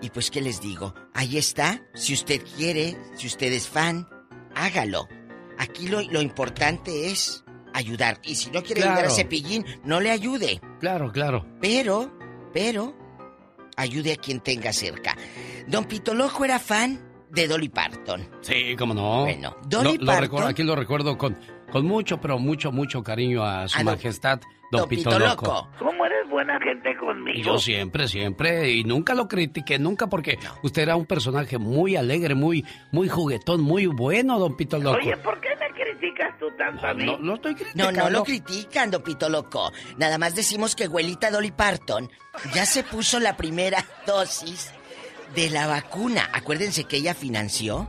Y 0.00 0.08
pues, 0.08 0.30
¿qué 0.30 0.40
les 0.40 0.62
digo? 0.62 0.94
Ahí 1.12 1.36
está. 1.36 1.82
Si 1.92 2.14
usted 2.14 2.42
quiere, 2.56 2.96
si 3.14 3.26
usted 3.26 3.52
es 3.52 3.68
fan, 3.68 4.08
hágalo. 4.54 5.06
Aquí 5.58 5.86
lo, 5.86 6.00
lo 6.00 6.22
importante 6.22 7.10
es 7.10 7.44
ayudar. 7.74 8.20
Y 8.24 8.36
si 8.36 8.50
no 8.50 8.62
quiere 8.62 8.84
ayudar 8.84 9.04
a 9.04 9.10
Cepillín, 9.10 9.66
no 9.84 10.00
le 10.00 10.10
ayude. 10.10 10.62
Claro, 10.80 11.12
claro. 11.12 11.44
Pero, 11.60 12.10
pero, 12.54 13.03
ayude 13.76 14.12
a 14.12 14.16
quien 14.16 14.40
tenga 14.40 14.72
cerca. 14.72 15.16
Don 15.66 15.84
Pitolojo 15.84 16.44
era 16.44 16.58
fan 16.58 17.00
de 17.30 17.48
Dolly 17.48 17.68
Parton. 17.68 18.28
Sí, 18.40 18.76
cómo 18.78 18.94
no. 18.94 19.22
Bueno, 19.22 19.56
Dolly 19.66 19.98
Parton. 19.98 20.44
aquí 20.44 20.62
lo 20.62 20.76
recuerdo 20.76 21.18
con, 21.18 21.36
con 21.70 21.86
mucho, 21.86 22.20
pero 22.20 22.38
mucho, 22.38 22.72
mucho 22.72 23.02
cariño 23.02 23.42
a 23.42 23.68
su 23.68 23.82
majestad, 23.82 24.40
Don, 24.70 24.82
Don 24.82 24.88
Pitoloco. 24.88 25.68
¿Cómo 25.78 26.06
eres 26.06 26.28
buena 26.28 26.58
gente 26.60 26.96
conmigo? 26.96 27.42
Yo 27.42 27.58
siempre, 27.58 28.08
siempre, 28.08 28.70
y 28.70 28.84
nunca 28.84 29.14
lo 29.14 29.26
critiqué, 29.26 29.78
nunca, 29.78 30.06
porque 30.06 30.38
usted 30.62 30.82
era 30.82 30.96
un 30.96 31.06
personaje 31.06 31.58
muy 31.58 31.96
alegre, 31.96 32.34
muy, 32.34 32.64
muy 32.92 33.08
juguetón, 33.08 33.60
muy 33.60 33.86
bueno, 33.86 34.38
Don 34.38 34.56
Pitoloco. 34.56 34.98
Oye, 34.98 35.16
¿por 35.16 35.40
qué 35.40 35.48
me 35.60 35.74
criticas 36.04 36.38
tú 36.38 36.50
tanto 36.56 36.86
a 36.86 36.94
mí? 36.94 37.04
No, 37.06 37.18
no 37.18 37.34
estoy 37.34 37.54
criticando. 37.54 37.92
No, 37.92 38.04
no 38.04 38.10
lo 38.10 38.24
critican, 38.24 38.90
Don 38.90 39.02
Pitoloco. 39.02 39.72
Nada 39.96 40.18
más 40.18 40.34
decimos 40.34 40.74
que 40.74 40.84
abuelita 40.84 41.30
Dolly 41.30 41.52
Parton 41.52 42.10
ya 42.54 42.66
se 42.66 42.82
puso 42.82 43.20
la 43.20 43.36
primera 43.36 43.84
dosis 44.06 44.72
de 45.34 45.50
la 45.50 45.66
vacuna. 45.66 46.28
Acuérdense 46.32 46.84
que 46.84 46.96
ella 46.98 47.14
financió. 47.14 47.88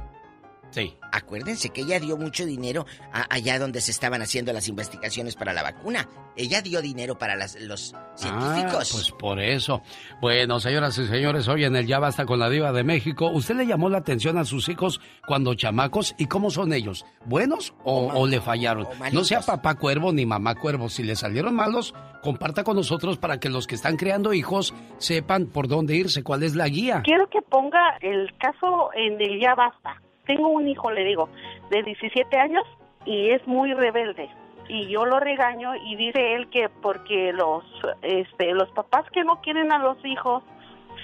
Sí. 0.76 0.94
Acuérdense 1.10 1.70
que 1.70 1.84
ella 1.84 2.02
dio 2.02 2.18
mucho 2.18 2.46
dinero 2.46 2.86
allá 3.30 3.58
donde 3.60 3.80
se 3.80 3.92
estaban 3.92 4.22
haciendo 4.22 4.52
las 4.52 4.68
investigaciones 4.68 5.38
para 5.38 5.54
la 5.54 5.64
vacuna. 5.64 6.10
Ella 6.36 6.62
dio 6.62 6.82
dinero 6.82 7.18
para 7.18 7.38
las, 7.38 7.56
los 7.62 7.96
científicos. 8.16 8.92
Ah, 8.92 8.92
pues 8.92 9.12
por 9.18 9.40
eso. 9.40 9.82
Bueno, 10.20 10.60
señoras 10.60 10.98
y 10.98 11.08
señores, 11.08 11.48
hoy 11.48 11.64
en 11.64 11.78
el 11.78 11.88
Ya 11.88 12.00
Basta 12.00 12.26
con 12.26 12.40
la 12.40 12.50
Diva 12.50 12.74
de 12.74 12.84
México, 12.84 13.30
¿usted 13.30 13.56
le 13.56 13.68
llamó 13.68 13.88
la 13.88 14.00
atención 14.00 14.38
a 14.38 14.44
sus 14.44 14.68
hijos 14.68 15.00
cuando 15.26 15.56
chamacos? 15.56 16.14
¿Y 16.18 16.26
cómo 16.26 16.52
son 16.52 16.74
ellos? 16.74 17.06
¿Buenos 17.24 17.74
o, 17.86 18.12
o 18.14 18.28
le 18.28 18.42
fallaron? 18.42 18.86
no 19.14 19.24
sea 19.24 19.40
papá 19.40 19.76
cuervo 19.76 20.12
ni 20.12 20.26
mamá 20.26 20.56
cuervo. 20.56 20.90
Si 20.90 21.04
le 21.04 21.16
salieron 21.16 21.56
malos, 21.56 21.94
comparta 22.22 22.66
con 22.66 22.76
nosotros 22.76 23.18
para 23.18 23.40
que 23.40 23.48
los 23.48 23.66
que 23.66 23.76
están 23.76 23.96
creando 23.96 24.34
hijos 24.34 24.74
sepan 24.98 25.46
por 25.46 25.70
dónde 25.70 25.96
irse, 25.96 26.22
cuál 26.22 26.44
es 26.44 26.54
la 26.54 26.68
guía. 26.68 27.02
Quiero 27.06 27.30
que 27.30 27.42
ponga 27.42 27.96
el 28.02 28.36
caso 28.38 28.90
en 28.94 29.22
el 29.22 29.40
Ya 29.40 29.56
Basta 29.56 30.02
tengo 30.26 30.50
un 30.50 30.68
hijo, 30.68 30.92
le 30.92 31.04
digo, 31.04 31.30
de 31.70 31.84
17 31.84 32.38
años 32.38 32.64
y 33.06 33.32
es 33.32 33.46
muy 33.48 33.74
rebelde. 33.74 34.30
Y 34.68 34.88
yo 34.88 35.06
lo 35.06 35.20
regaño 35.20 35.76
y 35.76 35.96
dice 35.96 36.36
él 36.36 36.50
que 36.50 36.70
porque 36.70 37.32
los, 37.34 37.64
este, 38.02 38.52
los 38.54 38.70
papás 38.72 39.06
que 39.12 39.24
no 39.24 39.42
quieren 39.42 39.72
a 39.72 39.78
los 39.78 40.04
hijos 40.04 40.44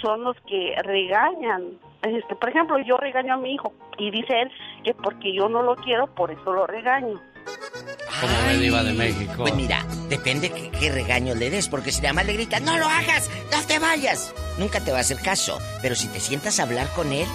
son 0.01 0.23
los 0.23 0.35
que 0.47 0.75
regañan. 0.83 1.77
Este, 2.01 2.35
por 2.35 2.49
ejemplo, 2.49 2.77
yo 2.79 2.97
regaño 2.97 3.35
a 3.35 3.37
mi 3.37 3.53
hijo 3.53 3.73
y 3.99 4.09
dice 4.09 4.41
él 4.41 4.51
que 4.83 4.93
porque 4.95 5.33
yo 5.33 5.47
no 5.47 5.61
lo 5.61 5.75
quiero, 5.75 6.07
por 6.07 6.31
eso 6.31 6.51
lo 6.51 6.65
regaño. 6.65 7.21
Como 8.19 8.47
me 8.47 8.57
diva 8.57 8.83
de 8.83 8.93
México. 8.93 9.33
Pues 9.37 9.55
mira, 9.55 9.85
depende 10.09 10.51
qué, 10.51 10.71
qué 10.71 10.91
regaño 10.91 11.35
le 11.35 11.49
des, 11.49 11.69
porque 11.69 11.91
si 11.91 12.01
nada 12.01 12.13
más 12.13 12.25
le 12.25 12.33
grita, 12.33 12.59
no 12.59 12.77
lo 12.77 12.85
hagas, 12.85 13.29
no 13.51 13.65
te 13.67 13.79
vayas, 13.79 14.33
nunca 14.57 14.83
te 14.83 14.91
va 14.91 14.97
a 14.97 15.01
hacer 15.01 15.17
caso. 15.19 15.57
Pero 15.81 15.95
si 15.95 16.07
te 16.07 16.19
sientas 16.19 16.59
a 16.59 16.63
hablar 16.63 16.87
con 16.95 17.11
él, 17.13 17.27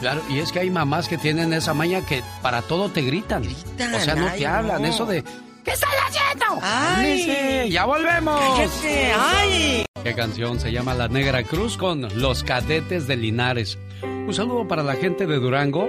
Claro, 0.00 0.22
y 0.28 0.38
es 0.38 0.52
que 0.52 0.60
hay 0.60 0.70
mamás 0.70 1.08
que 1.08 1.18
tienen 1.18 1.52
esa 1.52 1.74
maña 1.74 2.04
que 2.06 2.22
para 2.42 2.62
todo 2.62 2.88
te 2.88 3.02
gritan. 3.02 3.42
o 3.44 3.98
sea, 4.00 4.14
no 4.14 4.30
te 4.32 4.46
hablan, 4.46 4.84
eso 4.84 5.06
de 5.06 5.24
¿Qué 5.64 5.74
estás 5.74 5.90
haciendo? 6.06 6.60
¡Ay! 6.62 7.70
¡Ya 7.70 7.84
volvemos! 7.84 8.40
¡Cállate! 8.40 9.12
¡Ay! 9.14 9.84
¿Qué 10.02 10.14
canción 10.14 10.58
se 10.60 10.72
llama 10.72 10.94
La 10.94 11.08
Negra 11.08 11.42
Cruz 11.42 11.76
con 11.76 12.08
Los 12.20 12.42
Cadetes 12.42 13.06
de 13.06 13.16
Linares? 13.16 13.78
Un 14.02 14.32
saludo 14.32 14.66
para 14.66 14.82
la 14.82 14.94
gente 14.94 15.26
de 15.26 15.36
Durango, 15.36 15.88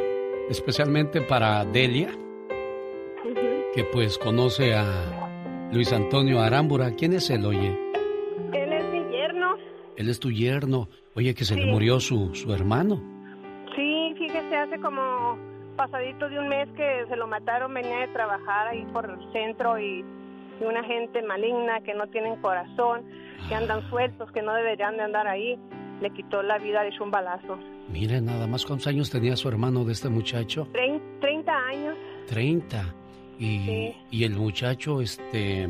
especialmente 0.49 1.21
para 1.21 1.63
Delia, 1.63 2.09
que 3.73 3.83
pues 3.85 4.17
conoce 4.17 4.73
a 4.75 5.69
Luis 5.71 5.93
Antonio 5.93 6.41
Arámbura. 6.41 6.91
¿Quién 6.95 7.13
es 7.13 7.29
él, 7.29 7.45
oye? 7.45 7.77
Él 8.51 8.73
es 8.73 8.85
mi 8.91 8.99
yerno. 9.15 9.55
Él 9.95 10.09
es 10.09 10.19
tu 10.19 10.31
yerno. 10.31 10.89
Oye, 11.15 11.33
que 11.35 11.45
se 11.45 11.55
le 11.55 11.65
murió 11.67 11.99
su, 11.99 12.33
su 12.33 12.53
hermano. 12.53 13.18
Fíjese, 14.49 14.57
hace 14.57 14.81
como 14.81 15.37
pasadito 15.75 16.27
de 16.27 16.39
un 16.39 16.47
mes 16.49 16.67
que 16.75 17.05
se 17.07 17.15
lo 17.15 17.27
mataron, 17.27 17.73
venía 17.73 17.99
de 17.99 18.07
trabajar 18.07 18.67
ahí 18.69 18.83
por 18.91 19.05
el 19.05 19.31
centro 19.31 19.77
y, 19.79 20.03
y 20.59 20.63
una 20.63 20.83
gente 20.83 21.21
maligna 21.21 21.81
que 21.81 21.93
no 21.93 22.07
tienen 22.07 22.35
corazón, 22.41 23.03
que 23.47 23.55
andan 23.55 23.87
sueltos, 23.89 24.31
que 24.31 24.41
no 24.41 24.53
deberían 24.53 24.97
de 24.97 25.03
andar 25.03 25.27
ahí, 25.27 25.57
le 26.01 26.09
quitó 26.11 26.41
la 26.41 26.57
vida, 26.57 26.83
le 26.83 26.89
hizo 26.89 27.03
un 27.03 27.11
balazo. 27.11 27.57
Mire, 27.91 28.21
nada 28.21 28.47
más, 28.47 28.65
¿cuántos 28.65 28.87
años 28.87 29.09
tenía 29.09 29.35
su 29.35 29.47
hermano 29.49 29.85
de 29.85 29.93
este 29.93 30.09
muchacho? 30.09 30.67
Trein- 30.73 31.01
30 31.21 31.51
años. 31.67 31.95
30. 32.27 32.83
Y, 33.39 33.95
y 34.11 34.23
el 34.25 34.33
muchacho, 34.35 34.99
este, 35.01 35.69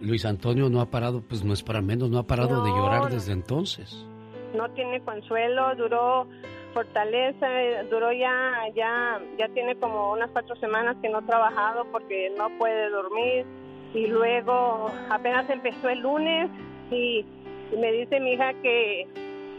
Luis 0.00 0.24
Antonio 0.24 0.70
no 0.70 0.80
ha 0.80 0.86
parado, 0.86 1.20
pues 1.20 1.44
no 1.44 1.52
es 1.52 1.62
para 1.62 1.82
menos, 1.82 2.08
no 2.10 2.18
ha 2.18 2.26
parado 2.26 2.62
de 2.64 2.70
llorar 2.70 3.10
desde 3.10 3.32
entonces. 3.32 4.06
no 4.56 4.70
tiene 4.70 5.00
consuelo, 5.02 5.74
duró 5.76 6.26
fortaleza, 6.68 7.48
duró 7.90 8.12
ya, 8.12 8.52
ya, 8.74 9.20
ya 9.38 9.48
tiene 9.48 9.76
como 9.76 10.12
unas 10.12 10.30
cuatro 10.30 10.56
semanas 10.56 10.96
que 11.02 11.08
no 11.08 11.18
ha 11.18 11.26
trabajado 11.26 11.84
porque 11.90 12.32
no 12.36 12.48
puede 12.58 12.90
dormir 12.90 13.46
y 13.94 14.06
luego 14.06 14.90
apenas 15.10 15.48
empezó 15.50 15.88
el 15.88 16.00
lunes 16.00 16.50
y, 16.90 17.24
y 17.72 17.76
me 17.76 17.92
dice 17.92 18.20
mi 18.20 18.32
hija 18.32 18.52
que, 18.62 19.06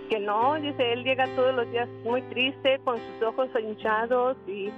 que 0.10 0.20
no, 0.20 0.56
dice 0.56 0.94
él 0.94 1.04
llega 1.04 1.28
todos 1.36 1.56
los 1.56 1.72
días 1.72 1.90
muy 2.04 2.22
triste 2.24 2.80
con 2.84 2.98
sus 2.98 3.28
ojos 3.28 3.50
hinchados 3.60 4.38
y, 4.48 4.70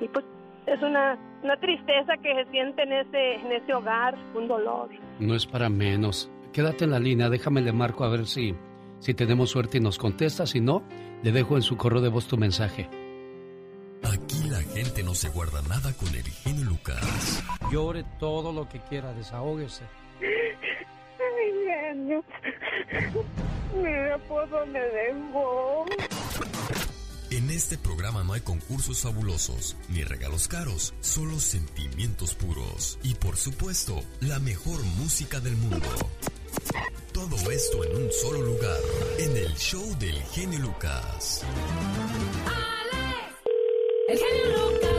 y 0.00 0.08
pues 0.12 0.24
es 0.66 0.82
una, 0.82 1.18
una 1.42 1.56
tristeza 1.56 2.16
que 2.22 2.34
se 2.34 2.50
siente 2.50 2.82
en 2.82 2.92
ese, 2.92 3.34
en 3.34 3.52
ese 3.52 3.74
hogar, 3.74 4.16
un 4.34 4.46
dolor. 4.48 4.88
No 5.18 5.34
es 5.34 5.46
para 5.46 5.68
menos. 5.68 6.30
Quédate 6.52 6.84
en 6.84 6.90
la 6.90 6.98
línea, 6.98 7.28
déjame 7.28 7.60
le 7.60 7.72
marco 7.72 8.04
a 8.04 8.08
ver 8.08 8.26
si, 8.26 8.54
si 9.00 9.14
tenemos 9.14 9.50
suerte 9.50 9.78
y 9.78 9.80
nos 9.80 9.98
contesta. 9.98 10.46
Si 10.46 10.60
no, 10.60 10.82
le 11.22 11.32
dejo 11.32 11.56
en 11.56 11.62
su 11.62 11.76
correo 11.76 12.00
de 12.00 12.08
voz 12.08 12.26
tu 12.26 12.36
mensaje. 12.36 12.88
Aquí 14.02 14.48
la 14.48 14.62
gente 14.62 15.02
no 15.02 15.14
se 15.14 15.28
guarda 15.28 15.60
nada 15.62 15.92
con 15.94 16.08
el 16.08 16.22
genio 16.22 16.64
Lucas. 16.64 17.42
Llore 17.70 18.04
todo 18.18 18.52
lo 18.52 18.68
que 18.68 18.80
quiera, 18.80 19.12
desahógese. 19.12 19.84
Ay, 20.20 21.52
genio. 21.66 22.24
Mira 23.76 24.18
por 24.28 24.48
dónde 24.48 24.80
dejó. 24.80 25.86
En 27.30 27.48
este 27.48 27.78
programa 27.78 28.24
no 28.24 28.32
hay 28.32 28.40
concursos 28.40 29.02
fabulosos 29.02 29.76
ni 29.88 30.02
regalos 30.02 30.48
caros, 30.48 30.94
solo 31.00 31.38
sentimientos 31.38 32.34
puros 32.34 32.98
y 33.04 33.14
por 33.14 33.36
supuesto 33.36 34.02
la 34.20 34.40
mejor 34.40 34.82
música 34.98 35.38
del 35.38 35.54
mundo. 35.56 35.86
Todo 37.12 37.36
esto 37.52 37.84
en 37.84 38.02
un 38.02 38.10
solo 38.10 38.42
lugar, 38.42 38.80
en 39.18 39.36
el 39.36 39.54
show 39.54 39.96
del 40.00 40.20
genio 40.24 40.58
Lucas. 40.58 41.44
El 44.08 44.18
genio 44.18 44.70
Lucas. 44.72 44.90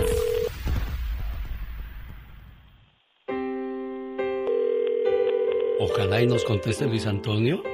Ojalá 5.81 6.21
y 6.21 6.27
nos 6.27 6.45
conteste 6.45 6.85
Luis 6.85 7.05
Antonio. 7.05 7.70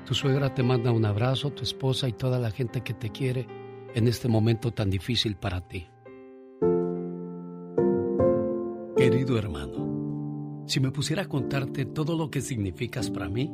Tu 0.05 0.13
suegra 0.13 0.53
te 0.53 0.61
manda 0.61 0.91
un 0.91 1.05
abrazo, 1.05 1.51
tu 1.51 1.63
esposa 1.63 2.09
y 2.09 2.13
toda 2.13 2.37
la 2.37 2.51
gente 2.51 2.81
que 2.81 2.93
te 2.93 3.11
quiere 3.11 3.47
en 3.95 4.09
este 4.09 4.27
momento 4.27 4.73
tan 4.73 4.89
difícil 4.89 5.37
para 5.37 5.65
ti. 5.65 5.87
Querido 8.97 9.37
hermano, 9.37 10.65
si 10.67 10.81
me 10.81 10.91
pusiera 10.91 11.23
a 11.23 11.29
contarte 11.29 11.85
todo 11.85 12.17
lo 12.17 12.29
que 12.29 12.41
significas 12.41 13.09
para 13.09 13.29
mí, 13.29 13.49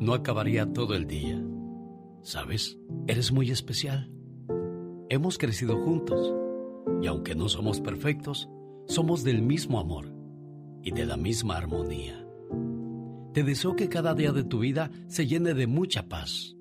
no 0.00 0.12
acabaría 0.12 0.72
todo 0.72 0.94
el 0.94 1.06
día. 1.06 1.40
¿Sabes? 2.22 2.78
Eres 3.06 3.30
muy 3.30 3.52
especial. 3.52 4.10
Hemos 5.08 5.38
crecido 5.38 5.76
juntos 5.84 6.34
y 7.00 7.06
aunque 7.06 7.36
no 7.36 7.48
somos 7.48 7.80
perfectos, 7.80 8.48
somos 8.86 9.22
del 9.22 9.40
mismo 9.40 9.78
amor 9.78 10.17
y 10.88 10.90
de 10.90 11.04
la 11.04 11.18
misma 11.18 11.58
armonía. 11.58 12.26
Te 13.34 13.42
deseo 13.42 13.76
que 13.76 13.90
cada 13.90 14.14
día 14.14 14.32
de 14.32 14.42
tu 14.42 14.60
vida 14.60 14.90
se 15.06 15.26
llene 15.26 15.52
de 15.52 15.66
mucha 15.66 16.08
paz, 16.08 16.56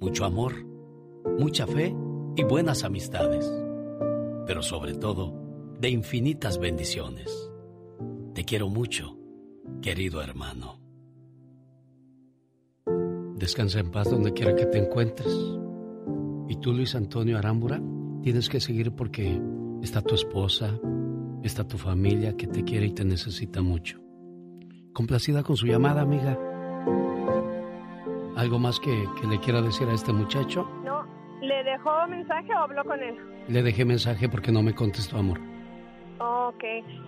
mucho 0.00 0.26
amor, 0.26 0.52
mucha 1.38 1.66
fe 1.66 1.96
y 2.36 2.44
buenas 2.44 2.84
amistades, 2.84 3.50
pero 4.46 4.62
sobre 4.62 4.92
todo 4.92 5.32
de 5.80 5.88
infinitas 5.88 6.58
bendiciones. 6.58 7.50
Te 8.34 8.44
quiero 8.44 8.68
mucho, 8.68 9.16
querido 9.80 10.20
hermano. 10.20 10.78
Descansa 13.36 13.80
en 13.80 13.90
paz 13.90 14.10
donde 14.10 14.34
quiera 14.34 14.54
que 14.54 14.66
te 14.66 14.76
encuentres. 14.76 15.34
Y 16.48 16.56
tú, 16.56 16.74
Luis 16.74 16.94
Antonio 16.94 17.38
Arámbura, 17.38 17.80
tienes 18.22 18.50
que 18.50 18.60
seguir 18.60 18.92
porque 18.92 19.40
está 19.80 20.02
tu 20.02 20.14
esposa, 20.14 20.78
está 21.46 21.66
tu 21.66 21.78
familia 21.78 22.36
que 22.36 22.46
te 22.46 22.64
quiere 22.64 22.86
y 22.86 22.94
te 22.94 23.04
necesita 23.04 23.60
mucho. 23.62 24.00
Complacida 24.92 25.42
con 25.42 25.56
su 25.56 25.66
llamada, 25.66 26.02
amiga. 26.02 26.38
¿Algo 28.36 28.58
más 28.58 28.80
que, 28.80 29.04
le 29.28 29.38
quiera 29.40 29.60
decir 29.60 29.88
a 29.88 29.92
este 29.92 30.12
muchacho? 30.12 30.68
No, 30.84 31.04
¿le 31.40 31.62
dejó 31.64 32.06
mensaje 32.08 32.52
o 32.54 32.58
habló 32.58 32.84
con 32.84 33.00
él? 33.00 33.16
Le 33.48 33.62
dejé 33.62 33.84
mensaje 33.84 34.28
porque 34.28 34.50
no 34.50 34.62
me 34.62 34.74
contestó, 34.74 35.18
amor. 35.18 35.38
Ok. 36.18 36.64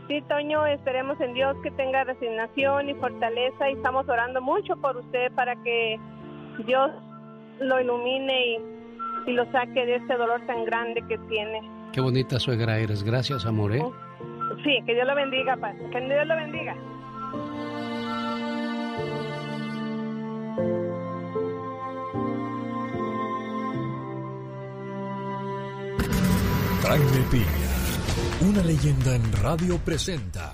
Sí, 0.09 0.23
Toño, 0.29 0.67
esperemos 0.67 1.21
en 1.21 1.35
Dios 1.35 1.57
que 1.63 1.71
tenga 1.73 2.05
resignación 2.05 2.91
y 2.91 2.95
fortaleza 2.95 3.71
y 3.71 3.75
estamos 3.75 4.09
orando 4.09 4.41
mucho 4.41 4.77
por 4.77 4.97
usted 4.97 5.33
para 5.33 5.57
que 5.63 5.99
Dios 6.67 6.91
lo 7.61 7.81
ilumine 7.81 8.47
y, 8.47 9.31
y 9.31 9.33
lo 9.33 9.51
saque 9.53 9.87
de 9.87 9.97
este 9.97 10.17
dolor 10.17 10.45
tan 10.47 10.65
grande 10.65 11.03
que 11.09 11.19
tiene. 11.29 11.61
Qué 11.93 12.01
bonita 12.01 12.39
suegra 12.39 12.79
eres. 12.79 13.03
Gracias, 13.03 13.47
amor, 13.47 13.75
¿eh? 13.75 13.83
Sí, 14.65 14.83
que 14.85 14.95
Dios 14.95 15.07
lo 15.07 15.15
bendiga, 15.15 15.57
Paz. 15.57 15.75
Que 15.93 16.01
Dios 16.01 16.27
lo 16.27 16.37
bendiga. 16.37 16.77
Jaime 26.83 27.27
Piña, 27.31 28.49
una 28.49 28.63
leyenda 28.63 29.17
en 29.17 29.33
radio 29.43 29.77
presenta. 29.79 30.53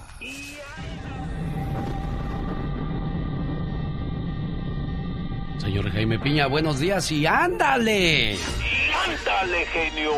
Señor 5.58 5.90
Jaime 5.92 6.18
Piña, 6.18 6.46
buenos 6.46 6.80
días 6.80 7.12
y 7.12 7.26
ándale. 7.26 8.36
ándale, 9.06 9.66
genio. 9.66 10.12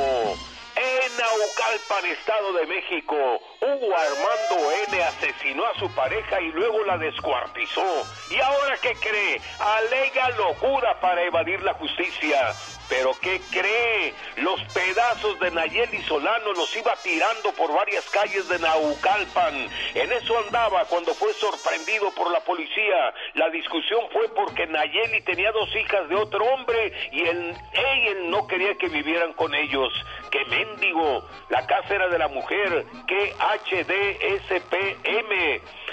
Naucalpan, 1.39 2.11
Estado 2.11 2.53
de 2.53 2.67
México, 2.67 3.17
Hugo 3.61 3.97
Armando 3.97 4.71
N. 4.89 5.03
asesinó 5.03 5.67
a 5.67 5.79
su 5.79 5.93
pareja 5.95 6.41
y 6.41 6.53
luego 6.53 6.85
la 6.85 6.97
descuartizó. 6.99 8.07
¿Y 8.31 8.41
ahora 8.41 8.77
qué 8.81 8.95
cree? 8.95 9.41
Alega 9.59 10.31
locura 10.31 11.01
para 11.01 11.23
evadir 11.23 11.63
la 11.63 11.75
justicia. 11.75 12.55
Pero 12.89 13.13
¿qué 13.21 13.41
cree? 13.51 14.15
Los 14.37 14.61
pedazos 14.73 15.39
de 15.41 15.51
Nayeli 15.51 16.03
Solano 16.03 16.53
los 16.53 16.77
iba 16.77 16.95
tirando 17.03 17.53
por 17.53 17.73
varias 17.73 18.09
calles 18.11 18.49
de 18.49 18.59
Naucalpan. 18.59 19.69
En 19.95 20.13
eso 20.13 20.39
andaba 20.39 20.85
cuando 20.87 21.15
fue 21.15 21.33
sorprendido 21.35 22.11
por 22.15 22.31
la 22.31 22.41
policía. 22.41 23.15
La 23.35 23.49
discusión 23.51 24.01
fue 24.13 24.29
porque 24.35 24.67
Nayeli 24.67 25.23
tenía 25.23 25.51
dos 25.53 25.75
hijas 25.77 26.09
de 26.09 26.17
otro 26.17 26.45
hombre 26.45 26.93
y 27.13 27.23
él, 27.23 27.57
él 27.73 28.31
no 28.31 28.47
quería 28.47 28.75
que 28.75 28.89
vivieran 28.89 29.33
con 29.35 29.55
ellos. 29.55 29.93
¡Qué 30.31 30.45
mendigo! 30.47 31.25
La 31.49 31.67
casa 31.67 31.95
era 31.95 32.09
de 32.09 32.19
la 32.19 32.29
mujer. 32.29 32.85
¡Qué 33.07 33.33
HDSPM! 33.39 35.33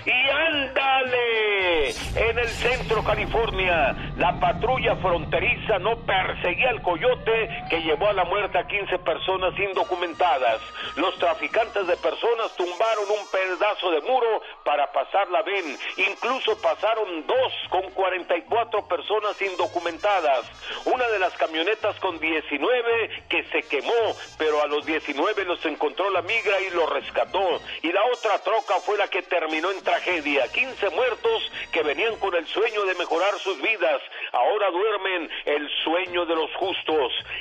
¡Y 0.05 0.30
ándale! 0.30 1.89
En 2.15 2.39
el 2.39 2.47
centro 2.47 3.03
California, 3.03 3.95
la 4.18 4.39
patrulla 4.39 4.95
fronteriza 4.95 5.77
no 5.80 5.97
perseguía 6.05 6.69
al 6.69 6.80
coyote 6.81 7.49
que 7.69 7.81
llevó 7.81 8.07
a 8.07 8.13
la 8.13 8.25
muerte 8.25 8.57
a 8.57 8.67
15 8.67 8.99
personas 8.99 9.57
indocumentadas. 9.57 10.61
Los 10.95 11.17
traficantes 11.17 11.87
de 11.87 11.95
personas 11.97 12.55
tumbaron 12.55 13.05
un 13.09 13.27
pedazo 13.31 13.91
de 13.91 14.01
muro 14.01 14.41
para 14.63 14.91
pasar 14.91 15.29
la 15.29 15.41
ven. 15.43 15.77
Incluso 15.97 16.59
pasaron 16.61 17.25
dos 17.27 17.53
con 17.69 17.89
44 17.91 18.87
personas 18.87 19.41
indocumentadas. 19.41 20.45
Una 20.85 21.07
de 21.09 21.19
las 21.19 21.33
camionetas 21.37 21.99
con 21.99 22.19
19 22.19 23.25
que 23.29 23.43
se 23.45 23.63
quemó, 23.63 24.15
pero 24.37 24.61
a 24.61 24.67
los 24.67 24.85
19 24.85 25.45
los 25.45 25.63
encontró 25.65 26.09
la 26.09 26.21
migra 26.21 26.59
y 26.61 26.69
los 26.71 26.89
rescató. 26.89 27.61
Y 27.81 27.91
la 27.91 28.03
otra 28.05 28.39
troca 28.39 28.79
fue 28.85 28.97
la 28.97 29.07
que 29.07 29.21
terminó 29.21 29.71
en 29.71 29.83
tragedia. 29.83 30.47
15 30.51 30.89
muertos 30.89 31.51
que 31.71 31.83
venían 31.83 32.15
con 32.17 32.35
el 32.35 32.47
sueño 32.47 32.83
de 32.85 32.95
mejorar 32.95 33.37
sus 33.39 33.61
vidas. 33.61 34.01
Ahora 34.31 34.71
duermen 34.71 35.29
el 35.45 35.69
sueño 35.83 36.25
de 36.25 36.35
los 36.35 36.53
justos. 36.55 36.70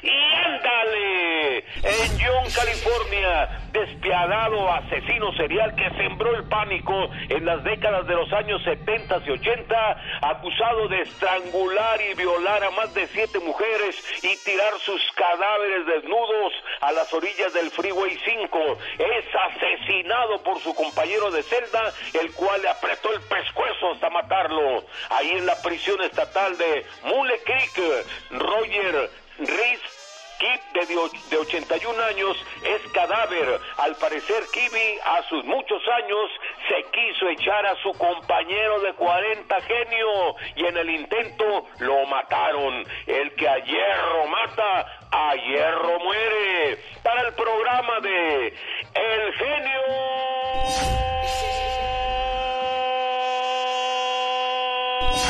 Y 0.03 0.11
ándale, 0.45 1.59
en 1.59 2.19
John, 2.19 2.45
California, 2.55 3.49
despiadado 3.73 4.73
asesino 4.73 5.33
serial 5.35 5.75
que 5.75 5.91
sembró 5.91 6.35
el 6.35 6.45
pánico 6.49 7.11
en 7.29 7.45
las 7.45 7.63
décadas 7.65 8.07
de 8.07 8.15
los 8.15 8.33
años 8.33 8.63
70 8.65 9.23
y 9.27 9.31
80, 9.31 10.03
acusado 10.23 10.89
de 10.89 11.03
estrangular 11.03 12.01
y 12.01 12.15
violar 12.15 12.65
a 12.65 12.71
más 12.71 12.93
de 12.95 13.07
siete 13.09 13.39
mujeres 13.41 13.97
y 14.23 14.37
tirar 14.45 14.73
sus 14.85 15.01
cadáveres 15.15 15.87
desnudos 15.87 16.53
a 16.81 16.93
las 16.93 17.13
orillas 17.13 17.53
del 17.53 17.71
Freeway 17.71 18.19
5. 18.25 18.79
Es 18.99 19.25
asesinado 19.35 20.43
por 20.43 20.61
su 20.61 20.75
compañero 20.75 21.31
de 21.31 21.43
celda, 21.43 21.93
el 22.15 22.33
cual 22.33 22.63
le 22.63 22.69
apretó 22.69 23.13
el 23.13 23.21
pescuezo 23.23 23.93
hasta 23.93 24.11
matarlo. 24.11 24.85
Ahí 25.11 25.31
en 25.31 25.47
la 25.47 25.61
prisión 25.63 26.01
estatal 26.03 26.57
de 26.57 26.87
Mule 27.05 27.41
Creek, 27.45 28.05
Roger 28.31 29.11
Reese 29.47 30.01
Kip, 30.41 30.63
de, 30.73 31.37
81 31.37 32.03
años, 32.03 32.37
es 32.65 32.93
cadáver. 32.93 33.61
Al 33.77 33.95
parecer, 33.97 34.43
Kibi, 34.51 34.99
a 35.05 35.23
sus 35.29 35.45
muchos 35.45 35.83
años, 36.03 36.31
se 36.67 36.83
quiso 36.91 37.29
echar 37.29 37.67
a 37.67 37.77
su 37.83 37.93
compañero 37.93 38.81
de 38.81 38.95
40 38.95 39.61
genio 39.61 40.35
y 40.57 40.65
en 40.65 40.79
el 40.79 40.89
intento 40.89 41.67
lo 41.81 42.07
mataron. 42.07 42.87
El 43.07 43.35
que 43.35 43.47
a 43.47 43.59
hierro 43.59 44.27
mata, 44.29 44.87
a 45.13 45.35
hierro 45.35 45.99
muere. 46.01 46.79
Para 47.03 47.29
el 47.29 47.35
programa 47.35 48.01
de 48.01 48.47
El 48.95 49.35
Genio. 49.35 49.81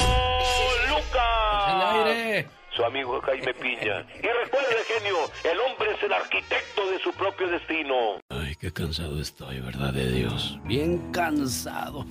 Su 2.81 2.87
amigo 2.87 3.21
Jaime 3.21 3.53
Piña. 3.53 4.07
Y 4.19 4.27
recuerde, 4.45 4.75
genio, 4.89 5.17
el 5.45 5.61
hombre 5.61 5.91
es 5.95 6.03
el 6.03 6.15
arquitecto 6.15 6.91
de 6.91 6.99
su 7.01 7.13
propio 7.13 7.47
destino. 7.49 8.23
Ay, 8.31 8.57
qué 8.59 8.73
cansado 8.73 9.21
estoy, 9.21 9.61
verdad 9.61 9.93
de 9.93 10.11
Dios. 10.11 10.59
Bien 10.65 11.13
cansado. 11.13 12.07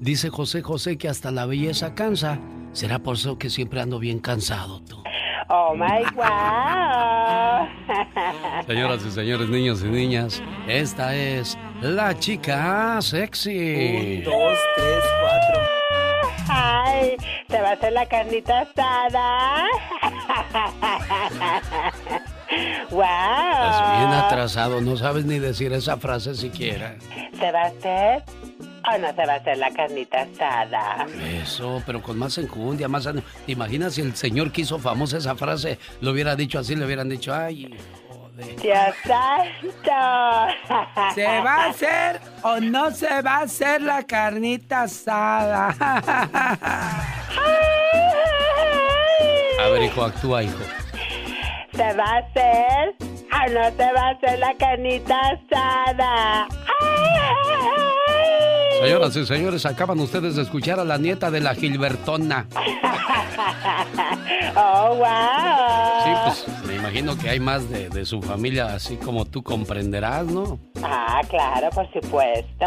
Dice 0.00 0.30
José 0.30 0.62
José 0.62 0.96
que 0.96 1.08
hasta 1.08 1.30
la 1.30 1.44
belleza 1.44 1.94
cansa. 1.94 2.38
¿Será 2.72 3.00
por 3.00 3.16
eso 3.16 3.36
que 3.36 3.50
siempre 3.50 3.82
ando 3.82 3.98
bien 3.98 4.18
cansado 4.18 4.80
tú? 4.88 5.02
Oh 5.50 5.74
my 5.74 6.04
wow. 6.14 7.68
Señoras 8.66 9.04
y 9.04 9.10
señores, 9.10 9.50
niños 9.50 9.82
y 9.82 9.88
niñas, 9.88 10.42
esta 10.66 11.14
es 11.14 11.58
la 11.82 12.18
chica 12.18 12.98
sexy. 13.02 14.20
Un, 14.20 14.24
dos, 14.24 14.58
tres, 14.74 15.04
cuatro. 15.20 16.07
Ay, 16.48 17.16
te 17.46 17.60
va 17.60 17.70
a 17.70 17.72
hacer 17.72 17.92
la 17.92 18.06
carnita 18.06 18.60
asada. 18.60 19.66
wow. 22.90 23.02
Estás 23.02 23.98
bien 23.98 24.12
atrasado, 24.12 24.80
no 24.80 24.96
sabes 24.96 25.24
ni 25.24 25.38
decir 25.38 25.72
esa 25.72 25.96
frase 25.96 26.34
siquiera. 26.34 26.96
¿Se 27.38 27.52
va 27.52 27.62
a 27.62 27.66
hacer 27.66 28.24
o 28.92 28.98
no 28.98 29.14
se 29.14 29.26
va 29.26 29.34
a 29.34 29.36
hacer 29.36 29.58
la 29.58 29.70
carnita 29.70 30.22
asada? 30.22 31.06
Eso, 31.42 31.82
pero 31.84 32.02
con 32.02 32.18
más 32.18 32.38
enjundia, 32.38 32.88
más... 32.88 33.06
ánimo. 33.06 33.26
¿Te 33.44 33.52
imaginas 33.52 33.94
si 33.94 34.00
el 34.00 34.16
señor 34.16 34.50
que 34.50 34.62
hizo 34.62 34.78
famosa 34.78 35.18
esa 35.18 35.34
frase 35.34 35.78
lo 36.00 36.12
hubiera 36.12 36.36
dicho 36.36 36.58
así, 36.58 36.74
le 36.74 36.86
hubieran 36.86 37.08
dicho, 37.08 37.34
ay, 37.34 37.76
Dios 38.38 38.94
santo. 39.04 39.90
¿Se 41.14 41.26
va 41.26 41.54
a 41.54 41.66
hacer 41.70 42.20
o 42.42 42.60
no 42.60 42.90
se 42.92 43.20
va 43.22 43.38
a 43.38 43.40
hacer 43.42 43.82
la 43.82 44.04
carnita 44.04 44.82
asada? 44.82 45.68
A 49.60 49.68
ver, 49.70 49.82
hijo, 49.82 50.04
actúa, 50.04 50.44
hijo. 50.44 50.56
¿Se 51.72 51.92
va 51.94 52.04
a 52.04 52.18
hacer 52.18 52.94
o 53.00 53.48
no 53.50 53.64
se 53.76 53.92
va 53.92 54.00
a 54.00 54.10
hacer 54.10 54.38
la 54.38 54.54
carnita 54.56 55.20
asada? 55.20 56.46
Señoras 58.80 59.16
y 59.16 59.26
señores, 59.26 59.66
acaban 59.66 59.98
ustedes 59.98 60.36
de 60.36 60.42
escuchar 60.42 60.78
a 60.78 60.84
la 60.84 60.98
nieta 60.98 61.30
de 61.30 61.40
la 61.40 61.54
Gilbertona. 61.54 62.46
oh, 64.56 64.94
wow. 64.96 65.06
Sí, 66.04 66.10
pues 66.24 66.66
me 66.66 66.76
imagino 66.76 67.18
que 67.18 67.30
hay 67.30 67.40
más 67.40 67.68
de, 67.70 67.88
de, 67.88 68.04
su 68.06 68.22
familia, 68.22 68.74
así 68.74 68.96
como 68.96 69.24
tú 69.24 69.42
comprenderás, 69.42 70.26
¿no? 70.26 70.60
Ah, 70.82 71.20
claro, 71.28 71.70
por 71.70 71.90
supuesto. 71.92 72.66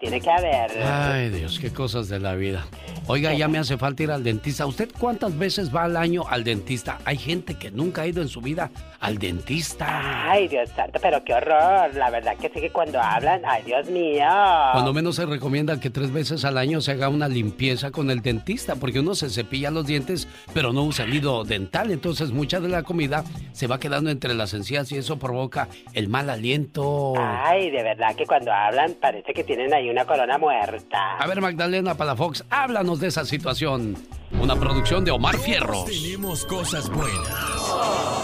Tiene 0.00 0.20
que 0.20 0.30
haber. 0.30 0.70
Ay, 0.82 1.30
Dios, 1.30 1.58
qué 1.60 1.72
cosas 1.72 2.08
de 2.08 2.18
la 2.18 2.34
vida. 2.34 2.66
Oiga, 3.06 3.34
ya 3.34 3.48
me 3.48 3.58
hace 3.58 3.76
falta 3.76 4.02
ir 4.02 4.10
al 4.10 4.24
dentista. 4.24 4.64
¿Usted 4.64 4.88
cuántas 4.98 5.36
veces 5.36 5.74
va 5.74 5.84
al 5.84 5.96
año 5.96 6.24
al 6.28 6.42
dentista? 6.42 6.98
Hay 7.04 7.18
gente 7.18 7.54
que 7.54 7.70
nunca 7.70 8.02
ha 8.02 8.06
ido 8.06 8.22
en 8.22 8.28
su 8.28 8.40
vida 8.40 8.70
al 8.98 9.18
dentista. 9.18 10.30
Ay, 10.30 10.48
Dios 10.48 10.70
santo, 10.70 10.98
pero 11.02 11.22
qué 11.22 11.34
horror. 11.34 11.94
La 11.94 12.08
verdad 12.08 12.34
que 12.38 12.48
sí 12.48 12.60
que 12.60 12.70
cuando 12.70 12.98
hablan, 13.00 13.42
ay, 13.44 13.62
Dios 13.64 13.88
mío. 13.90 14.24
Cuando 14.72 14.94
menos 14.94 15.16
se 15.16 15.26
recomienda 15.44 15.78
que 15.78 15.90
tres 15.90 16.10
veces 16.10 16.42
al 16.46 16.56
año 16.56 16.80
se 16.80 16.92
haga 16.92 17.10
una 17.10 17.28
limpieza 17.28 17.90
con 17.90 18.10
el 18.10 18.22
dentista, 18.22 18.76
porque 18.76 19.00
uno 19.00 19.14
se 19.14 19.28
cepilla 19.28 19.70
los 19.70 19.86
dientes, 19.86 20.26
pero 20.54 20.72
no 20.72 20.84
usa 20.84 21.04
el 21.04 21.12
hilo 21.12 21.44
dental. 21.44 21.90
Entonces, 21.90 22.30
mucha 22.30 22.60
de 22.60 22.70
la 22.70 22.82
comida 22.82 23.24
se 23.52 23.66
va 23.66 23.78
quedando 23.78 24.08
entre 24.08 24.32
las 24.32 24.54
encías 24.54 24.90
y 24.90 24.96
eso 24.96 25.18
provoca 25.18 25.68
el 25.92 26.08
mal 26.08 26.30
aliento. 26.30 27.12
Ay, 27.18 27.70
de 27.70 27.82
verdad 27.82 28.16
que 28.16 28.24
cuando 28.24 28.50
hablan 28.54 28.94
parece 28.94 29.34
que 29.34 29.44
tienen 29.44 29.74
ahí 29.74 29.90
una 29.90 30.06
corona 30.06 30.38
muerta. 30.38 31.18
A 31.18 31.26
ver, 31.26 31.42
Magdalena 31.42 31.94
Palafox, 31.94 32.42
háblanos 32.48 33.00
de 33.00 33.08
esa 33.08 33.26
situación. 33.26 33.98
Una 34.40 34.56
producción 34.56 35.04
de 35.04 35.10
Omar 35.10 35.36
Fierros. 35.36 35.84
Tenemos 35.84 36.46
cosas 36.46 36.88
buenas. 36.88 38.23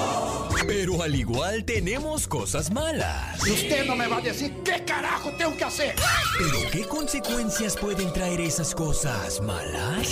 Pero 0.66 1.02
al 1.02 1.14
igual 1.14 1.64
tenemos 1.64 2.26
cosas 2.26 2.70
malas. 2.70 3.46
Y 3.46 3.52
usted 3.52 3.86
no 3.86 3.96
me 3.96 4.06
va 4.06 4.18
a 4.18 4.20
decir 4.20 4.52
qué 4.64 4.84
carajo 4.84 5.30
tengo 5.36 5.56
que 5.56 5.64
hacer. 5.64 5.94
Pero 6.38 6.70
¿qué 6.70 6.84
consecuencias 6.84 7.76
pueden 7.76 8.12
traer 8.12 8.40
esas 8.40 8.74
cosas 8.74 9.40
malas? 9.40 10.10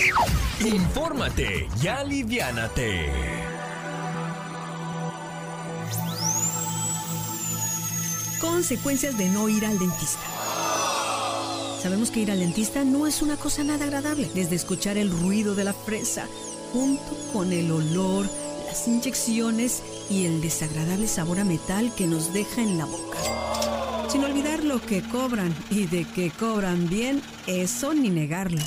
Infórmate 0.60 1.68
y 1.82 1.86
aliviánate. 1.86 3.10
Consecuencias 8.40 9.18
de 9.18 9.28
no 9.28 9.48
ir 9.48 9.64
al 9.66 9.78
dentista. 9.78 10.20
Sabemos 11.82 12.10
que 12.10 12.20
ir 12.20 12.30
al 12.30 12.40
dentista 12.40 12.84
no 12.84 13.06
es 13.06 13.22
una 13.22 13.36
cosa 13.36 13.62
nada 13.62 13.84
agradable, 13.84 14.28
desde 14.34 14.56
escuchar 14.56 14.96
el 14.96 15.10
ruido 15.10 15.54
de 15.54 15.64
la 15.64 15.72
fresa, 15.72 16.26
junto 16.72 17.16
con 17.32 17.52
el 17.52 17.70
olor, 17.70 18.26
las 18.69 18.86
inyecciones 18.86 19.82
y 20.11 20.27
el 20.27 20.43
desagradable 20.43 21.09
sabor 21.09 21.40
a 21.40 21.45
metal 21.45 21.90
que 21.97 22.07
nos 22.07 22.35
deja 22.35 22.61
en 22.61 22.77
la 22.77 22.85
boca. 22.85 23.19
Sin 24.11 24.23
olvidar 24.24 24.62
lo 24.62 24.81
que 24.81 25.03
cobran 25.03 25.55
y 25.70 25.86
de 25.86 26.05
que 26.05 26.31
cobran 26.31 26.89
bien, 26.89 27.23
eso 27.47 27.95
ni 27.95 28.11
negarlo. 28.11 28.61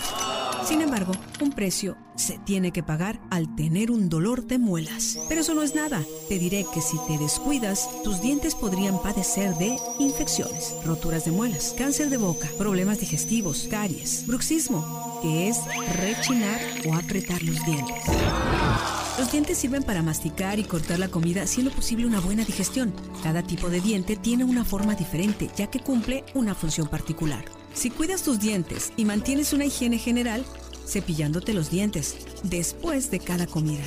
Sin 0.66 0.82
embargo, 0.82 1.12
un 1.40 1.52
precio 1.52 1.98
se 2.16 2.40
tiene 2.40 2.72
que 2.72 2.84
pagar 2.84 3.20
al 3.30 3.56
tener 3.56 3.92
un 3.92 4.10
dolor 4.10 4.46
de 4.46 4.58
muelas. 4.58 5.20
Pero 5.28 5.42
eso 5.42 5.54
no 5.54 5.64
es 5.64 5.76
nada. 5.76 6.04
Te 6.30 6.40
diré 6.40 6.66
que 6.74 6.82
si 6.82 6.98
te 7.08 7.18
descuidas, 7.18 7.90
tus 8.04 8.22
dientes 8.22 8.56
podrían 8.56 9.02
padecer 9.02 9.56
de 9.56 9.78
infecciones, 10.00 10.76
roturas 10.86 11.26
de 11.26 11.32
muelas, 11.32 11.76
cáncer 11.78 12.10
de 12.10 12.18
boca, 12.18 12.48
problemas 12.58 13.00
digestivos, 13.00 13.68
caries, 13.70 14.26
bruxismo, 14.28 15.20
que 15.22 15.50
es 15.50 15.58
rechinar 16.00 16.60
o 16.88 16.94
apretar 16.94 17.42
los 17.44 17.64
dientes. 17.66 19.01
Los 19.22 19.32
dientes 19.32 19.60
sirven 19.60 19.84
para 19.84 20.02
masticar 20.02 20.58
y 20.58 20.64
cortar 20.64 20.98
la 20.98 21.08
comida, 21.08 21.46
siendo 21.46 21.72
posible 21.72 22.08
una 22.08 22.20
buena 22.20 22.44
digestión. 22.44 22.92
Cada 23.22 23.44
tipo 23.44 23.70
de 23.70 23.80
diente 23.80 24.16
tiene 24.16 24.44
una 24.44 24.66
forma 24.66 24.96
diferente, 24.96 25.48
ya 25.56 25.68
que 25.68 25.80
cumple 25.80 26.24
una 26.34 26.56
función 26.56 26.88
particular. 26.88 27.46
Si 27.72 27.92
cuidas 27.92 28.24
tus 28.24 28.40
dientes 28.40 28.92
y 28.98 29.06
mantienes 29.06 29.54
una 29.54 29.66
higiene 29.66 30.00
general, 30.00 30.44
cepillándote 30.88 31.54
los 31.54 31.70
dientes 31.70 32.16
después 32.42 33.12
de 33.12 33.20
cada 33.20 33.46
comida. 33.46 33.84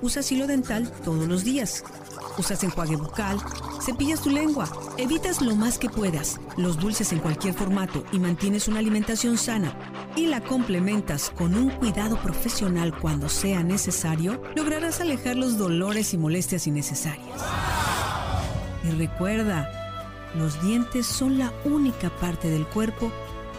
Usas 0.00 0.32
hilo 0.32 0.46
dental 0.46 0.90
todos 1.04 1.28
los 1.28 1.44
días. 1.44 1.84
Usas 2.38 2.62
enjuague 2.62 2.94
bucal, 2.94 3.38
cepillas 3.84 4.20
tu 4.20 4.30
lengua, 4.30 4.68
evitas 4.96 5.40
lo 5.40 5.56
más 5.56 5.76
que 5.76 5.90
puedas 5.90 6.40
los 6.56 6.78
dulces 6.78 7.12
en 7.12 7.18
cualquier 7.18 7.52
formato 7.52 8.04
y 8.12 8.20
mantienes 8.20 8.68
una 8.68 8.78
alimentación 8.78 9.36
sana 9.36 9.76
y 10.14 10.26
la 10.26 10.40
complementas 10.40 11.30
con 11.30 11.56
un 11.56 11.70
cuidado 11.70 12.16
profesional 12.22 12.96
cuando 12.96 13.28
sea 13.28 13.64
necesario, 13.64 14.40
lograrás 14.54 15.00
alejar 15.00 15.36
los 15.36 15.58
dolores 15.58 16.14
y 16.14 16.18
molestias 16.18 16.68
innecesarias. 16.68 17.42
Y 18.84 18.90
recuerda, 18.90 19.68
los 20.36 20.62
dientes 20.62 21.06
son 21.06 21.38
la 21.38 21.52
única 21.64 22.10
parte 22.10 22.48
del 22.48 22.66
cuerpo 22.66 23.10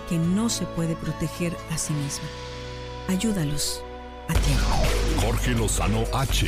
que 0.08 0.18
no 0.18 0.50
se 0.50 0.66
puede 0.66 0.96
proteger 0.96 1.56
a 1.72 1.78
sí 1.78 1.94
misma. 1.94 2.28
Ayúdalos 3.10 3.84
a 4.28 4.34
tiempo. 4.34 4.66
Jorge 5.22 5.52
Lozano 5.52 6.04
H. 6.14 6.48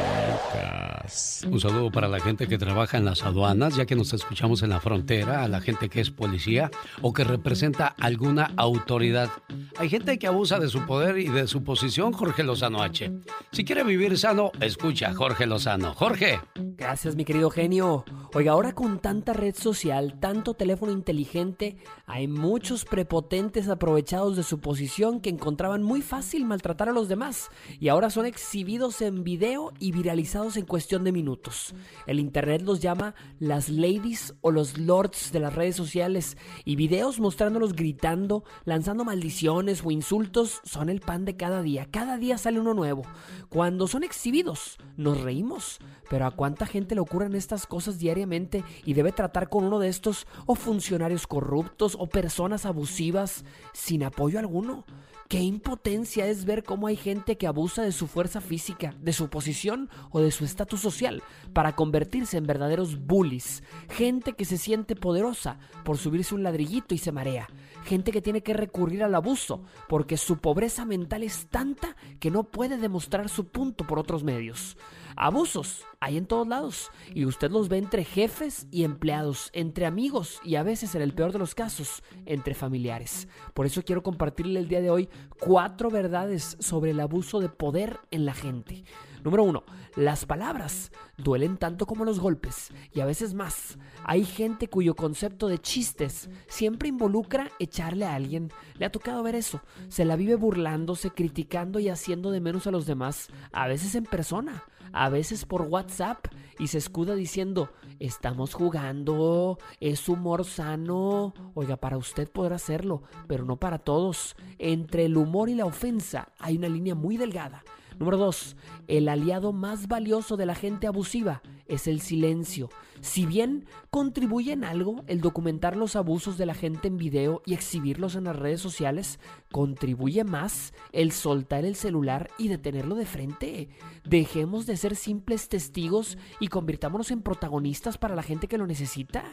Un 1.47 1.59
saludo 1.59 1.91
para 1.91 2.07
la 2.07 2.19
gente 2.19 2.47
que 2.47 2.57
trabaja 2.57 2.97
en 2.97 3.05
las 3.05 3.23
aduanas, 3.23 3.75
ya 3.75 3.85
que 3.85 3.95
nos 3.95 4.13
escuchamos 4.13 4.63
en 4.63 4.69
la 4.69 4.79
frontera, 4.79 5.43
a 5.43 5.47
la 5.47 5.61
gente 5.61 5.89
que 5.89 6.01
es 6.01 6.11
policía 6.11 6.69
o 7.01 7.13
que 7.13 7.23
representa 7.23 7.87
alguna 7.87 8.51
autoridad. 8.57 9.29
Hay 9.77 9.89
gente 9.89 10.19
que 10.19 10.27
abusa 10.27 10.59
de 10.59 10.67
su 10.67 10.85
poder 10.85 11.17
y 11.17 11.27
de 11.27 11.47
su 11.47 11.63
posición, 11.63 12.13
Jorge 12.13 12.43
Lozano 12.43 12.81
H. 12.83 13.11
Si 13.51 13.65
quiere 13.65 13.83
vivir 13.83 14.17
sano, 14.17 14.51
escucha 14.59 15.09
a 15.09 15.13
Jorge 15.13 15.45
Lozano. 15.45 15.93
Jorge. 15.93 16.39
Gracias, 16.55 17.15
mi 17.15 17.25
querido 17.25 17.49
genio. 17.49 18.05
Oiga, 18.33 18.51
ahora 18.53 18.73
con 18.73 18.99
tanta 18.99 19.33
red 19.33 19.55
social, 19.55 20.19
tanto 20.19 20.53
teléfono 20.53 20.91
inteligente, 20.91 21.77
hay 22.05 22.27
muchos 22.27 22.85
prepotentes 22.85 23.69
aprovechados 23.69 24.35
de 24.35 24.43
su 24.43 24.59
posición 24.59 25.21
que 25.21 25.29
encontraban 25.29 25.83
muy 25.83 26.01
fácil 26.01 26.45
maltratar 26.45 26.89
a 26.89 26.93
los 26.93 27.07
demás 27.07 27.49
y 27.79 27.89
ahora 27.89 28.09
son 28.09 28.25
exhibidos 28.25 29.01
en 29.01 29.23
video 29.23 29.73
y 29.79 29.91
viralizados 29.91 30.57
en 30.57 30.65
cuestión 30.65 30.90
de 30.99 31.11
minutos. 31.13 31.73
El 32.05 32.19
internet 32.19 32.61
los 32.63 32.81
llama 32.81 33.15
las 33.39 33.69
ladies 33.69 34.35
o 34.41 34.51
los 34.51 34.77
lords 34.77 35.31
de 35.31 35.39
las 35.39 35.55
redes 35.55 35.77
sociales 35.77 36.37
y 36.65 36.75
videos 36.75 37.19
mostrándolos 37.21 37.73
gritando, 37.73 38.43
lanzando 38.65 39.05
maldiciones 39.05 39.81
o 39.85 39.91
insultos 39.91 40.59
son 40.65 40.89
el 40.89 40.99
pan 40.99 41.23
de 41.23 41.37
cada 41.37 41.61
día. 41.61 41.87
Cada 41.89 42.17
día 42.17 42.37
sale 42.37 42.59
uno 42.59 42.73
nuevo. 42.73 43.03
Cuando 43.47 43.87
son 43.87 44.03
exhibidos, 44.03 44.77
nos 44.97 45.21
reímos, 45.21 45.79
pero 46.09 46.25
¿a 46.25 46.31
cuánta 46.31 46.65
gente 46.65 46.95
le 46.95 47.01
ocurren 47.01 47.35
estas 47.35 47.65
cosas 47.65 47.97
diariamente 47.97 48.65
y 48.83 48.93
debe 48.93 49.13
tratar 49.13 49.47
con 49.47 49.63
uno 49.63 49.79
de 49.79 49.87
estos 49.87 50.27
o 50.45 50.55
funcionarios 50.55 51.25
corruptos 51.25 51.95
o 51.97 52.07
personas 52.07 52.65
abusivas 52.65 53.45
sin 53.73 54.03
apoyo 54.03 54.39
alguno? 54.39 54.83
Qué 55.31 55.39
impotencia 55.39 56.27
es 56.27 56.43
ver 56.43 56.61
cómo 56.61 56.87
hay 56.87 56.97
gente 56.97 57.37
que 57.37 57.47
abusa 57.47 57.83
de 57.83 57.93
su 57.93 58.07
fuerza 58.07 58.41
física, 58.41 58.93
de 58.99 59.13
su 59.13 59.29
posición 59.29 59.89
o 60.09 60.19
de 60.19 60.29
su 60.29 60.43
estatus 60.43 60.81
social 60.81 61.23
para 61.53 61.73
convertirse 61.73 62.35
en 62.35 62.45
verdaderos 62.45 62.99
bullies. 62.99 63.63
Gente 63.87 64.33
que 64.33 64.43
se 64.43 64.57
siente 64.57 64.97
poderosa 64.97 65.57
por 65.85 65.97
subirse 65.97 66.35
un 66.35 66.43
ladrillito 66.43 66.93
y 66.93 66.97
se 66.97 67.13
marea. 67.13 67.47
Gente 67.85 68.11
que 68.11 68.21
tiene 68.21 68.43
que 68.43 68.53
recurrir 68.53 69.05
al 69.05 69.15
abuso 69.15 69.63
porque 69.87 70.17
su 70.17 70.39
pobreza 70.39 70.83
mental 70.83 71.23
es 71.23 71.47
tanta 71.49 71.95
que 72.19 72.29
no 72.29 72.43
puede 72.43 72.75
demostrar 72.75 73.29
su 73.29 73.45
punto 73.47 73.87
por 73.87 73.99
otros 73.99 74.25
medios. 74.25 74.75
Abusos 75.21 75.85
hay 75.99 76.17
en 76.17 76.25
todos 76.25 76.47
lados 76.47 76.89
y 77.13 77.25
usted 77.25 77.51
los 77.51 77.69
ve 77.69 77.77
entre 77.77 78.03
jefes 78.03 78.65
y 78.71 78.85
empleados, 78.85 79.51
entre 79.53 79.85
amigos 79.85 80.41
y 80.43 80.55
a 80.55 80.63
veces 80.63 80.95
en 80.95 81.03
el 81.03 81.13
peor 81.13 81.31
de 81.31 81.37
los 81.37 81.53
casos, 81.53 82.01
entre 82.25 82.55
familiares. 82.55 83.27
Por 83.53 83.67
eso 83.67 83.83
quiero 83.83 84.01
compartirle 84.01 84.59
el 84.59 84.67
día 84.67 84.81
de 84.81 84.89
hoy 84.89 85.09
cuatro 85.39 85.91
verdades 85.91 86.57
sobre 86.59 86.89
el 86.89 86.99
abuso 86.99 87.39
de 87.39 87.49
poder 87.49 87.99
en 88.09 88.25
la 88.25 88.33
gente. 88.33 88.83
Número 89.23 89.43
uno, 89.43 89.63
las 89.95 90.25
palabras 90.25 90.91
duelen 91.17 91.57
tanto 91.57 91.85
como 91.85 92.03
los 92.03 92.19
golpes 92.19 92.71
y 92.91 93.01
a 93.01 93.05
veces 93.05 93.35
más. 93.35 93.77
Hay 94.03 94.25
gente 94.25 94.69
cuyo 94.69 94.95
concepto 94.95 95.47
de 95.47 95.59
chistes 95.59 96.31
siempre 96.47 96.89
involucra 96.89 97.51
echarle 97.59 98.05
a 98.05 98.15
alguien. 98.15 98.51
Le 98.79 98.87
ha 98.87 98.91
tocado 98.91 99.21
ver 99.21 99.35
eso. 99.35 99.61
Se 99.87 100.03
la 100.03 100.15
vive 100.15 100.33
burlándose, 100.33 101.11
criticando 101.11 101.79
y 101.79 101.89
haciendo 101.89 102.31
de 102.31 102.41
menos 102.41 102.65
a 102.65 102.71
los 102.71 102.87
demás, 102.87 103.27
a 103.51 103.67
veces 103.67 103.93
en 103.93 104.05
persona, 104.05 104.63
a 104.93 105.09
veces 105.09 105.45
por 105.45 105.63
WhatsApp 105.63 106.25
y 106.59 106.67
se 106.67 106.77
escuda 106.77 107.15
diciendo, 107.15 107.69
estamos 107.99 108.53
jugando, 108.53 109.57
es 109.79 110.07
humor 110.09 110.45
sano. 110.45 111.33
Oiga, 111.53 111.77
para 111.77 111.97
usted 111.97 112.29
podrá 112.29 112.55
hacerlo, 112.55 113.03
pero 113.27 113.45
no 113.45 113.57
para 113.57 113.79
todos. 113.79 114.35
Entre 114.59 115.05
el 115.05 115.17
humor 115.17 115.49
y 115.49 115.55
la 115.55 115.65
ofensa 115.65 116.29
hay 116.39 116.57
una 116.57 116.69
línea 116.69 116.95
muy 116.95 117.17
delgada. 117.17 117.63
Número 117.97 118.17
2. 118.17 118.55
El 118.87 119.09
aliado 119.09 119.53
más 119.53 119.87
valioso 119.87 120.37
de 120.37 120.45
la 120.45 120.55
gente 120.55 120.87
abusiva 120.87 121.41
es 121.67 121.87
el 121.87 122.01
silencio. 122.01 122.69
Si 123.01 123.25
bien 123.25 123.65
contribuye 123.89 124.53
en 124.53 124.63
algo 124.63 125.03
el 125.07 125.21
documentar 125.21 125.75
los 125.75 125.95
abusos 125.95 126.37
de 126.37 126.45
la 126.45 126.53
gente 126.53 126.87
en 126.87 126.97
video 126.97 127.41
y 127.45 127.53
exhibirlos 127.53 128.15
en 128.15 128.25
las 128.25 128.35
redes 128.35 128.61
sociales, 128.61 129.19
contribuye 129.51 130.23
más 130.23 130.73
el 130.91 131.11
soltar 131.11 131.65
el 131.65 131.75
celular 131.75 132.29
y 132.37 132.47
detenerlo 132.47 132.95
de 132.95 133.05
frente. 133.05 133.69
Dejemos 134.07 134.65
de 134.65 134.77
ser 134.77 134.95
simples 134.95 135.49
testigos 135.49 136.17
y 136.39 136.49
convirtámonos 136.49 137.09
en 137.11 137.21
protagonistas 137.21 137.97
para 137.97 138.15
la 138.15 138.23
gente 138.23 138.47
que 138.47 138.57
lo 138.57 138.67
necesita. 138.67 139.23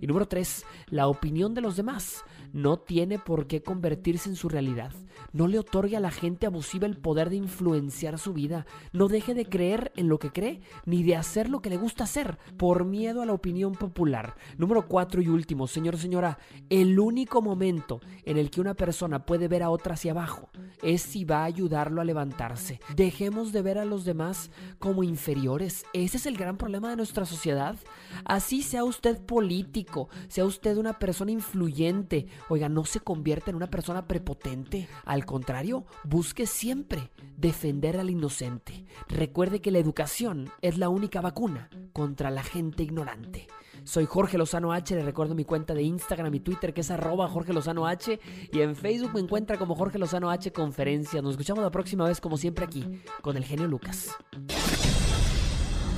Y 0.00 0.06
número 0.06 0.26
3. 0.26 0.64
La 0.88 1.06
opinión 1.08 1.54
de 1.54 1.60
los 1.60 1.76
demás 1.76 2.24
no 2.52 2.78
tiene 2.78 3.18
por 3.18 3.46
qué 3.46 3.62
convertirse 3.62 4.30
en 4.30 4.36
su 4.36 4.48
realidad. 4.48 4.92
No 5.32 5.48
le 5.48 5.58
otorgue 5.58 5.96
a 5.96 6.00
la 6.00 6.10
gente 6.10 6.46
abusiva 6.46 6.86
el 6.86 6.96
poder 6.96 7.28
de 7.28 7.36
influenciar 7.36 8.18
su 8.18 8.32
vida. 8.32 8.66
No 8.92 9.08
deje 9.08 9.34
de 9.34 9.46
creer 9.46 9.92
en 9.96 10.08
lo 10.08 10.18
que 10.18 10.30
cree 10.30 10.60
ni 10.86 11.02
de 11.02 11.16
hacer 11.16 11.50
lo 11.50 11.60
que 11.60 11.70
le 11.70 11.76
gusta 11.76 11.87
hacer 11.98 12.38
por 12.56 12.84
miedo 12.84 13.22
a 13.22 13.26
la 13.26 13.32
opinión 13.32 13.72
popular. 13.72 14.34
Número 14.56 14.86
cuatro 14.86 15.20
y 15.22 15.28
último, 15.28 15.66
señor, 15.66 15.98
señora, 15.98 16.38
el 16.70 16.98
único 16.98 17.42
momento 17.42 18.00
en 18.24 18.36
el 18.36 18.50
que 18.50 18.60
una 18.60 18.74
persona 18.74 19.24
puede 19.24 19.48
ver 19.48 19.62
a 19.62 19.70
otra 19.70 19.94
hacia 19.94 20.12
abajo 20.12 20.50
es 20.82 21.02
si 21.02 21.24
va 21.24 21.40
a 21.42 21.44
ayudarlo 21.44 22.00
a 22.00 22.04
levantarse. 22.04 22.80
Dejemos 22.94 23.52
de 23.52 23.62
ver 23.62 23.78
a 23.78 23.84
los 23.84 24.04
demás 24.04 24.50
como 24.78 25.02
inferiores. 25.02 25.84
Ese 25.92 26.16
es 26.16 26.26
el 26.26 26.36
gran 26.36 26.56
problema 26.56 26.90
de 26.90 26.96
nuestra 26.96 27.26
sociedad. 27.26 27.76
Así 28.24 28.62
sea 28.62 28.84
usted 28.84 29.18
político, 29.18 30.08
sea 30.28 30.44
usted 30.44 30.76
una 30.76 30.98
persona 30.98 31.30
influyente, 31.30 32.26
oiga, 32.48 32.68
no 32.68 32.84
se 32.84 33.00
convierta 33.00 33.50
en 33.50 33.56
una 33.56 33.70
persona 33.70 34.06
prepotente. 34.06 34.88
Al 35.04 35.24
contrario, 35.24 35.84
busque 36.04 36.46
siempre 36.46 37.10
defender 37.36 37.98
al 37.98 38.10
inocente. 38.10 38.84
Recuerde 39.08 39.60
que 39.60 39.70
la 39.70 39.78
educación 39.78 40.50
es 40.62 40.78
la 40.78 40.88
única 40.88 41.20
vacuna 41.20 41.67
contra 41.92 42.30
la 42.30 42.42
gente 42.42 42.82
ignorante. 42.82 43.46
Soy 43.84 44.04
Jorge 44.06 44.36
Lozano 44.36 44.72
H, 44.72 44.94
le 44.94 45.02
recuerdo 45.02 45.34
mi 45.34 45.44
cuenta 45.44 45.72
de 45.72 45.82
Instagram 45.82 46.34
y 46.34 46.40
Twitter 46.40 46.74
que 46.74 46.82
es 46.82 46.90
arroba 46.90 47.28
Jorge 47.28 47.52
Lozano 47.52 47.86
H 47.86 48.20
y 48.52 48.60
en 48.60 48.76
Facebook 48.76 49.12
me 49.14 49.20
encuentra 49.20 49.56
como 49.56 49.74
Jorge 49.74 49.98
Lozano 49.98 50.30
H 50.30 50.52
Conferencia. 50.52 51.22
Nos 51.22 51.32
escuchamos 51.32 51.62
la 51.64 51.70
próxima 51.70 52.06
vez 52.06 52.20
como 52.20 52.36
siempre 52.36 52.64
aquí 52.64 52.84
con 53.22 53.36
el 53.36 53.44
genio 53.44 53.66
Lucas. 53.66 54.14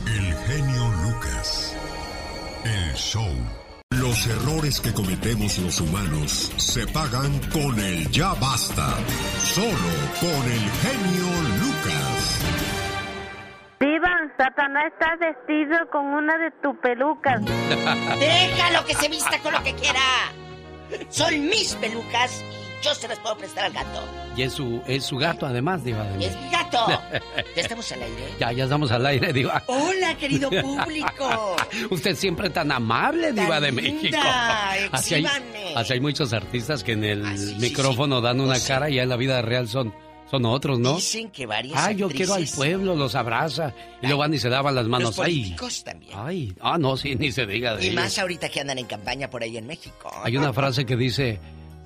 El 0.06 0.34
genio 0.34 0.90
Lucas. 1.04 1.76
El 2.64 2.94
show. 2.94 3.28
Los 3.90 4.26
errores 4.28 4.80
que 4.80 4.92
cometemos 4.92 5.58
los 5.58 5.80
humanos 5.80 6.52
se 6.56 6.86
pagan 6.86 7.40
con 7.52 7.78
el 7.80 8.08
ya 8.10 8.34
basta. 8.34 8.96
Solo 9.42 9.68
con 10.20 10.52
el 10.52 10.70
genio 10.70 11.26
Lucas. 11.60 12.59
Satanás 14.36 14.92
está 14.92 15.16
vestido 15.16 15.88
con 15.90 16.06
una 16.06 16.36
de 16.38 16.50
tus 16.62 16.76
pelucas. 16.78 17.40
Déjalo 18.18 18.84
que 18.86 18.94
se 18.94 19.08
vista 19.08 19.38
con 19.42 19.52
lo 19.52 19.62
que 19.62 19.74
quiera. 19.74 20.00
Son 21.08 21.46
mis 21.46 21.74
pelucas 21.76 22.42
y 22.42 22.84
yo 22.84 22.94
se 22.94 23.08
las 23.08 23.18
puedo 23.20 23.36
prestar 23.36 23.66
al 23.66 23.72
gato. 23.72 24.02
Y 24.36 24.42
es 24.42 24.52
su, 24.52 24.82
es 24.86 25.04
su 25.04 25.16
gato 25.16 25.46
además, 25.46 25.84
Diva 25.84 26.04
de 26.04 26.26
Es 26.26 26.36
mi 26.40 26.50
gato. 26.50 26.86
¿Ya 27.56 27.62
estamos 27.62 27.92
al 27.92 28.02
aire? 28.02 28.34
Ya, 28.38 28.52
ya 28.52 28.64
estamos 28.64 28.90
al 28.90 29.06
aire, 29.06 29.32
Diva. 29.32 29.62
Hola, 29.66 30.14
querido 30.18 30.50
público. 30.50 31.56
Usted 31.90 32.14
siempre 32.16 32.50
tan 32.50 32.72
amable, 32.72 33.32
Diva 33.32 33.60
de 33.60 33.70
linda, 33.72 33.82
México. 33.82 34.18
Así 34.92 35.14
hay, 35.14 35.26
así 35.76 35.92
hay 35.92 36.00
muchos 36.00 36.32
artistas 36.32 36.82
que 36.82 36.92
en 36.92 37.04
el 37.04 37.22
micrófono 37.58 38.20
dan 38.20 38.40
una 38.40 38.58
cara 38.60 38.88
y 38.88 38.94
ya 38.94 39.02
en 39.02 39.08
la 39.08 39.16
vida 39.16 39.42
real 39.42 39.68
son, 39.68 39.94
son 40.30 40.44
otros, 40.46 40.78
¿no? 40.78 40.94
Dicen 40.96 41.30
que 41.30 41.44
varias 41.46 41.76
Ah, 41.82 41.92
yo 41.92 42.08
quiero 42.08 42.34
al 42.34 42.46
pueblo, 42.54 42.94
los 42.94 43.14
abraza. 43.14 43.74
Y 44.00 44.06
luego 44.06 44.20
van 44.20 44.32
y 44.34 44.38
se 44.38 44.48
daban 44.48 44.74
las 44.74 44.86
manos. 44.86 45.16
Los 45.16 45.26
Ay, 45.26 45.40
políticos 45.40 45.82
también. 45.84 46.12
ay, 46.14 46.54
ah, 46.60 46.78
no, 46.78 46.96
sí, 46.96 47.16
ni 47.16 47.32
se 47.32 47.46
diga 47.46 47.76
de 47.76 47.82
Y 47.84 47.86
ellos. 47.88 48.02
más 48.02 48.18
ahorita 48.18 48.48
que 48.48 48.60
andan 48.60 48.78
en 48.78 48.86
campaña 48.86 49.28
por 49.28 49.42
ahí 49.42 49.56
en 49.56 49.66
México. 49.66 50.10
Hay 50.22 50.36
una 50.36 50.52
frase 50.52 50.86
que 50.86 50.96
dice, 50.96 51.40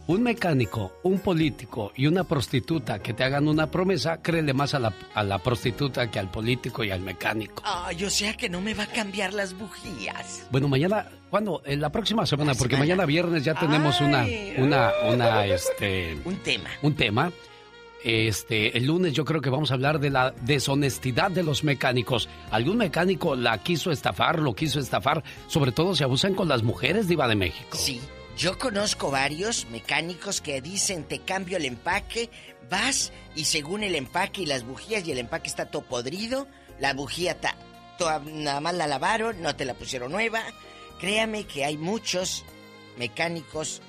un 0.06 0.22
mecánico, 0.22 0.92
un 1.02 1.18
político 1.20 1.90
y 1.96 2.06
una 2.06 2.24
prostituta 2.24 2.98
que 2.98 3.14
te 3.14 3.24
hagan 3.24 3.48
una 3.48 3.70
promesa, 3.70 4.20
créele 4.20 4.52
más 4.52 4.74
a 4.74 4.78
la, 4.78 4.92
a 5.14 5.22
la 5.24 5.38
prostituta 5.38 6.10
que 6.10 6.18
al 6.18 6.30
político 6.30 6.84
y 6.84 6.90
al 6.90 7.00
mecánico. 7.00 7.62
Ay, 7.64 8.04
o 8.04 8.10
sea 8.10 8.34
que 8.34 8.50
no 8.50 8.60
me 8.60 8.74
va 8.74 8.82
a 8.82 8.88
cambiar 8.88 9.32
las 9.32 9.54
bujías. 9.54 10.46
Bueno, 10.50 10.68
mañana, 10.68 11.08
¿cuándo? 11.30 11.62
En 11.64 11.80
la 11.80 11.90
próxima 11.90 12.26
semana, 12.26 12.52
La 12.52 12.58
porque 12.58 12.74
semana. 12.76 12.84
mañana 12.94 13.06
viernes 13.06 13.42
ya 13.44 13.54
tenemos 13.54 14.00
una, 14.02 14.20
Ay. 14.20 14.54
una, 14.58 14.92
una, 15.10 15.46
este... 15.46 16.18
Un 16.26 16.36
tema. 16.36 16.68
Un 16.82 16.94
tema. 16.94 17.32
Este, 18.04 18.76
el 18.76 18.86
lunes 18.86 19.14
yo 19.14 19.24
creo 19.24 19.40
que 19.40 19.50
vamos 19.50 19.70
a 19.70 19.74
hablar 19.74 19.98
de 19.98 20.10
la 20.10 20.32
deshonestidad 20.42 21.30
de 21.30 21.42
los 21.42 21.64
mecánicos. 21.64 22.28
Algún 22.50 22.76
mecánico 22.76 23.34
la 23.34 23.58
quiso 23.62 23.90
estafar, 23.90 24.38
lo 24.38 24.54
quiso 24.54 24.78
estafar, 24.78 25.24
sobre 25.46 25.72
todo 25.72 25.96
se 25.96 26.04
abusan 26.04 26.34
con 26.34 26.48
las 26.48 26.62
mujeres, 26.62 27.08
diva 27.08 27.26
de 27.26 27.34
México. 27.34 27.76
Sí, 27.76 28.00
yo 28.36 28.58
conozco 28.58 29.10
varios 29.10 29.66
mecánicos 29.70 30.40
que 30.40 30.60
dicen 30.60 31.04
te 31.04 31.20
cambio 31.20 31.56
el 31.56 31.64
empaque, 31.64 32.30
vas 32.70 33.12
y 33.34 33.44
según 33.44 33.82
el 33.82 33.94
empaque 33.94 34.42
y 34.42 34.46
las 34.46 34.64
bujías 34.64 35.06
y 35.06 35.12
el 35.12 35.18
empaque 35.18 35.48
está 35.48 35.66
todo 35.66 35.82
podrido, 35.82 36.46
la 36.78 36.92
bujía 36.92 37.32
está 37.32 37.56
nada 38.26 38.60
más 38.60 38.74
la 38.74 38.86
lavaron, 38.86 39.40
no 39.42 39.54
te 39.56 39.64
la 39.64 39.74
pusieron 39.74 40.12
nueva. 40.12 40.42
Créame 41.00 41.44
que 41.44 41.64
hay 41.64 41.76
muchos 41.76 42.44
mecánicos 42.98 43.82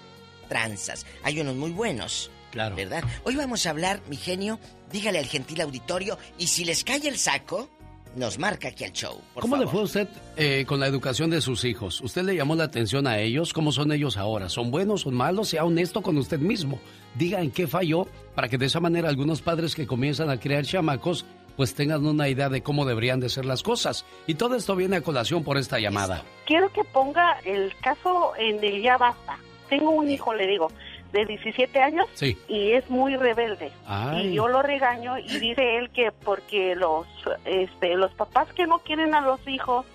tranzas. 0.48 1.06
Hay 1.24 1.40
unos 1.40 1.56
muy 1.56 1.72
buenos. 1.72 2.32
Claro. 2.56 2.78
¿Verdad? 2.78 3.04
Hoy 3.26 3.36
vamos 3.36 3.66
a 3.66 3.72
hablar, 3.72 4.00
mi 4.08 4.16
genio, 4.16 4.62
dígale 4.90 5.20
al 5.20 5.26
gentil 5.26 5.60
auditorio 5.60 6.18
y 6.38 6.48
si 6.48 6.64
les 6.64 6.86
cae 6.86 7.06
el 7.06 7.18
saco, 7.18 7.70
nos 8.16 8.40
marca 8.40 8.70
aquí 8.70 8.86
al 8.86 8.94
show. 8.94 9.20
por 9.34 9.42
¿Cómo 9.42 9.58
le 9.58 9.68
fue 9.68 9.82
a 9.82 9.84
usted 9.84 10.08
eh, 10.38 10.64
con 10.66 10.80
la 10.80 10.88
educación 10.88 11.30
de 11.30 11.42
sus 11.42 11.66
hijos? 11.66 12.00
¿Usted 12.00 12.24
le 12.24 12.34
llamó 12.34 12.56
la 12.56 12.64
atención 12.64 13.08
a 13.08 13.20
ellos? 13.20 13.52
¿Cómo 13.52 13.74
son 13.74 13.92
ellos 13.92 14.16
ahora? 14.16 14.48
¿Son 14.48 14.72
buenos, 14.72 15.02
son 15.02 15.16
malos? 15.16 15.50
Sea 15.50 15.66
honesto 15.66 16.02
con 16.02 16.18
usted 16.18 16.40
mismo. 16.40 16.80
Diga 17.16 17.42
en 17.42 17.52
qué 17.52 17.68
falló 17.68 18.08
para 18.36 18.48
que 18.48 18.58
de 18.58 18.68
esa 18.68 18.80
manera 18.80 19.10
algunos 19.10 19.42
padres 19.42 19.76
que 19.76 19.86
comienzan 19.86 20.30
a 20.30 20.40
criar 20.40 20.64
chamacos 20.64 21.26
pues 21.58 21.76
tengan 21.76 22.06
una 22.06 22.30
idea 22.30 22.48
de 22.48 22.64
cómo 22.64 22.86
deberían 22.86 23.20
de 23.20 23.28
ser 23.28 23.44
las 23.44 23.64
cosas. 23.64 24.06
Y 24.28 24.36
todo 24.36 24.56
esto 24.56 24.78
viene 24.78 24.96
a 24.96 25.02
colación 25.02 25.44
por 25.44 25.58
esta 25.58 25.78
llamada. 25.78 26.24
Quiero 26.46 26.72
que 26.72 26.86
ponga 26.86 27.40
el 27.44 27.74
caso 27.82 28.32
en 28.38 28.64
el 28.64 28.82
ya 28.82 28.98
basta. 28.98 29.38
Tengo 29.70 29.92
un 29.92 30.10
hijo, 30.10 30.34
le 30.34 30.48
digo, 30.48 30.70
de 31.12 31.26
17 31.26 31.80
años 31.82 32.06
Sí. 32.14 32.38
y 32.48 32.72
es 32.72 32.90
muy 32.90 33.16
rebelde. 33.16 33.72
Ay. 33.86 34.28
Y 34.28 34.34
yo 34.36 34.48
lo 34.48 34.62
regaño 34.62 35.18
y 35.18 35.40
dice 35.40 35.78
él 35.78 35.90
que 35.92 36.12
porque 36.12 36.76
los 36.76 37.06
este 37.46 37.96
los 37.96 38.12
papás 38.14 38.52
que 38.54 38.68
no 38.68 38.80
quieren 38.80 39.14
a 39.16 39.22
los 39.22 39.40
hijos 39.48 39.86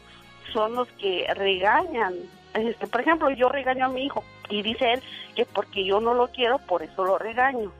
son 0.52 0.74
los 0.74 0.88
que 0.92 1.26
regañan. 1.34 2.14
Este, 2.54 2.86
por 2.86 3.00
ejemplo, 3.02 3.30
yo 3.30 3.48
regaño 3.48 3.86
a 3.86 3.88
mi 3.88 4.04
hijo 4.04 4.24
y 4.48 4.62
dice 4.62 4.94
él 4.94 5.02
que 5.36 5.44
porque 5.46 5.84
yo 5.84 6.00
no 6.00 6.14
lo 6.14 6.28
quiero, 6.28 6.58
por 6.58 6.82
eso 6.82 7.04
lo 7.04 7.18
regaño. 7.18 7.70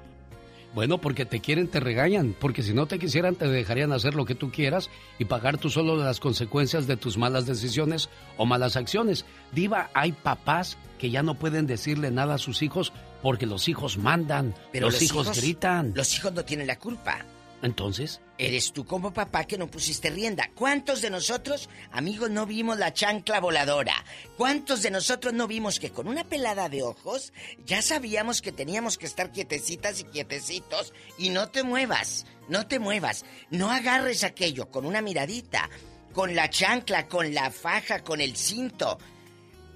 Bueno, 0.73 0.99
porque 0.99 1.25
te 1.25 1.41
quieren, 1.41 1.67
te 1.67 1.81
regañan, 1.81 2.33
porque 2.39 2.63
si 2.63 2.73
no 2.75 2.87
te 2.87 3.01
quisieran, 3.01 3.35
te 3.35 3.49
dejarían 3.49 3.91
hacer 3.93 4.15
lo 4.15 4.25
que 4.25 4.37
tú 4.37 4.53
quieras 4.53 4.89
y 5.19 5.25
pagar 5.25 5.59
tú 5.59 5.69
solo 5.69 5.97
las 5.97 6.21
consecuencias 6.21 6.87
de 6.87 6.97
tus 6.97 7.19
malas 7.19 7.45
decisiones 7.45 8.09
o 8.37 8.47
malas 8.47 8.77
acciones. 8.77 9.27
Diva, 9.51 9.91
hay 9.95 10.13
papás 10.13 10.79
que 11.01 11.11
ya 11.11 11.23
no 11.23 11.35
pueden 11.35 11.67
decirle 11.67 12.11
nada 12.11 12.35
a 12.35 12.39
sus 12.39 12.61
hijos 12.61 12.93
porque 13.23 13.47
los 13.47 13.69
hijos 13.69 13.97
mandan, 13.97 14.55
Pero 14.71 14.91
los, 14.91 15.01
hijos, 15.01 15.35
gritan. 15.41 15.93
Los 15.95 16.15
hijos 16.15 16.35
no 16.35 16.45
tienen 16.45 16.67
la 16.67 16.79
culpa. 16.79 17.25
Entonces, 17.63 18.21
Eres 18.37 18.73
tú 18.73 18.87
como 18.87 19.13
papá 19.13 19.45
que 19.45 19.59
no 19.59 19.67
pusiste 19.67 20.09
rienda. 20.09 20.51
¿Cuántos 20.55 21.03
de 21.03 21.11
nosotros, 21.11 21.69
amigos, 21.91 22.31
no 22.31 22.47
vimos 22.47 22.79
la 22.79 22.93
chancla 22.93 23.41
voladora? 23.41 23.95
¿Cuántos 24.37 24.83
de 24.83 24.91
nosotros 24.91 25.35
no 25.35 25.47
vimos 25.47 25.79
que 25.79 25.91
con 25.91 26.07
una 26.09 26.25
pelada 26.25 26.69
de 26.69 26.83
ojos 26.83 27.33
ya 27.67 27.83
sabíamos 27.83 28.41
que 28.41 28.53
teníamos 28.53 28.97
que 28.97 29.07
estar 29.07 29.31
quietecitas 29.31 30.01
y 30.01 30.05
quietecitos 30.05 30.95
y 31.19 31.31
no 31.31 31.49
te 31.49 31.63
muevas, 31.63 32.25
no 32.49 32.67
te 32.67 32.79
muevas, 32.79 33.25
no 33.51 33.71
agarres 33.71 34.25
aquello 34.25 34.71
con 34.71 34.87
una 34.87 35.03
miradita, 35.03 35.69
con 36.15 36.35
la 36.35 36.49
chancla, 36.49 37.09
con 37.09 37.35
la 37.35 37.51
faja, 37.51 38.03
con 38.03 38.23
el 38.23 38.37
cinto? 38.37 38.99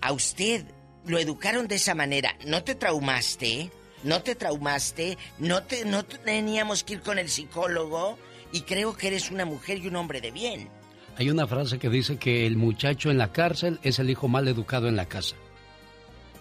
A 0.00 0.12
usted 0.12 0.64
lo 1.06 1.18
educaron 1.18 1.68
de 1.68 1.76
esa 1.76 1.94
manera, 1.94 2.36
¿no 2.46 2.64
te 2.64 2.74
traumaste? 2.74 3.70
no 4.04 4.22
te 4.22 4.34
traumaste, 4.34 5.18
no 5.38 5.62
te 5.64 5.84
no 5.84 6.04
teníamos 6.04 6.84
que 6.84 6.94
ir 6.94 7.00
con 7.00 7.18
el 7.18 7.28
psicólogo 7.28 8.18
y 8.52 8.60
creo 8.60 8.96
que 8.96 9.08
eres 9.08 9.30
una 9.30 9.44
mujer 9.44 9.78
y 9.78 9.88
un 9.88 9.96
hombre 9.96 10.20
de 10.20 10.30
bien. 10.30 10.68
Hay 11.16 11.30
una 11.30 11.46
frase 11.46 11.78
que 11.78 11.88
dice 11.88 12.18
que 12.18 12.46
el 12.46 12.56
muchacho 12.56 13.10
en 13.10 13.18
la 13.18 13.32
cárcel 13.32 13.80
es 13.82 13.98
el 13.98 14.10
hijo 14.10 14.28
mal 14.28 14.46
educado 14.46 14.88
en 14.88 14.96
la 14.96 15.06
casa. 15.06 15.36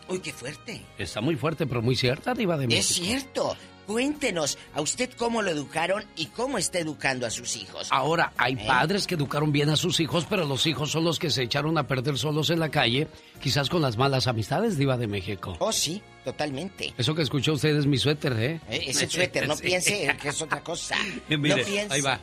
Uy, 0.07 0.19
qué 0.19 0.33
fuerte. 0.33 0.81
Está 0.97 1.21
muy 1.21 1.35
fuerte, 1.35 1.65
pero 1.65 1.81
muy 1.81 1.95
cierta, 1.95 2.33
Diva 2.33 2.57
de 2.57 2.67
México. 2.67 2.81
Es 2.81 2.87
cierto. 2.87 3.55
Cuéntenos, 3.85 4.57
¿a 4.73 4.81
usted 4.81 5.09
cómo 5.17 5.41
lo 5.41 5.51
educaron 5.51 6.03
y 6.15 6.27
cómo 6.27 6.57
está 6.57 6.79
educando 6.79 7.25
a 7.27 7.29
sus 7.29 7.55
hijos? 7.57 7.87
Ahora, 7.91 8.31
hay 8.37 8.53
¿Eh? 8.53 8.63
padres 8.65 9.07
que 9.07 9.15
educaron 9.15 9.51
bien 9.51 9.69
a 9.69 9.75
sus 9.75 9.99
hijos, 9.99 10.25
pero 10.29 10.45
los 10.45 10.65
hijos 10.67 10.91
son 10.91 11.03
los 11.03 11.19
que 11.19 11.29
se 11.29 11.43
echaron 11.43 11.77
a 11.77 11.85
perder 11.87 12.17
solos 12.17 12.49
en 12.49 12.59
la 12.59 12.69
calle, 12.69 13.07
quizás 13.41 13.69
con 13.69 13.81
las 13.81 13.97
malas 13.97 14.27
amistades, 14.27 14.77
Diva 14.77 14.97
de 14.97 15.07
México. 15.07 15.55
Oh, 15.59 15.71
sí, 15.71 16.01
totalmente. 16.23 16.93
Eso 16.97 17.13
que 17.13 17.21
escuchó 17.23 17.53
usted 17.53 17.75
es 17.75 17.85
mi 17.85 17.97
suéter, 17.97 18.33
¿eh? 18.33 18.61
Eh, 18.69 18.83
Ese 18.87 19.07
suéter, 19.09 19.47
no 19.47 19.57
piense 19.57 20.15
que 20.21 20.29
es 20.29 20.41
otra 20.41 20.61
cosa. 20.61 20.95
Mire, 21.29 21.57
no 21.57 21.63
piense. 21.63 21.93
ahí 21.93 22.01
va. 22.01 22.19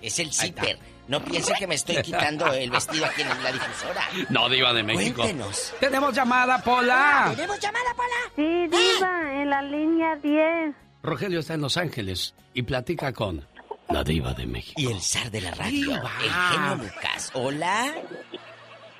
Es 0.00 0.18
el 0.18 0.32
zipper. 0.32 0.78
No 1.08 1.24
piense 1.24 1.52
que 1.58 1.66
me 1.66 1.74
estoy 1.74 2.02
quitando 2.02 2.52
el 2.52 2.70
vestido 2.70 3.06
aquí 3.06 3.22
en 3.22 3.28
la 3.42 3.50
difusora. 3.52 4.02
No, 4.28 4.48
Diva 4.48 4.72
de 4.74 4.82
México. 4.82 5.22
Cuéntenos. 5.22 5.74
Tenemos 5.80 6.14
llamada, 6.14 6.58
Pola. 6.62 7.32
¿Tenemos 7.34 7.58
llamada, 7.58 7.94
Pola? 7.96 8.32
Sí, 8.36 8.68
Diva, 8.68 9.42
en 9.42 9.50
la 9.50 9.62
línea 9.62 10.16
10. 10.16 10.74
Rogelio 11.02 11.40
está 11.40 11.54
en 11.54 11.62
Los 11.62 11.76
Ángeles 11.78 12.34
y 12.54 12.62
platica 12.62 13.12
con 13.12 13.46
la 13.88 14.04
Diva 14.04 14.34
de 14.34 14.46
México. 14.46 14.78
Y 14.80 14.86
el 14.92 15.00
zar 15.00 15.30
de 15.30 15.40
la 15.40 15.50
radio, 15.52 15.94
el 15.94 16.30
genio 16.30 16.74
Lucas. 16.76 17.30
Hola. 17.32 17.94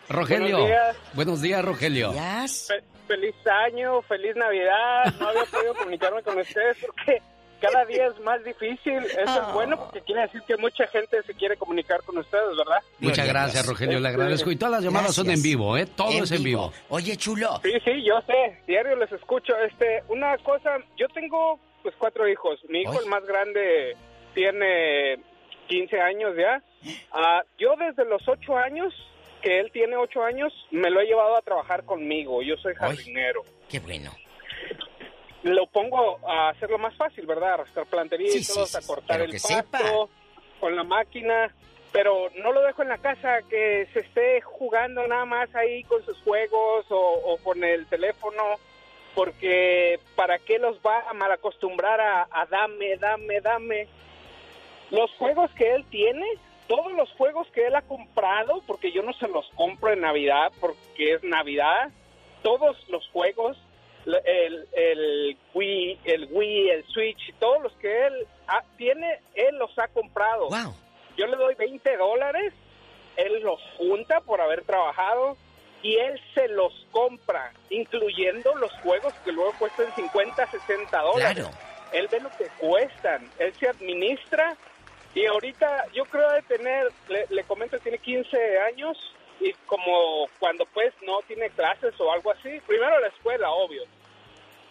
Rogelio. 0.08 0.56
Buenos 0.58 0.66
días. 0.68 0.96
Buenos 1.12 1.42
días, 1.42 1.64
Rogelio. 1.64 2.12
Fe- 2.12 2.82
feliz 3.06 3.34
año, 3.66 4.00
feliz 4.02 4.34
Navidad. 4.36 5.14
No 5.20 5.28
había 5.28 5.44
podido 5.44 5.74
comunicarme 5.74 6.22
con 6.22 6.38
ustedes 6.38 6.78
porque 6.86 7.20
cada 7.60 7.84
día 7.84 8.06
es 8.06 8.18
más 8.20 8.42
difícil. 8.44 8.96
Eso 8.98 9.42
es 9.48 9.52
bueno 9.54 9.76
porque 9.76 10.00
quiere 10.02 10.22
decir 10.22 10.42
que 10.46 10.56
mucha 10.56 10.86
gente 10.88 11.22
se 11.22 11.34
quiere 11.34 11.56
comunicar 11.56 12.02
con 12.04 12.18
ustedes, 12.18 12.56
¿verdad? 12.56 12.78
Muchas 12.98 13.26
gracias, 13.28 13.66
Rogelio. 13.66 13.98
Le 14.00 14.08
Este, 14.08 14.20
agradezco. 14.20 14.50
Y 14.50 14.56
todas 14.56 14.72
las 14.72 14.84
llamadas 14.84 15.14
son 15.14 15.30
en 15.30 15.42
vivo, 15.42 15.76
¿eh? 15.76 15.86
Todo 15.86 16.10
En 16.12 16.24
es 16.24 16.32
en 16.32 16.42
vivo. 16.42 16.72
Oye, 16.88 17.16
chulo. 17.16 17.60
Sí, 17.62 17.72
sí, 17.84 18.02
yo 18.04 18.20
sé. 18.26 18.60
Diario 18.66 18.96
les 18.96 19.10
escucho. 19.12 19.54
Este, 19.58 20.02
una 20.08 20.36
cosa, 20.38 20.78
yo 20.96 21.08
tengo 21.08 21.58
pues 21.82 21.94
cuatro 21.98 22.28
hijos. 22.28 22.58
Mi 22.68 22.82
hijo, 22.82 23.00
el 23.00 23.06
más 23.06 23.24
grande, 23.24 23.96
tiene 24.34 25.18
15 25.68 26.00
años 26.00 26.34
ya. 26.36 26.62
Ah, 27.12 27.42
yo 27.58 27.74
desde 27.78 28.04
los 28.08 28.26
ocho 28.28 28.56
años, 28.56 28.92
que 29.42 29.60
él 29.60 29.70
tiene 29.72 29.96
ocho 29.96 30.22
años, 30.22 30.52
me 30.70 30.90
lo 30.90 31.00
he 31.00 31.06
llevado 31.06 31.36
a 31.36 31.42
trabajar 31.42 31.84
conmigo. 31.84 32.42
Yo 32.42 32.56
soy 32.56 32.74
jardinero. 32.74 33.42
Qué 33.68 33.80
bueno. 33.80 34.10
Lo 35.42 35.66
pongo 35.66 36.18
a 36.28 36.50
hacerlo 36.50 36.78
más 36.78 36.96
fácil, 36.96 37.26
¿verdad? 37.26 37.50
A 37.50 37.54
arrastrar 37.54 37.86
plantería 37.86 38.32
Sí, 38.32 38.42
sí, 38.42 38.58
a 38.58 38.86
cortar 38.86 39.20
el 39.20 39.30
pasto 39.32 40.10
con 40.60 40.74
la 40.74 40.84
máquina. 40.84 41.52
Pero 41.92 42.28
no 42.42 42.52
lo 42.52 42.62
dejo 42.62 42.82
en 42.82 42.88
la 42.88 42.98
casa 42.98 43.38
que 43.48 43.88
se 43.92 44.00
esté 44.00 44.42
jugando 44.42 45.06
nada 45.06 45.24
más 45.24 45.54
ahí 45.54 45.84
con 45.84 46.04
sus 46.04 46.20
juegos 46.22 46.84
o, 46.90 46.98
o 46.98 47.38
con 47.38 47.64
el 47.64 47.86
teléfono, 47.86 48.42
porque 49.14 49.98
¿para 50.14 50.38
qué 50.38 50.58
los 50.58 50.76
va 50.80 51.08
a 51.08 51.14
malacostumbrar 51.14 52.00
a, 52.00 52.28
a 52.30 52.46
dame, 52.46 52.96
dame, 52.98 53.40
dame? 53.40 53.88
Los 54.90 55.10
juegos 55.12 55.50
que 55.52 55.74
él 55.74 55.84
tiene, 55.90 56.26
todos 56.66 56.92
los 56.92 57.10
juegos 57.12 57.48
que 57.52 57.66
él 57.66 57.74
ha 57.74 57.82
comprado, 57.82 58.62
porque 58.66 58.92
yo 58.92 59.02
no 59.02 59.14
se 59.14 59.28
los 59.28 59.48
compro 59.54 59.90
en 59.92 60.02
Navidad, 60.02 60.52
porque 60.60 61.14
es 61.14 61.24
Navidad, 61.24 61.90
todos 62.42 62.76
los 62.90 63.08
juegos, 63.08 63.56
el, 64.06 64.66
el 64.72 65.36
Wii, 65.54 65.98
el 66.04 66.28
Wii, 66.30 66.70
el 66.70 66.84
Switch, 66.86 67.34
todos 67.38 67.62
los 67.62 67.72
que 67.74 68.06
él 68.06 68.26
ha- 68.46 68.64
tiene, 68.76 69.20
él 69.34 69.56
los 69.58 69.76
ha 69.78 69.88
comprado. 69.88 70.48
Yo 71.16 71.26
le 71.26 71.36
doy 71.36 71.54
20 71.56 71.96
dólares, 71.96 72.54
él 73.16 73.40
los 73.42 73.60
junta 73.76 74.20
por 74.20 74.40
haber 74.40 74.62
trabajado 74.64 75.36
y 75.82 75.96
él 75.96 76.20
se 76.34 76.48
los 76.48 76.72
compra, 76.90 77.52
incluyendo 77.70 78.54
los 78.56 78.72
juegos 78.82 79.12
que 79.24 79.32
luego 79.32 79.52
cuestan 79.58 79.86
50, 79.94 80.46
60 80.46 80.98
dólares. 81.00 81.34
Claro. 81.44 81.50
Él 81.92 82.08
ve 82.10 82.20
lo 82.20 82.30
que 82.36 82.46
cuestan, 82.58 83.28
él 83.38 83.52
se 83.54 83.68
administra 83.68 84.56
y 85.14 85.24
ahorita 85.26 85.86
yo 85.94 86.04
creo 86.04 86.30
de 86.32 86.42
tener, 86.42 86.88
le, 87.08 87.26
le 87.30 87.42
comento, 87.44 87.78
tiene 87.78 87.98
15 87.98 88.58
años 88.60 88.96
y 89.40 89.52
como 89.66 90.26
cuando 90.38 90.66
pues 90.66 90.92
no 91.06 91.20
tiene 91.26 91.50
clases 91.50 91.94
o 92.00 92.12
algo 92.12 92.32
así, 92.32 92.48
primero 92.66 92.98
la 93.00 93.08
escuela, 93.08 93.50
obvio, 93.50 93.82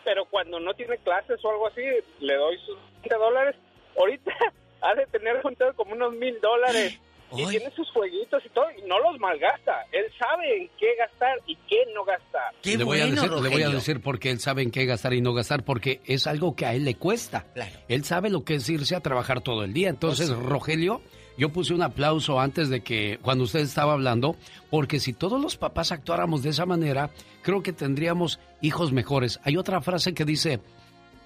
pero 0.04 0.26
cuando 0.26 0.60
no 0.60 0.74
tiene 0.74 0.98
clases 1.00 1.44
o 1.44 1.50
algo 1.50 1.68
así, 1.68 1.82
le 2.20 2.36
doy 2.36 2.58
sus 2.66 2.78
20 3.02 3.16
dólares. 3.16 3.56
Ahorita 3.98 4.32
ha 4.82 4.96
de 4.96 5.06
tener 5.08 5.42
juntado 5.42 5.74
como 5.74 5.94
unos 5.94 6.14
mil 6.14 6.40
dólares. 6.40 7.00
Y 7.36 7.46
tiene 7.48 7.70
sus 7.72 7.92
jueguitos 7.92 8.42
y 8.46 8.50
todo, 8.50 8.68
y 8.72 8.88
no 8.88 9.00
los 9.00 9.20
malgasta. 9.20 9.86
Él 9.92 10.06
sabe 10.18 10.62
en 10.62 10.70
qué 10.80 10.96
gastar 10.98 11.38
y 11.46 11.58
qué 11.68 11.84
no 11.94 12.06
gastar. 12.06 12.54
le, 12.64 12.82
voy 12.86 13.02
a 13.02 13.08
decir, 13.08 13.30
le 13.30 13.50
voy 13.50 13.64
a 13.64 13.70
decir 13.70 14.02
porque 14.02 14.32
él 14.32 14.40
sabe 14.40 14.62
en 14.62 14.72
qué 14.72 14.86
gastar 14.86 15.14
y 15.14 15.20
no 15.20 15.34
gastar, 15.34 15.64
porque 15.66 16.00
es 16.06 16.26
algo 16.26 16.56
que 16.56 16.66
a 16.66 16.74
él 16.74 16.86
le 16.86 16.96
cuesta. 16.96 17.46
Él 17.90 18.06
sabe 18.06 18.30
lo 18.30 18.46
que 18.46 18.56
es 18.56 18.70
irse 18.70 18.96
a 18.96 19.02
trabajar 19.02 19.42
todo 19.42 19.66
el 19.66 19.74
día. 19.74 19.90
Entonces, 19.90 20.30
Rogelio, 20.30 21.02
yo 21.38 21.50
puse 21.50 21.74
un 21.74 21.84
aplauso 21.84 22.40
antes 22.40 22.70
de 22.70 22.82
que, 22.82 23.20
cuando 23.22 23.44
usted 23.44 23.60
estaba 23.60 23.94
hablando, 23.94 24.36
porque 24.70 25.00
si 25.00 25.14
todos 25.14 25.42
los 25.42 25.56
papás 25.58 25.92
actuáramos 25.92 26.42
de 26.44 26.50
esa 26.50 26.66
manera, 26.66 27.12
creo 27.44 27.62
que 27.62 27.74
tendríamos 27.74 28.40
hijos 28.62 28.92
mejores. 28.92 29.40
Hay 29.44 29.56
otra 29.58 29.82
frase 29.82 30.14
que 30.14 30.26
dice, 30.26 30.60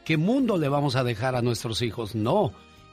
¿qué 0.05 0.17
mundo 0.17 0.57
le 0.57 0.67
vamos 0.69 0.95
a 0.95 1.03
dejar 1.03 1.35
a 1.35 1.41
nuestros 1.41 1.81
hijos? 1.81 2.13
No. 2.15 2.51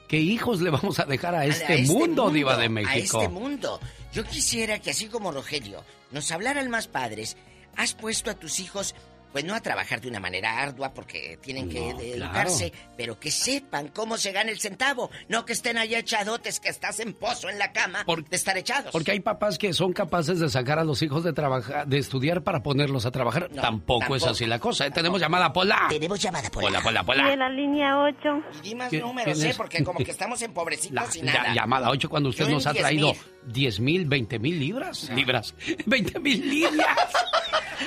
¿Qué 0.08 0.18
hijos 0.18 0.60
le 0.62 0.70
vamos 0.70 1.00
a 1.00 1.04
dejar 1.04 1.34
a 1.34 1.44
este, 1.44 1.72
A 1.72 1.76
este 1.76 1.92
mundo, 1.92 2.30
Diva 2.30 2.56
de 2.56 2.66
A 2.66 2.70
México? 2.70 3.20
este 3.20 3.28
mundo. 3.28 3.78
Yo 4.12 4.24
quisiera 4.24 4.78
que 4.78 4.90
así 4.90 5.08
como 5.08 5.32
Rogelio 5.32 5.84
nos 6.12 6.32
hablaran 6.32 6.70
más 6.70 6.88
padres, 6.88 7.36
has 7.76 7.94
puesto 7.94 8.30
a 8.30 8.34
tus 8.34 8.58
hijos, 8.60 8.94
pues 9.38 9.44
no 9.46 9.54
a 9.54 9.60
trabajar 9.60 10.00
de 10.00 10.08
una 10.08 10.18
manera 10.18 10.60
ardua 10.60 10.92
porque 10.92 11.38
tienen 11.40 11.68
que 11.68 11.78
No, 11.92 11.98
de- 11.98 12.12
claro. 12.14 12.32
educarse, 12.32 12.72
pero 12.96 13.20
que 13.20 13.30
sepan 13.30 13.86
cómo 13.88 14.16
se 14.16 14.32
gana 14.32 14.50
el 14.50 14.58
centavo, 14.58 15.10
no 15.28 15.44
que 15.44 15.52
estén 15.52 15.78
allá 15.78 16.00
echadotes, 16.00 16.58
que 16.58 16.68
estás 16.70 16.98
en 16.98 17.12
pozo 17.12 17.48
en 17.48 17.56
la 17.58 17.70
cama 17.72 18.04
de 18.04 18.36
estar 18.36 18.58
echados. 18.58 18.90
Porque 18.90 19.12
hay 19.12 19.20
papás 19.20 19.56
que 19.56 19.72
son 19.72 19.92
capaces 19.92 20.40
de 20.40 20.48
sacar 20.48 20.80
a 20.80 20.84
los 20.84 21.02
hijos 21.02 21.22
de 21.22 21.32
trabajar, 21.32 21.86
de 21.86 21.98
estudiar 21.98 22.42
para 22.42 22.64
ponerlos 22.64 23.06
a 23.06 23.12
trabajar. 23.12 23.48
tampoco, 23.48 24.16
es 24.16 24.24
así 24.26 24.44
la 24.44 24.58
cosa. 24.58 24.86
¿eh? 24.86 24.90
Tenemos 24.90 25.20
llamada 25.20 25.52
Pola. 25.52 25.86
Tenemos 25.88 26.20
llamada 26.20 26.50
Pola. 26.50 26.80
Pola, 26.80 26.82
Pola, 26.82 27.00
Y 27.02 27.04
Pola. 27.04 27.32
en 27.34 27.38
la 27.38 27.48
línea 27.48 27.96
8. 28.02 28.42
Y 28.58 28.68
di 28.70 28.74
más 28.74 28.88
¿Quién- 28.88 29.02
números, 29.02 29.40
¿eh? 29.40 29.54
Porque 29.56 29.84
como 29.84 30.00
que 30.00 30.10
estamos 30.10 30.42
empobrecidos 30.42 30.88
y 31.16 31.22
La 31.22 31.32
nada. 31.32 31.54
llamada 31.54 31.90
8 31.90 32.08
cuando 32.08 32.30
usted 32.30 32.46
Yo 32.46 32.50
nos 32.54 32.66
ha 32.66 32.72
10,000. 32.72 33.00
traído 33.12 33.12
10 33.52 33.80
mil, 33.80 34.06
20 34.06 34.38
mil 34.38 34.58
libras. 34.58 35.10
Libras. 35.10 35.54
20 35.86 36.20
mil 36.20 36.48
libras. 36.48 37.12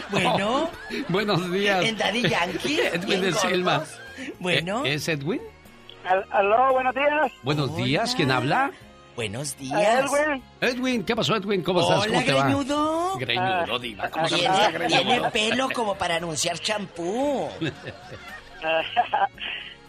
Bueno. 0.09 0.69
Buenos 1.09 1.51
días. 1.51 1.85
En 1.85 1.97
Daddy 1.97 2.21
Yankee, 2.23 2.79
Edwin 2.93 3.21
de. 3.21 3.87
Bueno. 4.39 4.85
¿E- 4.85 4.93
¿Es 4.95 5.07
Edwin? 5.07 5.41
Aló, 6.31 6.73
buenos 6.73 6.95
días. 6.95 7.31
Buenos 7.43 7.75
días. 7.77 8.15
¿Quién 8.15 8.31
habla? 8.31 8.71
Buenos 9.15 9.55
Edwin. 9.59 10.41
Edwin, 10.61 11.03
¿qué 11.03 11.15
pasó, 11.15 11.35
Edwin? 11.35 11.61
¿Cómo 11.61 11.81
estás? 11.81 12.07
¿Cómo 12.07 12.23
te 12.23 12.33
va? 12.33 12.43
greñudo. 12.45 13.17
Greñudo, 13.17 13.79
diva. 13.79 14.09
¿Cómo 14.09 14.27
se 14.27 14.35
Tiene, 14.37 14.55
llama, 14.57 14.71
greñudo? 14.71 15.01
tiene 15.03 15.31
pelo 15.31 15.69
como 15.69 15.95
para 15.95 16.15
anunciar 16.15 16.57
champú. 16.59 17.49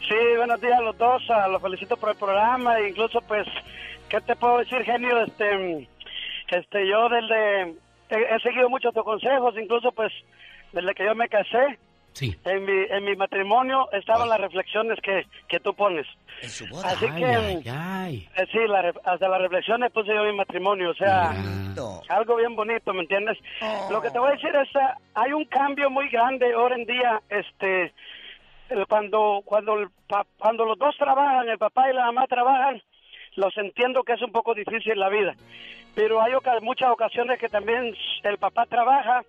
Sí, 0.08 0.16
buenos 0.36 0.60
días 0.60 0.78
a 0.78 0.82
los 0.82 0.98
dos, 0.98 1.22
ah, 1.30 1.46
los 1.48 1.62
felicito 1.62 1.96
por 1.96 2.10
el 2.10 2.16
programa, 2.16 2.76
e 2.80 2.88
incluso 2.90 3.20
pues, 3.22 3.46
¿qué 4.12 4.20
te 4.20 4.36
puedo 4.36 4.58
decir, 4.58 4.84
genio? 4.84 5.24
Este, 5.24 5.88
este 6.50 6.86
yo 6.86 7.08
desde, 7.08 7.62
he, 8.10 8.34
he 8.36 8.40
seguido 8.40 8.68
muchos 8.68 8.92
tus 8.94 9.02
consejos, 9.04 9.54
incluso 9.58 9.90
pues, 9.92 10.12
desde 10.72 10.94
que 10.94 11.04
yo 11.06 11.14
me 11.14 11.28
casé, 11.28 11.78
Sí. 12.14 12.36
en 12.44 12.66
mi, 12.66 12.84
en 12.90 13.04
mi 13.04 13.16
matrimonio 13.16 13.88
estaban 13.90 14.28
las 14.28 14.38
reflexiones 14.38 15.00
que, 15.00 15.26
que 15.48 15.60
tú 15.60 15.72
pones. 15.74 16.06
Así 16.84 17.06
Ay, 17.10 17.14
que, 17.16 17.24
ay, 17.24 17.62
ay. 17.70 18.28
eh, 18.36 18.46
sí, 18.52 18.58
la 18.68 18.92
hasta 19.04 19.28
las 19.30 19.40
reflexiones 19.40 19.90
puse 19.92 20.08
yo 20.14 20.22
en 20.22 20.32
mi 20.32 20.36
matrimonio, 20.36 20.90
o 20.90 20.94
sea, 20.94 21.30
algo 22.10 22.36
bien 22.36 22.54
bonito, 22.54 22.92
¿me 22.92 23.00
entiendes? 23.00 23.38
Lo 23.88 24.02
que 24.02 24.10
te 24.10 24.18
voy 24.18 24.28
a 24.28 24.32
decir 24.32 24.54
es, 24.54 24.68
ah, 24.76 24.94
hay 25.14 25.32
un 25.32 25.46
cambio 25.46 25.88
muy 25.88 26.10
grande 26.10 26.52
ahora 26.52 26.74
en 26.74 26.84
día, 26.84 27.22
este, 27.30 27.94
cuando, 28.90 29.40
cuando, 29.46 29.78
el 29.78 29.88
pa- 30.06 30.26
cuando 30.38 30.66
los 30.66 30.78
dos 30.78 30.94
trabajan, 30.98 31.48
el 31.48 31.56
papá 31.58 31.90
y 31.90 31.94
la 31.94 32.06
mamá 32.06 32.26
trabajan, 32.26 32.82
los 33.36 33.56
entiendo 33.56 34.02
que 34.02 34.12
es 34.14 34.22
un 34.22 34.32
poco 34.32 34.54
difícil 34.54 34.98
la 34.98 35.08
vida, 35.08 35.34
pero 35.94 36.20
hay 36.22 36.34
oca- 36.34 36.60
muchas 36.60 36.90
ocasiones 36.90 37.38
que 37.38 37.48
también 37.48 37.94
el 38.22 38.38
papá 38.38 38.66
trabaja 38.66 39.22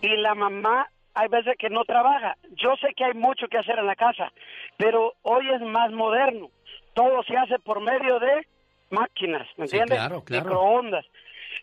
y 0.00 0.08
la 0.16 0.34
mamá 0.34 0.88
hay 1.14 1.28
veces 1.28 1.56
que 1.58 1.68
no 1.70 1.84
trabaja. 1.84 2.36
Yo 2.56 2.76
sé 2.76 2.94
que 2.94 3.04
hay 3.04 3.14
mucho 3.14 3.48
que 3.48 3.58
hacer 3.58 3.78
en 3.78 3.86
la 3.86 3.96
casa, 3.96 4.32
pero 4.76 5.14
hoy 5.22 5.48
es 5.50 5.60
más 5.62 5.90
moderno. 5.90 6.50
Todo 6.94 7.22
se 7.24 7.36
hace 7.36 7.58
por 7.58 7.80
medio 7.80 8.18
de 8.20 8.46
máquinas, 8.90 9.46
¿me 9.56 9.66
Sí, 9.66 9.76
entiendes? 9.76 9.98
claro, 9.98 10.22
claro. 10.24 10.44
Microondas. 10.44 11.04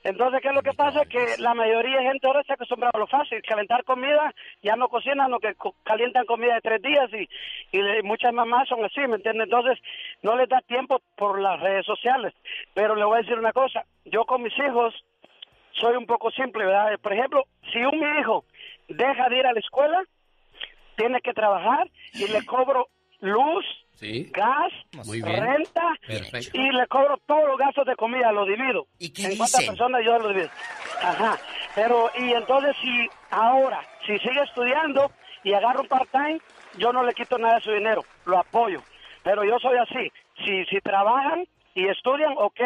Entonces, 0.03 0.41
¿qué 0.41 0.49
es 0.49 0.53
lo 0.53 0.62
que 0.62 0.74
pasa? 0.74 1.06
Que 1.06 1.36
la 1.40 1.53
mayoría 1.53 1.98
de 1.98 2.06
gente 2.06 2.28
ahora 2.28 2.44
se 2.44 2.53
ha 2.53 2.56
a 2.56 2.98
lo 2.98 3.07
fácil, 3.07 3.41
calentar 3.41 3.84
comida, 3.84 4.34
ya 4.62 4.76
no 4.76 4.88
cocinan, 4.90 5.32
lo 5.32 5.40
que 5.40 5.56
calientan 5.84 6.26
comida 6.26 6.56
de 6.56 6.62
tres 6.62 6.82
días 6.82 7.10
y, 7.14 7.78
y 7.78 8.02
muchas 8.03 8.34
mamás 8.34 8.68
son 8.68 8.84
así, 8.84 9.02
¿me 9.07 9.16
entiendes? 9.16 9.45
Entonces, 9.45 9.80
no 10.22 10.36
les 10.36 10.49
da 10.49 10.62
tiempo 10.62 11.02
por 11.16 11.40
las 11.40 11.60
redes 11.60 11.86
sociales. 11.86 12.34
Pero 12.74 12.95
le 12.95 13.06
voy 13.06 13.18
a 13.18 13.22
decir 13.22 13.38
una 13.38 13.53
cosa, 13.53 13.86
yo 14.06 14.26
con 14.26 14.44
mis 14.44 14.57
hijos 14.60 14.94
soy 15.72 15.95
un 15.95 16.06
poco 16.06 16.32
simple, 16.32 16.66
¿verdad? 16.66 16.98
Por 16.99 17.14
ejemplo, 17.14 17.44
si 17.72 17.80
un 17.80 18.02
hijo 18.20 18.45
deja 18.88 19.30
de 19.30 19.38
ir 19.38 19.45
a 19.48 19.53
la 19.53 19.60
escuela, 19.60 20.03
tiene 20.95 21.20
que 21.22 21.34
trabajar 21.34 21.90
y 22.14 22.28
le 22.32 22.45
cobro 22.45 22.88
luz, 23.26 23.65
Sí. 23.95 24.30
gas, 24.34 24.73
Muy 25.06 25.22
bien. 25.22 25.41
renta 25.41 25.95
Perfecto. 26.06 26.57
y 26.60 26.69
le 26.72 26.85
cobro 26.88 27.18
todos 27.26 27.47
los 27.47 27.57
gastos 27.57 27.85
de 27.85 27.95
comida, 27.95 28.31
lo 28.34 28.45
divido. 28.45 28.88
¿Y 28.99 29.11
qué 29.14 29.23
en 29.27 29.38
cuántas 29.38 29.64
personas 29.65 30.02
yo 30.03 30.19
lo 30.19 30.27
divido. 30.30 30.49
Ajá. 31.02 31.38
Pero, 31.76 32.10
y 32.18 32.34
entonces 32.34 32.76
si 32.81 33.07
ahora, 33.31 33.81
si 34.06 34.18
sigue 34.19 34.41
estudiando 34.43 35.11
y 35.43 35.53
agarra 35.53 35.80
un 35.81 35.88
part-time, 35.88 36.39
yo 36.77 36.91
no 36.91 37.03
le 37.06 37.14
quito 37.14 37.38
nada 37.38 37.56
de 37.56 37.61
su 37.61 37.72
dinero, 37.72 38.03
lo 38.26 38.38
apoyo. 38.38 38.81
Pero 39.23 39.43
yo 39.45 39.57
soy 39.60 39.77
así. 39.77 40.11
Si, 40.43 40.65
si 40.65 40.81
trabajan 40.81 41.45
y 41.73 41.88
estudian, 41.88 42.34
ok. 42.38 42.60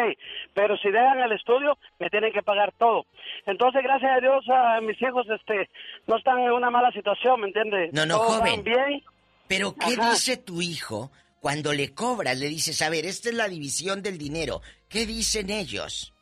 Pero 0.52 0.76
si 0.78 0.90
dejan 0.90 1.20
el 1.20 1.30
estudio, 1.32 1.78
me 2.00 2.10
tienen 2.10 2.32
que 2.32 2.42
pagar 2.42 2.72
todo. 2.76 3.06
Entonces, 3.46 3.82
gracias 3.84 4.16
a 4.16 4.20
Dios, 4.20 4.44
a 4.48 4.80
mis 4.80 5.00
hijos 5.00 5.28
este, 5.30 5.70
no 6.08 6.16
están 6.16 6.40
en 6.40 6.50
una 6.50 6.70
mala 6.70 6.90
situación, 6.90 7.40
¿me 7.40 7.46
entiendes? 7.48 7.92
No, 7.92 8.04
no, 8.04 8.16
Todos 8.18 8.38
joven. 8.38 8.64
bien. 8.64 9.02
Pero 9.50 9.74
¿qué 9.74 9.94
Ajá. 9.98 10.10
dice 10.10 10.36
tu 10.36 10.62
hijo 10.62 11.10
cuando 11.40 11.72
le 11.72 11.92
cobras? 11.92 12.38
Le 12.38 12.46
dices, 12.46 12.80
a 12.82 12.88
ver, 12.88 13.04
esta 13.04 13.30
es 13.30 13.34
la 13.34 13.48
división 13.48 14.00
del 14.00 14.16
dinero. 14.16 14.60
¿Qué 14.88 15.06
dicen 15.06 15.50
ellos? 15.50 16.14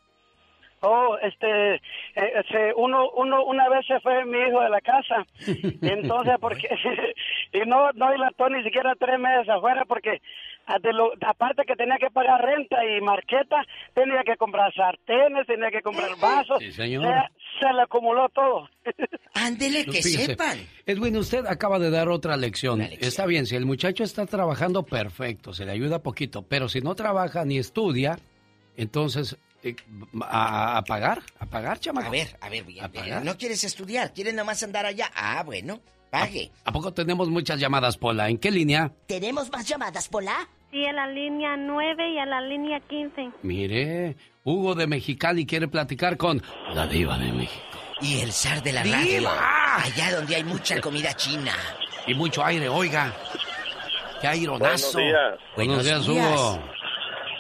Oh, 0.81 1.19
este, 1.21 1.75
eh, 1.75 1.81
este, 2.15 2.73
uno, 2.75 3.11
uno, 3.11 3.45
una 3.45 3.69
vez 3.69 3.87
se 3.87 4.01
fue 4.01 4.25
mi 4.25 4.39
hijo 4.39 4.63
de 4.63 4.71
la 4.71 4.81
casa, 4.81 5.27
entonces, 5.83 6.37
porque, 6.41 6.69
y 7.53 7.59
no, 7.67 7.93
no 7.93 8.13
dilató 8.13 8.49
ni 8.49 8.63
siquiera 8.63 8.95
tres 8.99 9.19
meses 9.19 9.49
afuera, 9.51 9.85
porque 9.85 10.23
de 10.83 10.93
lo- 10.93 11.13
aparte 11.27 11.63
que 11.67 11.75
tenía 11.77 11.97
que 11.99 12.11
pagar 12.11 12.43
renta 12.43 12.77
y 12.85 13.01
marqueta, 13.01 13.65
tenía 13.95 14.23
que 14.25 14.37
comprar 14.37 14.73
sartenes, 14.75 15.47
tenía 15.47 15.71
que 15.71 15.81
comprar 15.83 16.11
vasos, 16.21 16.59
Sí, 16.59 16.73
señor. 16.73 17.05
se, 17.05 17.67
se 17.67 17.73
le 17.73 17.83
acumuló 17.83 18.29
todo. 18.29 18.69
Ándele, 19.35 19.85
No, 19.87 19.93
fíjese, 19.93 20.37
Edwin, 20.87 21.17
usted 21.17 21.47
acaba 21.47 21.79
de 21.79 21.91
dar 21.91 22.09
otra 22.09 22.37
lección. 22.37 22.81
Está 22.83 23.25
bien, 23.27 23.47
si 23.47 23.57
el 23.57 23.67
muchacho 23.67 24.05
está 24.05 24.27
trabajando, 24.27 24.83
perfecto, 24.85 25.53
se 25.53 25.65
le 25.65 25.73
ayuda 25.73 26.03
poquito. 26.03 26.43
Pero 26.43 26.69
si 26.69 26.81
no 26.81 26.95
trabaja 26.95 27.45
ni 27.45 27.59
estudia, 27.59 28.19
entonces, 28.77 29.37
eh, 29.63 29.77
a, 30.23 30.79
a 30.79 30.83
pagar, 30.85 31.21
a 31.39 31.47
pagar, 31.47 31.79
chamaco. 31.79 32.09
A 32.09 32.11
ver, 32.11 32.29
a 32.41 32.49
ver, 32.49 32.65
bien, 32.65 32.85
¿A 32.85 32.89
pagar? 32.89 33.25
¿No 33.25 33.37
quieres 33.37 33.63
estudiar? 33.65 34.13
¿Quieres 34.13 34.35
nomás 34.35 34.63
andar 34.63 34.87
allá? 34.87 35.11
Ah, 35.15 35.43
bueno, 35.45 35.81
pague. 36.11 36.51
¿A 36.65 36.73
poco 36.73 36.93
tenemos 36.93 37.29
muchas 37.29 37.59
llamadas, 37.61 37.97
Pola? 37.97 38.29
¿En 38.29 38.39
qué 38.39 38.51
línea? 38.51 38.93
¿Tenemos 39.07 39.51
más 39.53 39.67
llamadas, 39.69 40.09
Pola? 40.09 40.49
Sí, 40.71 40.85
a 40.87 40.93
la 40.93 41.07
línea 41.07 41.57
9 41.57 42.11
y 42.11 42.19
a 42.19 42.27
la 42.27 42.41
línea 42.43 42.79
15. 42.81 43.31
Mire, 43.43 44.17
Hugo 44.45 44.75
de 44.75 44.87
Mexicali 44.87 45.47
quiere 45.47 45.67
platicar 45.69 46.17
con 46.17 46.43
la 46.75 46.87
diva 46.87 47.17
de 47.19 47.33
México. 47.33 47.65
Y 48.01 48.21
el 48.21 48.33
zar 48.33 48.63
de 48.63 48.73
la 48.73 48.83
¡Diva! 48.83 48.99
radio. 48.99 49.29
Allá 49.85 50.17
donde 50.17 50.37
hay 50.37 50.45
mucha 50.45 50.81
comida 50.81 51.13
china. 51.15 51.53
Y 52.07 52.15
mucho 52.15 52.45
aire, 52.45 52.69
oiga. 52.69 53.13
¡Qué 54.21 54.27
aironazo! 54.27 54.93
Buenos 54.93 55.13
días. 55.13 55.39
Buenos 55.57 55.85
días, 55.85 56.09
Hugo. 56.09 56.63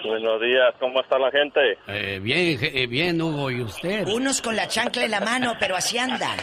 Buenos 0.05 0.41
días, 0.41 0.75
¿cómo 0.79 1.01
está 1.01 1.19
la 1.19 1.31
gente? 1.31 1.61
Eh, 1.89 2.21
bien, 2.23 2.57
je- 2.59 2.71
eh, 2.83 2.87
bien, 2.87 3.21
Hugo, 3.21 3.51
¿y 3.51 3.61
usted? 3.63 4.07
Unos 4.07 4.41
con 4.41 4.55
la 4.57 4.67
chancla 4.69 5.05
en 5.05 5.11
la 5.11 5.21
mano, 5.21 5.55
pero 5.59 5.77
así 5.77 5.99
andan. 5.99 6.37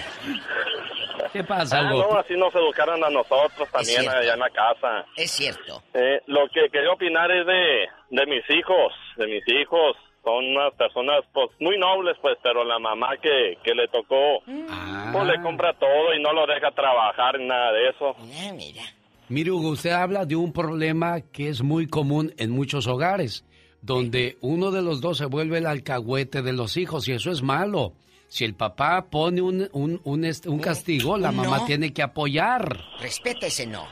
¿Qué 1.35 1.43
pasa, 1.43 1.79
Ah, 1.79 1.89
no, 1.91 2.17
así 2.17 2.33
nos 2.37 2.55
educaron 2.55 3.03
a 3.03 3.09
nosotros 3.09 3.67
también 3.71 4.07
allá 4.07 4.33
en 4.35 4.39
la 4.39 4.49
casa. 4.49 5.05
Es 5.17 5.31
cierto. 5.31 5.83
Eh, 5.93 6.21
lo 6.27 6.47
que 6.53 6.69
quería 6.71 6.91
opinar 6.93 7.29
es 7.29 7.45
de, 7.45 7.87
de 8.11 8.25
mis 8.25 8.49
hijos, 8.49 8.93
de 9.17 9.27
mis 9.27 9.43
hijos. 9.49 9.97
Son 10.23 10.43
unas 10.45 10.73
personas 10.75 11.23
pues 11.33 11.49
muy 11.59 11.77
nobles, 11.77 12.15
pues, 12.21 12.37
pero 12.41 12.63
la 12.63 12.79
mamá 12.79 13.09
que, 13.21 13.57
que 13.63 13.75
le 13.75 13.87
tocó, 13.89 14.39
Ah. 14.69 15.09
pues 15.11 15.25
le 15.27 15.41
compra 15.43 15.73
todo 15.73 16.13
y 16.17 16.21
no 16.21 16.31
lo 16.31 16.47
deja 16.47 16.71
trabajar 16.71 17.37
ni 17.37 17.47
nada 17.47 17.71
de 17.73 17.89
eso. 17.89 18.15
mira. 18.55 18.81
Mire, 19.27 19.51
Hugo, 19.51 19.69
usted 19.71 19.89
habla 19.91 20.25
de 20.25 20.35
un 20.35 20.53
problema 20.53 21.19
que 21.33 21.49
es 21.49 21.61
muy 21.63 21.87
común 21.87 22.31
en 22.37 22.51
muchos 22.51 22.87
hogares, 22.87 23.43
donde 23.81 24.37
uno 24.41 24.71
de 24.71 24.81
los 24.83 25.01
dos 25.01 25.17
se 25.17 25.25
vuelve 25.25 25.57
el 25.57 25.65
alcahuete 25.65 26.41
de 26.43 26.53
los 26.53 26.77
hijos, 26.77 27.07
y 27.07 27.11
eso 27.13 27.29
es 27.31 27.41
malo. 27.43 27.93
Si 28.35 28.43
el 28.43 28.53
papá 28.53 29.05
pone 29.09 29.41
un, 29.41 29.69
un, 29.71 30.01
un, 30.03 30.25
este, 30.25 30.49
un 30.49 30.59
castigo, 30.59 31.17
la 31.17 31.31
mamá 31.31 31.59
no. 31.59 31.65
tiene 31.65 31.93
que 31.93 32.03
apoyar. 32.03 32.67
Respeta 32.99 33.47
ese 33.47 33.65
no. 33.65 33.87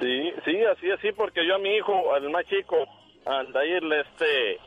Sí, 0.00 0.32
sí, 0.46 0.56
así, 0.64 0.90
así, 0.90 1.12
porque 1.12 1.46
yo 1.46 1.56
a 1.56 1.58
mi 1.58 1.68
hijo, 1.76 2.14
al 2.14 2.30
más 2.30 2.46
chico, 2.46 2.78
al 3.26 3.52
de 3.52 3.68
ir, 3.68 3.82
le, 3.82 4.00
este, 4.00 4.58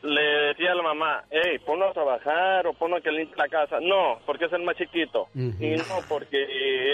le 0.00 0.22
decía 0.22 0.72
a 0.72 0.76
la 0.76 0.82
mamá, 0.82 1.24
hey, 1.30 1.58
ponlo 1.66 1.90
a 1.90 1.92
trabajar 1.92 2.66
o 2.66 2.72
ponlo 2.72 2.96
a 2.96 3.00
que 3.02 3.10
limpie 3.10 3.36
la 3.36 3.48
casa. 3.48 3.76
No, 3.82 4.18
porque 4.24 4.46
es 4.46 4.52
el 4.54 4.62
más 4.62 4.78
chiquito. 4.78 5.28
Y 5.34 5.76
no, 5.76 6.00
porque 6.08 6.42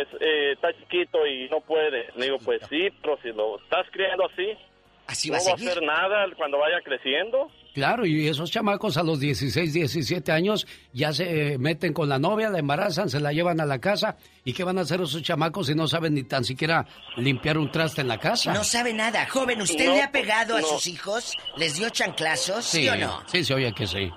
es, 0.00 0.08
eh, 0.20 0.52
está 0.54 0.72
chiquito 0.72 1.24
y 1.24 1.48
no 1.50 1.60
puede. 1.60 2.08
Le 2.16 2.24
digo, 2.24 2.38
pues 2.44 2.62
sí, 2.68 2.88
pero 3.00 3.16
si 3.22 3.28
lo 3.28 3.60
estás 3.60 3.86
criando 3.92 4.26
así, 4.26 4.58
así 5.06 5.30
no 5.30 5.36
va 5.36 5.40
a 5.40 5.44
va 5.44 5.50
a 5.52 5.54
hacer 5.54 5.82
nada 5.84 6.26
cuando 6.36 6.58
vaya 6.58 6.80
creciendo. 6.82 7.48
Claro, 7.74 8.04
y 8.04 8.26
esos 8.26 8.50
chamacos 8.50 8.96
a 8.96 9.02
los 9.02 9.20
16, 9.20 9.72
17 9.72 10.32
años 10.32 10.66
ya 10.92 11.12
se 11.12 11.52
eh, 11.54 11.58
meten 11.58 11.92
con 11.92 12.08
la 12.08 12.18
novia, 12.18 12.50
la 12.50 12.58
embarazan, 12.58 13.08
se 13.08 13.20
la 13.20 13.32
llevan 13.32 13.60
a 13.60 13.64
la 13.66 13.78
casa. 13.78 14.16
¿Y 14.44 14.52
qué 14.52 14.64
van 14.64 14.78
a 14.78 14.80
hacer 14.80 15.00
esos 15.00 15.22
chamacos 15.22 15.68
si 15.68 15.74
no 15.74 15.86
saben 15.86 16.14
ni 16.14 16.24
tan 16.24 16.42
siquiera 16.44 16.84
limpiar 17.16 17.58
un 17.58 17.70
traste 17.70 18.00
en 18.00 18.08
la 18.08 18.18
casa? 18.18 18.52
No 18.52 18.64
sabe 18.64 18.92
nada. 18.92 19.26
Joven, 19.28 19.60
¿usted 19.62 19.86
No, 19.86 19.94
le 19.94 20.02
ha 20.02 20.10
pegado 20.10 20.56
a 20.56 20.62
sus 20.62 20.86
hijos? 20.88 21.36
¿Les 21.56 21.76
dio 21.76 21.88
chanclazos? 21.90 22.64
¿Sí, 22.64 22.88
o 22.88 22.96
no? 22.96 23.20
Sí, 23.26 23.44
se 23.44 23.54
oye 23.54 23.72
que 23.72 23.86
sí. 23.86 24.10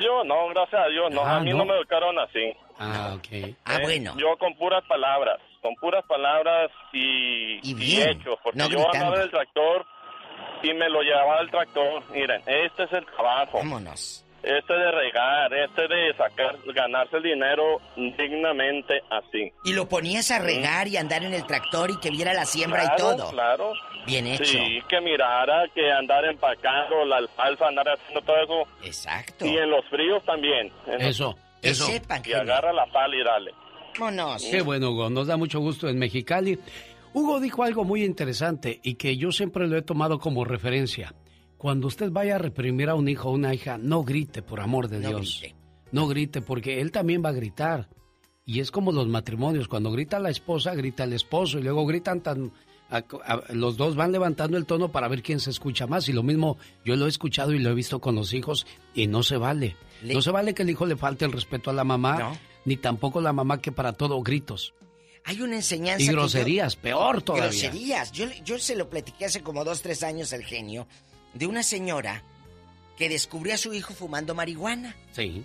Yo 0.00 0.24
no, 0.24 0.48
gracias 0.48 0.80
a 0.82 0.88
Dios, 0.88 1.10
no, 1.12 1.22
Ah, 1.22 1.36
a 1.36 1.40
mí 1.40 1.50
¿no? 1.50 1.58
no. 1.58 1.64
me 1.66 1.74
educaron 1.76 2.18
así. 2.18 2.52
Ah, 2.78 3.12
ok. 3.16 3.54
Ah, 3.64 3.76
Eh, 3.76 3.82
bueno. 3.82 4.14
Yo 4.18 4.36
con 4.38 4.54
puras 4.56 4.82
palabras, 4.88 5.38
con 5.62 5.74
puras 5.76 6.04
palabras 6.06 6.70
y, 6.92 7.60
Y 7.62 7.74
bien, 7.74 8.08
hechos, 8.10 8.38
porque 8.42 8.58
no 8.58 8.64
yo 8.68 8.78
gritando. 8.78 8.96
andaba 8.98 9.16
en 9.16 9.22
el 9.22 9.30
tractor 9.30 9.86
y 10.64 10.74
me 10.74 10.88
lo 10.88 11.00
llevaba 11.02 11.38
al 11.38 11.50
tractor. 11.50 12.02
Miren, 12.10 12.40
este 12.46 12.84
es 12.84 12.92
el 12.92 13.06
trabajo. 13.06 13.58
Vámonos. 13.58 14.20
Este 14.42 14.74
de 14.74 14.90
regar, 14.92 15.54
este 15.54 15.88
de 15.88 16.14
sacar, 16.18 16.56
ganarse 16.74 17.16
el 17.16 17.22
dinero 17.22 17.80
dignamente 17.96 19.00
así. 19.10 19.50
Y 19.64 19.72
lo 19.72 19.88
ponías 19.88 20.30
a 20.30 20.38
regar 20.38 20.86
y 20.88 20.96
andar 20.98 21.24
en 21.24 21.32
el 21.32 21.46
tractor 21.46 21.90
y 21.90 21.98
que 21.98 22.10
viera 22.10 22.34
la 22.34 22.44
siembra 22.44 22.82
Claro, 22.82 22.94
y 22.94 22.98
todo. 23.16 23.30
Claro. 23.30 23.72
Bien 24.06 24.26
hecho. 24.26 24.44
Sí, 24.44 24.80
que 24.88 25.00
mirara, 25.00 25.64
que 25.74 25.90
andar 25.90 26.26
empacando 26.26 27.04
la 27.06 27.16
alfalfa, 27.16 27.68
andar 27.68 27.88
haciendo 27.88 28.20
todo 28.20 28.36
eso. 28.36 28.70
Exacto. 28.84 29.46
Y 29.46 29.56
en 29.56 29.70
los 29.70 29.84
fríos 29.86 30.22
también. 30.24 30.70
Los- 30.86 31.02
Eso, 31.02 31.34
Que 31.62 31.70
eso. 31.70 31.86
sepan, 31.86 32.22
Y 32.26 32.32
agarra 32.34 32.70
la 32.72 32.84
pala 32.86 33.16
y 33.16 33.24
dale. 33.24 33.50
Vámonos. 33.98 34.44
Qué 34.50 34.60
bueno, 34.60 34.90
Hugo. 34.90 35.08
Nos 35.08 35.26
da 35.28 35.36
mucho 35.38 35.60
gusto 35.60 35.88
en 35.88 35.98
Mexicali. 35.98 36.58
Hugo 37.14 37.40
dijo 37.40 37.62
algo 37.62 37.84
muy 37.84 38.04
interesante 38.04 38.80
y 38.82 38.94
que 38.96 39.16
yo 39.16 39.32
siempre 39.32 39.66
lo 39.68 39.76
he 39.78 39.82
tomado 39.82 40.18
como 40.18 40.44
referencia. 40.44 41.14
Cuando 41.56 41.86
usted 41.86 42.10
vaya 42.10 42.34
a 42.34 42.38
reprimir 42.38 42.90
a 42.90 42.94
un 42.94 43.08
hijo 43.08 43.30
o 43.30 43.32
una 43.32 43.54
hija, 43.54 43.78
no 43.78 44.02
grite, 44.04 44.42
por 44.42 44.60
amor 44.60 44.88
de 44.88 44.98
No 45.00 45.08
Dios. 45.08 45.38
grite. 45.40 45.56
No 45.92 46.06
grite, 46.08 46.42
porque 46.42 46.80
él 46.80 46.90
también 46.90 47.24
va 47.24 47.28
a 47.30 47.32
gritar. 47.32 47.88
Y 48.44 48.60
es 48.60 48.70
como 48.70 48.92
los 48.92 49.06
matrimonios. 49.08 49.68
Cuando 49.68 49.90
grita 49.92 50.18
la 50.18 50.28
esposa, 50.28 50.74
grita 50.74 51.04
el 51.04 51.12
esposo. 51.14 51.58
Y 51.58 51.62
luego 51.62 51.86
gritan 51.86 52.20
tan... 52.20 52.52
a- 52.90 52.98
a- 53.24 53.52
los 53.54 53.76
dos 53.78 53.96
van 53.96 54.12
levantando 54.12 54.58
el 54.58 54.66
tono 54.66 54.90
para 54.90 55.08
ver 55.08 55.22
quién 55.22 55.40
se 55.40 55.48
escucha 55.50 55.86
más. 55.86 56.08
Y 56.08 56.12
lo 56.12 56.22
mismo 56.22 56.58
yo 56.84 56.96
lo 56.96 57.06
he 57.06 57.08
escuchado 57.08 57.52
y 57.52 57.60
lo 57.60 57.70
he 57.70 57.74
visto 57.74 58.00
con 58.00 58.16
los 58.16 58.34
hijos 58.34 58.66
y 58.92 59.06
no 59.06 59.22
se 59.22 59.36
vale. 59.38 59.76
Le- 60.02 60.12
No 60.14 60.20
se 60.20 60.32
vale 60.32 60.52
que 60.52 60.62
el 60.62 60.70
hijo 60.70 60.84
le 60.84 60.96
falte 60.96 61.24
el 61.24 61.32
respeto 61.32 61.70
a 61.70 61.72
la 61.72 61.84
mamá, 61.84 62.18
No. 62.18 62.36
ni 62.66 62.76
tampoco 62.76 63.20
la 63.22 63.32
mamá 63.32 63.60
que 63.62 63.72
para 63.72 63.92
todo 63.94 64.20
gritos. 64.22 64.74
Hay 65.24 65.40
una 65.40 65.56
enseñanza. 65.56 66.02
Y 66.02 66.06
yo- 66.06 66.12
groserías, 66.12 66.76
peor 66.76 67.22
todavía. 67.22 67.46
Groserías. 67.48 68.12
Yo, 68.12 68.26
yo 68.44 68.58
se 68.58 68.76
lo 68.76 68.90
platiqué 68.90 69.24
hace 69.26 69.42
como 69.42 69.64
dos, 69.64 69.80
tres 69.82 70.02
años 70.02 70.32
al 70.32 70.44
genio 70.44 70.86
de 71.32 71.46
una 71.46 71.62
señora 71.62 72.22
que 72.98 73.08
descubrió 73.08 73.54
a 73.54 73.58
su 73.58 73.72
hijo 73.74 73.94
fumando 73.94 74.34
marihuana. 74.34 74.94
Sí. 75.12 75.44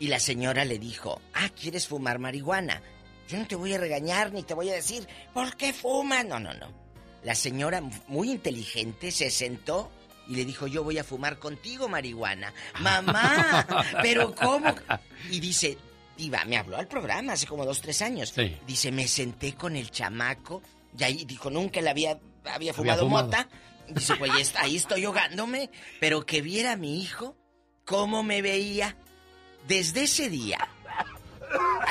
Y 0.00 0.08
la 0.08 0.18
señora 0.18 0.64
le 0.64 0.78
dijo, 0.78 1.20
ah, 1.34 1.48
¿quieres 1.50 1.86
fumar 1.86 2.18
marihuana? 2.18 2.82
Yo 3.28 3.38
no 3.38 3.46
te 3.46 3.54
voy 3.54 3.72
a 3.72 3.78
regañar 3.78 4.32
ni 4.32 4.42
te 4.42 4.52
voy 4.54 4.68
a 4.70 4.74
decir, 4.74 5.06
¿por 5.32 5.56
qué 5.56 5.72
fumas? 5.72 6.26
No, 6.26 6.40
no, 6.40 6.52
no. 6.54 6.68
La 7.22 7.36
señora, 7.36 7.80
muy 8.08 8.30
inteligente, 8.30 9.12
se 9.12 9.30
sentó 9.30 9.90
y 10.28 10.34
le 10.34 10.44
dijo, 10.44 10.66
yo 10.66 10.82
voy 10.82 10.98
a 10.98 11.04
fumar 11.04 11.38
contigo 11.38 11.88
marihuana. 11.88 12.52
Mamá, 12.80 13.64
pero 14.02 14.34
¿cómo? 14.34 14.74
Y 15.30 15.38
dice, 15.38 15.78
Me 16.30 16.56
habló 16.56 16.76
al 16.76 16.88
programa 16.88 17.32
hace 17.34 17.46
como 17.46 17.64
dos, 17.64 17.80
tres 17.80 18.02
años. 18.02 18.32
Sí. 18.34 18.56
Dice, 18.66 18.90
me 18.92 19.06
senté 19.08 19.54
con 19.54 19.76
el 19.76 19.90
chamaco 19.90 20.62
y 20.98 21.04
ahí 21.04 21.24
dijo, 21.24 21.50
nunca 21.50 21.80
le 21.80 21.90
había, 21.90 22.18
había 22.44 22.72
fumado 22.74 23.02
fumado. 23.04 23.26
mota. 23.26 23.48
Dice, 23.88 24.14
pues 24.16 24.30
ahí 24.30 24.40
est- 24.40 24.56
ahí 24.56 24.76
estoy 24.76 25.04
ahogándome, 25.04 25.70
pero 26.00 26.24
que 26.24 26.40
viera 26.42 26.72
a 26.72 26.76
mi 26.76 27.00
hijo 27.02 27.36
cómo 27.84 28.22
me 28.22 28.40
veía? 28.42 28.96
Desde 29.66 30.04
ese 30.04 30.28
día, 30.30 30.58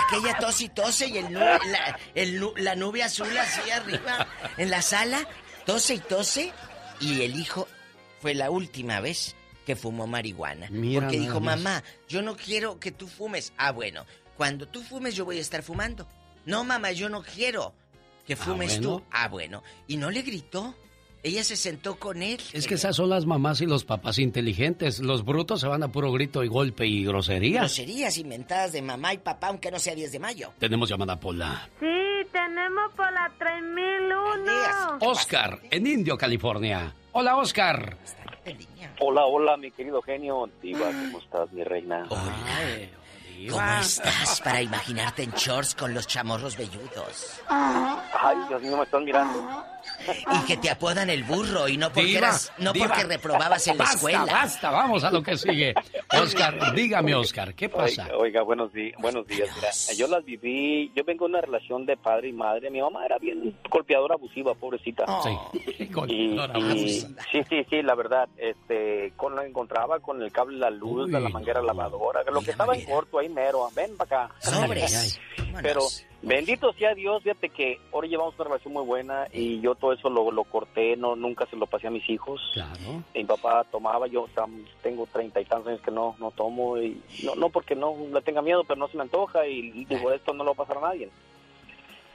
aquella 0.08 0.38
tos 0.40 0.62
y 0.62 0.70
tose 0.70 1.08
y 1.08 1.18
el, 1.18 1.34
la, 1.34 2.00
el 2.16 2.42
la 2.58 2.76
nube 2.76 3.04
azul 3.04 3.36
así 3.38 3.70
arriba 3.72 4.28
en 4.58 4.70
la 4.70 4.82
sala, 4.82 5.28
tose 5.66 5.96
y 5.96 6.00
tose, 6.00 6.52
y 7.00 7.22
el 7.22 7.40
hijo 7.40 7.68
fue 8.22 8.34
la 8.36 8.50
última 8.50 9.00
vez 9.00 9.36
que 9.66 9.76
fumó 9.76 10.08
marihuana. 10.08 10.68
porque 10.68 11.20
dijo, 11.20 11.40
mamá, 11.40 11.84
yo 12.10 12.22
no 12.22 12.36
quiero 12.36 12.80
que 12.80 12.92
tú 12.92 13.08
fumes. 13.08 13.54
Ah, 13.58 13.72
bueno, 13.72 14.06
cuando 14.42 14.68
tú 14.68 14.82
fumes 14.82 15.16
yo 15.16 15.24
voy 15.24 15.38
a 15.38 15.42
estar 15.42 15.62
fumando. 15.62 16.08
No, 16.48 16.64
mamá, 16.64 16.92
yo 16.94 17.10
no 17.10 17.22
quiero 17.22 17.76
que 18.26 18.34
ah, 18.34 18.38
fumes 18.38 18.82
tú. 18.82 19.04
Ah, 19.12 19.28
bueno. 19.28 19.62
Y 19.86 19.98
no 19.98 20.10
le 20.10 20.24
gritó. 20.24 20.74
Ella 21.22 21.44
se 21.44 21.56
sentó 21.56 22.00
con 22.00 22.24
él. 22.24 22.42
Es 22.52 22.66
que 22.66 22.74
esas 22.74 22.96
son 22.96 23.12
las 23.12 23.28
mamás 23.28 23.62
y 23.62 23.68
los 23.68 23.86
papás 23.86 24.18
inteligentes. 24.18 24.98
Los 24.98 25.24
brutos 25.24 25.62
se 25.62 25.68
van 25.68 25.84
a 25.84 25.92
puro 25.92 26.12
grito 26.12 26.44
y 26.44 26.48
golpe 26.48 26.88
y 26.88 27.06
groserías. 27.06 27.66
Groserías 27.66 28.18
inventadas 28.18 28.72
de 28.72 28.82
mamá 28.82 29.14
y 29.14 29.20
papá, 29.20 29.50
aunque 29.50 29.70
no 29.70 29.78
sea 29.78 29.94
10 29.94 30.12
de 30.12 30.18
mayo. 30.18 30.54
Tenemos 30.58 30.90
llamada 30.90 31.20
Pola. 31.20 31.70
Sí, 31.80 32.28
tenemos 32.32 32.92
Pola 32.96 33.32
3001. 33.38 34.52
Oscar, 35.02 35.60
en 35.70 35.86
Indio, 35.86 36.18
California. 36.18 36.92
Hola, 37.12 37.38
Oscar. 37.38 37.96
Hola, 39.00 39.24
hola, 39.24 39.56
mi 39.58 39.70
querido 39.70 40.02
genio. 40.02 40.50
Diva, 40.64 40.88
¿cómo 40.88 41.20
estás, 41.20 41.52
mi 41.52 41.64
reina? 41.64 42.08
Hola. 42.10 43.01
¿Cómo 43.50 43.72
estás 43.80 44.42
para 44.42 44.62
imaginarte 44.62 45.24
en 45.24 45.32
shorts 45.32 45.76
con 45.76 45.94
los 45.94 46.08
chamorros 46.08 46.58
velludos? 46.58 47.42
Ay, 47.48 48.38
Dios 48.50 48.62
mío, 48.62 48.78
me 48.78 48.84
están 48.84 49.04
mirando. 49.04 49.66
Y 50.32 50.46
que 50.46 50.58
te 50.58 50.70
apodan 50.70 51.10
el 51.10 51.24
burro 51.24 51.68
y 51.68 51.78
no 51.78 51.92
porque 51.92 52.20
no 52.60 52.74
porque 52.74 53.04
reprobabas 53.04 53.68
en 53.68 53.78
la 53.78 53.86
escuela. 53.86 54.26
Basta, 54.26 54.70
vamos 54.70 55.04
a 55.04 55.12
lo 55.12 55.22
que 55.22 55.38
sigue. 55.38 55.74
Oscar, 56.12 56.74
dígame, 56.74 57.16
Oscar, 57.16 57.54
¿qué 57.54 57.70
pasa? 57.70 58.08
Oiga, 58.18 58.42
buenos 58.44 58.72
días, 58.74 58.96
buenos 59.00 59.28
días. 59.28 59.50
yo 59.98 60.08
las 60.08 60.24
viví, 60.26 60.92
yo 60.96 61.04
vengo 61.04 61.26
de 61.26 61.32
una 61.32 61.42
relación 61.42 61.86
de 61.86 61.98
padre 61.98 62.30
y 62.30 62.34
madre. 62.34 62.70
Mi 62.70 62.82
mamá 62.82 63.06
era 63.06 63.18
bien 63.18 63.58
golpeadora 63.70 64.16
abusiva, 64.16 64.54
pobrecita. 64.54 65.06
sí, 65.24 67.06
sí, 67.32 67.44
sí, 67.50 67.66
sí, 67.70 67.82
la 67.82 67.96
verdad, 67.96 68.28
este, 68.38 69.14
con 69.16 69.36
la 69.36 69.46
encontraba 69.46 70.00
con 70.00 70.22
el 70.22 70.32
cable, 70.32 70.58
la 70.58 70.70
luz, 70.70 71.12
de 71.12 71.20
la 71.20 71.30
manguera 71.30 71.62
lavadora, 71.62 72.24
lo 72.32 72.42
que 72.42 72.52
estaba 72.52 72.76
en 72.76 72.86
corto 72.86 73.20
ahí 73.20 73.30
mero, 73.30 73.70
ven 73.76 73.96
para 73.98 74.26
acá. 74.26 74.36
Pero 75.62 75.82
Bendito 76.24 76.72
sea 76.74 76.94
Dios, 76.94 77.24
fíjate 77.24 77.50
que 77.50 77.80
ahora 77.92 78.08
llevamos 78.08 78.36
una 78.36 78.44
relación 78.44 78.74
muy 78.74 78.84
buena 78.84 79.28
y 79.34 79.60
yo 79.60 79.74
todo 79.74 79.94
eso 79.94 80.08
lo, 80.08 80.32
lo 80.32 80.44
corté, 80.44 80.96
no 80.96 81.16
nunca 81.16 81.48
se 81.48 81.56
lo 81.56 81.66
pasé 81.66 81.88
a 81.88 81.92
mis 81.92 82.08
hijos. 82.10 82.40
Claro. 82.54 83.04
Mi 83.16 83.24
papá 83.24 83.64
tomaba, 83.72 84.06
yo 84.06 84.28
tengo 84.84 85.08
treinta 85.08 85.42
y 85.42 85.46
tantos 85.46 85.70
años 85.70 85.82
que 85.82 85.90
no 85.90 86.16
no 86.20 86.30
tomo 86.30 86.78
y 86.78 87.02
no 87.24 87.34
no 87.34 87.50
porque 87.50 87.76
no 87.76 87.96
le 88.14 88.22
tenga 88.22 88.44
miedo, 88.44 88.64
pero 88.64 88.80
no 88.80 88.88
se 88.88 88.98
me 88.98 89.04
antoja 89.04 89.48
y 89.48 89.86
digo 89.86 90.12
esto 90.12 90.34
no 90.34 90.44
lo 90.44 90.54
va 90.54 90.64
a 90.64 90.68
pasar 90.68 90.84
a 90.84 90.90
nadie. 90.90 91.10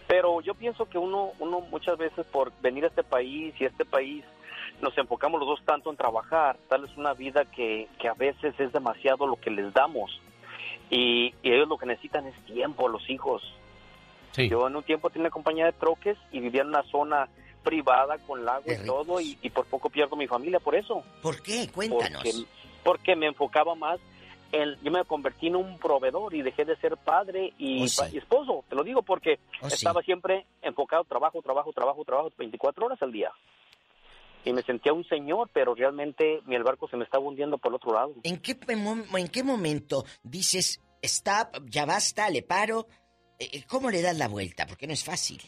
Pero 0.07 0.41
yo 0.41 0.55
pienso 0.55 0.89
que 0.89 0.99
uno 0.99 1.33
uno 1.41 1.63
muchas 1.63 1.99
veces 1.99 2.25
por 2.27 2.53
venir 2.63 2.85
a 2.85 2.89
este 2.89 3.03
país 3.03 3.55
y 3.59 3.65
este 3.65 3.85
país 3.85 4.25
nos 4.81 4.97
enfocamos 4.99 5.41
los 5.41 5.49
dos 5.49 5.65
tanto 5.65 5.91
en 5.91 5.97
trabajar, 5.97 6.57
darles 6.71 6.97
una 6.97 7.13
vida 7.13 7.45
que, 7.45 7.89
que 7.99 8.07
a 8.07 8.15
veces 8.15 8.55
es 8.61 8.73
demasiado 8.73 9.27
lo 9.27 9.35
que 9.35 9.51
les 9.51 9.75
damos. 9.75 10.21
Y, 10.91 11.35
y 11.43 11.53
ellos 11.53 11.69
lo 11.69 11.79
que 11.79 11.87
necesitan 11.87 12.27
es 12.27 12.35
tiempo, 12.45 12.89
los 12.89 13.09
hijos 13.11 13.43
yo 14.45 14.67
en 14.67 14.77
un 14.77 14.83
tiempo 14.83 15.11
tenía 15.11 15.31
compañía 15.31 15.67
de 15.67 15.73
troques 15.73 16.19
y 16.31 16.41
vivía 16.41 16.63
en 16.63 16.69
una 16.69 16.83
zona 16.85 17.29
privada 17.63 18.19
con 18.19 18.45
lago 18.45 18.65
y 18.67 18.87
todo 18.87 19.21
y, 19.21 19.35
por 19.51 19.67
poco 19.67 19.91
pierdo 19.91 20.17
mi 20.17 20.27
familia 20.27 20.61
por 20.61 20.75
eso. 20.75 21.03
¿Por 21.23 21.43
qué? 21.43 21.69
Cuéntanos. 21.73 22.47
Porque, 22.85 23.17
me 23.17 23.27
enfocaba 23.27 23.75
más 23.75 23.99
en, 24.53 24.77
yo 24.83 24.93
me 24.93 25.05
convertí 25.05 25.49
en 25.49 25.57
un 25.57 25.79
proveedor 25.79 26.35
y 26.35 26.43
dejé 26.43 26.65
de 26.65 26.77
ser 26.77 26.97
padre 26.97 27.53
y, 27.59 27.83
oh, 27.83 28.05
esposo, 28.13 28.65
te 28.69 28.77
lo 28.77 28.85
digo 28.85 29.03
porque 29.03 29.41
oh, 29.61 29.67
estaba 29.67 30.03
siempre 30.03 30.47
enfocado 30.63 31.03
trabajo, 31.05 31.43
trabajo, 31.43 31.73
trabajo, 31.73 32.05
trabajo 32.05 32.31
24 32.39 32.87
horas 32.87 33.03
al 33.03 33.11
día. 33.11 33.33
Y 34.47 34.53
me 34.53 34.63
sentía 34.63 34.93
un 34.93 35.05
señor, 35.05 35.51
pero 35.53 35.75
realmente 35.75 36.41
mi 36.47 36.55
el 36.55 36.63
barco 36.63 36.89
se 36.89 36.97
me 36.97 37.05
estaba 37.05 37.25
hundiendo 37.25 37.59
por 37.59 37.73
el 37.73 37.77
otro 37.77 37.93
lado. 37.93 38.15
¿En 38.23 38.39
qué, 38.39 38.57
en 38.69 39.29
qué 39.29 39.43
momento 39.43 40.05
dices, 40.23 40.81
stop, 41.03 41.49
ya 41.69 41.85
basta, 41.85 42.31
le 42.31 42.43
paro, 42.43 42.87
eh, 43.39 43.49
eh, 43.53 43.65
¿Cómo 43.69 43.91
le 43.91 44.01
das 44.01 44.17
la 44.17 44.29
vuelta? 44.29 44.67
Porque 44.67 44.87
no 44.87 44.93
es 44.93 45.05
fácil. 45.05 45.41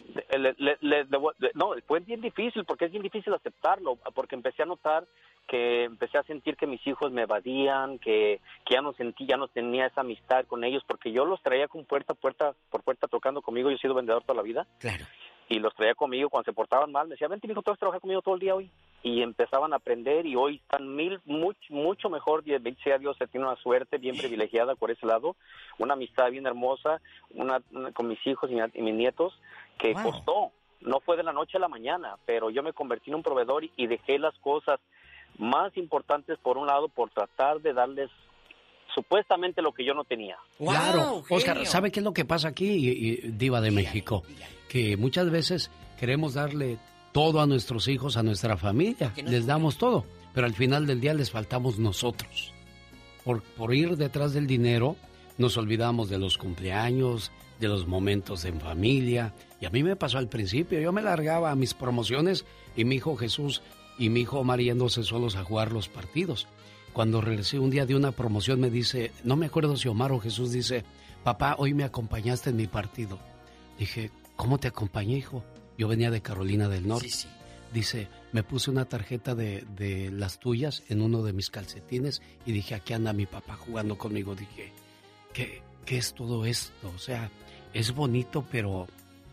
no, 1.54 1.74
fue 1.86 2.00
bien 2.00 2.20
difícil, 2.20 2.64
porque 2.64 2.86
es 2.86 2.90
bien 2.90 3.02
difícil 3.02 3.32
aceptarlo, 3.32 3.96
porque 4.14 4.34
empecé 4.34 4.62
a 4.62 4.66
notar 4.66 5.06
que 5.46 5.84
empecé 5.84 6.18
a 6.18 6.24
sentir 6.24 6.56
que 6.56 6.66
mis 6.66 6.86
hijos 6.86 7.10
me 7.10 7.22
evadían, 7.22 7.98
que, 8.00 8.40
que 8.66 8.74
ya 8.74 8.82
no 8.82 8.92
sentí, 8.92 9.26
ya 9.26 9.38
no 9.38 9.48
tenía 9.48 9.86
esa 9.86 10.02
amistad 10.02 10.44
con 10.44 10.62
ellos, 10.62 10.82
porque 10.86 11.10
yo 11.10 11.24
los 11.24 11.40
traía 11.42 11.68
con 11.68 11.86
puerta, 11.86 12.12
puerta, 12.12 12.54
por 12.68 12.82
puerta 12.82 13.06
tocando 13.08 13.40
conmigo, 13.40 13.70
yo 13.70 13.76
he 13.76 13.80
sido 13.80 13.94
vendedor 13.94 14.24
toda 14.24 14.36
la 14.36 14.42
vida. 14.42 14.66
Claro 14.78 15.06
y 15.48 15.58
los 15.58 15.74
traía 15.74 15.94
conmigo 15.94 16.28
cuando 16.28 16.44
se 16.44 16.52
portaban 16.52 16.92
mal. 16.92 17.06
Me 17.06 17.12
decía, 17.12 17.28
vente, 17.28 17.48
vas 17.52 17.66
a 17.66 17.76
trabajar 17.76 18.00
conmigo 18.00 18.22
todo 18.22 18.34
el 18.34 18.40
día 18.40 18.54
hoy. 18.54 18.70
Y 19.02 19.22
empezaban 19.22 19.72
a 19.72 19.76
aprender 19.76 20.26
y 20.26 20.36
hoy 20.36 20.56
están 20.56 20.94
mil, 20.94 21.20
mucho, 21.24 21.58
mucho 21.70 22.10
mejor. 22.10 22.44
Sea 22.82 22.98
Dios, 22.98 23.16
se 23.16 23.26
tiene 23.26 23.46
una 23.46 23.56
suerte 23.56 23.98
bien 23.98 24.16
privilegiada 24.16 24.74
por 24.74 24.90
ese 24.90 25.06
lado. 25.06 25.36
Una 25.78 25.94
amistad 25.94 26.30
bien 26.30 26.46
hermosa 26.46 27.00
una, 27.30 27.60
con 27.94 28.08
mis 28.08 28.24
hijos 28.26 28.50
y, 28.50 28.82
mis 28.82 28.94
nietos 28.94 29.38
que 29.78 29.94
costó. 29.94 30.52
No 30.80 31.00
fue 31.00 31.16
de 31.16 31.22
la 31.22 31.32
noche 31.32 31.56
a 31.56 31.60
la 31.60 31.68
mañana, 31.68 32.16
pero 32.24 32.50
yo 32.50 32.62
me 32.62 32.72
convertí 32.72 33.10
en 33.10 33.16
un 33.16 33.22
proveedor 33.22 33.64
y, 33.64 33.86
dejé 33.86 34.18
las 34.18 34.36
cosas 34.38 34.80
más 35.38 35.76
importantes 35.76 36.38
por 36.38 36.58
un 36.58 36.66
lado 36.66 36.88
por 36.88 37.10
tratar 37.10 37.60
de 37.60 37.72
darles 37.72 38.10
supuestamente 38.94 39.62
lo 39.62 39.72
que 39.72 39.84
yo 39.84 39.94
no 39.94 40.04
tenía. 40.04 40.36
claro, 40.58 41.24
Oscar, 41.28 41.66
¿sabe 41.66 41.90
qué 41.90 42.00
es 42.00 42.04
lo 42.04 42.12
que 42.12 42.24
pasa 42.24 42.48
aquí, 42.48 43.20
Diva 43.24 43.60
de 43.60 43.70
México? 43.70 44.22
Que 44.68 44.96
muchas 44.96 45.30
veces 45.30 45.70
queremos 45.98 46.34
darle 46.34 46.78
todo 47.12 47.40
a 47.40 47.46
nuestros 47.46 47.88
hijos, 47.88 48.16
a 48.16 48.22
nuestra 48.22 48.56
familia, 48.56 49.12
les 49.24 49.46
damos 49.46 49.78
todo, 49.78 50.04
pero 50.34 50.46
al 50.46 50.54
final 50.54 50.86
del 50.86 51.00
día 51.00 51.14
les 51.14 51.30
faltamos 51.30 51.78
nosotros. 51.78 52.52
Por, 53.24 53.42
por 53.42 53.74
ir 53.74 53.96
detrás 53.96 54.32
del 54.32 54.46
dinero, 54.46 54.96
nos 55.36 55.56
olvidamos 55.56 56.08
de 56.08 56.18
los 56.18 56.38
cumpleaños, 56.38 57.32
de 57.60 57.68
los 57.68 57.86
momentos 57.86 58.44
en 58.44 58.60
familia. 58.60 59.34
Y 59.60 59.66
a 59.66 59.70
mí 59.70 59.82
me 59.82 59.96
pasó 59.96 60.18
al 60.18 60.28
principio, 60.28 60.80
yo 60.80 60.92
me 60.92 61.02
largaba 61.02 61.50
a 61.50 61.56
mis 61.56 61.74
promociones 61.74 62.46
y 62.76 62.84
mi 62.84 62.96
hijo 62.96 63.16
Jesús 63.16 63.62
y 63.98 64.08
mi 64.10 64.20
hijo 64.20 64.38
Omar 64.38 64.60
yéndose 64.60 65.02
solos 65.02 65.36
a 65.36 65.44
jugar 65.44 65.72
los 65.72 65.88
partidos 65.88 66.46
cuando 66.92 67.20
regresé 67.20 67.58
un 67.58 67.70
día 67.70 67.86
de 67.86 67.94
una 67.94 68.12
promoción 68.12 68.60
me 68.60 68.70
dice, 68.70 69.12
no 69.24 69.36
me 69.36 69.46
acuerdo 69.46 69.76
si 69.76 69.88
Omar 69.88 70.12
o 70.12 70.20
Jesús 70.20 70.52
dice, 70.52 70.84
papá, 71.24 71.56
hoy 71.58 71.74
me 71.74 71.84
acompañaste 71.84 72.50
en 72.50 72.56
mi 72.56 72.66
partido. 72.66 73.18
Dije, 73.78 74.10
¿cómo 74.36 74.58
te 74.58 74.68
acompañé, 74.68 75.16
hijo? 75.16 75.44
Yo 75.76 75.88
venía 75.88 76.10
de 76.10 76.22
Carolina 76.22 76.68
del 76.68 76.88
Norte. 76.88 77.08
Dice, 77.72 78.08
me 78.32 78.42
puse 78.42 78.70
una 78.70 78.86
tarjeta 78.86 79.34
de, 79.34 79.64
de, 79.76 80.10
las 80.10 80.38
tuyas 80.38 80.82
en 80.88 81.02
uno 81.02 81.22
de 81.22 81.32
mis 81.32 81.50
calcetines 81.50 82.22
y 82.46 82.52
dije, 82.52 82.74
aquí 82.74 82.94
anda 82.94 83.12
mi 83.12 83.26
papá 83.26 83.56
jugando 83.56 83.98
conmigo. 83.98 84.34
Dije, 84.34 84.72
¿qué, 85.32 85.62
qué 85.84 85.98
es 85.98 86.14
todo 86.14 86.46
esto? 86.46 86.90
O 86.94 86.98
sea, 86.98 87.30
es 87.74 87.94
bonito, 87.94 88.44
pero 88.50 88.86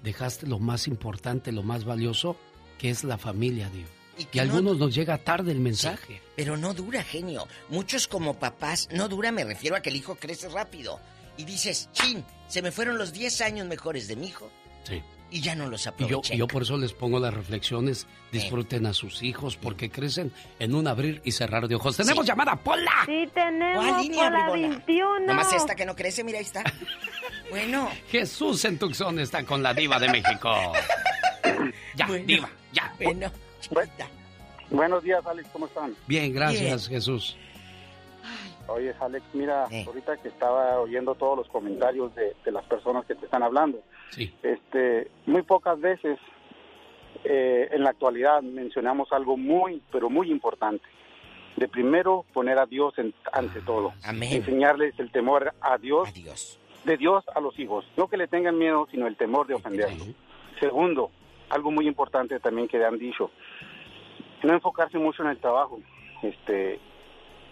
dejaste 0.04 0.48
lo 0.48 0.60
más 0.60 0.88
importante, 0.88 1.52
lo 1.52 1.64
más 1.64 1.86
valioso, 1.86 2.36
que 2.78 2.90
es 2.90 3.04
la 3.04 3.18
familia, 3.18 3.70
Dios. 3.70 3.95
Y, 4.18 4.40
a 4.40 4.44
algunos 4.44 4.78
nos 4.78 4.94
llega 4.94 5.18
tarde 5.18 5.52
el 5.52 5.60
mensaje. 5.60 6.22
pero 6.36 6.58
no 6.58 6.74
dura, 6.74 7.04
genio. 7.04 7.48
Muchos 7.70 8.08
como 8.08 8.40
papás, 8.40 8.88
no 8.92 9.08
dura, 9.08 9.32
me 9.32 9.44
refiero 9.44 9.76
a 9.76 9.82
que 9.82 9.90
el 9.90 9.96
hijo 9.96 10.16
crece 10.16 10.50
rápido. 10.50 11.00
Y 11.38 11.44
dices, 11.44 11.90
chin, 11.92 12.24
se 12.48 12.62
me 12.62 12.72
fueron 12.72 12.98
los 12.98 13.12
10 13.12 13.42
años 13.42 13.68
mejores 13.68 14.08
de 14.08 14.16
mi 14.16 14.28
hijo. 14.28 14.50
Sí. 14.84 15.02
Y 15.32 15.42
ya 15.42 15.56
no 15.56 15.68
los 15.68 15.86
aproveché. 15.88 16.36
Y 16.36 16.38
yo, 16.38 16.48
por 16.48 16.62
eso 16.62 16.78
les 16.78 16.94
pongo 16.94 17.20
las 17.20 17.34
reflexiones, 17.34 18.08
disfruten 18.32 18.86
a 18.86 18.94
sus 18.94 19.24
hijos, 19.24 19.58
porque 19.58 19.90
crecen 19.90 20.32
en 20.60 20.76
un 20.76 20.88
abrir 20.88 21.22
y 21.26 21.32
cerrar 21.32 21.68
de 21.68 21.76
ojos. 21.76 21.98
¡Tenemos 21.98 22.26
llamada, 22.26 22.56
Pola! 22.56 23.04
Sí, 23.06 23.28
tenemos 23.34 24.08
Pola 24.08 24.52
21. 24.52 25.20
Nomás 25.22 25.52
esta 25.52 25.76
que 25.76 25.86
no 25.86 25.96
crece, 25.96 26.24
mira, 26.24 26.38
ahí 26.38 26.46
está. 26.46 26.64
bueno. 27.50 27.90
Jesús 28.10 28.64
en 28.66 28.78
Tucson 28.78 29.20
está 29.20 29.44
con 29.44 29.62
la 29.62 29.74
diva 29.74 30.00
de 30.00 30.10
México. 30.10 30.54
ya, 31.96 32.08
diva, 32.08 32.50
ya. 32.72 32.94
Bueno. 33.02 33.32
Buenos 34.70 35.04
días, 35.04 35.26
Alex, 35.26 35.50
¿cómo 35.52 35.68
están? 35.68 35.96
Bien, 36.08 36.34
gracias, 36.34 36.88
Jesús. 36.88 37.38
Oye, 38.68 38.94
Alex, 39.00 39.24
mira, 39.34 39.68
ahorita 39.86 40.18
que 40.18 40.30
estaba 40.30 40.80
oyendo 40.80 41.14
todos 41.16 41.38
los 41.38 41.48
comentarios 41.50 42.12
de, 42.16 42.34
las 42.52 42.66
personas 42.66 43.06
que 43.06 43.16
te 43.16 43.26
están 43.26 43.44
hablando, 43.44 43.80
este, 44.18 45.10
muy 45.26 45.44
pocas 45.44 45.80
veces 45.80 46.18
eh, 47.24 47.70
en 47.72 47.84
la 47.84 47.92
actualidad 47.92 48.42
mencionamos 48.42 49.12
algo 49.12 49.38
muy, 49.38 49.82
pero 49.92 50.10
muy 50.10 50.32
importante. 50.32 50.84
De 51.58 51.68
primero 51.68 52.26
poner 52.34 52.60
a 52.60 52.66
Dios 52.66 52.96
ante 53.32 53.62
todo. 53.62 53.94
Enseñarles 54.04 55.00
el 55.00 55.12
temor 55.12 55.54
a 55.62 55.78
Dios, 55.78 56.10
de 56.84 56.98
Dios 56.98 57.24
a 57.34 57.40
los 57.40 57.58
hijos. 57.60 57.86
No 57.96 58.08
que 58.10 58.18
le 58.18 58.28
tengan 58.28 58.58
miedo, 58.58 58.88
sino 58.92 59.08
el 59.08 59.16
temor 59.16 59.48
de 59.48 59.54
ofenderlo. 59.54 60.06
Segundo, 60.60 61.12
algo 61.50 61.72
muy 61.72 61.88
importante 61.88 62.40
también 62.40 62.68
que 62.68 62.84
han 62.84 62.98
dicho, 62.98 63.32
no 64.44 64.54
enfocarse 64.54 64.98
mucho 64.98 65.24
en 65.24 65.30
el 65.30 65.38
trabajo. 65.38 65.80
Este, 66.22 66.80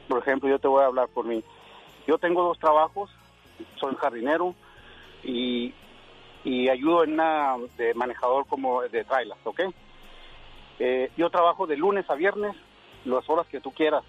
Por 0.07 0.19
ejemplo, 0.19 0.49
yo 0.49 0.59
te 0.59 0.67
voy 0.67 0.83
a 0.83 0.87
hablar 0.87 1.07
por 1.09 1.25
mí. 1.25 1.43
Yo 2.07 2.17
tengo 2.17 2.43
dos 2.43 2.59
trabajos, 2.59 3.09
soy 3.79 3.95
jardinero 3.95 4.55
y, 5.23 5.73
y 6.43 6.69
ayudo 6.69 7.03
en 7.03 7.13
una 7.13 7.55
de 7.77 7.93
manejador 7.93 8.45
como 8.47 8.81
de 8.81 9.03
trailers, 9.03 9.39
¿ok? 9.45 9.61
Eh, 10.79 11.11
yo 11.15 11.29
trabajo 11.29 11.65
de 11.65 11.77
lunes 11.77 12.09
a 12.09 12.15
viernes, 12.15 12.55
las 13.05 13.29
horas 13.29 13.47
que 13.47 13.61
tú 13.61 13.71
quieras, 13.71 14.03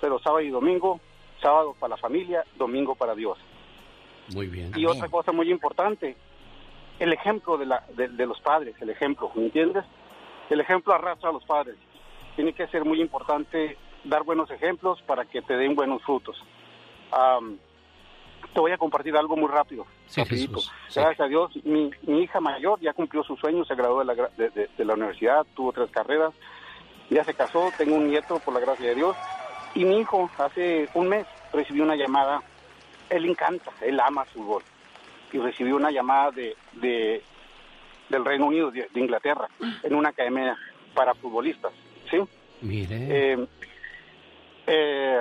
pero 0.00 0.18
sábado 0.18 0.40
y 0.40 0.50
domingo, 0.50 1.00
sábado 1.42 1.74
para 1.78 1.90
la 1.90 1.96
familia, 1.96 2.44
domingo 2.56 2.94
para 2.94 3.14
Dios. 3.14 3.38
Muy 4.34 4.46
bien. 4.46 4.72
Y 4.76 4.86
otra 4.86 5.08
cosa 5.08 5.32
muy 5.32 5.50
importante, 5.50 6.16
el 6.98 7.12
ejemplo 7.12 7.58
de, 7.58 7.66
la, 7.66 7.84
de, 7.94 8.26
los 8.26 8.40
padres, 8.40 8.74
el 8.80 8.90
ejemplo, 8.90 9.30
¿me 9.34 9.44
entiendes? 9.44 9.84
El 10.48 10.60
ejemplo 10.60 10.94
arrastra 10.94 11.30
a 11.30 11.32
los 11.32 11.44
padres. 11.44 11.76
Tiene 12.36 12.52
que 12.52 12.66
ser 12.68 12.84
muy 12.84 13.00
importante 13.00 13.76
dar 14.04 14.22
buenos 14.22 14.50
ejemplos 14.50 15.02
para 15.02 15.24
que 15.24 15.42
te 15.42 15.56
den 15.56 15.74
buenos 15.74 16.02
frutos. 16.02 16.36
te 18.54 18.60
voy 18.60 18.72
a 18.72 18.78
compartir 18.78 19.16
algo 19.16 19.36
muy 19.36 19.48
rápido. 19.48 19.86
Sí, 20.06 20.22
Gracias 20.94 21.20
a 21.20 21.28
Dios, 21.28 21.50
mi, 21.64 21.90
mi, 22.02 22.22
hija 22.22 22.40
mayor 22.40 22.80
ya 22.80 22.92
cumplió 22.92 23.22
su 23.24 23.36
sueño, 23.36 23.64
se 23.64 23.74
graduó 23.74 24.00
de 24.00 24.04
la, 24.04 24.14
de, 24.36 24.70
de 24.76 24.84
la 24.84 24.94
universidad, 24.94 25.44
tuvo 25.54 25.72
tres 25.72 25.90
carreras, 25.90 26.32
ya 27.10 27.24
se 27.24 27.34
casó, 27.34 27.70
tengo 27.76 27.96
un 27.96 28.08
nieto 28.08 28.38
por 28.38 28.54
la 28.54 28.60
gracia 28.60 28.88
de 28.88 28.94
Dios. 28.94 29.16
Y 29.74 29.84
mi 29.84 29.98
hijo 29.98 30.30
hace 30.38 30.88
un 30.94 31.08
mes 31.08 31.26
recibió 31.52 31.82
una 31.82 31.96
llamada, 31.96 32.42
él 33.10 33.26
encanta, 33.26 33.72
él 33.82 34.00
ama 34.00 34.24
fútbol. 34.24 34.62
Y 35.36 35.38
recibió 35.38 35.76
una 35.76 35.90
llamada 35.90 36.30
de, 36.30 36.56
de 36.72 37.22
del 38.08 38.24
Reino 38.24 38.46
Unido, 38.46 38.70
de, 38.70 38.88
Inglaterra, 38.94 39.48
en 39.82 39.94
una 39.94 40.08
academia 40.08 40.56
para 40.94 41.12
futbolistas. 41.14 41.72
¿sí? 42.10 42.16
Mire. 42.62 42.96
Eh, 43.10 43.46
eh, 44.66 45.18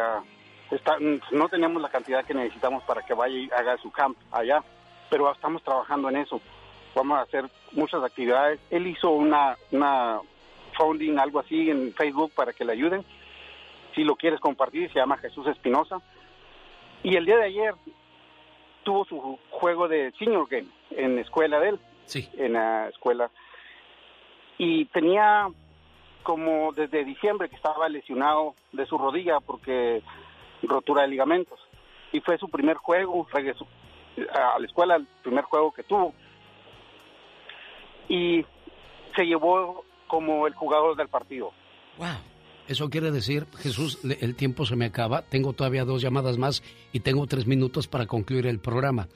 no 1.32 1.50
tenemos 1.50 1.82
la 1.82 1.90
cantidad 1.90 2.24
que 2.24 2.34
necesitamos 2.34 2.84
para 2.84 3.02
que 3.02 3.14
vaya 3.14 3.36
y 3.36 3.50
haga 3.52 3.78
su 3.78 3.92
camp 3.92 4.18
allá, 4.32 4.64
pero 5.10 5.30
estamos 5.30 5.62
trabajando 5.64 6.08
en 6.10 6.18
eso. 6.18 6.40
Vamos 6.96 7.20
a 7.20 7.24
hacer 7.24 7.50
muchas 7.74 8.02
actividades. 8.02 8.60
Él 8.70 8.88
hizo 8.88 9.10
una, 9.10 9.58
una 9.72 10.20
founding, 10.78 11.18
algo 11.20 11.42
así, 11.42 11.70
en 11.70 11.94
Facebook 11.94 12.32
para 12.34 12.54
que 12.54 12.64
le 12.64 12.72
ayuden. 12.72 13.04
Si 13.94 14.06
lo 14.06 14.16
quieres 14.16 14.40
compartir, 14.40 14.90
se 14.94 15.00
llama 15.00 15.18
Jesús 15.18 15.46
Espinosa. 15.48 16.02
Y 17.04 17.18
el 17.18 17.26
día 17.26 17.38
de 17.38 17.46
ayer 17.46 17.76
tuvo 18.86 19.04
su 19.04 19.40
juego 19.50 19.90
de 19.90 20.14
senior 20.18 20.48
game 20.48 20.70
en 20.92 21.16
la 21.16 21.22
escuela 21.22 21.60
de 21.60 21.70
él. 21.70 21.80
Sí. 22.06 22.30
En 22.38 22.54
la 22.54 22.88
escuela. 22.88 23.30
Y 24.58 24.86
tenía 24.86 25.50
como 26.24 26.72
desde 26.72 27.04
diciembre 27.04 27.50
que 27.50 27.58
estaba 27.58 27.90
lesionado 27.90 28.56
de 28.72 28.86
su 28.86 28.98
rodilla 28.98 29.40
porque 29.42 30.02
rotura 30.64 31.02
de 31.02 31.10
ligamentos. 31.10 31.60
Y 32.14 32.22
fue 32.22 32.38
su 32.38 32.48
primer 32.48 32.78
juego, 32.78 33.28
regresó 33.34 33.68
a 34.34 34.58
la 34.58 34.66
escuela, 34.66 34.96
el 34.96 35.08
primer 35.24 35.44
juego 35.44 35.74
que 35.74 35.84
tuvo. 35.84 36.14
Y 38.08 38.46
se 39.16 39.26
llevó 39.26 39.84
como 40.08 40.48
el 40.48 40.54
jugador 40.54 40.96
del 40.96 41.10
partido. 41.10 41.52
Wow. 41.98 42.35
Eso 42.68 42.90
quiere 42.90 43.12
decir, 43.12 43.46
Jesús, 43.60 44.00
el 44.04 44.36
tiempo 44.36 44.66
se 44.66 44.76
me 44.76 44.86
acaba. 44.86 45.22
Tengo 45.24 45.54
todavía 45.54 45.86
dos 45.86 46.02
llamadas 46.02 46.38
más 46.38 46.64
y 46.92 47.02
tengo 47.02 47.28
tres 47.28 47.46
minutos 47.46 47.88
para 47.88 48.08
concluir 48.08 48.48
el 48.48 48.60
programa. 48.60 49.08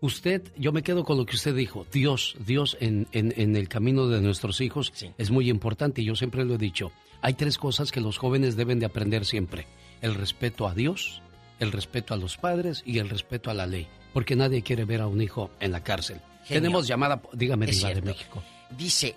Usted, 0.00 0.42
yo 0.56 0.72
me 0.72 0.82
quedo 0.82 1.04
con 1.04 1.16
lo 1.16 1.26
que 1.26 1.36
usted 1.36 1.54
dijo. 1.54 1.86
Dios, 1.92 2.36
Dios 2.38 2.76
en, 2.80 3.06
en, 3.12 3.56
el 3.56 3.68
camino 3.68 4.06
de 4.08 4.20
nuestros 4.20 4.60
hijos 4.60 4.92
es 5.16 5.30
muy 5.30 5.48
importante 5.48 6.02
y 6.02 6.04
yo 6.04 6.14
siempre 6.14 6.44
lo 6.44 6.54
he 6.54 6.58
dicho. 6.58 6.92
Hay 7.22 7.34
tres 7.34 7.56
cosas 7.58 7.90
que 7.90 8.00
los 8.00 8.18
jóvenes 8.18 8.56
deben 8.56 8.78
de 8.80 8.86
aprender 8.86 9.24
siempre. 9.24 9.66
El 10.02 10.14
respeto 10.14 10.66
a 10.66 10.74
Dios, 10.74 11.22
el 11.58 11.72
respeto 11.72 12.12
a 12.12 12.18
los 12.18 12.36
padres 12.36 12.82
y 12.84 12.98
el 12.98 13.08
respeto 13.08 13.50
a 13.50 13.54
la 13.54 13.66
ley. 13.66 13.86
Porque 14.12 14.36
nadie 14.36 14.62
quiere 14.62 14.84
ver 14.84 15.00
a 15.00 15.06
un 15.06 15.22
hijo 15.22 15.50
en 15.60 15.72
la 15.72 15.82
cárcel. 15.82 16.20
Tenemos 16.46 16.86
llamada, 16.86 17.22
dígame, 17.32 17.66
Diva 17.66 17.94
de 17.94 18.02
México. 18.02 18.42
Dice, 18.76 19.16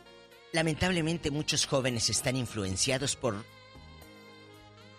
Lamentablemente 0.54 1.30
muchos 1.30 1.66
jóvenes 1.66 2.10
están 2.10 2.36
influenciados 2.36 3.16
por 3.16 3.36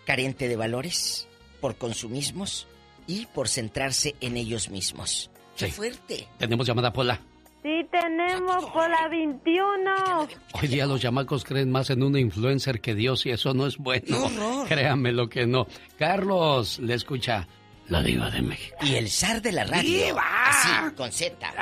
carente 0.09 0.47
de 0.47 0.55
valores, 0.55 1.27
por 1.61 1.75
consumismos 1.75 2.65
y 3.05 3.27
por 3.27 3.47
centrarse 3.47 4.15
en 4.21 4.37
ellos 4.37 4.71
mismos. 4.71 5.29
¡Qué 5.55 5.67
fuerte! 5.67 6.27
Tenemos 6.39 6.65
llamada 6.65 6.91
Pola. 6.91 7.21
Sí, 7.61 7.85
tenemos 7.91 8.65
Pola 8.71 9.07
21. 9.07 10.27
Hoy 10.53 10.67
día 10.67 10.87
los 10.87 10.99
chamacos 10.99 11.43
creen 11.43 11.69
más 11.71 11.91
en 11.91 12.01
una 12.01 12.19
influencer 12.19 12.81
que 12.81 12.95
Dios 12.95 13.27
y 13.27 13.29
eso 13.29 13.53
no 13.53 13.67
es 13.67 13.77
bueno. 13.77 14.65
Créanme 14.67 15.11
lo 15.11 15.29
que 15.29 15.45
no. 15.45 15.67
Carlos, 15.99 16.79
le 16.79 16.95
escucha 16.95 17.47
la 17.87 18.01
diva 18.01 18.31
de 18.31 18.41
México. 18.41 18.77
Y 18.81 18.95
el 18.95 19.11
zar 19.11 19.43
de 19.43 19.51
la 19.51 19.63
radio. 19.63 20.07
¡Diva! 20.07 20.23
Así, 20.47 20.95
con 20.95 21.11
Z, 21.11 21.53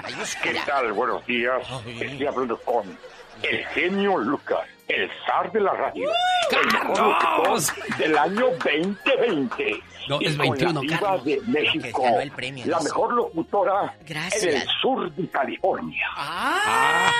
¿Qué 0.41 0.55
tal? 0.65 0.93
Buenos 0.93 1.25
días. 1.25 1.67
Estoy 1.85 2.25
hablando 2.25 2.57
con 2.61 2.97
el 3.43 3.65
genio 3.65 4.17
Lucas, 4.19 4.69
el 4.87 5.09
zar 5.25 5.51
de 5.51 5.59
la 5.59 5.73
radio, 5.73 6.09
el 6.51 6.89
mejor 6.89 7.61
del 7.97 8.17
año 8.17 8.47
2020. 8.63 9.83
No, 10.07 10.21
es 10.21 10.37
21, 10.37 10.73
la 10.73 10.79
diva 10.81 11.17
de 11.17 11.41
México, 11.47 12.03
la 12.65 12.79
mejor 12.79 13.13
locutora 13.13 13.93
en 14.07 14.49
el 14.49 14.63
sur 14.81 15.11
de 15.13 15.27
California. 15.27 16.07
Ah. 16.15 17.11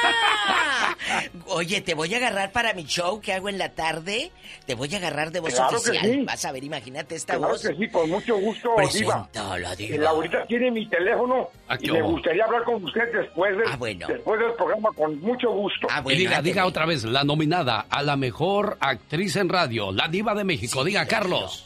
Oye, 1.48 1.82
te 1.82 1.96
voy 1.96 2.14
a 2.14 2.18
agarrar 2.18 2.52
para 2.52 2.74
mi 2.74 2.86
show 2.86 3.20
que 3.20 3.34
hago 3.34 3.50
en 3.50 3.58
la 3.58 3.70
tarde. 3.70 4.32
Te 4.66 4.76
voy 4.76 4.94
a 4.94 4.98
agarrar 4.98 5.32
de 5.32 5.42
voz 5.42 5.60
oficial. 5.60 6.24
Vas 6.26 6.46
a 6.46 6.52
ver, 6.54 6.64
imagínate 6.64 7.16
esta 7.16 7.38
claro 7.38 7.54
voz. 7.54 7.62
que 7.62 7.76
sí, 7.76 7.90
con 7.90 8.10
mucho 8.10 8.38
gusto, 8.38 8.70
diva. 8.94 9.30
La 9.60 9.76
diva. 9.76 10.04
Laurita 10.04 10.46
tiene 10.46 10.72
mi 10.72 10.88
teléfono 10.88 11.50
ah, 11.68 11.78
y 11.80 11.92
me 11.92 12.02
gustaría 12.02 12.46
hablar 12.46 12.64
con 12.64 12.84
usted 12.84 13.12
después 13.12 13.58
del, 13.58 13.68
ah, 13.68 13.78
después 14.08 14.40
del 14.40 14.54
programa 14.54 14.90
con 14.96 15.20
mucho 15.20 15.52
gusto. 15.52 15.88
y 16.10 16.16
diga, 16.16 16.42
diga 16.42 16.66
otra 16.66 16.86
vez, 16.86 17.04
la 17.04 17.24
nominada 17.26 17.57
a 17.60 18.04
la 18.04 18.16
mejor 18.16 18.78
actriz 18.80 19.36
en 19.36 19.50
radio, 19.50 19.92
la 19.92 20.08
diva 20.08 20.36
de 20.36 20.44
México. 20.44 20.84
diga, 20.84 21.08
Carlos. 21.08 21.66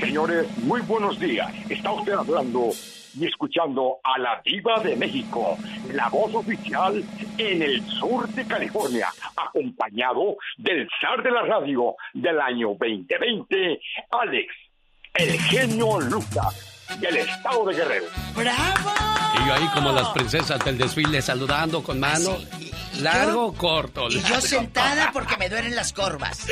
Señores, 0.00 0.46
muy 0.58 0.80
buenos 0.82 1.18
días. 1.20 1.52
Está 1.68 1.92
usted 1.92 2.14
hablando 2.14 2.70
y 3.18 3.26
escuchando 3.26 3.98
a 4.02 4.18
la 4.18 4.40
diva 4.42 4.80
de 4.82 4.96
México, 4.96 5.58
la 5.92 6.08
voz 6.08 6.34
oficial 6.34 7.04
en 7.36 7.62
el 7.62 7.82
sur 7.82 8.26
de 8.28 8.46
California, 8.46 9.08
acompañado 9.36 10.36
del 10.56 10.88
zar 11.00 11.22
de 11.22 11.30
la 11.30 11.42
radio 11.42 11.94
del 12.14 12.40
año 12.40 12.68
2020, 12.80 13.80
Alex, 14.10 14.54
el 15.14 15.38
genio 15.38 16.00
Lucas 16.00 16.75
del 17.00 17.16
estado 17.16 17.66
de 17.66 17.74
Guerrero. 17.74 18.06
¡Bravo! 18.34 18.90
Y 19.34 19.46
yo 19.46 19.54
ahí 19.54 19.68
como 19.74 19.92
las 19.92 20.08
princesas 20.10 20.64
del 20.64 20.78
desfile 20.78 21.20
saludando 21.20 21.82
con 21.82 22.00
mano. 22.00 22.36
Largo 23.02 23.46
o 23.46 23.52
corto. 23.52 24.08
Y 24.08 24.20
yo 24.22 24.40
sentada 24.40 25.10
porque 25.12 25.36
me 25.36 25.48
duelen 25.48 25.74
las 25.74 25.92
corvas. 25.92 26.48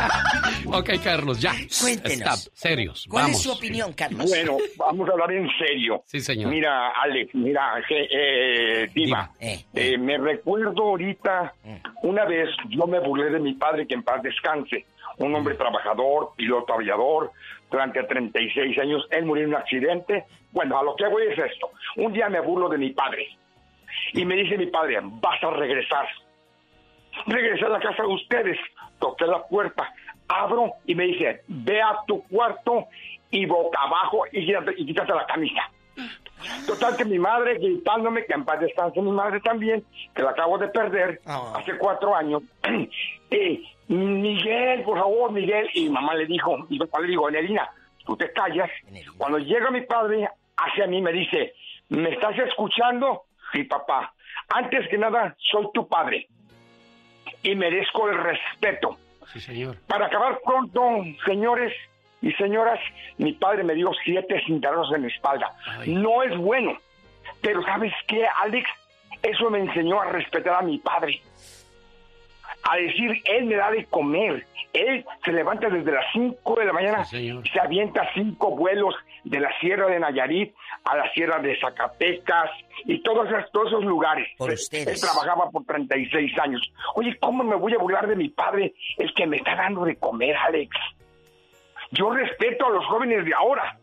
ok, 0.66 0.90
Carlos, 1.02 1.40
ya. 1.40 1.52
Cuéntenos. 1.80 2.50
serios. 2.54 3.06
¿Cuál 3.08 3.30
es 3.30 3.42
su 3.42 3.52
opinión, 3.52 3.92
Carlos? 3.94 4.26
Bueno, 4.28 4.58
vamos 4.76 5.08
a 5.08 5.12
hablar 5.12 5.32
en 5.32 5.48
serio. 5.58 6.02
Sí, 6.06 6.20
señor. 6.20 6.50
Mira, 6.50 6.90
Alex, 6.90 7.34
mira, 7.34 7.82
eh, 7.88 8.90
Diva. 8.94 9.30
Eh, 9.40 9.64
eh. 9.74 9.98
me 9.98 10.18
recuerdo 10.18 10.82
ahorita, 10.82 11.54
una 12.02 12.24
vez 12.24 12.48
yo 12.68 12.86
me 12.86 13.00
burlé 13.00 13.30
de 13.30 13.40
mi 13.40 13.54
padre, 13.54 13.86
que 13.86 13.94
en 13.94 14.02
paz 14.02 14.22
descanse. 14.22 14.86
Un 15.18 15.34
hombre 15.34 15.54
trabajador, 15.54 16.32
piloto 16.36 16.74
aviador, 16.74 17.32
durante 17.70 18.02
36 18.02 18.78
años. 18.78 19.06
Él 19.10 19.24
murió 19.24 19.44
en 19.44 19.50
un 19.50 19.56
accidente. 19.56 20.24
Bueno, 20.52 20.78
a 20.78 20.82
lo 20.82 20.96
que 20.96 21.06
voy 21.08 21.24
es 21.24 21.38
esto. 21.38 21.70
Un 21.96 22.12
día 22.12 22.28
me 22.28 22.40
burlo 22.40 22.68
de 22.68 22.78
mi 22.78 22.90
padre 22.90 23.28
y 24.12 24.24
me 24.24 24.36
dice 24.36 24.56
mi 24.56 24.66
padre, 24.66 24.98
vas 25.02 25.42
a 25.42 25.50
regresar. 25.50 26.06
Regresé 27.26 27.64
a 27.64 27.70
la 27.70 27.80
casa 27.80 28.02
de 28.02 28.08
ustedes, 28.08 28.58
toqué 28.98 29.26
la 29.26 29.42
puerta, 29.46 29.92
abro 30.28 30.72
y 30.86 30.94
me 30.94 31.04
dice, 31.04 31.42
ve 31.48 31.80
a 31.82 31.98
tu 32.06 32.22
cuarto 32.28 32.86
y 33.30 33.44
boca 33.46 33.80
abajo 33.82 34.24
y 34.32 34.46
quítate, 34.46 35.14
la 35.14 35.26
camisa. 35.26 35.70
Total 36.66 36.96
que 36.96 37.04
mi 37.04 37.18
madre 37.18 37.54
gritándome 37.54 38.24
que 38.24 38.34
en 38.34 38.44
paz 38.44 38.60
descanse 38.60 39.00
mi 39.00 39.10
madre 39.10 39.40
también, 39.40 39.84
que 40.14 40.22
la 40.22 40.30
acabo 40.30 40.56
de 40.58 40.68
perder 40.68 41.20
ah. 41.26 41.54
hace 41.56 41.76
cuatro 41.76 42.14
años. 42.14 42.42
y 43.30 43.68
Miguel, 43.88 44.82
por 44.82 44.98
favor, 44.98 45.32
Miguel. 45.32 45.68
Y 45.74 45.84
mi 45.84 45.90
mamá 45.90 46.14
le 46.14 46.26
dijo, 46.26 46.56
y 46.68 46.74
mi 46.74 46.78
papá 46.78 47.00
le 47.00 47.08
dijo, 47.08 47.28
Enelina, 47.28 47.68
tú 48.04 48.16
te 48.16 48.32
callas. 48.32 48.70
Cuando 49.16 49.38
llega 49.38 49.70
mi 49.70 49.82
padre 49.82 50.28
hacia 50.56 50.86
mí 50.86 51.00
me 51.00 51.12
dice, 51.12 51.54
¿me 51.88 52.10
estás 52.10 52.38
escuchando? 52.38 53.22
Sí, 53.52 53.64
papá. 53.64 54.12
Antes 54.48 54.88
que 54.88 54.98
nada, 54.98 55.36
soy 55.50 55.68
tu 55.72 55.86
padre 55.88 56.28
y 57.42 57.54
merezco 57.54 58.08
el 58.08 58.18
respeto. 58.18 58.96
Sí, 59.32 59.40
señor. 59.40 59.76
Para 59.86 60.06
acabar 60.06 60.40
pronto, 60.44 61.04
señores 61.24 61.72
y 62.20 62.32
señoras, 62.32 62.80
mi 63.18 63.32
padre 63.32 63.62
me 63.62 63.74
dio 63.74 63.90
siete 64.04 64.42
cintarazos 64.46 64.94
en 64.94 65.02
la 65.02 65.08
espalda. 65.08 65.54
No 65.86 66.22
es 66.22 66.36
bueno, 66.36 66.78
pero 67.40 67.62
¿sabes 67.62 67.92
qué, 68.06 68.26
Alex? 68.42 68.68
Eso 69.22 69.50
me 69.50 69.60
enseñó 69.60 70.00
a 70.00 70.06
respetar 70.06 70.54
a 70.54 70.62
mi 70.62 70.78
padre. 70.78 71.20
A 72.62 72.76
decir, 72.76 73.22
él 73.24 73.44
me 73.46 73.56
da 73.56 73.70
de 73.70 73.84
comer. 73.86 74.46
Él 74.72 75.04
se 75.24 75.32
levanta 75.32 75.68
desde 75.70 75.90
las 75.90 76.04
5 76.12 76.54
de 76.56 76.64
la 76.66 76.72
mañana 76.72 77.04
y 77.10 77.48
se 77.48 77.60
avienta 77.60 78.08
cinco 78.14 78.54
vuelos 78.54 78.94
de 79.24 79.40
la 79.40 79.50
Sierra 79.60 79.86
de 79.88 79.98
Nayarit 79.98 80.54
a 80.84 80.96
la 80.96 81.10
Sierra 81.12 81.38
de 81.40 81.58
Zacatecas 81.58 82.50
y 82.84 83.02
todos 83.02 83.28
esos, 83.28 83.50
todos 83.50 83.68
esos 83.68 83.84
lugares. 83.84 84.28
Por 84.36 84.50
él, 84.50 84.54
ustedes. 84.54 84.86
él 84.86 85.00
trabajaba 85.00 85.50
por 85.50 85.64
36 85.64 86.38
años. 86.38 86.72
Oye, 86.94 87.16
¿cómo 87.18 87.42
me 87.44 87.56
voy 87.56 87.74
a 87.74 87.78
burlar 87.78 88.06
de 88.06 88.16
mi 88.16 88.28
padre, 88.28 88.74
el 88.98 89.12
que 89.14 89.26
me 89.26 89.38
está 89.38 89.56
dando 89.56 89.84
de 89.84 89.96
comer, 89.96 90.36
Alex? 90.36 90.76
Yo 91.92 92.10
respeto 92.10 92.66
a 92.66 92.70
los 92.70 92.84
jóvenes 92.86 93.24
de 93.24 93.32
ahora, 93.34 93.78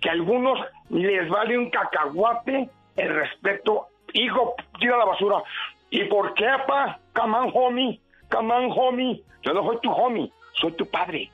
que 0.00 0.08
a 0.08 0.12
algunos 0.12 0.58
les 0.90 1.28
vale 1.28 1.58
un 1.58 1.70
cacahuate 1.70 2.68
el 2.96 3.14
respeto. 3.14 3.88
Hijo, 4.14 4.54
tira 4.78 4.96
la 4.96 5.04
basura. 5.04 5.42
¿Y 5.90 6.04
por 6.04 6.34
qué, 6.34 6.46
pa? 6.66 6.98
Come 7.14 7.36
on, 7.36 7.50
homie. 7.54 8.00
Come 8.32 8.52
on, 8.52 8.70
homie. 8.72 9.22
Yo 9.44 9.52
no 9.52 9.62
soy 9.64 9.76
tu 9.82 9.90
homie, 9.90 10.32
soy 10.60 10.72
tu 10.72 10.86
padre. 10.86 11.30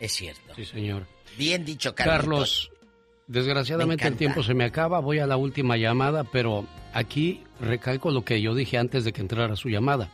Es 0.00 0.12
cierto. 0.12 0.54
Sí, 0.54 0.64
señor. 0.64 1.04
Bien 1.36 1.64
dicho, 1.64 1.94
Carlos. 1.94 2.16
Carlos, 2.16 2.70
desgraciadamente 3.26 4.06
el 4.06 4.16
tiempo 4.16 4.42
se 4.42 4.54
me 4.54 4.64
acaba. 4.64 5.00
Voy 5.00 5.18
a 5.18 5.26
la 5.26 5.36
última 5.36 5.76
llamada, 5.76 6.24
pero 6.24 6.64
aquí 6.92 7.42
recalco 7.60 8.10
lo 8.10 8.24
que 8.24 8.40
yo 8.40 8.54
dije 8.54 8.78
antes 8.78 9.04
de 9.04 9.12
que 9.12 9.20
entrara 9.20 9.56
su 9.56 9.68
llamada. 9.68 10.10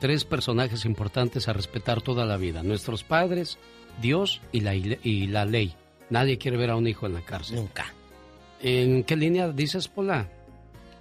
Tres 0.00 0.24
personajes 0.24 0.86
importantes 0.86 1.48
a 1.48 1.52
respetar 1.52 2.00
toda 2.00 2.24
la 2.24 2.38
vida. 2.38 2.62
Nuestros 2.62 3.04
padres, 3.04 3.58
Dios 4.00 4.40
y 4.50 4.60
la, 4.60 4.74
y 4.74 5.26
la 5.26 5.44
ley. 5.44 5.74
Nadie 6.08 6.38
quiere 6.38 6.56
ver 6.56 6.70
a 6.70 6.76
un 6.76 6.88
hijo 6.88 7.06
en 7.06 7.14
la 7.14 7.20
cárcel. 7.20 7.56
Nunca. 7.56 7.92
¿En 8.62 9.04
qué 9.04 9.16
línea 9.16 9.48
dices, 9.48 9.88
Pola? 9.88 10.28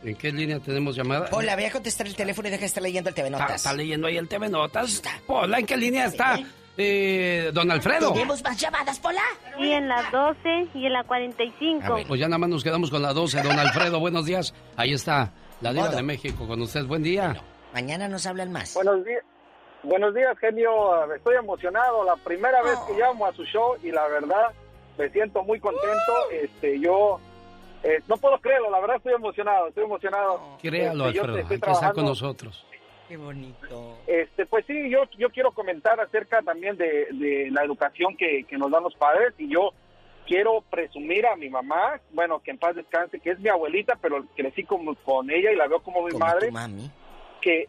¿En 0.04 0.16
qué 0.16 0.32
línea 0.32 0.60
tenemos 0.60 0.96
llamada? 0.96 1.28
Hola, 1.32 1.56
voy 1.56 1.66
a 1.66 1.72
contestar 1.72 2.08
el 2.08 2.16
teléfono 2.16 2.48
y 2.48 2.52
deja 2.52 2.62
de 2.62 2.68
estar 2.68 2.82
leyendo 2.82 3.10
el 3.10 3.16
TV 3.16 3.30
Notas. 3.30 3.48
¿Está, 3.48 3.56
está 3.56 3.74
leyendo 3.74 4.08
ahí 4.08 4.18
el 4.18 4.28
TV 4.28 4.48
Notas? 4.50 5.02
Pola, 5.28 5.60
¿en 5.60 5.66
qué 5.66 5.76
línea 5.76 6.06
está? 6.06 6.40
Eh, 6.78 7.52
don 7.54 7.70
Alfredo. 7.70 8.14
¿Tenemos 8.14 8.42
más 8.42 8.58
llamadas, 8.58 8.98
Pola? 9.00 9.22
Sí, 9.58 9.70
en 9.70 9.90
la 9.90 10.10
12 10.12 10.70
y 10.76 10.86
en 10.86 10.94
la 10.94 11.04
45. 11.04 12.04
Pues 12.08 12.20
ya 12.22 12.28
nada 12.28 12.38
más 12.38 12.50
nos 12.50 12.64
quedamos 12.64 12.90
con 12.90 13.02
la 13.02 13.12
12. 13.12 13.42
Don 13.42 13.60
Alfredo, 13.60 14.00
buenos 14.00 14.26
días. 14.26 14.54
Ahí 14.78 14.94
está, 14.94 15.34
la 15.60 15.74
Diva 15.74 15.90
de 15.90 16.02
México 16.04 16.48
con 16.48 16.62
usted. 16.62 16.86
Buen 16.86 17.04
día. 17.04 17.36
Mañana 17.74 18.08
nos 18.08 18.26
hablan 18.26 18.54
más. 18.54 18.74
Buenos 18.76 19.04
días. 19.04 19.24
Buenos 19.84 20.16
días, 20.16 20.38
genio. 20.40 21.14
Estoy 21.14 21.36
emocionado. 21.36 22.06
La 22.06 22.16
primera 22.16 22.62
vez 22.62 22.80
que 22.88 22.94
llamo 22.94 23.26
a 23.26 23.34
su 23.34 23.44
show 23.44 23.76
y 23.84 23.92
la 23.92 24.08
verdad 24.08 24.54
me 24.98 25.10
siento 25.10 25.44
muy 25.44 25.60
contento. 25.60 26.14
Este, 26.32 26.80
yo 26.80 27.20
eh, 27.84 28.02
no 28.08 28.18
puedo 28.18 28.38
creerlo. 28.40 28.70
La 28.70 28.80
verdad 28.80 28.98
estoy 28.98 29.14
emocionado. 29.14 29.68
Estoy 29.68 29.84
emocionado. 29.86 30.58
Créalo, 30.62 31.08
Este, 31.08 31.20
Alfredo. 31.20 31.38
estoy 31.40 31.58
Aquí 31.62 31.72
está 31.72 31.94
con 31.94 32.06
nosotros. 32.06 32.66
Qué 33.08 33.18
bonito. 33.18 33.98
Este, 34.06 34.46
pues 34.46 34.66
sí, 34.68 34.90
yo, 34.90 35.04
yo 35.18 35.30
quiero 35.32 35.52
comentar 35.52 36.00
acerca 36.00 36.42
también 36.44 36.78
de, 36.78 37.08
de 37.12 37.50
la 37.52 37.64
educación 37.64 38.16
que, 38.16 38.44
que 38.44 38.58
nos 38.58 38.70
dan 38.70 38.84
los 38.84 38.94
padres 38.96 39.34
y 39.40 39.48
yo 39.50 39.72
quiero 40.28 40.62
presumir 40.70 41.26
a 41.26 41.36
mi 41.36 41.50
mamá, 41.50 42.00
bueno, 42.12 42.40
que 42.40 42.52
en 42.52 42.60
paz 42.60 42.76
descanse, 42.76 43.20
que 43.20 43.32
es 43.32 43.40
mi 43.40 43.50
abuelita, 43.50 43.98
pero 44.00 44.24
crecí 44.36 44.64
como 44.64 44.94
con 44.94 45.32
ella 45.32 45.52
y 45.52 45.56
la 45.56 45.68
veo 45.68 45.82
como 45.82 46.04
mi 46.06 46.12
Como 46.12 46.24
madre, 46.24 46.48
tu 46.50 46.54
mami. 46.54 46.92
que, 47.42 47.68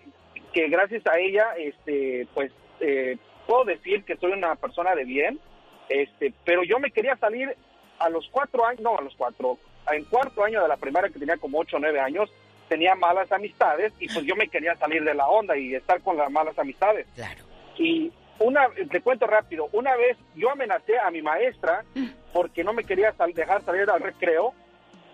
que 0.52 0.68
gracias 0.68 1.06
a 1.06 1.18
ella, 1.18 1.54
este, 1.56 2.28
pues 2.34 2.52
eh, 2.80 3.16
puedo 3.46 3.64
decir 3.64 4.04
que 4.04 4.18
soy 4.18 4.32
una 4.32 4.56
persona 4.56 4.94
de 4.94 5.04
bien, 5.04 5.40
este, 5.88 6.34
pero 6.44 6.62
yo 6.64 6.78
me 6.78 6.90
quería 6.90 7.16
salir 7.16 7.56
a 8.00 8.08
los 8.08 8.28
cuatro 8.30 8.64
años, 8.66 8.80
no, 8.82 8.98
a 8.98 9.02
los 9.02 9.14
cuatro, 9.14 9.58
en 9.92 10.04
cuarto 10.04 10.42
año 10.42 10.62
de 10.62 10.68
la 10.68 10.76
primaria 10.76 11.10
que 11.10 11.18
tenía 11.18 11.36
como 11.36 11.58
ocho 11.60 11.76
o 11.76 11.80
nueve 11.80 12.00
años, 12.00 12.30
tenía 12.68 12.94
malas 12.94 13.30
amistades 13.32 13.92
y 14.00 14.06
pues 14.12 14.24
yo 14.24 14.34
me 14.36 14.48
quería 14.48 14.74
salir 14.76 15.04
de 15.04 15.14
la 15.14 15.28
onda 15.28 15.56
y 15.56 15.74
estar 15.74 16.00
con 16.02 16.16
las 16.16 16.30
malas 16.30 16.58
amistades. 16.58 17.06
Claro. 17.14 17.44
Y 17.76 18.12
una, 18.38 18.68
te 18.90 19.00
cuento 19.00 19.26
rápido, 19.26 19.68
una 19.72 19.96
vez 19.96 20.16
yo 20.34 20.50
amenacé 20.50 20.98
a 20.98 21.10
mi 21.10 21.20
maestra 21.22 21.84
porque 22.32 22.64
no 22.64 22.72
me 22.72 22.84
quería 22.84 23.12
sal- 23.12 23.34
dejar 23.34 23.62
salir 23.62 23.90
al 23.90 24.00
recreo 24.00 24.54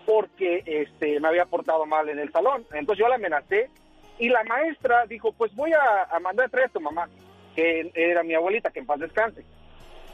porque 0.05 0.63
este 0.65 1.19
me 1.19 1.27
había 1.27 1.45
portado 1.45 1.85
mal 1.85 2.07
en 2.09 2.19
el 2.19 2.31
salón. 2.31 2.65
Entonces 2.73 2.99
yo 3.03 3.09
la 3.09 3.15
amenacé 3.15 3.69
y 4.19 4.29
la 4.29 4.43
maestra 4.45 5.05
dijo, 5.05 5.33
pues 5.33 5.53
voy 5.55 5.73
a, 5.73 6.03
a 6.03 6.19
mandar 6.19 6.45
a 6.45 6.49
traer 6.49 6.67
a 6.67 6.71
tu 6.71 6.79
mamá, 6.79 7.09
que 7.55 7.91
era 7.93 8.23
mi 8.23 8.33
abuelita, 8.35 8.71
que 8.71 8.79
en 8.79 8.85
paz 8.85 8.99
descanse. 8.99 9.43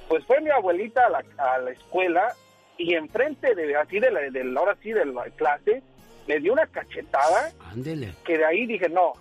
Pues 0.07 0.25
fue 0.25 0.41
mi 0.41 0.49
abuelita 0.49 1.05
a 1.05 1.09
la, 1.09 1.23
a 1.37 1.57
la 1.59 1.71
escuela 1.71 2.33
y 2.77 2.93
enfrente 2.95 3.53
de 3.55 3.75
así 3.75 3.99
de 3.99 4.11
la, 4.11 4.21
de 4.21 4.43
la- 4.43 4.59
ahora 4.59 4.77
sí 4.81 4.91
de 4.91 5.05
la 5.05 5.23
clase 5.31 5.81
me 6.27 6.39
dio 6.39 6.53
una 6.53 6.65
cachetada 6.67 7.51
Ándele. 7.71 8.13
que 8.25 8.37
de 8.37 8.45
ahí 8.45 8.65
dije 8.65 8.89
no, 8.89 9.13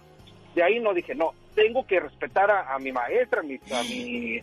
de 0.54 0.62
ahí 0.62 0.80
no 0.80 0.94
dije 0.94 1.14
no, 1.14 1.32
tengo 1.54 1.86
que 1.86 2.00
respetar 2.00 2.50
a, 2.50 2.74
a 2.74 2.78
mi 2.78 2.92
maestra, 2.92 3.40
a 3.40 3.42
mi, 3.42 3.56
a 3.56 3.82
mi 3.82 4.38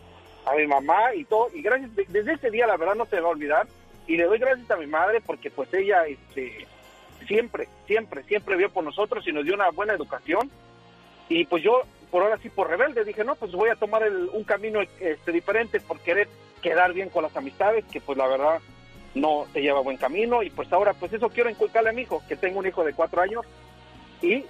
a 0.46 0.54
mi 0.54 0.66
mamá 0.66 1.14
y 1.14 1.24
todo 1.24 1.48
y 1.54 1.60
gracias 1.62 1.94
de- 1.96 2.06
desde 2.08 2.34
ese 2.34 2.50
día 2.50 2.66
la 2.66 2.76
verdad 2.76 2.94
no 2.94 3.06
se 3.06 3.16
me 3.16 3.22
va 3.22 3.28
a 3.28 3.32
olvidar 3.32 3.66
y 4.06 4.16
le 4.16 4.24
doy 4.24 4.38
gracias 4.38 4.70
a 4.70 4.76
mi 4.76 4.86
madre 4.86 5.20
porque 5.20 5.50
pues 5.50 5.72
ella 5.74 6.06
este 6.06 6.66
siempre 7.26 7.68
siempre 7.86 8.22
siempre 8.24 8.56
vio 8.56 8.70
por 8.70 8.82
nosotros 8.84 9.26
y 9.26 9.32
nos 9.32 9.44
dio 9.44 9.54
una 9.54 9.70
buena 9.70 9.92
educación 9.94 10.50
y 11.28 11.44
pues 11.46 11.62
yo 11.62 11.82
por 12.10 12.22
ahora 12.22 12.38
sí 12.38 12.48
por 12.48 12.68
rebelde 12.68 13.04
dije 13.04 13.22
no 13.24 13.34
pues 13.34 13.52
voy 13.52 13.68
a 13.70 13.76
tomar 13.76 14.02
el- 14.02 14.30
un 14.32 14.44
camino 14.44 14.80
este 14.98 15.30
diferente 15.32 15.78
por 15.80 16.00
querer 16.00 16.28
quedar 16.62 16.92
bien 16.92 17.08
con 17.10 17.22
las 17.22 17.36
amistades 17.36 17.84
que 17.92 18.00
pues 18.00 18.16
la 18.18 18.26
verdad 18.26 18.58
no 19.14 19.46
te 19.52 19.60
lleva 19.60 19.78
a 19.78 19.82
buen 19.82 19.96
camino 19.96 20.42
y 20.42 20.50
pues 20.50 20.72
ahora 20.72 20.92
pues 20.94 21.12
eso 21.12 21.28
quiero 21.28 21.50
inculcarle 21.50 21.90
a 21.90 21.92
mi 21.92 22.02
hijo 22.02 22.22
que 22.28 22.36
tengo 22.36 22.58
un 22.60 22.66
hijo 22.66 22.84
de 22.84 22.92
cuatro 22.94 23.20
años 23.22 23.44
y 24.22 24.44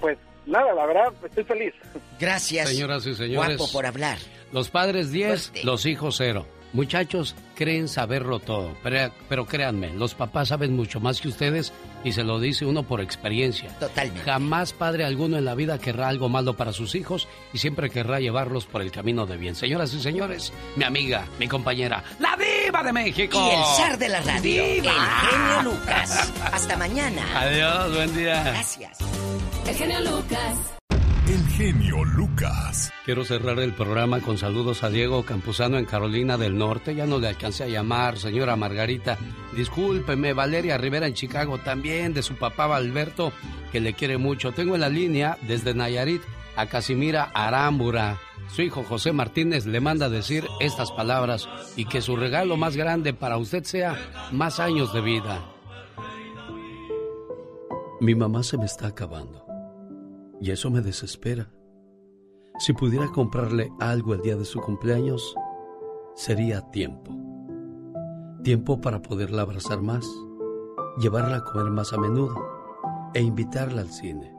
pues 0.00 0.18
nada 0.46 0.72
la 0.74 0.86
verdad 0.86 1.12
estoy 1.24 1.44
feliz 1.44 1.74
Gracias. 2.18 2.68
Señoras 2.70 3.04
y 3.06 3.14
señores. 3.14 3.58
Guapo 3.58 3.72
por 3.72 3.86
hablar. 3.86 4.18
Los 4.52 4.70
padres 4.70 5.10
10, 5.10 5.48
Fuerte. 5.50 5.66
los 5.66 5.84
hijos 5.84 6.14
0. 6.16 6.46
Muchachos, 6.74 7.36
creen 7.54 7.86
saberlo 7.86 8.40
todo, 8.40 8.76
pero, 8.82 9.12
pero 9.28 9.46
créanme, 9.46 9.90
los 9.94 10.14
papás 10.14 10.48
saben 10.48 10.74
mucho 10.74 10.98
más 10.98 11.20
que 11.20 11.28
ustedes 11.28 11.72
y 12.02 12.10
se 12.10 12.24
lo 12.24 12.40
dice 12.40 12.66
uno 12.66 12.82
por 12.82 13.00
experiencia. 13.00 13.68
Totalmente. 13.78 14.20
Jamás 14.22 14.72
padre 14.72 15.04
alguno 15.04 15.38
en 15.38 15.44
la 15.44 15.54
vida 15.54 15.78
querrá 15.78 16.08
algo 16.08 16.28
malo 16.28 16.54
para 16.54 16.72
sus 16.72 16.96
hijos 16.96 17.28
y 17.52 17.58
siempre 17.58 17.90
querrá 17.90 18.18
llevarlos 18.18 18.66
por 18.66 18.82
el 18.82 18.90
camino 18.90 19.24
de 19.24 19.36
bien. 19.36 19.54
Señoras 19.54 19.94
y 19.94 20.00
señores, 20.00 20.52
mi 20.74 20.82
amiga, 20.82 21.26
mi 21.38 21.46
compañera, 21.46 22.02
la 22.18 22.36
diva 22.36 22.82
de 22.82 22.92
México. 22.92 23.38
Y 23.38 23.54
el 23.54 23.64
zar 23.76 23.96
de 23.96 24.08
la 24.08 24.20
radio, 24.20 24.64
¡Diva! 24.64 24.92
el 24.92 25.30
genio 25.30 25.72
Lucas. 25.72 26.32
Hasta 26.52 26.76
mañana. 26.76 27.22
Adiós, 27.40 27.94
buen 27.94 28.16
día. 28.16 28.42
Gracias. 28.42 28.98
El 29.64 29.74
genio 29.76 30.00
Lucas. 30.00 30.73
Genio 31.56 32.02
Lucas. 32.04 32.92
Quiero 33.04 33.24
cerrar 33.24 33.60
el 33.60 33.72
programa 33.74 34.20
con 34.20 34.38
saludos 34.38 34.82
a 34.82 34.90
Diego 34.90 35.24
Campuzano 35.24 35.78
en 35.78 35.84
Carolina 35.84 36.36
del 36.36 36.58
Norte. 36.58 36.96
Ya 36.96 37.06
no 37.06 37.20
le 37.20 37.28
alcancé 37.28 37.62
a 37.62 37.68
llamar, 37.68 38.18
señora 38.18 38.56
Margarita. 38.56 39.18
Discúlpeme, 39.54 40.32
Valeria 40.32 40.78
Rivera 40.78 41.06
en 41.06 41.14
Chicago 41.14 41.58
también, 41.58 42.12
de 42.12 42.24
su 42.24 42.34
papá 42.34 42.74
Alberto, 42.74 43.32
que 43.70 43.78
le 43.78 43.94
quiere 43.94 44.18
mucho. 44.18 44.50
Tengo 44.50 44.74
en 44.74 44.80
la 44.80 44.88
línea 44.88 45.38
desde 45.42 45.74
Nayarit 45.74 46.22
a 46.56 46.66
Casimira 46.66 47.30
Arámbura. 47.32 48.18
Su 48.48 48.62
hijo 48.62 48.82
José 48.82 49.12
Martínez 49.12 49.64
le 49.64 49.80
manda 49.80 50.08
decir 50.08 50.48
estas 50.58 50.90
palabras 50.90 51.48
y 51.76 51.84
que 51.84 52.02
su 52.02 52.16
regalo 52.16 52.56
más 52.56 52.76
grande 52.76 53.14
para 53.14 53.36
usted 53.36 53.62
sea 53.62 53.96
más 54.32 54.58
años 54.58 54.92
de 54.92 55.00
vida. 55.02 55.44
Mi 58.00 58.16
mamá 58.16 58.42
se 58.42 58.58
me 58.58 58.64
está 58.64 58.88
acabando 58.88 59.43
y 60.40 60.50
eso 60.50 60.70
me 60.70 60.80
desespera. 60.80 61.50
Si 62.58 62.72
pudiera 62.72 63.08
comprarle 63.08 63.72
algo 63.80 64.14
el 64.14 64.22
día 64.22 64.36
de 64.36 64.44
su 64.44 64.60
cumpleaños, 64.60 65.34
sería 66.14 66.60
tiempo. 66.70 67.12
Tiempo 68.42 68.80
para 68.80 69.02
poderla 69.02 69.42
abrazar 69.42 69.82
más, 69.82 70.06
llevarla 70.98 71.38
a 71.38 71.44
comer 71.44 71.70
más 71.70 71.92
a 71.92 71.98
menudo 71.98 72.34
e 73.14 73.22
invitarla 73.22 73.80
al 73.80 73.90
cine. 73.90 74.34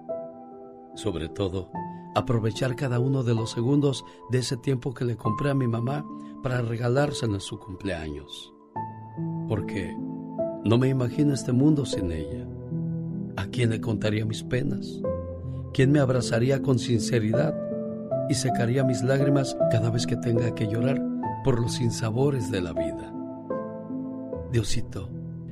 Sobre 0.95 1.27
todo, 1.27 1.69
aprovechar 2.15 2.75
cada 2.75 2.99
uno 2.99 3.23
de 3.23 3.35
los 3.35 3.51
segundos 3.51 4.05
de 4.29 4.39
ese 4.39 4.55
tiempo 4.57 4.93
que 4.93 5.05
le 5.05 5.17
compré 5.17 5.49
a 5.49 5.55
mi 5.55 5.67
mamá 5.67 6.05
para 6.41 6.61
regalárselo 6.61 7.33
en 7.33 7.41
su 7.41 7.59
cumpleaños. 7.59 8.53
Porque 9.49 9.93
no 10.63 10.77
me 10.77 10.87
imagino 10.87 11.33
este 11.33 11.51
mundo 11.51 11.85
sin 11.85 12.11
ella. 12.11 12.47
¿A 13.35 13.47
quién 13.47 13.71
le 13.71 13.81
contaría 13.81 14.25
mis 14.25 14.43
penas? 14.43 15.01
¿Quién 15.75 15.91
me 15.91 15.99
abrazaría 15.99 16.61
con 16.61 16.79
sinceridad 16.79 17.53
y 18.29 18.33
secaría 18.33 18.85
mis 18.85 19.03
lágrimas 19.03 19.57
cada 19.71 19.89
vez 19.89 20.07
que 20.07 20.15
tenga 20.15 20.55
que 20.55 20.69
llorar 20.69 20.97
por 21.43 21.59
los 21.59 21.73
sinsabores 21.73 22.49
de 22.49 22.61
la 22.61 22.71
vida? 22.71 23.13
Diosito, 24.53 25.09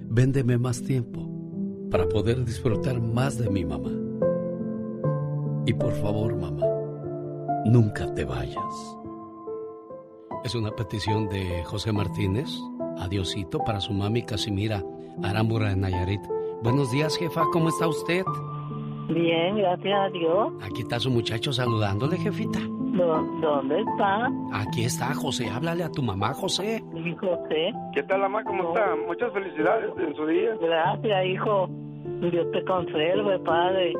véndeme 0.07 0.57
más 0.57 0.81
tiempo 0.81 1.29
para 1.91 2.07
poder 2.07 2.45
disfrutar 2.45 3.01
más 3.01 3.37
de 3.37 3.49
mi 3.49 3.65
mamá. 3.65 3.91
Y 5.65 5.73
por 5.73 5.91
favor, 5.91 6.33
mamá, 6.37 6.67
nunca 7.65 8.13
te 8.13 8.23
vayas. 8.23 8.95
Es 10.45 10.55
una 10.55 10.73
petición 10.73 11.27
de 11.27 11.65
José 11.65 11.91
Martínez 11.91 12.47
a 12.97 13.09
Diosito 13.09 13.59
para 13.65 13.81
su 13.81 13.91
mami 13.91 14.23
Casimira 14.23 14.85
Arámbura 15.21 15.73
en 15.73 15.81
Nayarit. 15.81 16.21
Buenos 16.61 16.91
días, 16.93 17.17
jefa, 17.17 17.43
¿cómo 17.51 17.67
está 17.67 17.89
usted? 17.89 18.23
Bien, 19.09 19.57
gracias 19.57 19.99
a 19.99 20.09
Dios. 20.09 20.53
Aquí 20.61 20.81
está 20.81 20.99
su 20.99 21.11
muchacho 21.11 21.51
saludándole, 21.51 22.17
jefita. 22.17 22.59
¿Dónde 22.93 23.81
está? 23.81 24.29
Aquí 24.53 24.85
está, 24.85 25.13
José. 25.15 25.49
Háblale 25.49 25.83
a 25.83 25.89
tu 25.89 26.03
mamá, 26.03 26.33
José. 26.33 26.83
Mi 26.93 27.15
José. 27.15 27.73
¿Qué 27.93 28.03
tal, 28.03 28.21
mamá? 28.21 28.43
¿Cómo 28.43 28.69
está? 28.69 28.95
Muchas 29.07 29.33
felicidades 29.33 29.91
en 29.97 30.15
su 30.15 30.25
día. 30.27 30.55
Gracias, 30.61 31.25
hijo. 31.25 31.67
Dios 32.31 32.51
te 32.51 32.63
conserve, 32.65 33.39
padre. 33.39 33.93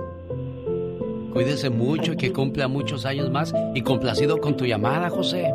Cuídese 1.33 1.71
mucho 1.71 2.13
y 2.13 2.17
que 2.17 2.31
cumpla 2.31 2.67
muchos 2.67 3.05
años 3.05 3.31
más 3.31 3.53
y 3.73 3.81
complacido 3.81 4.39
con 4.39 4.55
tu 4.55 4.65
llamada, 4.65 5.09
José. 5.09 5.51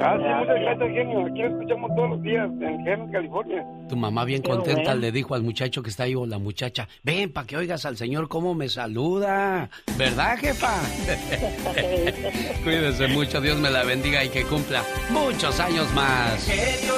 Ah, 0.00 0.16
sí, 0.18 0.24
muchas 0.24 0.60
gracias, 0.60 0.88
genio. 0.90 1.26
Aquí 1.26 1.42
lo 1.42 1.48
escuchamos 1.48 1.90
todos 1.94 2.10
los 2.10 2.22
días 2.22 2.50
en 2.60 2.84
Gen, 2.84 3.12
California. 3.12 3.64
Tu 3.88 3.96
mamá 3.96 4.24
bien 4.24 4.42
contenta 4.42 4.94
le 4.94 5.12
dijo 5.12 5.34
al 5.34 5.42
muchacho 5.42 5.82
que 5.82 5.90
está 5.90 6.02
ahí 6.02 6.14
o 6.14 6.26
la 6.26 6.38
muchacha, 6.38 6.88
ven 7.02 7.32
para 7.32 7.46
que 7.46 7.56
oigas 7.56 7.86
al 7.86 7.96
señor 7.96 8.28
cómo 8.28 8.54
me 8.54 8.68
saluda. 8.68 9.70
¿Verdad, 9.96 10.38
jefa? 10.38 10.74
Cuídese 12.64 13.08
mucho, 13.08 13.40
Dios 13.40 13.58
me 13.58 13.70
la 13.70 13.84
bendiga 13.84 14.24
y 14.24 14.28
que 14.28 14.42
cumpla 14.42 14.82
muchos 15.10 15.60
años 15.60 15.86
más. 15.94 16.46
Genio 16.46 16.94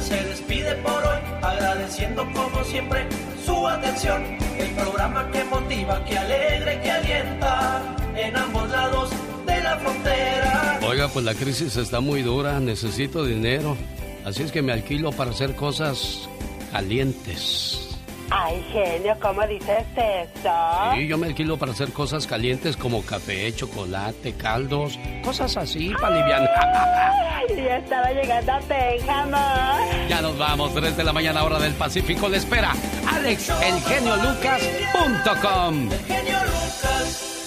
se 0.00 0.22
despide 0.24 0.74
por 0.76 1.02
hoy, 1.04 1.18
agradeciendo 1.42 2.24
como 2.32 2.64
siempre 2.64 3.06
su 3.44 3.66
atención. 3.66 4.22
El 4.58 4.70
programa 4.70 5.30
que 5.30 5.44
motiva, 5.44 6.04
que 6.04 6.18
alegre, 6.18 6.80
que 6.80 6.90
alienta 6.90 7.96
en 8.16 8.36
ambos 8.36 8.68
lados 8.70 9.10
de 9.46 9.60
la 9.60 9.76
frontera. 9.78 10.80
Oiga, 10.86 11.08
pues 11.08 11.24
la 11.24 11.34
crisis 11.34 11.76
está 11.76 12.00
muy 12.00 12.22
dura, 12.22 12.60
necesito 12.60 13.24
dinero. 13.24 13.76
Así 14.24 14.42
es 14.42 14.52
que 14.52 14.62
me 14.62 14.72
alquilo 14.72 15.10
para 15.12 15.30
hacer 15.30 15.54
cosas 15.54 16.28
calientes. 16.72 17.87
Ay, 18.30 18.62
genio, 18.72 19.16
¿cómo 19.20 19.46
dices 19.46 19.84
eso? 19.96 20.50
Sí, 20.94 21.06
yo 21.06 21.16
me 21.16 21.28
alquilo 21.28 21.56
para 21.56 21.72
hacer 21.72 21.92
cosas 21.92 22.26
calientes 22.26 22.76
como 22.76 23.02
café, 23.02 23.54
chocolate, 23.54 24.34
caldos, 24.34 24.98
cosas 25.24 25.56
así 25.56 25.94
para 26.00 26.16
aliviar. 26.16 26.42
ya 27.56 27.78
estaba 27.78 28.10
llegando 28.12 28.52
a 28.52 28.58
Pénjamo. 28.60 29.38
Ya 30.08 30.20
nos 30.20 30.36
vamos, 30.36 30.74
3 30.74 30.94
de 30.96 31.04
la 31.04 31.12
mañana, 31.12 31.42
hora 31.44 31.58
del 31.58 31.72
Pacífico. 31.74 32.28
Le 32.28 32.36
espera 32.36 32.72
Alex, 33.10 33.48
elgeniolucas.com. 33.48 35.88
El 35.90 35.98
genio 36.06 36.38
Lucas. 36.44 37.37